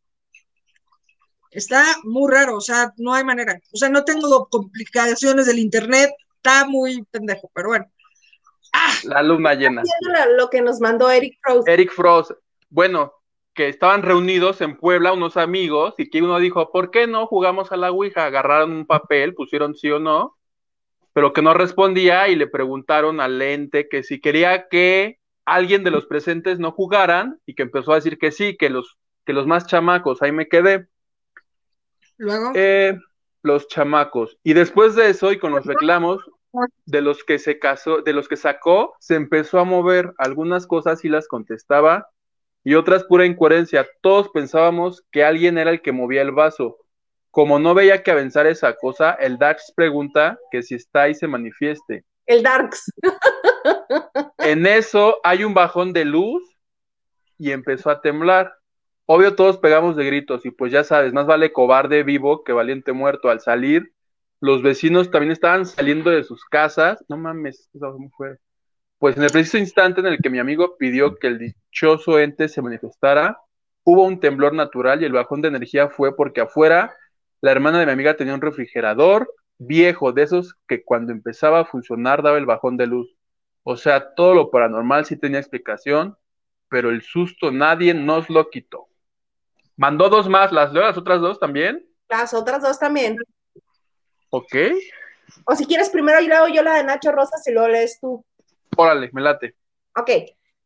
Está 1.50 1.84
muy 2.04 2.30
raro, 2.30 2.56
o 2.56 2.60
sea, 2.60 2.92
no 2.96 3.12
hay 3.12 3.24
manera. 3.24 3.60
O 3.72 3.76
sea, 3.76 3.88
no 3.88 4.04
tengo 4.04 4.48
complicaciones 4.48 5.46
del 5.46 5.58
internet, 5.58 6.10
está 6.36 6.64
muy 6.66 7.02
pendejo, 7.10 7.50
pero 7.52 7.68
bueno. 7.68 7.86
¡Ah! 8.72 8.94
La 9.02 9.22
luna 9.22 9.54
llena. 9.54 9.82
Lo 10.36 10.48
que 10.48 10.62
nos 10.62 10.80
mandó 10.80 11.10
Eric 11.10 11.38
Frost. 11.42 11.68
Eric 11.68 11.92
Frost. 11.92 12.30
Bueno, 12.68 13.12
que 13.54 13.68
estaban 13.68 14.02
reunidos 14.02 14.60
en 14.60 14.76
Puebla 14.76 15.12
unos 15.12 15.36
amigos 15.36 15.94
y 15.98 16.08
que 16.08 16.22
uno 16.22 16.38
dijo, 16.38 16.70
¿por 16.70 16.90
qué 16.90 17.06
no 17.06 17.26
jugamos 17.26 17.72
a 17.72 17.76
la 17.76 17.90
Ouija? 17.90 18.24
Agarraron 18.24 18.72
un 18.72 18.86
papel, 18.86 19.34
pusieron 19.34 19.74
sí 19.74 19.90
o 19.90 19.98
no, 19.98 20.36
pero 21.12 21.32
que 21.32 21.42
no 21.42 21.54
respondía 21.54 22.28
y 22.28 22.36
le 22.36 22.46
preguntaron 22.46 23.20
al 23.20 23.40
ente 23.42 23.88
que 23.88 24.02
si 24.02 24.20
quería 24.20 24.68
que 24.68 25.18
alguien 25.44 25.82
de 25.82 25.90
los 25.90 26.06
presentes 26.06 26.58
no 26.58 26.70
jugaran 26.72 27.40
y 27.46 27.54
que 27.54 27.62
empezó 27.62 27.92
a 27.92 27.96
decir 27.96 28.18
que 28.18 28.30
sí, 28.30 28.56
que 28.56 28.70
los, 28.70 28.98
que 29.24 29.32
los 29.32 29.46
más 29.46 29.66
chamacos, 29.66 30.22
ahí 30.22 30.32
me 30.32 30.48
quedé. 30.48 30.86
Luego. 32.18 32.52
Eh, 32.54 32.96
los 33.42 33.68
chamacos. 33.68 34.38
Y 34.44 34.52
después 34.52 34.94
de 34.94 35.10
eso, 35.10 35.32
y 35.32 35.38
con 35.38 35.52
los 35.52 35.66
reclamos, 35.66 36.20
de 36.84 37.00
los 37.00 37.24
que 37.24 37.38
se 37.38 37.58
casó, 37.58 38.02
de 38.02 38.12
los 38.12 38.28
que 38.28 38.36
sacó, 38.36 38.94
se 39.00 39.14
empezó 39.14 39.58
a 39.58 39.64
mover 39.64 40.12
algunas 40.18 40.66
cosas 40.66 41.04
y 41.04 41.08
las 41.08 41.28
contestaba, 41.28 42.08
y 42.64 42.74
otras 42.74 43.04
pura 43.04 43.26
incoherencia. 43.26 43.86
Todos 44.00 44.28
pensábamos 44.30 45.04
que 45.10 45.24
alguien 45.24 45.58
era 45.58 45.70
el 45.70 45.82
que 45.82 45.92
movía 45.92 46.22
el 46.22 46.32
vaso. 46.32 46.76
Como 47.30 47.58
no 47.58 47.74
veía 47.74 48.02
que 48.02 48.10
avanzar 48.10 48.46
esa 48.46 48.74
cosa, 48.74 49.12
el 49.12 49.38
Dax 49.38 49.72
pregunta 49.74 50.38
que 50.50 50.62
si 50.62 50.74
está 50.74 51.08
y 51.08 51.14
se 51.14 51.28
manifieste. 51.28 52.04
El 52.26 52.42
Darks. 52.42 52.92
en 54.38 54.66
eso 54.66 55.18
hay 55.22 55.44
un 55.44 55.54
bajón 55.54 55.92
de 55.92 56.04
luz 56.04 56.42
y 57.38 57.52
empezó 57.52 57.90
a 57.90 58.00
temblar. 58.00 58.52
Obvio 59.06 59.34
todos 59.34 59.58
pegamos 59.58 59.96
de 59.96 60.04
gritos 60.04 60.44
y 60.46 60.50
pues 60.50 60.70
ya 60.70 60.84
sabes, 60.84 61.12
más 61.12 61.26
vale 61.26 61.52
cobarde 61.52 62.02
vivo 62.02 62.44
que 62.44 62.52
valiente 62.52 62.92
muerto. 62.92 63.30
Al 63.30 63.40
salir, 63.40 63.92
los 64.40 64.62
vecinos 64.62 65.10
también 65.10 65.32
estaban 65.32 65.66
saliendo 65.66 66.10
de 66.10 66.24
sus 66.24 66.44
casas. 66.44 67.04
No 67.08 67.16
mames, 67.16 67.68
¿cómo 67.78 68.10
fue? 68.16 68.38
Pues 69.00 69.16
en 69.16 69.22
el 69.22 69.30
preciso 69.30 69.56
instante 69.56 70.00
en 70.00 70.06
el 70.08 70.18
que 70.18 70.28
mi 70.28 70.38
amigo 70.38 70.76
pidió 70.76 71.16
que 71.16 71.28
el 71.28 71.38
dichoso 71.38 72.18
ente 72.18 72.50
se 72.50 72.60
manifestara, 72.60 73.40
hubo 73.82 74.04
un 74.04 74.20
temblor 74.20 74.52
natural 74.52 75.00
y 75.00 75.06
el 75.06 75.12
bajón 75.12 75.40
de 75.40 75.48
energía 75.48 75.88
fue 75.88 76.14
porque 76.14 76.42
afuera 76.42 76.94
la 77.40 77.50
hermana 77.50 77.78
de 77.78 77.86
mi 77.86 77.92
amiga 77.92 78.18
tenía 78.18 78.34
un 78.34 78.42
refrigerador 78.42 79.32
viejo, 79.56 80.12
de 80.12 80.24
esos 80.24 80.54
que 80.68 80.84
cuando 80.84 81.12
empezaba 81.12 81.60
a 81.60 81.64
funcionar 81.64 82.22
daba 82.22 82.36
el 82.36 82.44
bajón 82.44 82.76
de 82.76 82.88
luz. 82.88 83.16
O 83.62 83.78
sea, 83.78 84.14
todo 84.14 84.34
lo 84.34 84.50
paranormal 84.50 85.06
sí 85.06 85.16
tenía 85.16 85.40
explicación, 85.40 86.18
pero 86.68 86.90
el 86.90 87.00
susto 87.00 87.50
nadie 87.50 87.94
nos 87.94 88.28
lo 88.28 88.50
quitó. 88.50 88.88
Mandó 89.78 90.10
dos 90.10 90.28
más, 90.28 90.52
¿las 90.52 90.74
leo 90.74 90.82
las 90.82 90.98
otras 90.98 91.22
dos 91.22 91.40
también? 91.40 91.88
Las 92.10 92.34
otras 92.34 92.60
dos 92.60 92.78
también. 92.78 93.16
Ok. 94.28 94.56
O 95.46 95.56
si 95.56 95.64
quieres, 95.64 95.88
primero 95.88 96.20
leo 96.20 96.48
yo 96.48 96.62
la 96.62 96.74
de 96.74 96.84
Nacho 96.84 97.12
Rosas 97.12 97.42
y 97.46 97.52
luego 97.52 97.68
lees 97.68 97.98
tú. 97.98 98.22
Órale, 98.76 99.10
me 99.12 99.20
late. 99.20 99.56
Ok. 99.96 100.10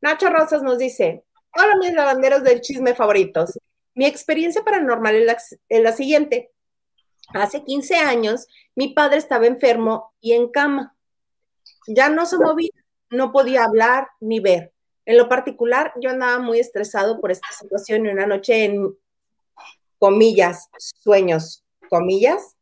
Nacho 0.01 0.29
Rosas 0.31 0.63
nos 0.63 0.79
dice: 0.79 1.25
Hola, 1.57 1.77
mis 1.81 1.93
lavanderos 1.93 2.43
del 2.43 2.61
chisme 2.61 2.95
favoritos. 2.95 3.59
Mi 3.95 4.07
experiencia 4.07 4.65
paranormal 4.65 5.15
es 5.69 5.83
la, 5.83 5.93
siguiente. 5.93 6.53
Hace 7.33 7.63
15 7.63 7.97
años, 7.97 8.49
mi 8.75 8.89
padre 8.89 9.19
estaba 9.19 9.47
enfermo 9.47 10.13
y 10.21 10.33
en 10.33 10.49
cama. 10.51 10.97
Ya 11.87 12.09
no 12.09 12.27
se 12.27 12.37
movía, 12.39 12.71
no 13.11 13.31
podía 13.31 13.65
hablar 13.65 14.09
ni 14.21 14.41
ver. 14.41 14.73
En 15.07 15.17
lo 15.17 15.29
particular, 15.29 15.93
yo 16.01 16.11
andaba 16.11 16.39
muy 16.39 16.59
estresado 16.59 17.21
por 17.21 17.31
esta 17.31 17.49
situación 17.53 18.05
y 18.05 18.09
una 18.09 18.27
noche 18.27 18.65
en 18.65 18.97
comillas, 19.99 20.69
sueños, 20.79 21.65
comillas, 21.89 22.57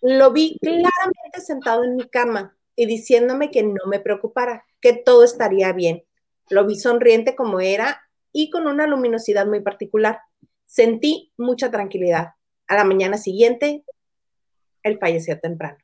lo 0.00 0.32
vi 0.32 0.58
claramente 0.60 1.40
sentado 1.40 1.84
en 1.84 1.96
mi 1.96 2.08
cama 2.08 2.56
y 2.80 2.86
diciéndome 2.86 3.50
que 3.50 3.62
no 3.62 3.86
me 3.86 4.00
preocupara, 4.00 4.64
que 4.80 4.92
todo 4.92 5.24
estaría 5.24 5.72
bien. 5.72 6.04
Lo 6.48 6.66
vi 6.66 6.78
sonriente 6.78 7.36
como 7.36 7.60
era 7.60 8.02
y 8.32 8.50
con 8.50 8.66
una 8.66 8.86
luminosidad 8.86 9.46
muy 9.46 9.60
particular. 9.60 10.20
Sentí 10.66 11.32
mucha 11.36 11.70
tranquilidad. 11.70 12.34
A 12.66 12.76
la 12.76 12.84
mañana 12.84 13.18
siguiente, 13.18 13.84
él 14.82 14.98
falleció 14.98 15.38
temprano. 15.38 15.78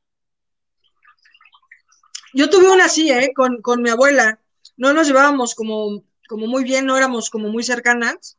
Yo 2.33 2.49
tuve 2.49 2.71
una 2.71 2.87
así, 2.87 3.11
¿eh? 3.11 3.33
Con, 3.35 3.61
con 3.61 3.83
mi 3.83 3.91
abuela. 3.91 4.41
No 4.77 4.93
nos 4.93 5.07
llevábamos 5.07 5.55
como, 5.55 6.03
como 6.29 6.47
muy 6.47 6.65
bien, 6.65 6.87
no 6.87 6.97
éramos 6.97 7.31
como 7.31 7.49
muy 7.49 7.63
cercanas 7.63 8.39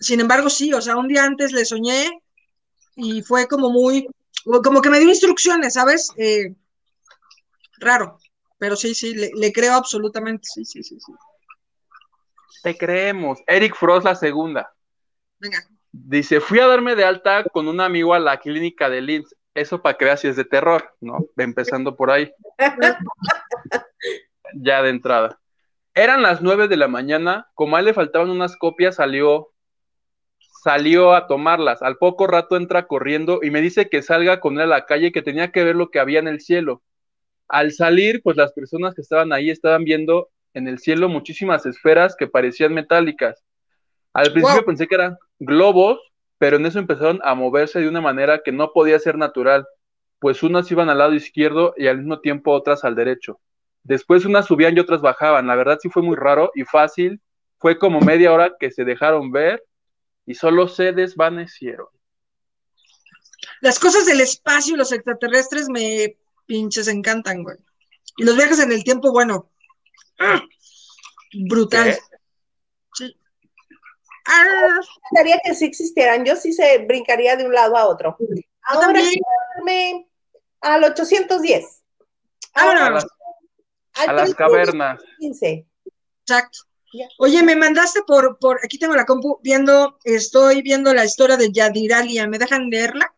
sin 0.00 0.18
embargo, 0.20 0.48
sí, 0.48 0.72
o 0.72 0.80
sea, 0.80 0.96
un 0.96 1.08
día 1.08 1.24
antes 1.24 1.52
le 1.52 1.64
soñé 1.64 2.22
y 2.96 3.22
fue 3.22 3.46
como 3.46 3.70
muy, 3.70 4.08
como 4.64 4.80
que 4.80 4.90
me 4.90 4.98
dio 4.98 5.08
instrucciones, 5.08 5.74
¿sabes? 5.74 6.08
Eh, 6.16 6.54
raro, 7.80 8.18
pero 8.58 8.76
sí, 8.76 8.94
sí, 8.94 9.14
le, 9.14 9.52
creo 9.52 9.74
absolutamente, 9.74 10.46
sí, 10.52 10.64
sí, 10.64 10.82
sí, 10.82 10.98
sí. 11.00 11.12
Te 12.62 12.76
creemos. 12.76 13.40
Eric 13.46 13.74
Frost, 13.74 14.04
la 14.04 14.14
segunda. 14.14 14.72
Venga. 15.38 15.58
Dice, 15.92 16.40
fui 16.40 16.60
a 16.60 16.66
darme 16.66 16.94
de 16.94 17.04
alta 17.04 17.44
con 17.44 17.66
un 17.66 17.80
amigo 17.80 18.14
a 18.14 18.18
la 18.18 18.38
clínica 18.38 18.88
de 18.88 19.00
Linz. 19.00 19.34
Eso 19.54 19.82
para 19.82 19.96
que 19.96 20.04
veas 20.04 20.20
si 20.20 20.28
es 20.28 20.36
de 20.36 20.44
terror, 20.44 20.94
¿no? 21.00 21.26
Empezando 21.36 21.96
por 21.96 22.10
ahí. 22.10 22.30
ya 24.54 24.82
de 24.82 24.90
entrada. 24.90 25.40
Eran 25.94 26.22
las 26.22 26.42
nueve 26.42 26.68
de 26.68 26.76
la 26.76 26.86
mañana, 26.86 27.48
como 27.54 27.76
a 27.76 27.80
él 27.80 27.86
le 27.86 27.94
faltaban 27.94 28.30
unas 28.30 28.56
copias, 28.56 28.96
salió 28.96 29.50
salió 30.62 31.14
a 31.14 31.26
tomarlas. 31.26 31.82
Al 31.82 31.96
poco 31.96 32.26
rato 32.26 32.56
entra 32.56 32.86
corriendo 32.86 33.40
y 33.42 33.50
me 33.50 33.60
dice 33.60 33.88
que 33.88 34.02
salga 34.02 34.40
con 34.40 34.54
él 34.54 34.62
a 34.62 34.66
la 34.66 34.86
calle, 34.86 35.12
que 35.12 35.22
tenía 35.22 35.52
que 35.52 35.64
ver 35.64 35.76
lo 35.76 35.90
que 35.90 36.00
había 36.00 36.18
en 36.18 36.28
el 36.28 36.40
cielo. 36.40 36.82
Al 37.50 37.72
salir, 37.72 38.22
pues 38.22 38.36
las 38.36 38.52
personas 38.52 38.94
que 38.94 39.00
estaban 39.00 39.32
ahí 39.32 39.50
estaban 39.50 39.84
viendo 39.84 40.28
en 40.54 40.68
el 40.68 40.78
cielo 40.78 41.08
muchísimas 41.08 41.66
esferas 41.66 42.14
que 42.16 42.28
parecían 42.28 42.72
metálicas. 42.72 43.44
Al 44.12 44.32
principio 44.32 44.64
pensé 44.64 44.86
que 44.86 44.94
eran 44.94 45.16
globos, 45.40 45.98
pero 46.38 46.56
en 46.56 46.66
eso 46.66 46.78
empezaron 46.78 47.20
a 47.24 47.34
moverse 47.34 47.80
de 47.80 47.88
una 47.88 48.00
manera 48.00 48.42
que 48.44 48.52
no 48.52 48.72
podía 48.72 48.98
ser 49.00 49.18
natural, 49.18 49.66
pues 50.20 50.42
unas 50.44 50.70
iban 50.70 50.90
al 50.90 50.98
lado 50.98 51.12
izquierdo 51.14 51.74
y 51.76 51.88
al 51.88 51.98
mismo 51.98 52.20
tiempo 52.20 52.52
otras 52.52 52.84
al 52.84 52.94
derecho. 52.94 53.40
Después 53.82 54.24
unas 54.24 54.46
subían 54.46 54.76
y 54.76 54.80
otras 54.80 55.00
bajaban. 55.00 55.46
La 55.46 55.56
verdad 55.56 55.78
sí 55.80 55.88
fue 55.88 56.02
muy 56.02 56.16
raro 56.16 56.52
y 56.54 56.64
fácil. 56.64 57.20
Fue 57.58 57.78
como 57.78 58.00
media 58.00 58.32
hora 58.32 58.54
que 58.60 58.70
se 58.70 58.84
dejaron 58.84 59.32
ver 59.32 59.64
y 60.24 60.34
solo 60.34 60.68
se 60.68 60.92
desvanecieron. 60.92 61.88
Las 63.60 63.78
cosas 63.78 64.06
del 64.06 64.20
espacio 64.20 64.74
y 64.74 64.78
los 64.78 64.92
extraterrestres 64.92 65.68
me 65.68 66.16
pinches 66.50 66.88
encantan, 66.88 67.44
güey. 67.44 67.56
Y 68.16 68.24
los 68.24 68.36
viajes 68.36 68.58
en 68.58 68.72
el 68.72 68.82
tiempo, 68.82 69.12
bueno, 69.12 69.52
brutal. 71.48 71.96
Sí. 72.92 73.16
Ah. 74.26 74.80
que 75.44 75.54
sí 75.54 75.66
existieran. 75.66 76.24
Yo 76.24 76.34
sí 76.34 76.52
se 76.52 76.78
brincaría 76.78 77.36
de 77.36 77.46
un 77.46 77.54
lado 77.54 77.76
a 77.76 77.86
otro. 77.86 78.16
Ahora 78.62 79.00
irme 79.00 80.08
al 80.60 80.82
810. 80.82 81.84
Ahora, 82.54 82.86
a 82.86 82.90
las, 82.90 83.06
a 84.08 84.12
las 84.12 84.34
cavernas. 84.34 85.00
15. 85.20 85.66
Exacto. 86.22 86.58
Oye, 87.18 87.44
me 87.44 87.54
mandaste 87.54 88.00
por, 88.04 88.40
por, 88.40 88.58
aquí 88.64 88.76
tengo 88.76 88.96
la 88.96 89.06
compu, 89.06 89.38
viendo, 89.44 90.00
estoy 90.02 90.62
viendo 90.62 90.92
la 90.92 91.04
historia 91.04 91.36
de 91.36 91.52
Yadiralia, 91.52 92.26
¿me 92.26 92.38
dejan 92.38 92.68
leerla? 92.68 93.14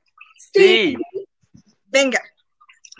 Sí. 0.52 0.94
Venga, 1.86 2.20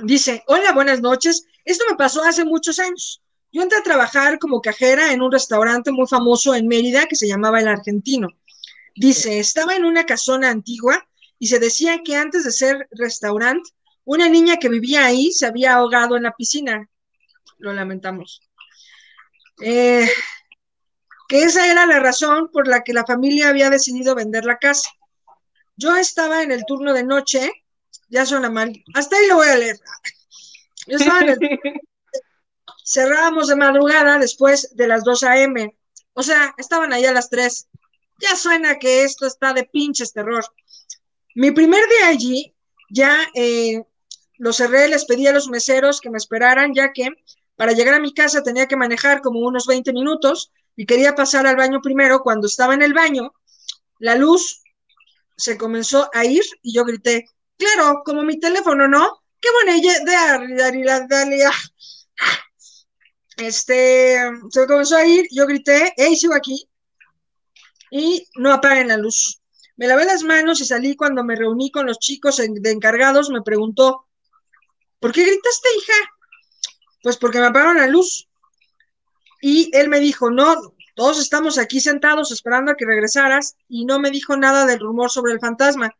dice, 0.03 0.43
hola, 0.47 0.73
buenas 0.73 1.01
noches, 1.01 1.47
esto 1.65 1.85
me 1.89 1.97
pasó 1.97 2.23
hace 2.23 2.45
muchos 2.45 2.79
años. 2.79 3.23
Yo 3.53 3.63
entré 3.63 3.79
a 3.79 3.83
trabajar 3.83 4.39
como 4.39 4.61
cajera 4.61 5.13
en 5.13 5.21
un 5.21 5.31
restaurante 5.31 5.93
muy 5.93 6.07
famoso 6.07 6.55
en 6.55 6.67
Mérida 6.67 7.07
que 7.07 7.17
se 7.17 7.29
llamaba 7.29 7.61
El 7.61 7.69
Argentino. 7.69 8.29
Dice, 8.95 9.39
estaba 9.39 9.75
en 9.75 9.85
una 9.85 10.05
casona 10.05 10.51
antigua 10.51 11.07
y 11.39 11.49
se 11.49 11.59
decía 11.59 12.01
que 12.05 12.17
antes 12.17 12.45
de 12.45 12.53
ser 12.53 12.89
restaurante, 12.93 13.71
una 14.05 14.29
niña 14.29 14.57
que 14.57 14.69
vivía 14.69 15.05
ahí 15.05 15.33
se 15.33 15.47
había 15.47 15.75
ahogado 15.75 16.17
en 16.17 16.25
la 16.25 16.33
piscina. 16.33 16.89
Lo 17.59 17.73
lamentamos. 17.73 18.43
Eh, 19.61 20.11
que 21.29 21.45
esa 21.45 21.71
era 21.71 21.87
la 21.87 22.01
razón 22.01 22.51
por 22.51 22.69
la 22.69 22.83
que 22.83 22.93
la 22.93 23.05
familia 23.05 23.49
había 23.49 23.71
decidido 23.71 24.15
vender 24.15 24.45
la 24.45 24.59
casa. 24.59 24.91
Yo 25.77 25.97
estaba 25.97 26.43
en 26.43 26.53
el 26.53 26.65
turno 26.67 26.93
de 26.93 27.05
noche, 27.05 27.51
ya 28.13 28.27
suena 28.27 28.51
mal, 28.51 28.71
hasta 28.93 29.17
ahí 29.17 29.27
lo 29.27 29.37
voy 29.37 29.49
a 29.49 29.57
leer. 29.57 29.81
Yo 30.87 30.97
estaba 30.99 31.21
en 31.21 31.31
el... 31.31 31.39
Cerrábamos 32.85 33.49
de 33.49 33.57
madrugada 33.57 34.19
después 34.19 34.77
de 34.77 34.87
las 34.87 35.03
2 35.03 35.23
a.m. 35.23 35.75
O 36.13 36.23
sea, 36.23 36.55
estaban 36.59 36.93
ahí 36.93 37.07
a 37.07 37.13
las 37.13 37.31
3. 37.31 37.69
Ya 38.21 38.37
suena 38.37 38.79
que 38.79 39.05
esto 39.05 39.27
está 39.27 39.55
de 39.55 39.65
pinches 39.65 40.13
terror. 40.13 40.45
Mi 41.35 41.53
primer 41.53 41.83
día 41.89 42.09
allí, 42.09 42.55
ya 42.91 43.19
eh, 43.35 43.83
lo 44.37 44.53
cerré, 44.53 44.89
les 44.89 45.07
pedí 45.07 45.27
a 45.27 45.33
los 45.33 45.49
meseros 45.49 46.01
que 46.01 46.11
me 46.11 46.19
esperaran, 46.19 46.75
ya 46.75 46.93
que 46.93 47.09
para 47.57 47.73
llegar 47.73 47.95
a 47.95 48.01
mi 48.01 48.13
casa 48.13 48.43
tenía 48.43 48.69
que 48.69 48.77
manejar 48.77 49.23
como 49.23 49.41
unos 49.41 49.67
20 49.67 49.91
minutos 49.95 50.53
y 50.77 50.85
quería 50.85 51.15
pasar 51.15 51.47
al 51.47 51.57
baño 51.57 51.81
primero, 51.81 52.21
cuando 52.21 52.47
estaba 52.47 52.75
en 52.75 52.83
el 52.83 52.93
baño, 52.93 53.33
la 54.01 54.17
luz 54.17 54.63
se 55.35 55.57
comenzó 55.57 56.11
a 56.13 56.27
ir 56.27 56.43
y 56.61 56.75
yo 56.75 56.85
grité, 56.85 57.27
claro, 57.63 58.03
como 58.05 58.23
mi 58.23 58.39
teléfono, 58.39 58.89
¿no? 58.89 59.23
Qué 59.41 59.49
buena 59.53 59.77
idea, 59.77 61.07
Dalia. 61.09 61.51
Este, 63.37 64.19
se 64.51 64.67
comenzó 64.67 64.97
a 64.97 65.07
ir, 65.07 65.27
yo 65.31 65.47
grité, 65.47 65.93
hey, 65.97 66.17
sigo 66.17 66.35
aquí. 66.35 66.69
Y 67.91 68.27
no 68.37 68.53
apaguen 68.53 68.89
la 68.89 68.97
luz. 68.97 69.41
Me 69.77 69.87
lavé 69.87 70.05
las 70.05 70.23
manos 70.23 70.61
y 70.61 70.65
salí 70.65 70.97
cuando 70.97 71.25
me 71.25 71.35
reuní 71.35 71.71
con 71.71 71.87
los 71.87 71.99
chicos 71.99 72.37
de 72.37 72.71
encargados. 72.71 73.31
Me 73.31 73.43
preguntó, 73.43 74.07
¿por 75.01 75.13
qué 75.13 75.23
gritaste, 75.23 75.69
hija? 75.79 75.95
Pues 77.03 77.17
porque 77.17 77.41
me 77.41 77.47
apagaron 77.47 77.79
la 77.79 77.87
luz. 77.87 78.29
Y 79.41 79.77
él 79.77 79.89
me 79.89 79.99
dijo, 79.99 80.31
no, 80.31 80.75
todos 80.95 81.19
estamos 81.19 81.59
aquí 81.59 81.81
sentados 81.81 82.31
esperando 82.31 82.73
a 82.73 82.77
que 82.77 82.87
regresaras 82.87 83.57
y 83.69 83.85
no 83.85 83.99
me 83.99 84.11
dijo 84.11 84.37
nada 84.37 84.67
del 84.67 84.79
rumor 84.79 85.11
sobre 85.11 85.33
el 85.33 85.41
fantasma. 85.41 85.93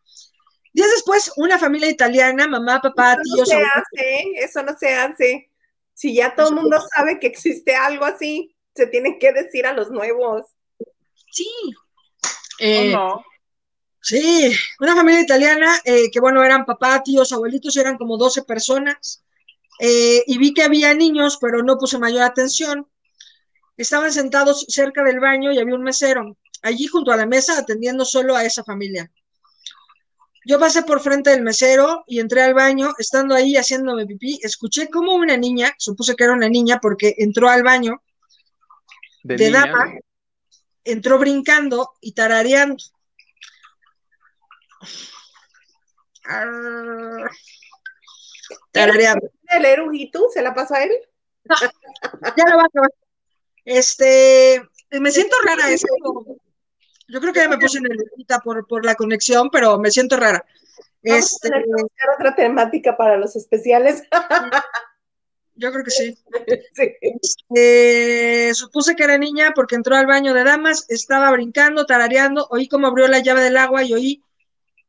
Días 0.73 0.91
después, 0.91 1.33
una 1.37 1.59
familia 1.59 1.91
italiana, 1.91 2.49
mamá, 2.49 2.81
papá, 2.81 3.17
tíos. 3.23 3.51
Eso 3.51 3.59
no 3.59 3.65
se 3.65 3.67
hace, 3.75 4.23
eso 4.37 4.63
no 4.63 4.79
se 4.79 4.95
hace. 4.95 5.51
Si 5.95 6.15
ya 6.15 6.35
todo 6.35 6.49
el 6.49 6.55
mundo 6.55 6.79
sabe 6.95 7.19
que 7.21 7.27
existe 7.27 7.75
algo 7.75 8.05
así, 8.05 8.57
se 8.75 8.87
tiene 8.87 9.19
que 9.19 9.33
decir 9.33 9.67
a 9.67 9.73
los 9.73 9.91
nuevos. 9.91 10.47
Sí. 11.31 11.49
Eh, 12.59 12.93
no? 12.93 13.23
Sí, 14.01 14.53
una 14.81 14.97
familia 14.97 15.21
italiana 15.21 15.81
eh, 15.85 16.11
que, 16.11 16.21
bueno, 16.21 16.43
eran 16.43 16.65
papá, 16.65 17.03
tíos, 17.03 17.33
abuelitos, 17.33 17.77
eran 17.77 17.99
como 17.99 18.17
12 18.17 18.43
personas. 18.43 19.23
Eh, 19.79 20.25
y 20.27 20.39
vi 20.39 20.55
que 20.55 20.63
había 20.63 20.95
niños, 20.95 21.39
pero 21.41 21.63
no 21.63 21.77
puse 21.77 21.99
mayor 21.99 22.23
atención. 22.23 22.89
Estaban 23.77 24.13
sentados 24.13 24.67
cerca 24.69 25.05
del 25.05 25.21
baño 25.21 25.53
y 25.53 25.59
había 25.59 25.75
un 25.75 25.83
mesero 25.83 26.37
allí 26.63 26.87
junto 26.87 27.13
a 27.13 27.17
la 27.17 27.27
mesa 27.27 27.59
atendiendo 27.59 28.05
solo 28.05 28.37
a 28.37 28.45
esa 28.45 28.65
familia. 28.65 29.11
Yo 30.45 30.59
pasé 30.59 30.83
por 30.83 31.01
frente 31.01 31.31
del 31.31 31.43
mesero 31.43 32.05
y 32.07 32.19
entré 32.19 32.43
al 32.43 32.55
baño, 32.55 32.95
estando 32.99 33.35
ahí 33.35 33.57
haciéndome 33.57 34.07
pipí, 34.07 34.41
escuché 34.43 34.89
como 34.89 35.15
una 35.15 35.37
niña, 35.37 35.73
supuse 35.79 36.17
que 36.17 36.25
era 36.25 36.33
una 36.33 36.49
niña 36.49 36.79
porque 36.81 37.15
entró 37.19 37.49
al 37.49 37.63
baño 37.63 38.03
de, 39.23 39.51
dama, 39.51 39.85
entró 40.85 41.19
brincando 41.19 41.93
y 42.01 42.13
tarareando. 42.13 42.77
Tarareando. 48.73 49.31
¿El 49.49 49.65
erujito 49.65 50.29
se 50.33 50.43
la 50.43 50.55
pasó 50.55 50.75
a 50.75 50.83
él? 50.83 50.93
ya 52.37 52.51
lo 52.51 52.57
va 52.57 52.63
a 52.63 52.67
acabar. 52.67 52.91
Este, 53.65 54.61
me 54.91 55.11
siento 55.13 55.37
rara, 55.45 55.71
eso. 55.71 55.87
Yo 57.13 57.21
creo 57.21 57.35
que 57.35 57.41
ya 57.41 57.49
me 57.51 57.59
puse 57.59 57.79
nerviosa 57.79 58.41
por, 58.43 58.67
por 58.67 58.87
la 58.87 58.95
conexión, 58.95 59.51
pero 59.51 59.79
me 59.79 59.91
siento 59.91 60.17
rara. 60.17 60.47
este, 61.03 61.51
otra 62.17 62.35
temática 62.35 62.97
para 62.97 63.19
los 63.19 63.37
especiales. 63.37 64.03
Yo 65.55 65.71
creo 65.71 65.85
que 65.85 65.91
sí. 65.91 66.17
Este, 67.03 68.55
supuse 68.55 68.97
que 68.97 69.05
era 69.05 69.19
niña 69.19 69.53
porque 69.55 69.75
entró 69.75 69.95
al 69.95 70.07
baño 70.07 70.33
de 70.33 70.43
damas, 70.43 70.87
estaba 70.89 71.31
brincando, 71.33 71.85
tarareando, 71.85 72.47
oí 72.49 72.67
cómo 72.67 72.87
abrió 72.87 73.07
la 73.09 73.19
llave 73.19 73.43
del 73.43 73.59
agua 73.59 73.83
y 73.83 73.93
oí 73.93 74.23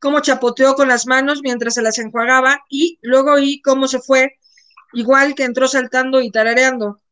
cómo 0.00 0.20
chapoteó 0.20 0.76
con 0.76 0.88
las 0.88 1.06
manos 1.06 1.40
mientras 1.42 1.74
se 1.74 1.82
las 1.82 1.98
enjuagaba 1.98 2.64
y 2.70 2.98
luego 3.02 3.32
oí 3.32 3.60
cómo 3.60 3.86
se 3.86 4.00
fue, 4.00 4.38
igual 4.94 5.34
que 5.34 5.44
entró 5.44 5.68
saltando 5.68 6.22
y 6.22 6.30
tarareando. 6.30 7.02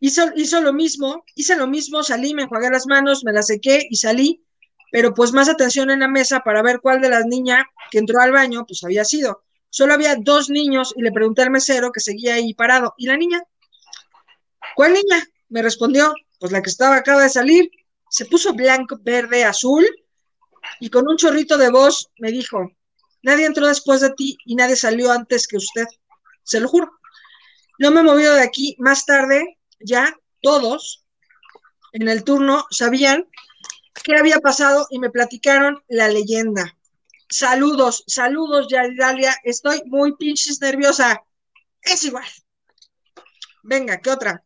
Hizo, 0.00 0.60
lo 0.60 0.72
mismo, 0.72 1.24
hice 1.34 1.56
lo 1.56 1.66
mismo, 1.66 2.02
salí, 2.02 2.34
me 2.34 2.42
enjuagué 2.42 2.70
las 2.70 2.86
manos, 2.86 3.24
me 3.24 3.32
las 3.32 3.48
sequé 3.48 3.86
y 3.90 3.96
salí, 3.96 4.44
pero 4.92 5.12
pues 5.12 5.32
más 5.32 5.48
atención 5.48 5.90
en 5.90 6.00
la 6.00 6.08
mesa 6.08 6.40
para 6.40 6.62
ver 6.62 6.80
cuál 6.80 7.00
de 7.00 7.08
las 7.08 7.26
niñas 7.26 7.64
que 7.90 7.98
entró 7.98 8.20
al 8.20 8.32
baño, 8.32 8.64
pues 8.66 8.84
había 8.84 9.04
sido. 9.04 9.42
Solo 9.70 9.94
había 9.94 10.16
dos 10.16 10.50
niños 10.50 10.94
y 10.96 11.02
le 11.02 11.12
pregunté 11.12 11.42
al 11.42 11.50
mesero 11.50 11.90
que 11.92 12.00
seguía 12.00 12.34
ahí 12.34 12.54
parado. 12.54 12.94
¿Y 12.96 13.06
la 13.06 13.16
niña? 13.16 13.42
¿Cuál 14.76 14.94
niña? 14.94 15.26
Me 15.48 15.62
respondió, 15.62 16.14
pues 16.38 16.52
la 16.52 16.62
que 16.62 16.70
estaba 16.70 16.96
acaba 16.96 17.22
de 17.22 17.28
salir. 17.28 17.70
Se 18.08 18.24
puso 18.24 18.54
blanco, 18.54 18.98
verde, 19.02 19.44
azul 19.44 19.84
y 20.80 20.90
con 20.90 21.08
un 21.08 21.16
chorrito 21.16 21.58
de 21.58 21.70
voz 21.70 22.10
me 22.18 22.30
dijo, 22.30 22.70
nadie 23.22 23.46
entró 23.46 23.66
después 23.66 24.00
de 24.00 24.10
ti 24.10 24.38
y 24.44 24.54
nadie 24.54 24.76
salió 24.76 25.12
antes 25.12 25.46
que 25.48 25.56
usted. 25.56 25.86
Se 26.44 26.60
lo 26.60 26.68
juro. 26.68 26.90
No 27.78 27.90
me 27.90 28.00
he 28.00 28.04
movido 28.04 28.34
de 28.34 28.42
aquí. 28.42 28.74
Más 28.78 29.04
tarde 29.04 29.57
ya 29.80 30.14
todos 30.42 31.04
en 31.92 32.08
el 32.08 32.24
turno 32.24 32.66
sabían 32.70 33.26
qué 34.04 34.16
había 34.16 34.38
pasado 34.40 34.86
y 34.90 34.98
me 34.98 35.10
platicaron 35.10 35.82
la 35.88 36.08
leyenda. 36.08 36.76
Saludos, 37.30 38.04
saludos, 38.06 38.68
Yaridalia. 38.68 39.34
Estoy 39.44 39.82
muy 39.86 40.16
pinches 40.16 40.60
nerviosa. 40.60 41.22
Es 41.82 42.04
igual. 42.04 42.24
Venga, 43.62 43.98
¿qué 44.00 44.10
otra? 44.10 44.42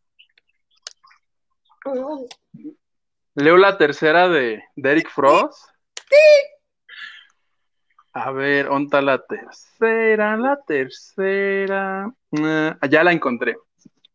Leo 3.35 3.57
la 3.57 3.77
tercera 3.77 4.27
de, 4.27 4.63
Derek 4.75 5.09
Frost. 5.09 5.69
Sí. 6.09 6.53
A 8.13 8.31
ver, 8.31 8.67
¿onta 8.69 9.01
la 9.01 9.25
tercera? 9.25 10.37
La 10.37 10.59
tercera. 10.67 12.13
Ah, 12.37 12.87
ya 12.89 13.03
la 13.03 13.11
encontré. 13.11 13.55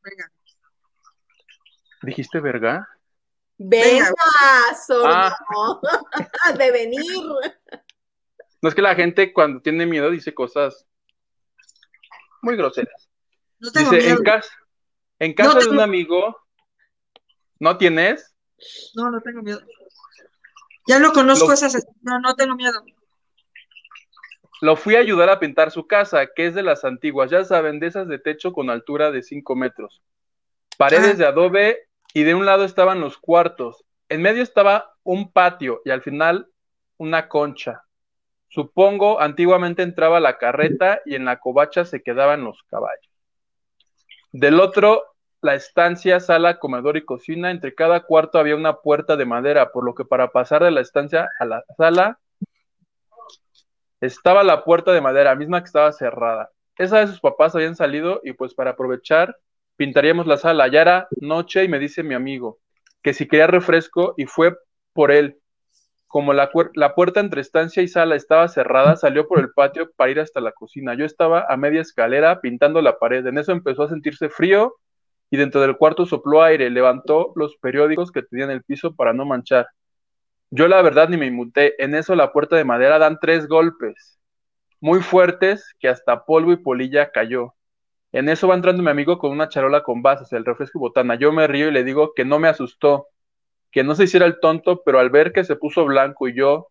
Venga. 0.03 0.31
¿Dijiste 2.03 2.41
verga? 2.41 2.89
Venga, 3.59 4.12
sordo. 4.87 5.07
Ah. 5.07 5.37
de 6.59 6.70
venir. 6.70 7.23
No 8.62 8.69
es 8.69 8.75
que 8.75 8.83
la 8.83 8.95
gente 8.95 9.33
cuando 9.33 9.61
tiene 9.61 9.85
miedo 9.87 10.11
dice 10.11 10.33
cosas 10.33 10.87
muy 12.41 12.57
groseras. 12.57 13.09
No 13.59 13.73
tengo 13.73 13.91
dice, 13.91 14.03
miedo. 14.03 14.19
en 14.19 14.25
casa, 14.25 14.51
en 15.19 15.35
casa 15.35 15.59
de 15.59 15.69
un 15.69 15.81
amigo, 15.81 16.37
¿no 17.59 17.77
tienes? 17.77 18.35
No, 18.95 19.11
no 19.11 19.20
tengo 19.20 19.43
miedo. 19.43 19.61
Ya 20.87 21.01
no 21.01 21.12
conozco 21.12 21.53
esas, 21.53 21.87
no, 22.01 22.20
no 22.20 22.35
tengo 22.37 22.55
miedo. 22.55 22.85
Lo 24.61 24.77
fui 24.77 24.97
a 24.97 25.01
ayudar 25.01 25.29
a 25.29 25.39
pintar 25.39 25.70
su 25.70 25.87
casa, 25.87 26.29
que 26.35 26.47
es 26.47 26.55
de 26.55 26.62
las 26.62 26.85
antiguas, 26.85 27.31
ya 27.31 27.45
saben, 27.45 27.79
de 27.79 27.89
esas 27.89 28.09
de 28.09 28.19
techo 28.19 28.53
con 28.53 28.70
altura 28.70 29.11
de 29.11 29.23
5 29.23 29.55
metros. 29.55 30.03
Paredes 30.77 31.15
ah. 31.15 31.19
de 31.19 31.27
adobe 31.27 31.88
y 32.14 32.22
de 32.22 32.35
un 32.35 32.47
lado 32.47 32.64
estaban 32.64 33.01
los 33.01 33.18
cuartos. 33.18 33.85
En 34.09 34.22
medio 34.22 34.43
estaba 34.43 34.94
un 35.02 35.30
patio 35.32 35.82
y 35.85 35.90
al 35.90 36.02
final 36.02 36.48
una 36.97 37.28
concha. 37.28 37.85
Supongo 38.48 39.20
antiguamente 39.20 39.82
entraba 39.82 40.20
la 40.20 40.39
carreta 40.39 41.01
y 41.05 41.14
en 41.14 41.26
la 41.26 41.39
covacha 41.39 41.85
se 41.85 42.02
quedaban 42.02 42.44
los 42.44 42.62
caballos. 42.64 43.12
Del 44.32 44.60
otro, 44.60 45.05
la 45.40 45.55
estancia, 45.55 46.20
sala, 46.20 46.59
comedor 46.59 46.97
y 46.97 47.05
cocina. 47.05 47.51
Entre 47.51 47.74
cada 47.74 48.01
cuarto 48.01 48.39
había 48.39 48.56
una 48.56 48.78
puerta 48.78 49.16
de 49.16 49.26
madera, 49.26 49.70
por 49.70 49.85
lo 49.85 49.94
que 49.94 50.05
para 50.05 50.28
pasar 50.28 50.64
de 50.64 50.70
la 50.70 50.80
estancia 50.80 51.28
a 51.39 51.44
la 51.44 51.64
sala 51.76 52.18
estaba 54.01 54.44
la 54.44 54.64
puerta 54.64 54.93
de 54.93 55.01
madera, 55.01 55.35
misma 55.35 55.60
que 55.60 55.66
estaba 55.66 55.93
cerrada. 55.93 56.51
Esa 56.76 57.01
de 57.01 57.09
sus 57.09 57.20
papás 57.20 57.55
habían 57.55 57.76
salido 57.76 58.20
y 58.22 58.32
pues 58.32 58.55
para 58.55 58.70
aprovechar 58.70 59.36
pintaríamos 59.78 60.26
la 60.26 60.36
sala. 60.36 60.68
Ya 60.68 60.82
era 60.82 61.09
noche 61.22 61.64
y 61.64 61.68
me 61.68 61.78
dice 61.78 62.02
mi 62.02 62.14
amigo 62.14 62.59
que 63.02 63.14
si 63.14 63.26
quería 63.26 63.46
refresco 63.46 64.12
y 64.18 64.26
fue 64.26 64.55
por 64.92 65.10
él. 65.10 65.38
Como 66.06 66.32
la, 66.32 66.50
la, 66.74 66.94
puerta 66.94 67.20
entre 67.20 67.40
estancia 67.42 67.82
y 67.82 67.88
sala 67.88 68.16
estaba 68.16 68.48
cerrada, 68.48 68.96
salió 68.96 69.28
por 69.28 69.40
el 69.40 69.50
patio 69.52 69.90
para 69.94 70.10
ir 70.10 70.20
hasta 70.20 70.40
la 70.40 70.52
cocina. 70.52 70.94
Yo 70.94 71.05
estaba 71.05 71.46
a 71.48 71.56
media 71.56 71.82
escalera 71.82 72.40
pintando 72.40 72.82
la 72.82 72.98
pared. 72.98 73.26
En 73.26 73.38
eso 73.38 73.52
empezó 73.52 73.84
a 73.84 73.88
sentirse 73.88 74.28
frío 74.30 74.74
y 75.30 75.36
dentro 75.36 75.60
del 75.60 75.76
cuarto 75.76 76.06
sopló 76.06 76.42
aire. 76.42 76.70
Levantó 76.70 77.32
los 77.36 77.56
periódicos 77.56 78.10
que 78.10 78.22
tenía 78.22 78.46
en 78.46 78.50
el 78.50 78.62
piso 78.64 78.94
para 78.96 79.12
no 79.12 79.26
manchar. 79.26 79.68
Yo 80.50 80.66
la 80.66 80.82
verdad 80.82 81.09
ni 81.10 81.18
me 81.18 81.26
inmuté. 81.26 81.82
En 81.82 81.94
eso 81.94 82.14
la 82.14 82.32
puerta 82.32 82.56
de 82.56 82.64
madera 82.64 82.98
dan 82.98 83.18
tres 83.20 83.46
golpes 83.46 84.18
muy 84.80 85.00
fuertes 85.00 85.74
que 85.78 85.88
hasta 85.88 86.24
polvo 86.24 86.52
y 86.52 86.56
polilla 86.56 87.10
cayó. 87.10 87.55
En 88.12 88.28
eso 88.28 88.48
va 88.48 88.55
entrando 88.55 88.82
mi 88.82 88.90
amigo 88.90 89.18
con 89.18 89.30
una 89.30 89.48
charola 89.48 89.82
con 89.82 90.02
vasos, 90.02 90.32
el 90.32 90.44
refresco 90.44 90.78
y 90.78 90.80
botana. 90.80 91.16
Yo 91.16 91.32
me 91.32 91.47
río 91.47 91.68
y 91.68 91.72
le 91.72 91.85
digo 91.85 92.12
que 92.14 92.24
no 92.24 92.39
me 92.39 92.48
asustó, 92.48 93.09
que 93.70 93.85
no 93.85 93.94
se 93.94 94.05
hiciera 94.05 94.26
el 94.26 94.40
tonto, 94.40 94.82
pero 94.85 94.98
al 94.98 95.10
ver 95.10 95.32
que 95.32 95.44
se 95.44 95.56
puso 95.56 95.85
blanco 95.85 96.28
y 96.28 96.35
yo 96.35 96.68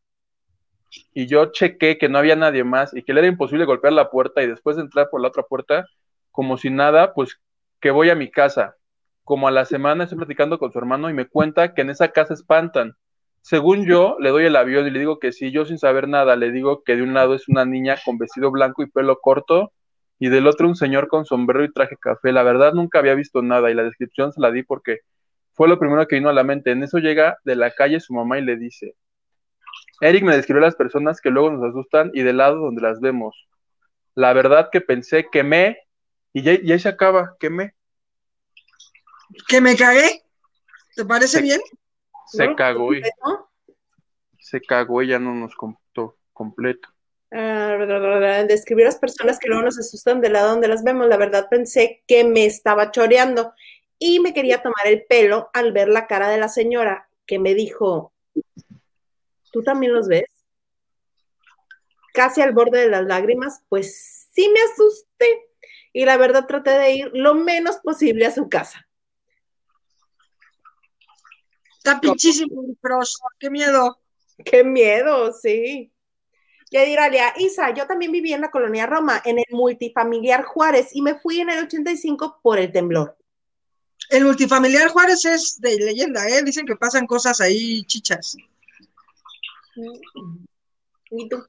y 1.14 1.28
yo 1.28 1.52
chequé 1.52 1.98
que 1.98 2.10
no 2.10 2.18
había 2.18 2.36
nadie 2.36 2.64
más 2.64 2.96
y 2.96 3.04
que 3.04 3.14
le 3.14 3.20
era 3.20 3.28
imposible 3.28 3.66
golpear 3.66 3.94
la 3.94 4.10
puerta 4.10 4.42
y 4.42 4.48
después 4.48 4.78
de 4.78 4.84
entrar 4.84 5.10
por 5.10 5.22
la 5.22 5.28
otra 5.28 5.44
puerta, 5.44 5.86
como 6.32 6.58
si 6.58 6.70
nada, 6.70 7.14
pues 7.14 7.40
que 7.80 7.92
voy 7.92 8.10
a 8.10 8.16
mi 8.16 8.32
casa. 8.32 8.76
Como 9.24 9.48
a 9.48 9.52
la 9.52 9.66
semana 9.66 10.06
estoy 10.06 10.18
platicando 10.18 10.58
con 10.58 10.72
su 10.72 10.80
hermano 10.80 11.10
y 11.10 11.14
me 11.14 11.28
cuenta 11.28 11.74
que 11.74 11.82
en 11.82 11.90
esa 11.90 12.10
casa 12.10 12.34
espantan. 12.34 12.96
Según 13.42 13.86
yo, 13.86 14.18
le 14.20 14.30
doy 14.30 14.46
el 14.46 14.56
avión 14.56 14.88
y 14.88 14.92
le 14.92 15.00
digo 15.00 15.20
que 15.20 15.32
sí, 15.32 15.52
yo 15.52 15.66
sin 15.66 15.78
saber 15.78 16.08
nada, 16.08 16.36
le 16.36 16.52
digo 16.52 16.84
que 16.84 16.96
de 16.96 17.04
un 17.04 17.14
lado 17.14 17.36
es 17.36 17.48
una 17.50 17.66
niña 17.66 17.98
con 18.04 18.18
vestido 18.18 18.52
blanco 18.52 18.84
y 18.84 18.90
pelo 18.90 19.20
corto 19.20 19.74
y 20.20 20.30
del 20.30 20.48
otro 20.48 20.68
un 20.68 20.76
señor 20.76 21.08
con 21.08 21.26
sombrero 21.26 21.64
y 21.64 21.72
traje 21.72 21.96
café. 21.98 22.32
La 22.32 22.44
verdad 22.44 22.74
nunca 22.74 23.00
había 23.00 23.14
visto 23.16 23.42
nada 23.42 23.70
y 23.70 23.74
la 23.76 23.84
descripción 23.84 24.32
se 24.34 24.42
la 24.42 24.52
di 24.52 24.64
porque 24.64 25.00
fue 25.54 25.68
lo 25.68 25.80
primero 25.80 26.08
que 26.08 26.16
vino 26.16 26.30
a 26.30 26.34
la 26.34 26.44
mente. 26.44 26.72
En 26.72 26.84
eso 26.84 26.98
llega 27.00 27.38
de 27.44 27.56
la 27.56 27.72
calle 27.72 28.00
su 28.00 28.14
mamá 28.14 28.38
y 28.40 28.44
le 28.44 28.56
dice, 28.58 28.96
Eric 30.02 30.24
me 30.24 30.36
describió 30.36 30.62
las 30.62 30.76
personas 30.76 31.22
que 31.22 31.30
luego 31.30 31.52
nos 31.52 31.64
asustan 31.70 32.12
y 32.14 32.22
del 32.22 32.38
lado 32.38 32.58
donde 32.60 32.82
las 32.82 33.00
vemos. 33.00 33.48
La 34.16 34.34
verdad 34.34 34.70
que 34.72 34.82
pensé, 34.82 35.28
quemé, 35.32 35.78
y 36.34 36.42
ya, 36.44 36.60
ya 36.62 36.78
se 36.80 36.90
acaba, 36.90 37.36
quemé. 37.40 37.74
¿Que 39.48 39.62
me 39.62 39.76
cagué? 39.76 40.24
¿Te 40.96 41.06
parece 41.06 41.38
Se- 41.38 41.44
bien? 41.44 41.62
Se 42.28 42.48
¿No? 42.48 42.56
cagó 42.56 42.94
y 42.94 43.02
¿No? 43.02 43.50
se 44.40 44.62
cagó 44.62 45.02
y 45.02 45.08
ya 45.08 45.20
no 45.20 45.34
nos 45.34 45.56
contó 45.56 46.18
completo. 46.34 46.90
Ah, 47.32 48.46
describir 48.48 48.86
las 48.86 48.98
personas 48.98 49.38
que 49.38 49.50
luego 49.50 49.64
nos 49.64 49.78
asustan 49.78 50.22
del 50.22 50.34
lado 50.34 50.50
donde 50.50 50.68
las 50.68 50.84
vemos. 50.84 51.08
La 51.08 51.18
verdad 51.18 51.48
pensé 51.50 52.04
que 52.08 52.24
me 52.24 52.46
estaba 52.46 52.92
choreando 52.92 53.54
y 54.00 54.20
me 54.20 54.34
quería 54.34 54.62
tomar 54.62 54.88
el 54.88 55.06
pelo 55.06 55.50
al 55.54 55.72
ver 55.74 55.90
la 55.90 56.08
cara 56.08 56.30
de 56.30 56.38
la 56.38 56.48
señora 56.48 57.10
que 57.26 57.40
me 57.40 57.54
dijo, 57.54 58.14
¿tú 59.52 59.64
también 59.64 59.94
los 59.94 60.08
ves? 60.08 60.26
Casi 62.14 62.42
al 62.42 62.54
borde 62.54 62.80
de 62.80 62.90
las 62.90 63.06
lágrimas, 63.06 63.64
pues 63.70 64.30
sí 64.32 64.50
me 64.50 64.62
asusté 64.62 65.50
y 65.94 66.06
la 66.06 66.18
verdad 66.18 66.48
traté 66.48 66.72
de 66.72 66.92
ir 66.92 67.12
lo 67.14 67.36
menos 67.36 67.78
posible 67.78 68.26
a 68.26 68.32
su 68.32 68.48
casa. 68.50 68.88
Está 71.78 72.00
pinchísimo. 72.00 72.64
Qué 73.40 73.50
miedo. 73.50 74.00
Qué 74.44 74.64
miedo, 74.64 75.32
sí. 75.34 75.92
Yadiralia, 76.70 77.34
Isa, 77.38 77.74
yo 77.74 77.88
también 77.88 78.12
viví 78.12 78.34
en 78.34 78.42
la 78.42 78.52
colonia 78.52 78.86
Roma, 78.86 79.22
en 79.24 79.40
el 79.40 79.46
multifamiliar 79.52 80.44
Juárez, 80.44 80.90
y 80.94 81.02
me 81.02 81.16
fui 81.16 81.40
en 81.40 81.50
el 81.50 81.64
85 81.64 82.40
por 82.42 82.60
el 82.60 82.72
temblor. 82.72 83.18
El 84.10 84.26
multifamiliar 84.26 84.90
Juárez 84.90 85.26
es 85.26 85.60
de 85.60 85.78
leyenda, 85.78 86.28
¿eh? 86.28 86.44
Dicen 86.44 86.66
que 86.66 86.76
pasan 86.76 87.08
cosas 87.08 87.42
ahí 87.42 87.84
chichas. 87.84 88.38
¿Y 91.10 91.30
tú? 91.30 91.46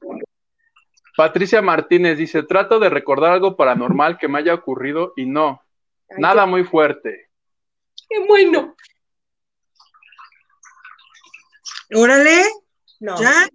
Patricia 1.17 1.61
Martínez 1.61 2.17
dice, 2.17 2.43
trato 2.43 2.79
de 2.79 2.89
recordar 2.89 3.33
algo 3.33 3.57
paranormal 3.57 4.17
que 4.17 4.29
me 4.29 4.39
haya 4.39 4.53
ocurrido 4.53 5.13
y 5.17 5.25
no, 5.25 5.61
Ay, 6.09 6.17
nada 6.19 6.45
muy 6.45 6.63
fuerte. 6.63 7.29
Qué, 7.95 8.15
qué 8.15 8.25
bueno. 8.25 8.75
Órale, 11.93 12.43
No, 12.99 13.19
ya. 13.19 13.49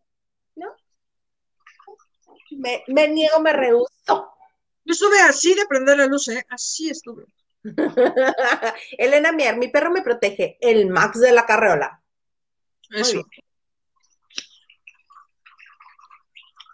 Me, 2.57 2.85
me 2.89 3.09
niego, 3.09 3.41
me 3.41 3.53
rehuso. 3.53 3.89
Yo 4.07 4.93
estuve 4.93 5.21
así 5.21 5.55
de 5.55 5.67
prender 5.67 5.97
la 5.97 6.07
luz, 6.07 6.29
¿eh? 6.29 6.45
Así 6.49 6.91
estuve. 6.91 7.25
Elena 8.99 9.33
Mier, 9.33 9.57
mi 9.57 9.69
perro 9.69 9.91
me 9.91 10.03
protege, 10.03 10.59
el 10.61 10.89
Max 10.89 11.21
de 11.21 11.33
la 11.33 11.47
carreola. 11.47 12.03
Eso. 12.91 13.23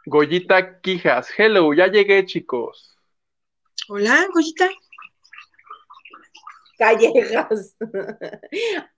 Goyita 0.07 0.81
Quijas, 0.81 1.29
hello, 1.39 1.73
ya 1.73 1.87
llegué 1.87 2.27
chicos. 2.27 2.97
Hola, 3.89 4.27
Goyita. 4.33 4.69
Callejas. 6.79 7.77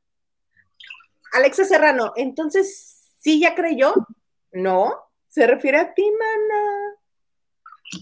Alexa 1.33 1.65
Serrano, 1.65 2.13
entonces, 2.17 3.11
¿sí 3.19 3.41
ya 3.41 3.55
creyó? 3.55 3.95
No, 4.53 5.12
se 5.33 5.47
refiere 5.47 5.79
a 5.79 5.95
ti, 5.95 6.05
mana. 6.19 6.97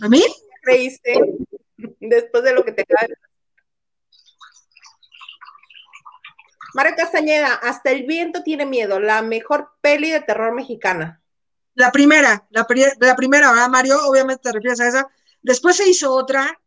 ¿A 0.03 0.09
mí? 0.09 0.23
creíste 0.63 1.15
después 2.01 2.43
de 2.45 2.53
lo 2.53 2.65
que 2.65 2.73
te 2.73 2.83
acaba 2.83 3.07
de 3.07 3.15
Mario 6.75 6.95
Castañeda, 6.97 7.55
hasta 7.55 7.91
el 7.91 8.05
viento 8.05 8.43
tiene 8.43 8.67
miedo, 8.67 9.01
la 9.01 9.23
mejor 9.23 9.71
peli 9.81 10.11
de 10.11 10.21
terror 10.21 10.53
mexicana. 10.55 11.21
La 11.75 11.91
primera, 11.91 12.47
la, 12.51 12.65
pri- 12.67 12.93
la 13.01 13.17
primera, 13.17 13.51
¿verdad, 13.51 13.69
Mario? 13.69 13.99
Obviamente 14.07 14.43
te 14.43 14.53
refieres 14.53 14.81
a 14.81 14.89
esa. 14.89 15.09
Después 15.43 15.77
se 15.77 15.89
hizo 15.89 16.13
otra 16.15 16.61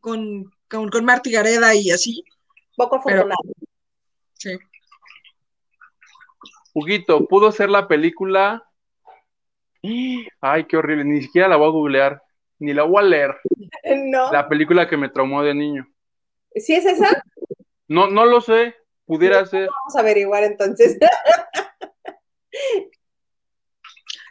con, 0.00 0.52
con, 0.68 0.88
con 0.90 1.04
Marty 1.04 1.30
Gareda 1.32 1.74
y 1.74 1.90
así. 1.90 2.24
Poco 2.76 3.00
Pero- 3.04 3.22
afortunado. 3.22 3.54
Sí. 4.34 4.58
Huguito, 6.74 7.26
¿pudo 7.26 7.50
ser 7.52 7.70
la 7.70 7.88
película? 7.88 8.69
Ay, 9.82 10.66
qué 10.66 10.76
horrible, 10.76 11.04
ni 11.04 11.22
siquiera 11.22 11.48
la 11.48 11.56
voy 11.56 11.68
a 11.68 11.72
googlear, 11.72 12.22
ni 12.58 12.74
la 12.74 12.84
voy 12.84 13.02
a 13.02 13.06
leer. 13.06 13.36
No. 13.82 14.30
La 14.30 14.48
película 14.48 14.88
que 14.88 14.96
me 14.96 15.08
traumó 15.08 15.42
de 15.42 15.54
niño. 15.54 15.88
¿Sí 16.54 16.74
es 16.74 16.84
esa? 16.84 17.24
No, 17.88 18.08
no 18.08 18.26
lo 18.26 18.40
sé, 18.40 18.74
pudiera 19.06 19.44
ser. 19.46 19.68
Vamos 19.68 19.96
a 19.96 20.00
averiguar 20.00 20.44
entonces. 20.44 20.98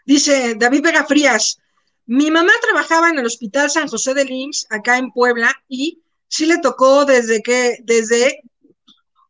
Dice 0.05 0.55
David 0.55 0.83
Vega 0.83 1.05
Frías, 1.05 1.59
mi 2.05 2.31
mamá 2.31 2.51
trabajaba 2.61 3.09
en 3.09 3.19
el 3.19 3.25
Hospital 3.25 3.69
San 3.69 3.87
José 3.87 4.13
de 4.13 4.25
Lims, 4.25 4.67
acá 4.69 4.97
en 4.97 5.11
Puebla, 5.11 5.53
y 5.67 6.01
sí 6.27 6.45
le 6.45 6.59
tocó 6.59 7.05
desde 7.05 7.41
que, 7.41 7.77
desde, 7.83 8.41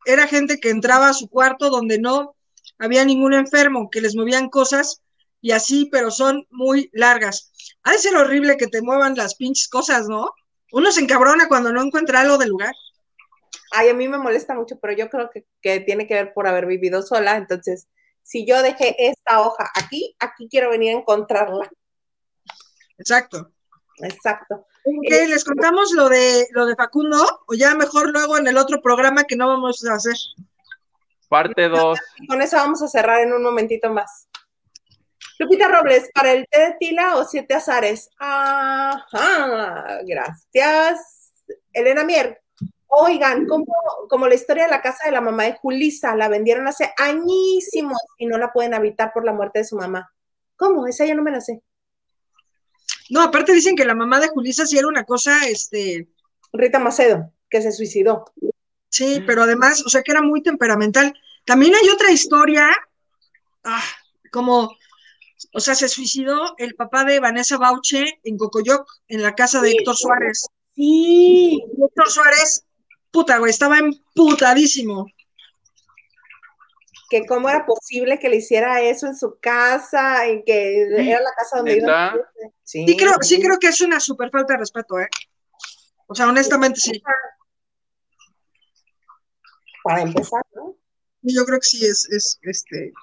era 0.06 0.28
gente 0.28 0.60
que 0.60 0.70
entraba 0.70 1.10
a 1.10 1.14
su 1.14 1.30
cuarto 1.30 1.70
donde 1.70 2.00
no 2.00 2.36
había 2.78 3.04
ningún 3.04 3.34
enfermo, 3.34 3.90
que 3.90 4.02
les 4.02 4.16
movían 4.16 4.50
cosas 4.50 5.02
y 5.42 5.52
así, 5.52 5.90
pero 5.92 6.12
son 6.12 6.46
muy 6.50 6.90
largas. 6.94 7.52
Ha 7.84 7.92
de 7.92 8.00
ser 8.00 8.16
horrible 8.16 8.58
que 8.58 8.68
te 8.68 8.82
muevan 8.82 9.16
las 9.16 9.36
pinches 9.36 9.68
cosas, 9.68 10.08
¿no? 10.08 10.32
Uno 10.72 10.92
se 10.92 11.02
encabrona 11.02 11.48
cuando 11.48 11.72
no 11.72 11.82
encuentra 11.82 12.22
algo 12.22 12.38
del 12.38 12.50
lugar. 12.50 12.74
Ay, 13.72 13.90
a 13.90 13.94
mí 13.94 14.08
me 14.08 14.18
molesta 14.18 14.54
mucho, 14.54 14.80
pero 14.80 14.94
yo 14.94 15.10
creo 15.10 15.30
que, 15.30 15.46
que 15.62 15.80
tiene 15.80 16.08
que 16.08 16.16
ver 16.16 16.34
por 16.34 16.48
haber 16.48 16.66
vivido 16.66 17.02
sola. 17.02 17.38
Entonces, 17.38 17.88
si 18.24 18.46
yo 18.46 18.62
dejé 18.62 18.96
esta 19.08 19.42
hoja 19.42 19.70
aquí, 19.76 20.16
aquí 20.20 20.48
quiero 20.50 20.70
venir 20.70 20.96
a 20.96 21.00
encontrarla. 21.00 21.70
Exacto. 22.98 23.52
Exacto. 24.02 24.66
¿Qué, 25.08 25.28
¿Les 25.28 25.44
contamos 25.44 25.92
lo 25.92 26.10
de 26.10 26.48
lo 26.52 26.66
de 26.66 26.76
Facundo? 26.76 27.18
O 27.48 27.54
ya 27.54 27.76
mejor 27.76 28.12
luego 28.12 28.38
en 28.38 28.48
el 28.48 28.58
otro 28.58 28.82
programa 28.82 29.26
que 29.26 29.36
no 29.36 29.48
vamos 29.48 29.86
a 29.86 29.96
hacer. 29.96 30.16
Parte 31.28 31.68
2. 31.68 32.00
Y 32.18 32.28
con 32.28 32.42
eso 32.42 32.56
vamos 32.58 32.82
a 32.82 32.88
cerrar 32.88 33.22
en 33.22 33.34
un 33.34 33.44
momentito 33.44 33.92
más. 33.92 34.29
Lupita 35.40 35.70
Robles, 35.70 36.10
¿para 36.14 36.34
el 36.34 36.46
té 36.50 36.60
de 36.60 36.76
tila 36.78 37.16
o 37.16 37.24
siete 37.24 37.54
azares? 37.54 38.10
Ajá, 38.18 40.00
gracias. 40.06 41.32
Elena 41.72 42.04
Mier, 42.04 42.42
oigan, 42.88 43.48
como, 43.48 43.74
como 44.10 44.28
la 44.28 44.36
historia 44.36 44.66
de 44.66 44.70
la 44.70 44.82
casa 44.82 45.06
de 45.06 45.14
la 45.14 45.22
mamá 45.22 45.46
de 45.46 45.54
Julisa, 45.54 46.14
la 46.18 46.28
vendieron 46.28 46.68
hace 46.68 46.94
añísimos 46.98 48.00
y 48.18 48.26
no 48.26 48.38
la 48.38 48.52
pueden 48.52 48.74
habitar 48.74 49.14
por 49.14 49.24
la 49.24 49.32
muerte 49.32 49.60
de 49.60 49.66
su 49.66 49.78
mamá. 49.78 50.12
¿Cómo? 50.58 50.88
Esa 50.88 51.06
yo 51.06 51.16
no 51.16 51.24
me 51.24 51.32
la 51.32 51.40
sé. 51.40 51.62
No, 53.10 53.22
aparte 53.22 53.54
dicen 53.54 53.78
que 53.78 53.86
la 53.86 53.96
mamá 53.96 54.20
de 54.20 54.28
Julisa 54.28 54.66
sí 54.66 54.78
era 54.78 54.90
una 54.90 55.06
cosa, 55.06 55.48
este, 55.48 56.10
Rita 56.52 56.80
Macedo, 56.80 57.32
que 57.50 57.62
se 57.62 57.72
suicidó. 57.72 58.26
sí, 58.90 59.24
pero 59.26 59.44
además, 59.44 59.86
o 59.86 59.90
sea, 59.90 60.04
que 60.04 60.12
era 60.12 60.22
muy 60.22 60.44
temperamental. 60.44 61.14
También 61.46 61.74
hay 61.76 61.88
otra 61.88 62.12
historia, 62.12 62.70
ah, 63.64 63.84
como, 64.34 64.76
o 65.54 65.60
sea, 65.60 65.76
se 65.76 65.88
suicidó 65.90 66.56
el 66.58 66.76
papá 66.76 67.04
de 67.06 67.20
Vanessa 67.20 67.58
Bauche 67.58 68.20
en 68.24 68.38
Cocoyoc, 68.38 68.88
en 69.08 69.22
la 69.24 69.34
casa 69.36 69.62
de 69.62 69.70
Sí. 69.72 69.78
Héctor 69.80 69.96
Suárez. 69.98 70.48
Sí, 70.76 71.60
Y 71.76 71.84
Héctor 71.84 72.10
Suárez, 72.10 72.66
puta, 73.12 73.38
güey, 73.40 73.50
estaba 73.52 73.78
emputadísimo. 73.80 75.08
que 77.10 77.26
cómo 77.26 77.50
era 77.50 77.66
posible 77.66 78.20
que 78.20 78.30
le 78.30 78.36
hiciera 78.36 78.82
eso 78.82 79.08
en 79.08 79.18
su 79.18 79.40
casa 79.40 80.28
y 80.28 80.44
que 80.44 80.84
era 80.84 81.20
la 81.20 81.32
casa 81.36 81.58
donde 81.58 81.78
iba. 81.78 82.14
Sí, 82.64 82.86
Sí 82.88 82.96
creo, 82.96 83.14
sí 83.22 83.42
creo 83.42 83.58
que 83.58 83.68
es 83.70 83.82
una 83.82 84.00
súper 84.00 84.30
falta 84.30 84.54
de 84.54 84.60
respeto, 84.60 85.00
¿eh? 85.00 85.08
O 86.06 86.14
sea, 86.14 86.28
honestamente 86.30 86.80
sí. 86.80 87.02
Para 89.84 90.02
empezar, 90.02 90.44
¿no? 90.54 90.76
Yo 91.24 91.46
creo 91.46 91.60
que 91.60 91.68
sí 91.68 91.84
es, 91.84 92.08
es 92.12 92.38
este 92.44 92.94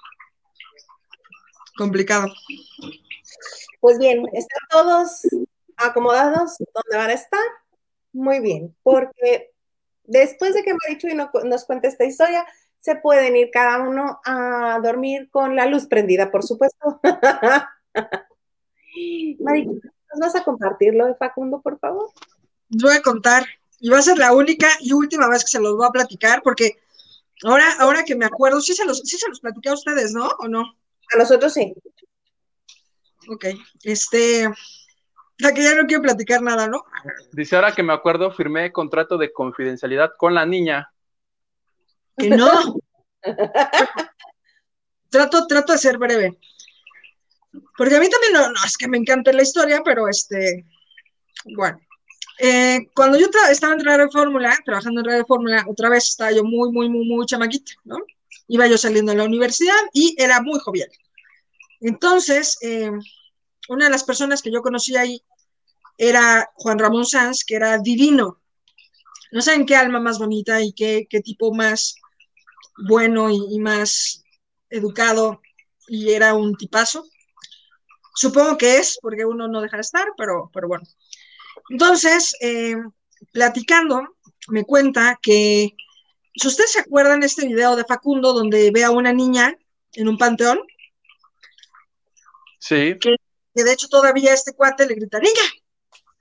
complicado. 1.77 2.27
Pues 3.79 3.97
bien, 3.99 4.25
¿están 4.33 4.59
todos 4.69 5.21
acomodados 5.77 6.57
donde 6.57 6.97
van 6.97 7.09
a 7.09 7.13
estar? 7.13 7.41
Muy 8.13 8.39
bien, 8.39 8.75
porque 8.83 9.51
después 10.03 10.53
de 10.53 10.63
que 10.63 10.73
Marichuy 10.73 11.13
no- 11.13 11.29
nos 11.45 11.65
cuente 11.65 11.87
esta 11.87 12.05
historia, 12.05 12.45
se 12.79 12.95
pueden 12.95 13.35
ir 13.35 13.49
cada 13.51 13.79
uno 13.87 14.19
a 14.25 14.79
dormir 14.83 15.29
con 15.29 15.55
la 15.55 15.65
luz 15.65 15.87
prendida, 15.87 16.31
por 16.31 16.43
supuesto. 16.43 16.99
Marichuy, 19.39 19.81
¿nos 20.11 20.19
vas 20.19 20.35
a 20.35 20.43
compartir 20.43 20.93
lo 20.95 21.05
de 21.05 21.15
Facundo, 21.15 21.61
por 21.61 21.79
favor? 21.79 22.09
Les 22.69 22.83
voy 22.83 22.95
a 22.95 23.01
contar, 23.01 23.45
y 23.79 23.89
va 23.89 23.99
a 23.99 24.01
ser 24.01 24.17
la 24.17 24.33
única 24.33 24.67
y 24.79 24.93
última 24.93 25.29
vez 25.29 25.43
que 25.43 25.51
se 25.51 25.59
los 25.59 25.75
voy 25.75 25.85
a 25.87 25.91
platicar, 25.91 26.41
porque 26.43 26.77
ahora, 27.43 27.65
ahora 27.79 28.03
que 28.03 28.15
me 28.15 28.25
acuerdo, 28.25 28.61
sí 28.61 28.73
se 28.73 28.85
los, 28.85 28.99
sí 28.99 29.17
se 29.17 29.29
los 29.29 29.39
platicé 29.39 29.69
a 29.69 29.73
ustedes, 29.73 30.13
¿no? 30.13 30.27
¿O 30.39 30.47
no? 30.47 30.63
A 31.13 31.17
nosotros 31.17 31.53
sí. 31.53 31.73
Ok, 33.29 33.45
este, 33.83 34.49
la 35.37 35.53
que 35.53 35.63
ya 35.63 35.75
no 35.75 35.85
quiero 35.85 36.01
platicar 36.01 36.41
nada, 36.41 36.67
¿no? 36.67 36.83
Dice, 37.31 37.55
ahora 37.55 37.73
que 37.73 37.83
me 37.83 37.93
acuerdo, 37.93 38.31
firmé 38.31 38.71
contrato 38.71 39.17
de 39.17 39.31
confidencialidad 39.31 40.11
con 40.17 40.33
la 40.33 40.45
niña. 40.45 40.91
Que 42.17 42.29
no. 42.29 42.49
trato, 45.09 45.45
trato 45.47 45.73
de 45.73 45.77
ser 45.77 45.97
breve. 45.97 46.39
porque 47.77 47.95
a 47.95 47.99
mí 47.99 48.09
también 48.09 48.33
no, 48.33 48.49
no 48.49 48.65
es 48.65 48.77
que 48.77 48.87
me 48.87 48.97
encante 48.97 49.33
la 49.33 49.43
historia, 49.43 49.81
pero 49.83 50.07
este, 50.07 50.65
bueno. 51.55 51.79
Eh, 52.39 52.89
cuando 52.95 53.17
yo 53.17 53.27
estaba 53.49 53.73
en 53.73 53.83
Radio 53.83 54.09
Fórmula, 54.11 54.55
trabajando 54.63 55.01
en 55.01 55.07
Radio 55.07 55.25
Fórmula, 55.25 55.65
otra 55.67 55.89
vez 55.89 56.07
estaba 56.07 56.31
yo 56.31 56.43
muy, 56.43 56.71
muy, 56.71 56.87
muy, 56.87 57.05
muy 57.05 57.25
chamaquita, 57.25 57.73
¿no? 57.83 57.97
Iba 58.47 58.67
yo 58.67 58.77
saliendo 58.77 59.11
de 59.11 59.17
la 59.17 59.25
universidad 59.25 59.75
y 59.93 60.15
era 60.17 60.41
muy 60.41 60.59
jovial. 60.59 60.89
Entonces, 61.81 62.57
eh, 62.61 62.91
una 63.69 63.85
de 63.85 63.91
las 63.91 64.03
personas 64.03 64.41
que 64.41 64.51
yo 64.51 64.61
conocí 64.61 64.95
ahí 64.95 65.21
era 65.97 66.49
Juan 66.55 66.79
Ramón 66.79 67.05
Sanz, 67.05 67.43
que 67.45 67.55
era 67.55 67.77
divino. 67.79 68.41
No 69.31 69.41
saben 69.41 69.65
qué 69.65 69.75
alma 69.75 69.99
más 69.99 70.19
bonita 70.19 70.61
y 70.61 70.71
qué, 70.73 71.07
qué 71.09 71.21
tipo 71.21 71.53
más 71.53 71.95
bueno 72.87 73.29
y, 73.29 73.59
más 73.59 74.23
educado 74.69 75.41
y 75.87 76.11
era 76.11 76.33
un 76.33 76.55
tipazo. 76.55 77.05
Supongo 78.15 78.57
que 78.57 78.77
es, 78.77 78.97
porque 79.01 79.25
uno 79.25 79.47
no 79.47 79.61
deja 79.61 79.77
de 79.77 79.81
estar, 79.81 80.07
pero, 80.17 80.49
pero 80.53 80.67
bueno. 80.67 80.85
Entonces, 81.69 82.33
eh, 82.41 82.75
platicando, 83.31 84.01
me 84.49 84.63
cuenta 84.63 85.19
que, 85.21 85.75
si 86.37 86.47
ustedes 86.47 86.71
se 86.71 86.79
acuerdan 86.79 87.23
este 87.23 87.47
video 87.47 87.75
de 87.75 87.83
Facundo 87.83 88.33
donde 88.33 88.71
ve 88.71 88.83
a 88.83 88.91
una 88.91 89.11
niña 89.11 89.57
en 89.93 90.07
un 90.07 90.17
panteón, 90.17 90.59
sí. 92.59 92.97
Que, 92.99 93.15
de 93.63 93.73
hecho 93.73 93.87
todavía 93.87 94.33
este 94.33 94.53
cuate 94.53 94.85
le 94.85 94.93
grita, 94.93 95.19
niña, 95.19 95.41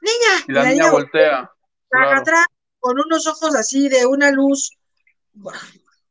niña. 0.00 0.44
Y 0.48 0.52
la, 0.52 0.64
niña, 0.64 0.90
voltea. 0.90 1.50
Atrás, 1.90 2.46
con 2.78 2.98
unos 2.98 3.26
ojos 3.26 3.54
así 3.54 3.88
de 3.88 4.06
una 4.06 4.30
luz. 4.30 4.70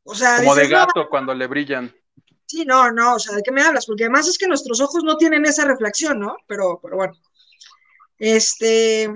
O 0.04 0.14
sea, 0.14 0.38
como 0.38 0.54
de 0.54 0.68
gato 0.68 1.08
cuando 1.08 1.34
le 1.34 1.48
brillan. 1.48 1.92
Sí, 2.46 2.64
no, 2.64 2.92
no, 2.92 3.16
o 3.16 3.18
sea, 3.18 3.34
¿de 3.34 3.42
qué 3.42 3.50
me 3.50 3.62
hablas? 3.62 3.86
Porque 3.86 4.04
además 4.04 4.28
es 4.28 4.38
que 4.38 4.46
nuestros 4.46 4.80
ojos 4.80 5.02
no 5.02 5.16
tienen 5.16 5.44
esa 5.46 5.64
reflexión, 5.64 6.20
¿no? 6.20 6.36
Pero, 6.46 6.78
pero 6.80 6.96
bueno. 6.96 7.14
Este, 8.18 9.12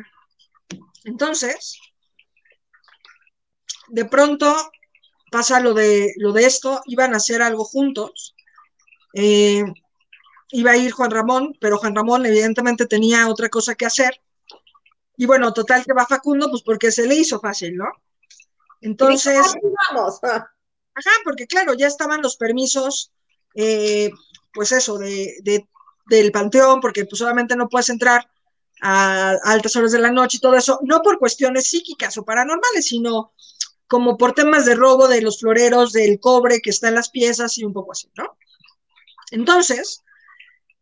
entonces, 1.05 1.79
de 3.89 4.05
pronto 4.05 4.53
pasa 5.31 5.61
lo 5.61 5.75
de, 5.75 6.13
lo 6.17 6.33
de 6.33 6.45
esto, 6.45 6.83
iban 6.87 7.15
a 7.15 7.19
hacer 7.19 7.43
algo 7.43 7.65
juntos. 7.65 8.35
Eh, 9.15 9.65
iba 10.51 10.73
a 10.73 10.77
ir 10.77 10.93
Juan 10.93 11.11
Ramón, 11.11 11.57
pero 11.61 11.79
Juan 11.79 11.95
Ramón 11.95 12.27
evidentemente 12.27 12.87
tenía 12.87 13.29
otra 13.29 13.49
cosa 13.49 13.75
que 13.75 13.87
hacer. 13.87 14.21
Y 15.17 15.27
bueno, 15.27 15.53
total 15.53 15.85
que 15.85 15.93
va 15.93 16.07
Facundo, 16.07 16.51
pues 16.51 16.63
porque 16.63 16.91
se 16.91 17.07
le 17.07 17.15
hizo 17.15 17.41
fácil, 17.41 17.77
¿no? 17.77 17.87
Entonces. 18.81 19.55
Vamos. 19.93 20.21
Ajá, 20.23 21.11
porque 21.25 21.47
claro, 21.47 21.75
ya 21.75 21.87
estaban 21.87 22.21
los 22.21 22.37
permisos, 22.37 23.13
eh, 23.55 24.11
pues 24.53 24.73
eso, 24.73 24.99
de, 24.99 25.69
del 26.07 26.33
panteón, 26.33 26.81
porque 26.81 27.05
pues 27.05 27.19
solamente 27.19 27.55
no 27.55 27.69
puedes 27.69 27.89
entrar 27.89 28.29
a, 28.83 29.37
altas 29.45 29.77
horas 29.77 29.93
de 29.93 30.01
la 30.01 30.11
noche 30.11 30.39
y 30.39 30.41
todo 30.41 30.57
eso, 30.57 30.81
no 30.83 31.01
por 31.01 31.19
cuestiones 31.19 31.69
psíquicas 31.69 32.19
o 32.19 32.25
paranormales, 32.25 32.87
sino 32.87 33.33
como 33.91 34.17
por 34.17 34.35
temas 34.35 34.67
de 34.67 34.77
robo 34.77 35.09
de 35.09 35.21
los 35.21 35.41
floreros, 35.41 35.93
del 35.93 36.21
cobre 36.21 36.61
que 36.61 36.71
está 36.71 36.87
en 36.87 36.95
las 36.95 37.11
piezas 37.11 37.59
y 37.59 37.65
un 37.65 37.73
poco 37.73 37.91
así, 37.91 38.09
¿no? 38.17 38.39
Entonces, 39.33 40.05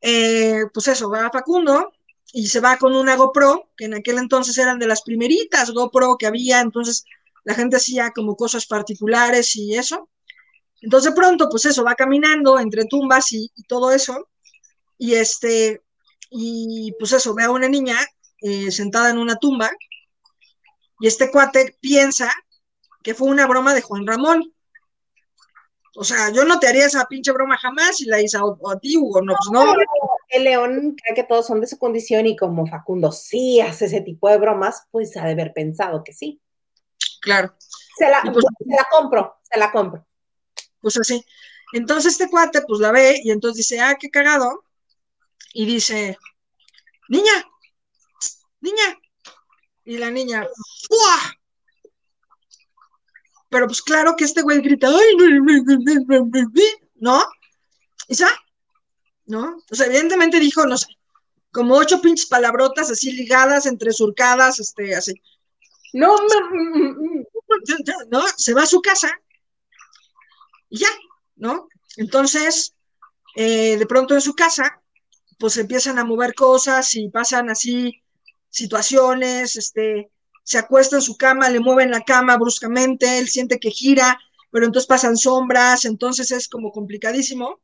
eh, 0.03 0.65
pues 0.75 0.89
eso, 0.89 1.09
va 1.09 1.25
a 1.25 1.31
Facundo 1.31 1.91
y 2.35 2.49
se 2.49 2.61
va 2.61 2.77
con 2.77 2.95
una 2.95 3.17
GoPro, 3.17 3.71
que 3.79 3.87
en 3.87 3.95
aquel 3.95 4.19
entonces 4.19 4.59
eran 4.59 4.79
de 4.79 4.87
las 4.87 5.01
primeritas 5.01 5.71
GoPro 5.71 6.19
que 6.19 6.27
había, 6.27 6.61
entonces 6.61 7.07
la 7.45 7.55
gente 7.55 7.77
hacía 7.79 8.11
como 8.11 8.37
cosas 8.37 8.67
particulares 8.67 9.57
y 9.57 9.75
eso. 9.75 10.11
Entonces 10.83 11.15
pronto, 11.17 11.49
pues 11.49 11.65
eso, 11.65 11.83
va 11.85 11.95
caminando 11.95 12.59
entre 12.61 12.85
tumbas 12.85 13.33
y, 13.33 13.51
todo 13.69 13.91
eso, 13.91 14.29
y 14.99 15.15
este, 15.15 15.83
y 16.31 16.93
pues 16.99 17.13
eso, 17.13 17.35
ve 17.35 17.45
a 17.45 17.51
una 17.51 17.69
niña 17.69 17.97
eh, 18.43 18.71
sentada 18.71 19.09
en 19.09 19.17
una 19.17 19.37
tumba 19.37 19.71
y 21.01 21.07
este 21.07 21.31
cuate 21.31 21.79
piensa 21.81 22.31
que 23.03 23.15
fue 23.15 23.29
una 23.29 23.47
broma 23.47 23.75
de 23.75 23.83
Juan 23.83 24.07
Ramón. 24.07 24.53
O 25.97 26.05
sea, 26.05 26.31
yo 26.33 26.45
no 26.45 26.61
te 26.61 26.69
haría 26.69 26.87
esa 26.87 27.07
pinche 27.07 27.33
broma 27.33 27.57
jamás 27.57 28.01
y 28.01 28.05
la 28.05 28.21
hice 28.21 28.39
a, 28.39 28.79
ti, 28.79 28.97
Hugo, 28.97 29.21
no, 29.21 29.35
pues 29.35 29.51
no. 29.51 29.75
El 30.29 30.45
león 30.45 30.95
cree 31.03 31.15
que 31.15 31.25
todos 31.25 31.47
son 31.47 31.61
de 31.61 31.67
su 31.67 31.79
condición 31.79 32.27
y 32.27 32.37
como 32.37 32.67
Facundo 32.67 33.11
sí 33.11 33.61
hace 33.61 33.87
ese 33.87 34.03
tipo 34.03 34.29
de 34.29 34.39
bromas, 34.39 34.85
pues 34.91 35.17
ha 35.17 35.25
de 35.25 35.33
haber 35.33 35.53
pensado 35.53 36.05
que 36.05 36.13
sí. 36.13 36.41
Claro. 37.21 37.55
Se 37.97 38.09
la, 38.09 38.23
pues 38.33 38.45
se 38.59 38.77
la 38.77 38.87
compro, 38.91 39.39
se 39.43 39.59
la 39.59 39.73
compro. 39.73 40.07
Pues 40.81 40.97
así. 40.99 41.25
Entonces 41.73 42.13
este 42.13 42.31
cuate 42.31 42.63
pues 42.63 42.81
la 42.81 42.93
ve 42.93 43.21
y 43.23 43.31
entonces 43.31 43.69
dice, 43.69 43.81
ah, 43.81 43.97
qué 43.99 44.09
cagado 44.09 44.65
y 45.53 45.67
dice, 45.67 46.17
niña, 47.09 47.45
niña. 48.61 48.99
Y 49.85 49.99
la 49.99 50.11
niña. 50.11 50.47
Pero 53.59 53.67
pues 53.67 53.83
claro 53.83 54.15
que 54.17 54.23
este 54.23 54.43
güey 54.43 54.61
grita, 54.61 54.87
¡ay! 54.87 55.17
¿No? 56.95 57.25
¿Y 58.07 58.15
sa? 58.15 58.29
¿No? 59.27 59.65
O 59.69 59.75
sea, 59.75 59.87
evidentemente 59.87 60.39
dijo, 60.39 60.65
no 60.65 60.79
sé, 60.79 60.87
como 61.51 61.75
ocho 61.75 62.01
pinches 62.01 62.27
palabrotas 62.27 62.89
así 62.89 63.11
ligadas, 63.11 63.67
entre 63.67 63.93
surcadas, 63.93 64.61
este, 64.61 64.95
así. 64.95 65.13
No, 65.93 66.15
no, 68.13 68.21
se 68.37 68.55
va 68.55 68.63
a 68.63 68.67
su 68.67 68.81
casa 68.81 69.11
y 70.71 70.79
ya, 70.79 70.91
¿no? 71.35 71.67
Entonces, 71.97 72.77
eh, 73.35 73.77
de 73.77 73.87
pronto 73.89 74.15
en 74.15 74.21
su 74.21 74.37
casa, 74.37 74.81
pues 75.37 75.57
empiezan 75.57 75.99
a 75.99 76.05
mover 76.05 76.33
cosas 76.33 76.95
y 76.95 77.09
pasan 77.09 77.51
así 77.51 78.05
situaciones, 78.51 79.57
este, 79.57 80.13
se 80.49 80.57
acuesta 80.57 80.97
en 80.97 81.03
su 81.03 81.19
cama, 81.19 81.51
le 81.51 81.61
mueven 81.61 81.91
la 81.91 82.01
cama 82.01 82.39
bruscamente, 82.39 83.19
él 83.19 83.29
siente 83.29 83.61
que 83.61 83.71
gira, 83.71 84.19
pero 84.51 84.65
entonces 84.65 84.89
pasan 84.89 85.19
sombras, 85.19 85.85
entonces 85.85 86.31
es 86.31 86.49
como 86.49 86.73
complicadísimo. 86.73 87.61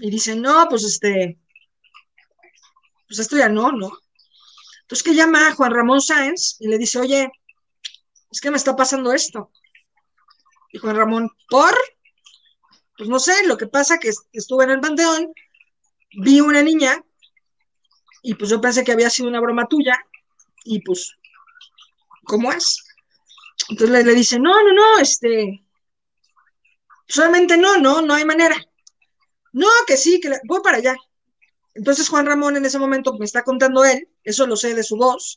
Y 0.00 0.10
dice, 0.10 0.36
no, 0.36 0.66
pues 0.68 0.84
este, 0.84 1.38
pues 3.06 3.20
esto 3.20 3.38
ya 3.38 3.48
no, 3.48 3.72
¿no? 3.72 3.90
Entonces 4.82 5.02
que 5.02 5.14
llama 5.14 5.48
a 5.48 5.54
Juan 5.54 5.72
Ramón 5.72 6.02
Sáenz 6.02 6.56
y 6.60 6.68
le 6.68 6.76
dice, 6.76 6.98
oye, 6.98 7.32
es 8.30 8.42
que 8.42 8.50
me 8.50 8.58
está 8.58 8.76
pasando 8.76 9.14
esto. 9.14 9.50
Y 10.70 10.76
Juan 10.76 10.94
Ramón, 10.94 11.30
¿por? 11.48 11.74
Pues 12.98 13.08
no 13.08 13.18
sé, 13.18 13.46
lo 13.46 13.56
que 13.56 13.66
pasa 13.66 13.96
que 13.96 14.10
estuve 14.34 14.64
en 14.64 14.70
el 14.72 14.80
panteón, 14.80 15.32
vi 16.18 16.42
una 16.42 16.62
niña 16.62 17.02
y 18.22 18.34
pues 18.34 18.50
yo 18.50 18.60
pensé 18.60 18.84
que 18.84 18.92
había 18.92 19.08
sido 19.08 19.30
una 19.30 19.40
broma 19.40 19.68
tuya 19.68 19.96
y 20.64 20.82
pues, 20.82 21.14
¿cómo 22.28 22.52
es? 22.52 22.84
Entonces 23.68 24.04
le, 24.04 24.14
dice, 24.14 24.38
no, 24.38 24.62
no, 24.62 24.72
no, 24.72 24.98
este, 25.00 25.64
solamente 27.08 27.56
no, 27.56 27.78
no, 27.78 28.00
no 28.02 28.14
hay 28.14 28.24
manera. 28.24 28.56
No, 29.52 29.66
que 29.86 29.96
sí, 29.96 30.20
que 30.20 30.30
voy 30.44 30.60
para 30.62 30.76
allá. 30.76 30.94
Entonces 31.74 32.08
Juan 32.08 32.26
Ramón 32.26 32.56
en 32.56 32.64
ese 32.64 32.78
momento 32.78 33.14
me 33.18 33.24
está 33.24 33.42
contando 33.42 33.84
él, 33.84 34.08
eso 34.22 34.46
lo 34.46 34.56
sé 34.56 34.74
de 34.74 34.84
su 34.84 34.96
voz, 34.96 35.36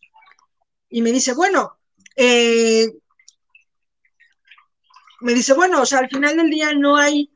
y 0.90 1.02
me 1.02 1.12
dice, 1.12 1.34
bueno, 1.34 1.80
eh, 2.16 2.88
me 5.22 5.34
dice, 5.34 5.54
bueno, 5.54 5.82
o 5.82 5.86
sea, 5.86 6.00
al 6.00 6.10
final 6.10 6.38
del 6.38 6.50
día 6.50 6.74
no 6.74 6.98
hay 6.98 7.32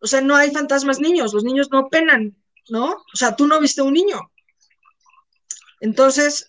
o 0.00 0.06
sea, 0.06 0.20
no 0.20 0.36
hay 0.36 0.50
fantasmas 0.52 1.00
niños, 1.00 1.34
los 1.34 1.42
niños 1.42 1.68
no 1.72 1.88
penan, 1.88 2.36
¿no? 2.68 2.92
O 2.92 3.16
sea, 3.16 3.34
tú 3.34 3.46
no 3.46 3.58
viste 3.60 3.82
un 3.82 3.94
niño. 3.94 4.30
Entonces, 5.80 6.46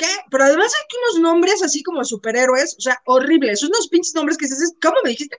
¿qué? 0.00 0.08
Pero 0.30 0.44
además 0.44 0.72
hay 0.74 0.96
unos 0.98 1.22
nombres 1.22 1.62
así 1.62 1.82
como 1.82 2.02
superhéroes, 2.04 2.74
o 2.78 2.80
sea, 2.80 3.00
horribles, 3.04 3.62
unos 3.62 3.88
pinches 3.88 4.14
nombres 4.14 4.38
que 4.38 4.46
dices, 4.46 4.74
¿cómo 4.80 4.96
me 5.04 5.10
dijiste? 5.10 5.36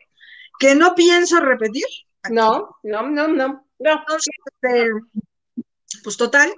Que 0.59 0.75
no 0.75 0.93
pienso 0.93 1.39
repetir. 1.39 1.85
No, 2.29 2.77
no, 2.83 3.01
no, 3.09 3.27
no, 3.27 3.65
no. 3.79 4.05
Este, 4.61 4.89
pues 6.03 6.15
total, 6.15 6.53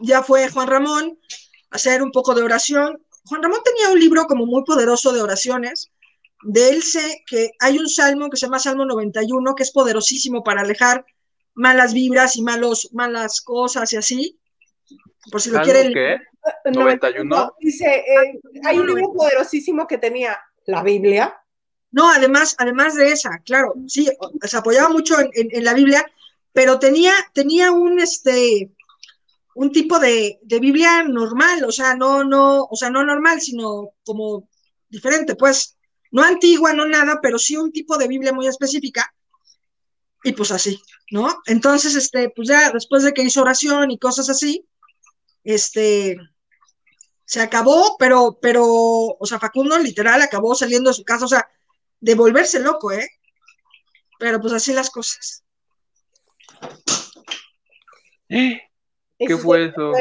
ya 0.00 0.22
fue 0.22 0.50
Juan 0.50 0.68
Ramón 0.68 1.18
a 1.70 1.76
hacer 1.76 2.02
un 2.02 2.12
poco 2.12 2.34
de 2.34 2.42
oración. 2.42 3.02
Juan 3.24 3.42
Ramón 3.42 3.60
tenía 3.64 3.90
un 3.90 3.98
libro 3.98 4.26
como 4.26 4.44
muy 4.44 4.62
poderoso 4.64 5.12
de 5.14 5.22
oraciones, 5.22 5.90
de 6.42 6.68
él 6.68 6.82
sé 6.82 7.24
que 7.26 7.52
hay 7.58 7.78
un 7.78 7.88
salmo 7.88 8.28
que 8.28 8.36
se 8.36 8.44
llama 8.44 8.58
Salmo 8.58 8.84
91, 8.84 9.54
que 9.54 9.62
es 9.62 9.72
poderosísimo 9.72 10.44
para 10.44 10.60
alejar 10.60 11.06
malas 11.54 11.94
vibras 11.94 12.36
y 12.36 12.42
malos, 12.42 12.90
malas 12.92 13.40
cosas 13.40 13.90
y 13.94 13.96
así. 13.96 14.38
Por 15.30 15.40
si 15.40 15.50
lo 15.50 15.62
quieren. 15.62 15.94
¿Qué? 15.94 16.18
91. 16.64 17.54
Dice, 17.60 17.86
eh, 17.86 18.40
hay 18.64 18.78
un 18.78 18.86
libro 18.86 19.12
poderosísimo 19.12 19.86
que 19.86 19.98
tenía 19.98 20.38
la 20.66 20.82
Biblia. 20.82 21.34
No, 21.90 22.10
además, 22.10 22.56
además 22.58 22.94
de 22.96 23.12
esa, 23.12 23.38
claro, 23.44 23.74
sí, 23.86 24.08
se 24.42 24.56
apoyaba 24.56 24.88
mucho 24.88 25.16
en, 25.20 25.64
la 25.64 25.74
Biblia, 25.74 26.04
pero 26.52 26.78
tenía, 26.78 27.12
tenía 27.32 27.70
un 27.70 28.00
este 28.00 28.70
un 29.54 29.70
tipo 29.70 30.00
de, 30.00 30.40
de, 30.42 30.58
Biblia 30.58 31.04
normal, 31.04 31.62
o 31.62 31.70
sea, 31.70 31.94
no, 31.94 32.24
no, 32.24 32.64
o 32.64 32.74
sea, 32.74 32.90
no 32.90 33.04
normal, 33.04 33.40
sino 33.40 33.90
como 34.02 34.48
diferente, 34.88 35.36
pues 35.36 35.76
no 36.10 36.22
antigua, 36.22 36.72
no 36.72 36.86
nada, 36.86 37.20
pero 37.20 37.38
sí 37.38 37.56
un 37.56 37.72
tipo 37.72 37.96
de 37.96 38.08
Biblia 38.08 38.32
muy 38.32 38.46
específica. 38.46 39.12
Y 40.22 40.32
pues 40.32 40.50
así, 40.52 40.80
¿no? 41.10 41.42
Entonces, 41.46 41.94
este, 41.96 42.30
pues 42.30 42.48
ya 42.48 42.70
después 42.70 43.02
de 43.02 43.12
que 43.12 43.22
hizo 43.22 43.42
oración 43.42 43.90
y 43.90 43.98
cosas 43.98 44.30
así, 44.30 44.66
este, 45.44 46.16
se 47.24 47.40
acabó, 47.40 47.96
pero, 47.98 48.38
pero, 48.40 48.64
o 48.64 49.26
sea, 49.26 49.38
Facundo 49.38 49.78
literal 49.78 50.20
acabó 50.22 50.54
saliendo 50.54 50.90
de 50.90 50.94
su 50.94 51.04
casa, 51.04 51.24
o 51.24 51.28
sea, 51.28 51.48
de 52.00 52.14
volverse 52.14 52.60
loco, 52.60 52.92
¿eh? 52.92 53.08
Pero 54.18 54.40
pues 54.40 54.52
así 54.52 54.72
las 54.72 54.90
cosas. 54.90 55.44
¿Qué 58.28 58.60
Eso 59.18 59.38
fue 59.38 59.66
sí, 59.66 59.70
eso? 59.70 59.92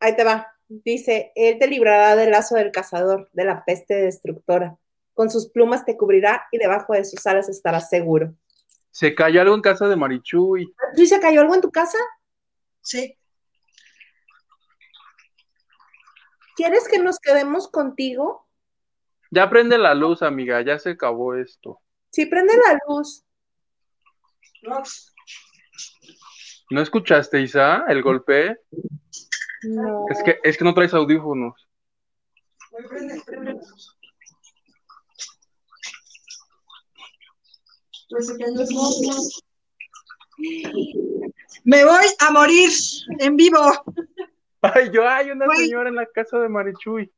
Ahí 0.00 0.16
te 0.16 0.24
va. 0.24 0.52
Dice, 0.68 1.32
Él 1.34 1.58
te 1.58 1.66
librará 1.68 2.16
del 2.16 2.30
lazo 2.30 2.56
del 2.56 2.72
cazador, 2.72 3.28
de 3.32 3.44
la 3.44 3.64
peste 3.64 3.94
destructora. 3.94 4.76
Con 5.14 5.30
sus 5.30 5.48
plumas 5.50 5.84
te 5.84 5.96
cubrirá 5.96 6.46
y 6.52 6.58
debajo 6.58 6.92
de 6.92 7.04
sus 7.04 7.26
alas 7.26 7.48
estarás 7.48 7.88
seguro. 7.88 8.34
Se 8.90 9.14
cayó 9.14 9.40
algo 9.40 9.54
en 9.54 9.62
casa 9.62 9.88
de 9.88 9.96
Marichuy. 9.96 10.72
¿Tú 10.94 11.06
se 11.06 11.20
cayó 11.20 11.40
algo 11.40 11.54
en 11.54 11.60
tu 11.60 11.70
casa? 11.70 11.98
Sí. 12.80 13.16
¿Quieres 16.56 16.88
que 16.88 16.98
nos 16.98 17.18
quedemos 17.18 17.68
contigo? 17.68 18.48
Ya 19.30 19.50
prende 19.50 19.76
la 19.76 19.94
luz, 19.94 20.22
amiga, 20.22 20.62
ya 20.62 20.78
se 20.78 20.90
acabó 20.90 21.34
esto. 21.34 21.80
Sí, 22.10 22.24
prende 22.24 22.54
la 22.56 22.78
luz. 22.88 23.22
¿No 26.70 26.80
escuchaste, 26.80 27.42
Isa, 27.42 27.84
el 27.88 28.02
golpe? 28.02 28.58
No. 29.64 30.06
Es 30.08 30.22
que, 30.22 30.40
es 30.42 30.56
que 30.56 30.64
no 30.64 30.72
traes 30.72 30.94
audífonos. 30.94 31.68
güey, 32.70 32.88
prende, 32.88 33.22
prende 33.26 33.52
la 33.52 33.60
luz. 33.60 33.96
Pues 38.08 38.26
se 38.28 38.38
cayó 38.38 38.62
el 38.62 38.74
móvil. 38.74 39.12
Me 41.64 41.84
voy 41.84 42.06
a 42.20 42.30
morir 42.30 42.70
en 43.18 43.36
vivo. 43.36 43.58
Ay, 44.62 44.90
yo, 44.92 45.08
hay 45.08 45.30
una 45.30 45.46
Güey. 45.46 45.58
señora 45.66 45.88
en 45.88 45.94
la 45.96 46.06
casa 46.06 46.38
de 46.38 46.48
Marichuy. 46.48 47.12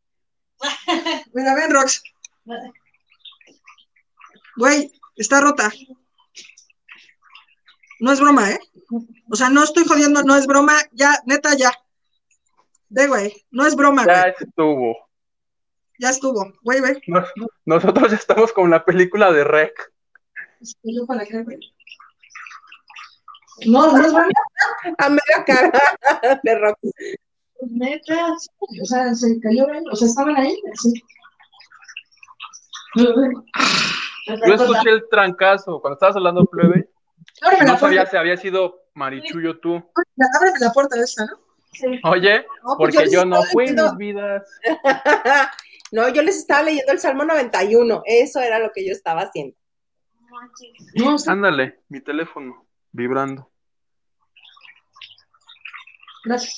Mira, 1.35 1.55
ven, 1.55 1.73
Rox. 1.73 2.03
Güey, 4.57 4.93
está 5.17 5.41
rota. 5.41 5.71
No 8.01 8.13
es 8.13 8.21
broma, 8.21 8.51
¿eh? 8.51 8.61
O 9.31 9.37
sea, 9.37 9.49
no 9.51 9.63
estoy 9.65 9.85
jodiendo, 9.85 10.23
no 10.23 10.37
es 10.37 10.47
broma. 10.47 10.75
Ya, 10.93 11.21
neta, 11.27 11.55
ya. 11.57 11.73
De, 12.89 13.07
güey, 13.07 13.47
no 13.51 13.67
es 13.67 13.75
broma, 13.77 14.05
güey. 14.05 14.17
Ya 14.17 14.29
estuvo. 14.29 15.09
Ya 15.99 16.11
estuvo. 16.11 16.53
Güey, 16.63 16.81
güey. 16.81 17.01
Nos- 17.09 17.33
nosotros 17.65 18.11
ya 18.11 18.17
estamos 18.17 18.53
con 18.53 18.71
la 18.71 18.85
película 18.85 19.31
de 19.33 19.45
Rec. 19.45 19.93
No, 23.67 23.93
no 23.93 24.05
es 24.05 24.13
broma. 24.13 24.29
A 24.99 25.09
media 25.09 25.45
cara 25.47 26.39
de 26.43 26.55
rock. 26.59 26.79
Neta, 27.61 28.33
o 28.83 28.85
sea, 28.85 29.15
se 29.15 29.41
cayó. 29.41 29.67
O 29.91 29.97
sea, 29.97 30.09
estaban 30.09 30.37
ahí. 30.37 30.57
Sí. 30.75 30.93
Yo 32.97 34.55
escuché 34.55 34.91
el 34.91 35.09
trancazo 35.11 35.81
cuando 35.81 35.95
estabas 35.95 36.17
hablando, 36.17 36.45
plebe. 36.45 36.89
Ábreme 37.43 37.65
No 37.67 37.73
la 37.73 37.79
sabía 37.79 38.01
puerta. 38.01 38.11
si 38.11 38.17
había 38.17 38.37
sido 38.37 38.83
Marichuy 38.95 39.47
o 39.47 39.59
tú. 39.59 39.77
Ábreme 39.77 40.59
la 40.61 40.73
puerta 40.73 41.01
esta, 41.01 41.27
¿no? 41.27 41.39
Oye, 42.11 42.45
No, 42.65 42.77
pues 42.77 42.95
porque 42.97 43.11
yo 43.11 43.25
no 43.25 43.43
fui 43.45 43.73
mis 43.73 43.97
vidas. 43.97 44.49
no, 45.93 46.09
yo 46.09 46.23
les 46.23 46.37
estaba 46.39 46.63
leyendo 46.63 46.93
el 46.93 46.99
Salmo 46.99 47.25
91. 47.25 48.03
Eso 48.05 48.41
era 48.41 48.59
lo 48.59 48.73
que 48.73 48.87
yo 48.87 48.93
estaba 48.93 49.23
haciendo. 49.23 49.57
No, 50.95 51.17
Ándale, 51.27 51.81
mi 51.89 52.01
teléfono, 52.01 52.67
vibrando. 52.93 53.51
Gracias. 56.29 56.57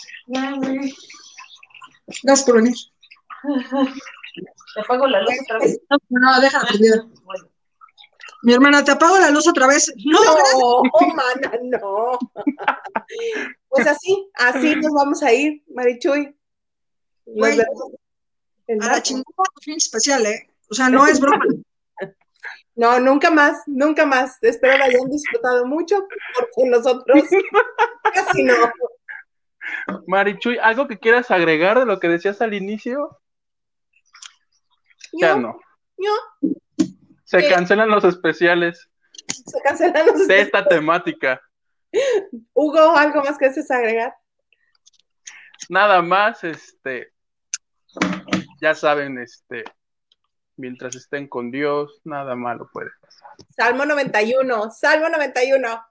Gracias 2.22 2.44
por 2.44 2.56
venir. 2.56 2.74
Te 4.74 4.80
apago 4.80 5.06
la 5.06 5.20
luz 5.22 5.34
otra 5.42 5.58
vez. 5.58 5.80
No, 5.88 5.98
no, 6.10 6.40
déjala 6.40 6.68
prendida. 6.68 7.06
Mi 8.42 8.54
hermana, 8.54 8.82
te 8.84 8.92
apago 8.92 9.18
la 9.18 9.30
luz 9.30 9.46
otra 9.48 9.66
vez. 9.66 9.92
No, 10.04 10.18
No, 10.22 10.82
mana, 11.14 11.58
no. 11.62 12.18
Pues 13.68 13.86
así, 13.86 14.30
así 14.34 14.76
nos 14.76 14.92
vamos 14.92 15.22
a 15.22 15.32
ir, 15.32 15.62
Marichuy. 15.74 16.36
Güey. 17.26 17.60
a 17.60 18.86
la 18.86 19.02
chingada 19.02 19.24
fin 19.62 19.76
especial, 19.76 20.26
¿eh? 20.26 20.48
O 20.70 20.74
sea, 20.74 20.88
no 20.88 21.06
es 21.06 21.20
broma. 21.20 21.44
No, 22.76 22.98
nunca 22.98 23.30
más, 23.30 23.62
nunca 23.66 24.06
más. 24.06 24.38
Espero 24.40 24.78
lo 24.78 24.84
hayan 24.84 25.10
disfrutado 25.10 25.66
mucho, 25.66 26.06
porque 26.34 26.70
nosotros 26.70 27.24
casi 28.14 28.42
no. 28.42 28.54
Marichuy, 30.06 30.58
¿algo 30.58 30.86
que 30.88 30.98
quieras 30.98 31.30
agregar 31.30 31.78
de 31.78 31.86
lo 31.86 31.98
que 32.00 32.08
decías 32.08 32.40
al 32.40 32.54
inicio? 32.54 33.20
Ya 35.12 35.34
no. 35.36 35.58
yo, 35.96 36.48
Se 37.24 37.38
¿Qué? 37.38 37.48
cancelan 37.48 37.88
los 37.90 38.04
especiales 38.04 38.88
se 39.46 39.60
cancelan 39.62 40.06
los 40.06 40.26
de 40.28 40.40
esta 40.40 40.64
temática. 40.66 41.40
Hugo, 42.54 42.96
¿algo 42.96 43.22
más 43.22 43.38
que 43.38 43.46
desees 43.46 43.70
agregar? 43.70 44.14
Nada 45.68 46.02
más, 46.02 46.42
este, 46.44 47.12
ya 48.60 48.74
saben, 48.74 49.18
este, 49.18 49.64
mientras 50.56 50.94
estén 50.96 51.28
con 51.28 51.50
Dios, 51.50 52.00
nada 52.04 52.34
malo 52.36 52.68
puede 52.72 52.90
pasar. 53.00 53.30
Salmo 53.56 53.84
91, 53.84 54.70
Salmo 54.70 55.08
91. 55.08 55.84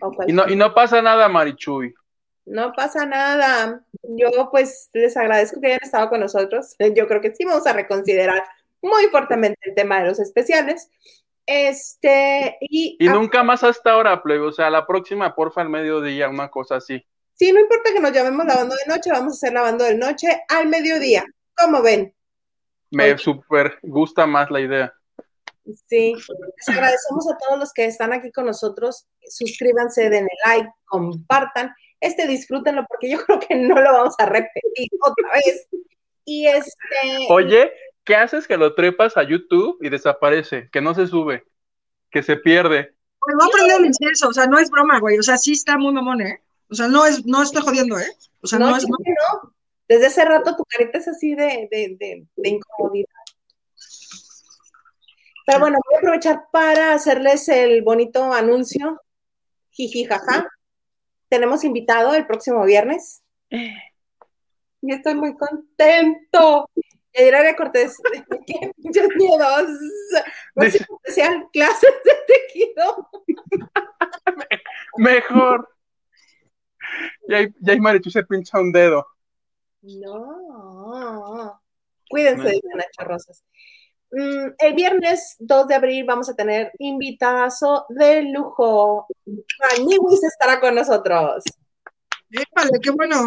O 0.00 0.12
cual- 0.12 0.30
Y 0.30 0.32
no, 0.32 0.48
y 0.48 0.56
no 0.56 0.74
pasa 0.74 1.00
nada, 1.02 1.28
Marichuy. 1.28 1.94
No 2.44 2.72
pasa 2.72 3.06
nada. 3.06 3.84
Yo 4.02 4.48
pues 4.50 4.90
les 4.92 5.16
agradezco 5.16 5.60
que 5.60 5.68
hayan 5.68 5.80
estado 5.82 6.08
con 6.08 6.20
nosotros. 6.20 6.74
Yo 6.94 7.06
creo 7.06 7.20
que 7.20 7.34
sí 7.34 7.44
vamos 7.44 7.66
a 7.66 7.72
reconsiderar 7.72 8.42
muy 8.80 9.04
fuertemente 9.06 9.58
el 9.62 9.74
tema 9.74 10.00
de 10.00 10.08
los 10.08 10.18
especiales. 10.18 10.90
Este, 11.46 12.56
y, 12.60 12.96
Y 12.98 13.08
nunca 13.08 13.42
más 13.42 13.62
hasta 13.64 13.92
ahora, 13.92 14.22
plebe. 14.22 14.46
O 14.46 14.52
sea, 14.52 14.70
la 14.70 14.86
próxima, 14.86 15.34
porfa, 15.34 15.60
al 15.60 15.68
mediodía, 15.68 16.28
una 16.28 16.48
cosa 16.48 16.76
así. 16.76 17.04
sí, 17.34 17.52
no 17.52 17.60
importa 17.60 17.92
que 17.92 18.00
nos 18.00 18.12
llamemos 18.12 18.46
lavando 18.46 18.74
de 18.76 18.92
noche, 18.92 19.10
vamos 19.10 19.34
a 19.34 19.36
hacer 19.36 19.52
lavando 19.52 19.84
de 19.84 19.96
noche 19.96 20.28
al 20.48 20.68
mediodía. 20.68 21.24
¿Cómo 21.56 21.82
ven? 21.82 22.14
Me 22.90 23.04
Oye. 23.04 23.18
super 23.18 23.78
gusta 23.82 24.26
más 24.26 24.50
la 24.50 24.60
idea. 24.60 24.94
Sí, 25.86 26.14
les 26.14 26.68
agradecemos 26.68 27.30
a 27.30 27.38
todos 27.38 27.58
los 27.58 27.72
que 27.72 27.84
están 27.86 28.12
aquí 28.12 28.32
con 28.32 28.46
nosotros. 28.46 29.06
Suscríbanse, 29.28 30.10
denle 30.10 30.30
like, 30.44 30.68
compartan. 30.84 31.72
Este 32.02 32.26
disfrútenlo 32.26 32.84
porque 32.88 33.08
yo 33.08 33.18
creo 33.24 33.38
que 33.40 33.54
no 33.54 33.80
lo 33.80 33.92
vamos 33.92 34.14
a 34.18 34.26
repetir 34.26 34.88
otra 35.00 35.30
vez. 35.34 35.68
Y 36.24 36.46
este. 36.46 37.26
Oye, 37.30 37.72
¿qué 38.04 38.16
haces 38.16 38.46
que 38.46 38.56
lo 38.56 38.74
trepas 38.74 39.16
a 39.16 39.22
YouTube 39.22 39.78
y 39.80 39.88
desaparece? 39.88 40.68
Que 40.70 40.80
no 40.80 40.94
se 40.94 41.06
sube, 41.06 41.44
que 42.10 42.22
se 42.22 42.36
pierde. 42.36 42.94
Me 43.26 43.34
voy 43.36 43.48
a 43.48 43.52
prender 43.52 43.80
el 43.80 43.86
incienso, 43.86 44.28
o 44.28 44.32
sea, 44.32 44.46
no 44.46 44.58
es 44.58 44.68
broma, 44.68 44.98
güey. 44.98 45.16
O 45.16 45.22
sea, 45.22 45.36
sí 45.36 45.52
está 45.52 45.78
muy 45.78 45.94
mamón, 45.94 46.20
¿eh? 46.20 46.42
O 46.68 46.74
sea, 46.74 46.88
no 46.88 47.06
es, 47.06 47.24
no 47.24 47.40
estoy 47.40 47.62
jodiendo, 47.62 47.96
¿eh? 47.98 48.10
O 48.40 48.48
sea, 48.48 48.58
no, 48.58 48.70
no, 48.70 48.76
es 48.76 48.84
no. 48.88 49.54
Desde 49.88 50.06
hace 50.06 50.24
rato 50.24 50.56
tu 50.56 50.64
carita 50.64 50.98
es 50.98 51.06
así 51.06 51.34
de, 51.36 51.68
de, 51.70 51.96
de, 52.00 52.26
de 52.34 52.48
incomodidad. 52.48 53.08
Pero 55.46 55.60
bueno, 55.60 55.78
voy 55.84 55.94
a 55.94 55.98
aprovechar 55.98 56.44
para 56.50 56.94
hacerles 56.94 57.48
el 57.48 57.82
bonito 57.82 58.32
anuncio. 58.32 59.00
Jiji, 59.70 60.04
jaja. 60.04 60.48
Tenemos 61.32 61.64
invitado 61.64 62.12
el 62.12 62.26
próximo 62.26 62.62
viernes. 62.62 63.22
Y 63.48 64.92
estoy 64.92 65.14
muy 65.14 65.34
contento. 65.34 66.68
Yadiraria 67.14 67.56
Cortés, 67.56 67.96
qué 68.46 68.70
muchos 68.76 69.08
miedos. 69.16 69.66
Especial, 70.56 71.48
clases 71.50 71.94
de 72.04 72.12
tejido. 72.26 73.08
Mejor. 74.98 75.70
Y 77.26 77.34
ahí, 77.34 77.54
y 77.62 77.70
ahí 77.70 77.80
Marichuy 77.80 78.12
se 78.12 78.24
pincha 78.24 78.60
un 78.60 78.70
dedo. 78.70 79.06
No. 79.80 81.58
Cuídense, 82.10 82.46
dice 82.46 82.68
Nacho 82.74 83.08
Rosas. 83.08 83.42
Mm, 84.12 84.54
el 84.58 84.74
viernes 84.74 85.36
2 85.38 85.68
de 85.68 85.74
abril 85.74 86.04
vamos 86.04 86.28
a 86.28 86.36
tener 86.36 86.70
invitazo 86.78 87.86
de 87.88 88.22
lujo. 88.24 89.06
Maniwis 89.24 90.22
estará 90.24 90.60
con 90.60 90.74
nosotros. 90.74 91.42
Épale, 92.30 92.78
qué 92.82 92.90
bueno. 92.90 93.26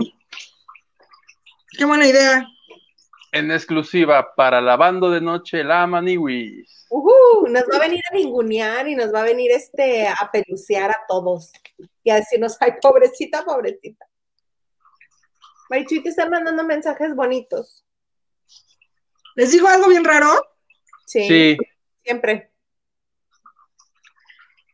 Qué 1.75 1.85
buena 1.85 2.07
idea. 2.07 2.45
En 3.31 3.51
exclusiva 3.51 4.33
para 4.35 4.61
lavando 4.61 5.09
de 5.09 5.21
noche 5.21 5.63
la 5.63 5.87
Maniwis. 5.87 6.85
Ujú, 6.89 7.47
nos 7.47 7.63
va 7.63 7.77
a 7.77 7.79
venir 7.79 8.01
a 8.11 8.15
ningunear 8.15 8.87
y 8.87 8.95
nos 8.95 9.11
va 9.11 9.21
a 9.21 9.25
venir 9.25 9.51
este 9.51 10.07
a 10.07 10.29
pelucear 10.31 10.91
a 10.91 11.01
todos 11.07 11.51
y 12.03 12.11
a 12.11 12.15
decirnos, 12.15 12.57
ay, 12.59 12.73
pobrecita, 12.79 13.43
pobrecita. 13.43 14.05
Marichuy, 15.71 16.03
te 16.03 16.09
están 16.09 16.29
mandando 16.29 16.63
mensajes 16.63 17.15
bonitos. 17.15 17.83
¿Les 19.35 19.51
digo 19.51 19.67
algo 19.67 19.89
bien 19.89 20.05
raro? 20.05 20.54
Sí, 21.05 21.27
Sí, 21.27 21.57
siempre. 22.03 22.51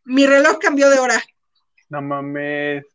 Mi 0.06 0.26
reloj 0.26 0.58
cambió 0.60 0.90
de 0.90 0.99
hora. 0.99 1.22
No 1.90 2.02
mames. 2.02 2.86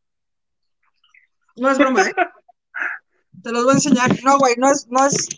No 1.57 1.71
es 1.71 1.79
broma, 1.79 2.03
¿eh? 2.03 2.15
Te 3.43 3.53
los 3.53 3.65
voy 3.65 3.73
a 3.73 3.77
enseñar. 3.77 4.11
No, 4.25 4.39
güey, 4.39 4.55
no 4.57 4.71
es, 4.71 4.87
no 4.89 5.07
es, 5.07 5.29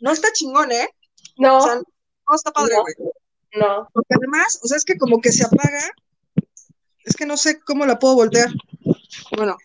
no 0.00 0.10
está 0.10 0.32
chingón, 0.32 0.72
¿eh? 0.72 0.88
No, 1.36 1.58
O 1.58 1.60
sea, 1.60 1.74
no 1.76 2.34
está 2.34 2.50
padre, 2.52 2.74
No. 2.76 2.82
güey. 2.82 2.94
no. 3.54 3.88
Porque 3.92 4.14
además, 4.14 4.58
o 4.62 4.66
sea, 4.68 4.76
es 4.76 4.84
que 4.84 4.96
como 4.96 5.20
que 5.20 5.32
se 5.32 5.44
apaga. 5.44 5.90
Es 7.04 7.16
que 7.16 7.26
no 7.26 7.36
sé 7.36 7.60
cómo 7.60 7.84
la 7.86 7.98
puedo 7.98 8.14
voltear. 8.14 8.48
Bueno. 9.36 9.56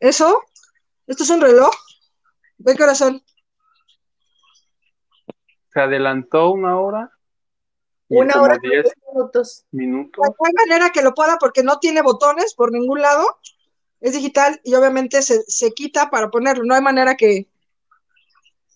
Eso. 0.00 0.40
Esto 1.06 1.24
es 1.24 1.30
un 1.30 1.40
reloj. 1.40 1.74
Ve 2.58 2.76
corazón. 2.76 3.22
Se 5.74 5.80
adelantó 5.80 6.52
una 6.52 6.78
hora. 6.78 7.10
Una 8.08 8.40
hora 8.40 8.56
y 8.62 8.68
10 8.68 8.84
diez 8.84 8.94
minutos. 9.12 9.64
minutos. 9.72 10.24
No 10.24 10.46
hay 10.46 10.52
manera 10.68 10.90
que 10.90 11.02
lo 11.02 11.14
pueda 11.14 11.36
porque 11.38 11.64
no 11.64 11.80
tiene 11.80 12.00
botones 12.00 12.54
por 12.54 12.70
ningún 12.70 13.02
lado. 13.02 13.26
Es 14.00 14.12
digital 14.12 14.60
y 14.62 14.74
obviamente 14.74 15.20
se, 15.22 15.42
se 15.42 15.72
quita 15.72 16.10
para 16.10 16.30
ponerlo. 16.30 16.62
No 16.64 16.76
hay 16.76 16.80
manera 16.82 17.16
que, 17.16 17.48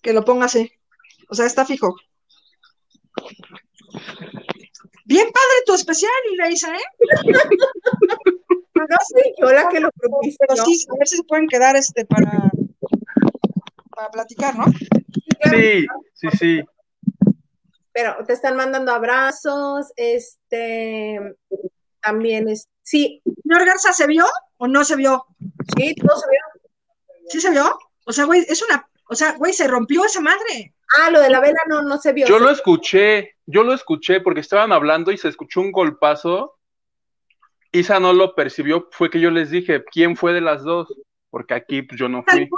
que 0.01 0.11
lo 0.11 0.25
ponga 0.25 0.45
así. 0.45 0.71
O 1.29 1.35
sea, 1.35 1.45
está 1.45 1.65
fijo. 1.65 1.95
Bien 5.05 5.27
padre 5.27 5.63
tu 5.65 5.73
especial, 5.73 6.11
Ilaisa, 6.33 6.75
¿eh? 6.75 7.33
No 8.75 8.97
soy 9.07 9.33
yo 9.39 9.51
la 9.51 9.69
que 9.69 9.79
lo 9.79 9.89
propició. 9.91 10.37
Pero 10.47 10.65
sí, 10.65 10.85
a 10.89 10.97
ver 10.97 11.07
si 11.07 11.17
se 11.17 11.23
pueden 11.23 11.47
quedar 11.47 11.75
este 11.75 12.05
para, 12.05 12.51
para 13.95 14.09
platicar, 14.09 14.57
¿no? 14.57 14.65
Sí, 15.51 15.85
sí, 16.13 16.27
sí. 16.37 16.63
Pero 17.91 18.17
te 18.25 18.33
están 18.33 18.55
mandando 18.55 18.91
abrazos, 18.91 19.91
este, 19.95 21.19
también 22.01 22.47
es, 22.47 22.67
sí, 22.83 23.21
Señor 23.43 23.65
Garza, 23.65 23.93
¿se 23.93 24.07
vio 24.07 24.25
o 24.57 24.67
no 24.67 24.83
se 24.83 24.95
vio? 24.95 25.25
sí, 25.75 25.95
todo 25.95 26.17
se 26.17 26.29
vio. 26.29 26.39
¿Sí 27.29 27.41
se 27.41 27.51
vio? 27.51 27.77
O 28.05 28.11
sea, 28.11 28.25
güey, 28.25 28.45
es 28.47 28.61
una, 28.63 28.87
o 29.07 29.15
sea, 29.15 29.35
güey, 29.37 29.53
se 29.53 29.67
rompió 29.67 30.05
esa 30.05 30.21
madre. 30.21 30.73
Ah, 30.97 31.11
lo 31.11 31.21
de 31.21 31.29
la 31.29 31.39
vela 31.39 31.59
no, 31.67 31.81
no 31.83 31.97
se 31.99 32.13
vio. 32.13 32.27
Yo 32.27 32.37
sí. 32.37 32.43
lo 32.43 32.49
escuché, 32.49 33.35
yo 33.45 33.63
lo 33.63 33.73
escuché 33.73 34.21
porque 34.21 34.39
estaban 34.39 34.71
hablando 34.71 35.11
y 35.11 35.17
se 35.17 35.29
escuchó 35.29 35.61
un 35.61 35.71
golpazo. 35.71 36.57
Isa 37.71 37.99
no 37.99 38.13
lo 38.13 38.33
percibió, 38.33 38.87
fue 38.91 39.11
que 39.11 39.19
yo 39.19 39.29
les 39.29 39.51
dije, 39.51 39.83
¿quién 39.91 40.15
fue 40.15 40.33
de 40.33 40.41
las 40.41 40.63
dos? 40.63 40.87
Porque 41.29 41.53
aquí 41.53 41.83
pues, 41.83 41.99
yo 41.99 42.09
no 42.09 42.23
fui. 42.27 42.49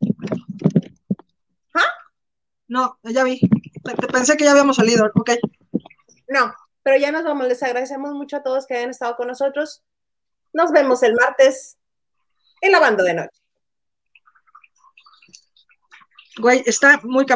No, 2.68 2.98
ya 3.02 3.24
vi. 3.24 3.38
Pe- 3.84 3.94
pe- 3.96 4.06
Pensé 4.08 4.36
que 4.36 4.44
ya 4.44 4.52
habíamos 4.52 4.76
salido. 4.76 5.10
Ok. 5.14 5.30
No, 6.28 6.52
pero 6.82 6.96
ya 6.98 7.12
nos 7.12 7.24
vamos. 7.24 7.46
Les 7.46 7.62
agradecemos 7.62 8.12
mucho 8.14 8.36
a 8.36 8.42
todos 8.42 8.66
que 8.66 8.74
hayan 8.74 8.90
estado 8.90 9.16
con 9.16 9.28
nosotros. 9.28 9.82
Nos 10.52 10.72
vemos 10.72 11.02
el 11.02 11.14
martes 11.14 11.76
en 12.62 12.72
la 12.72 12.80
banda 12.80 13.04
de 13.04 13.14
noche. 13.14 13.40
Güey, 16.38 16.62
está 16.66 17.00
muy 17.02 17.24
cabrón. 17.24 17.34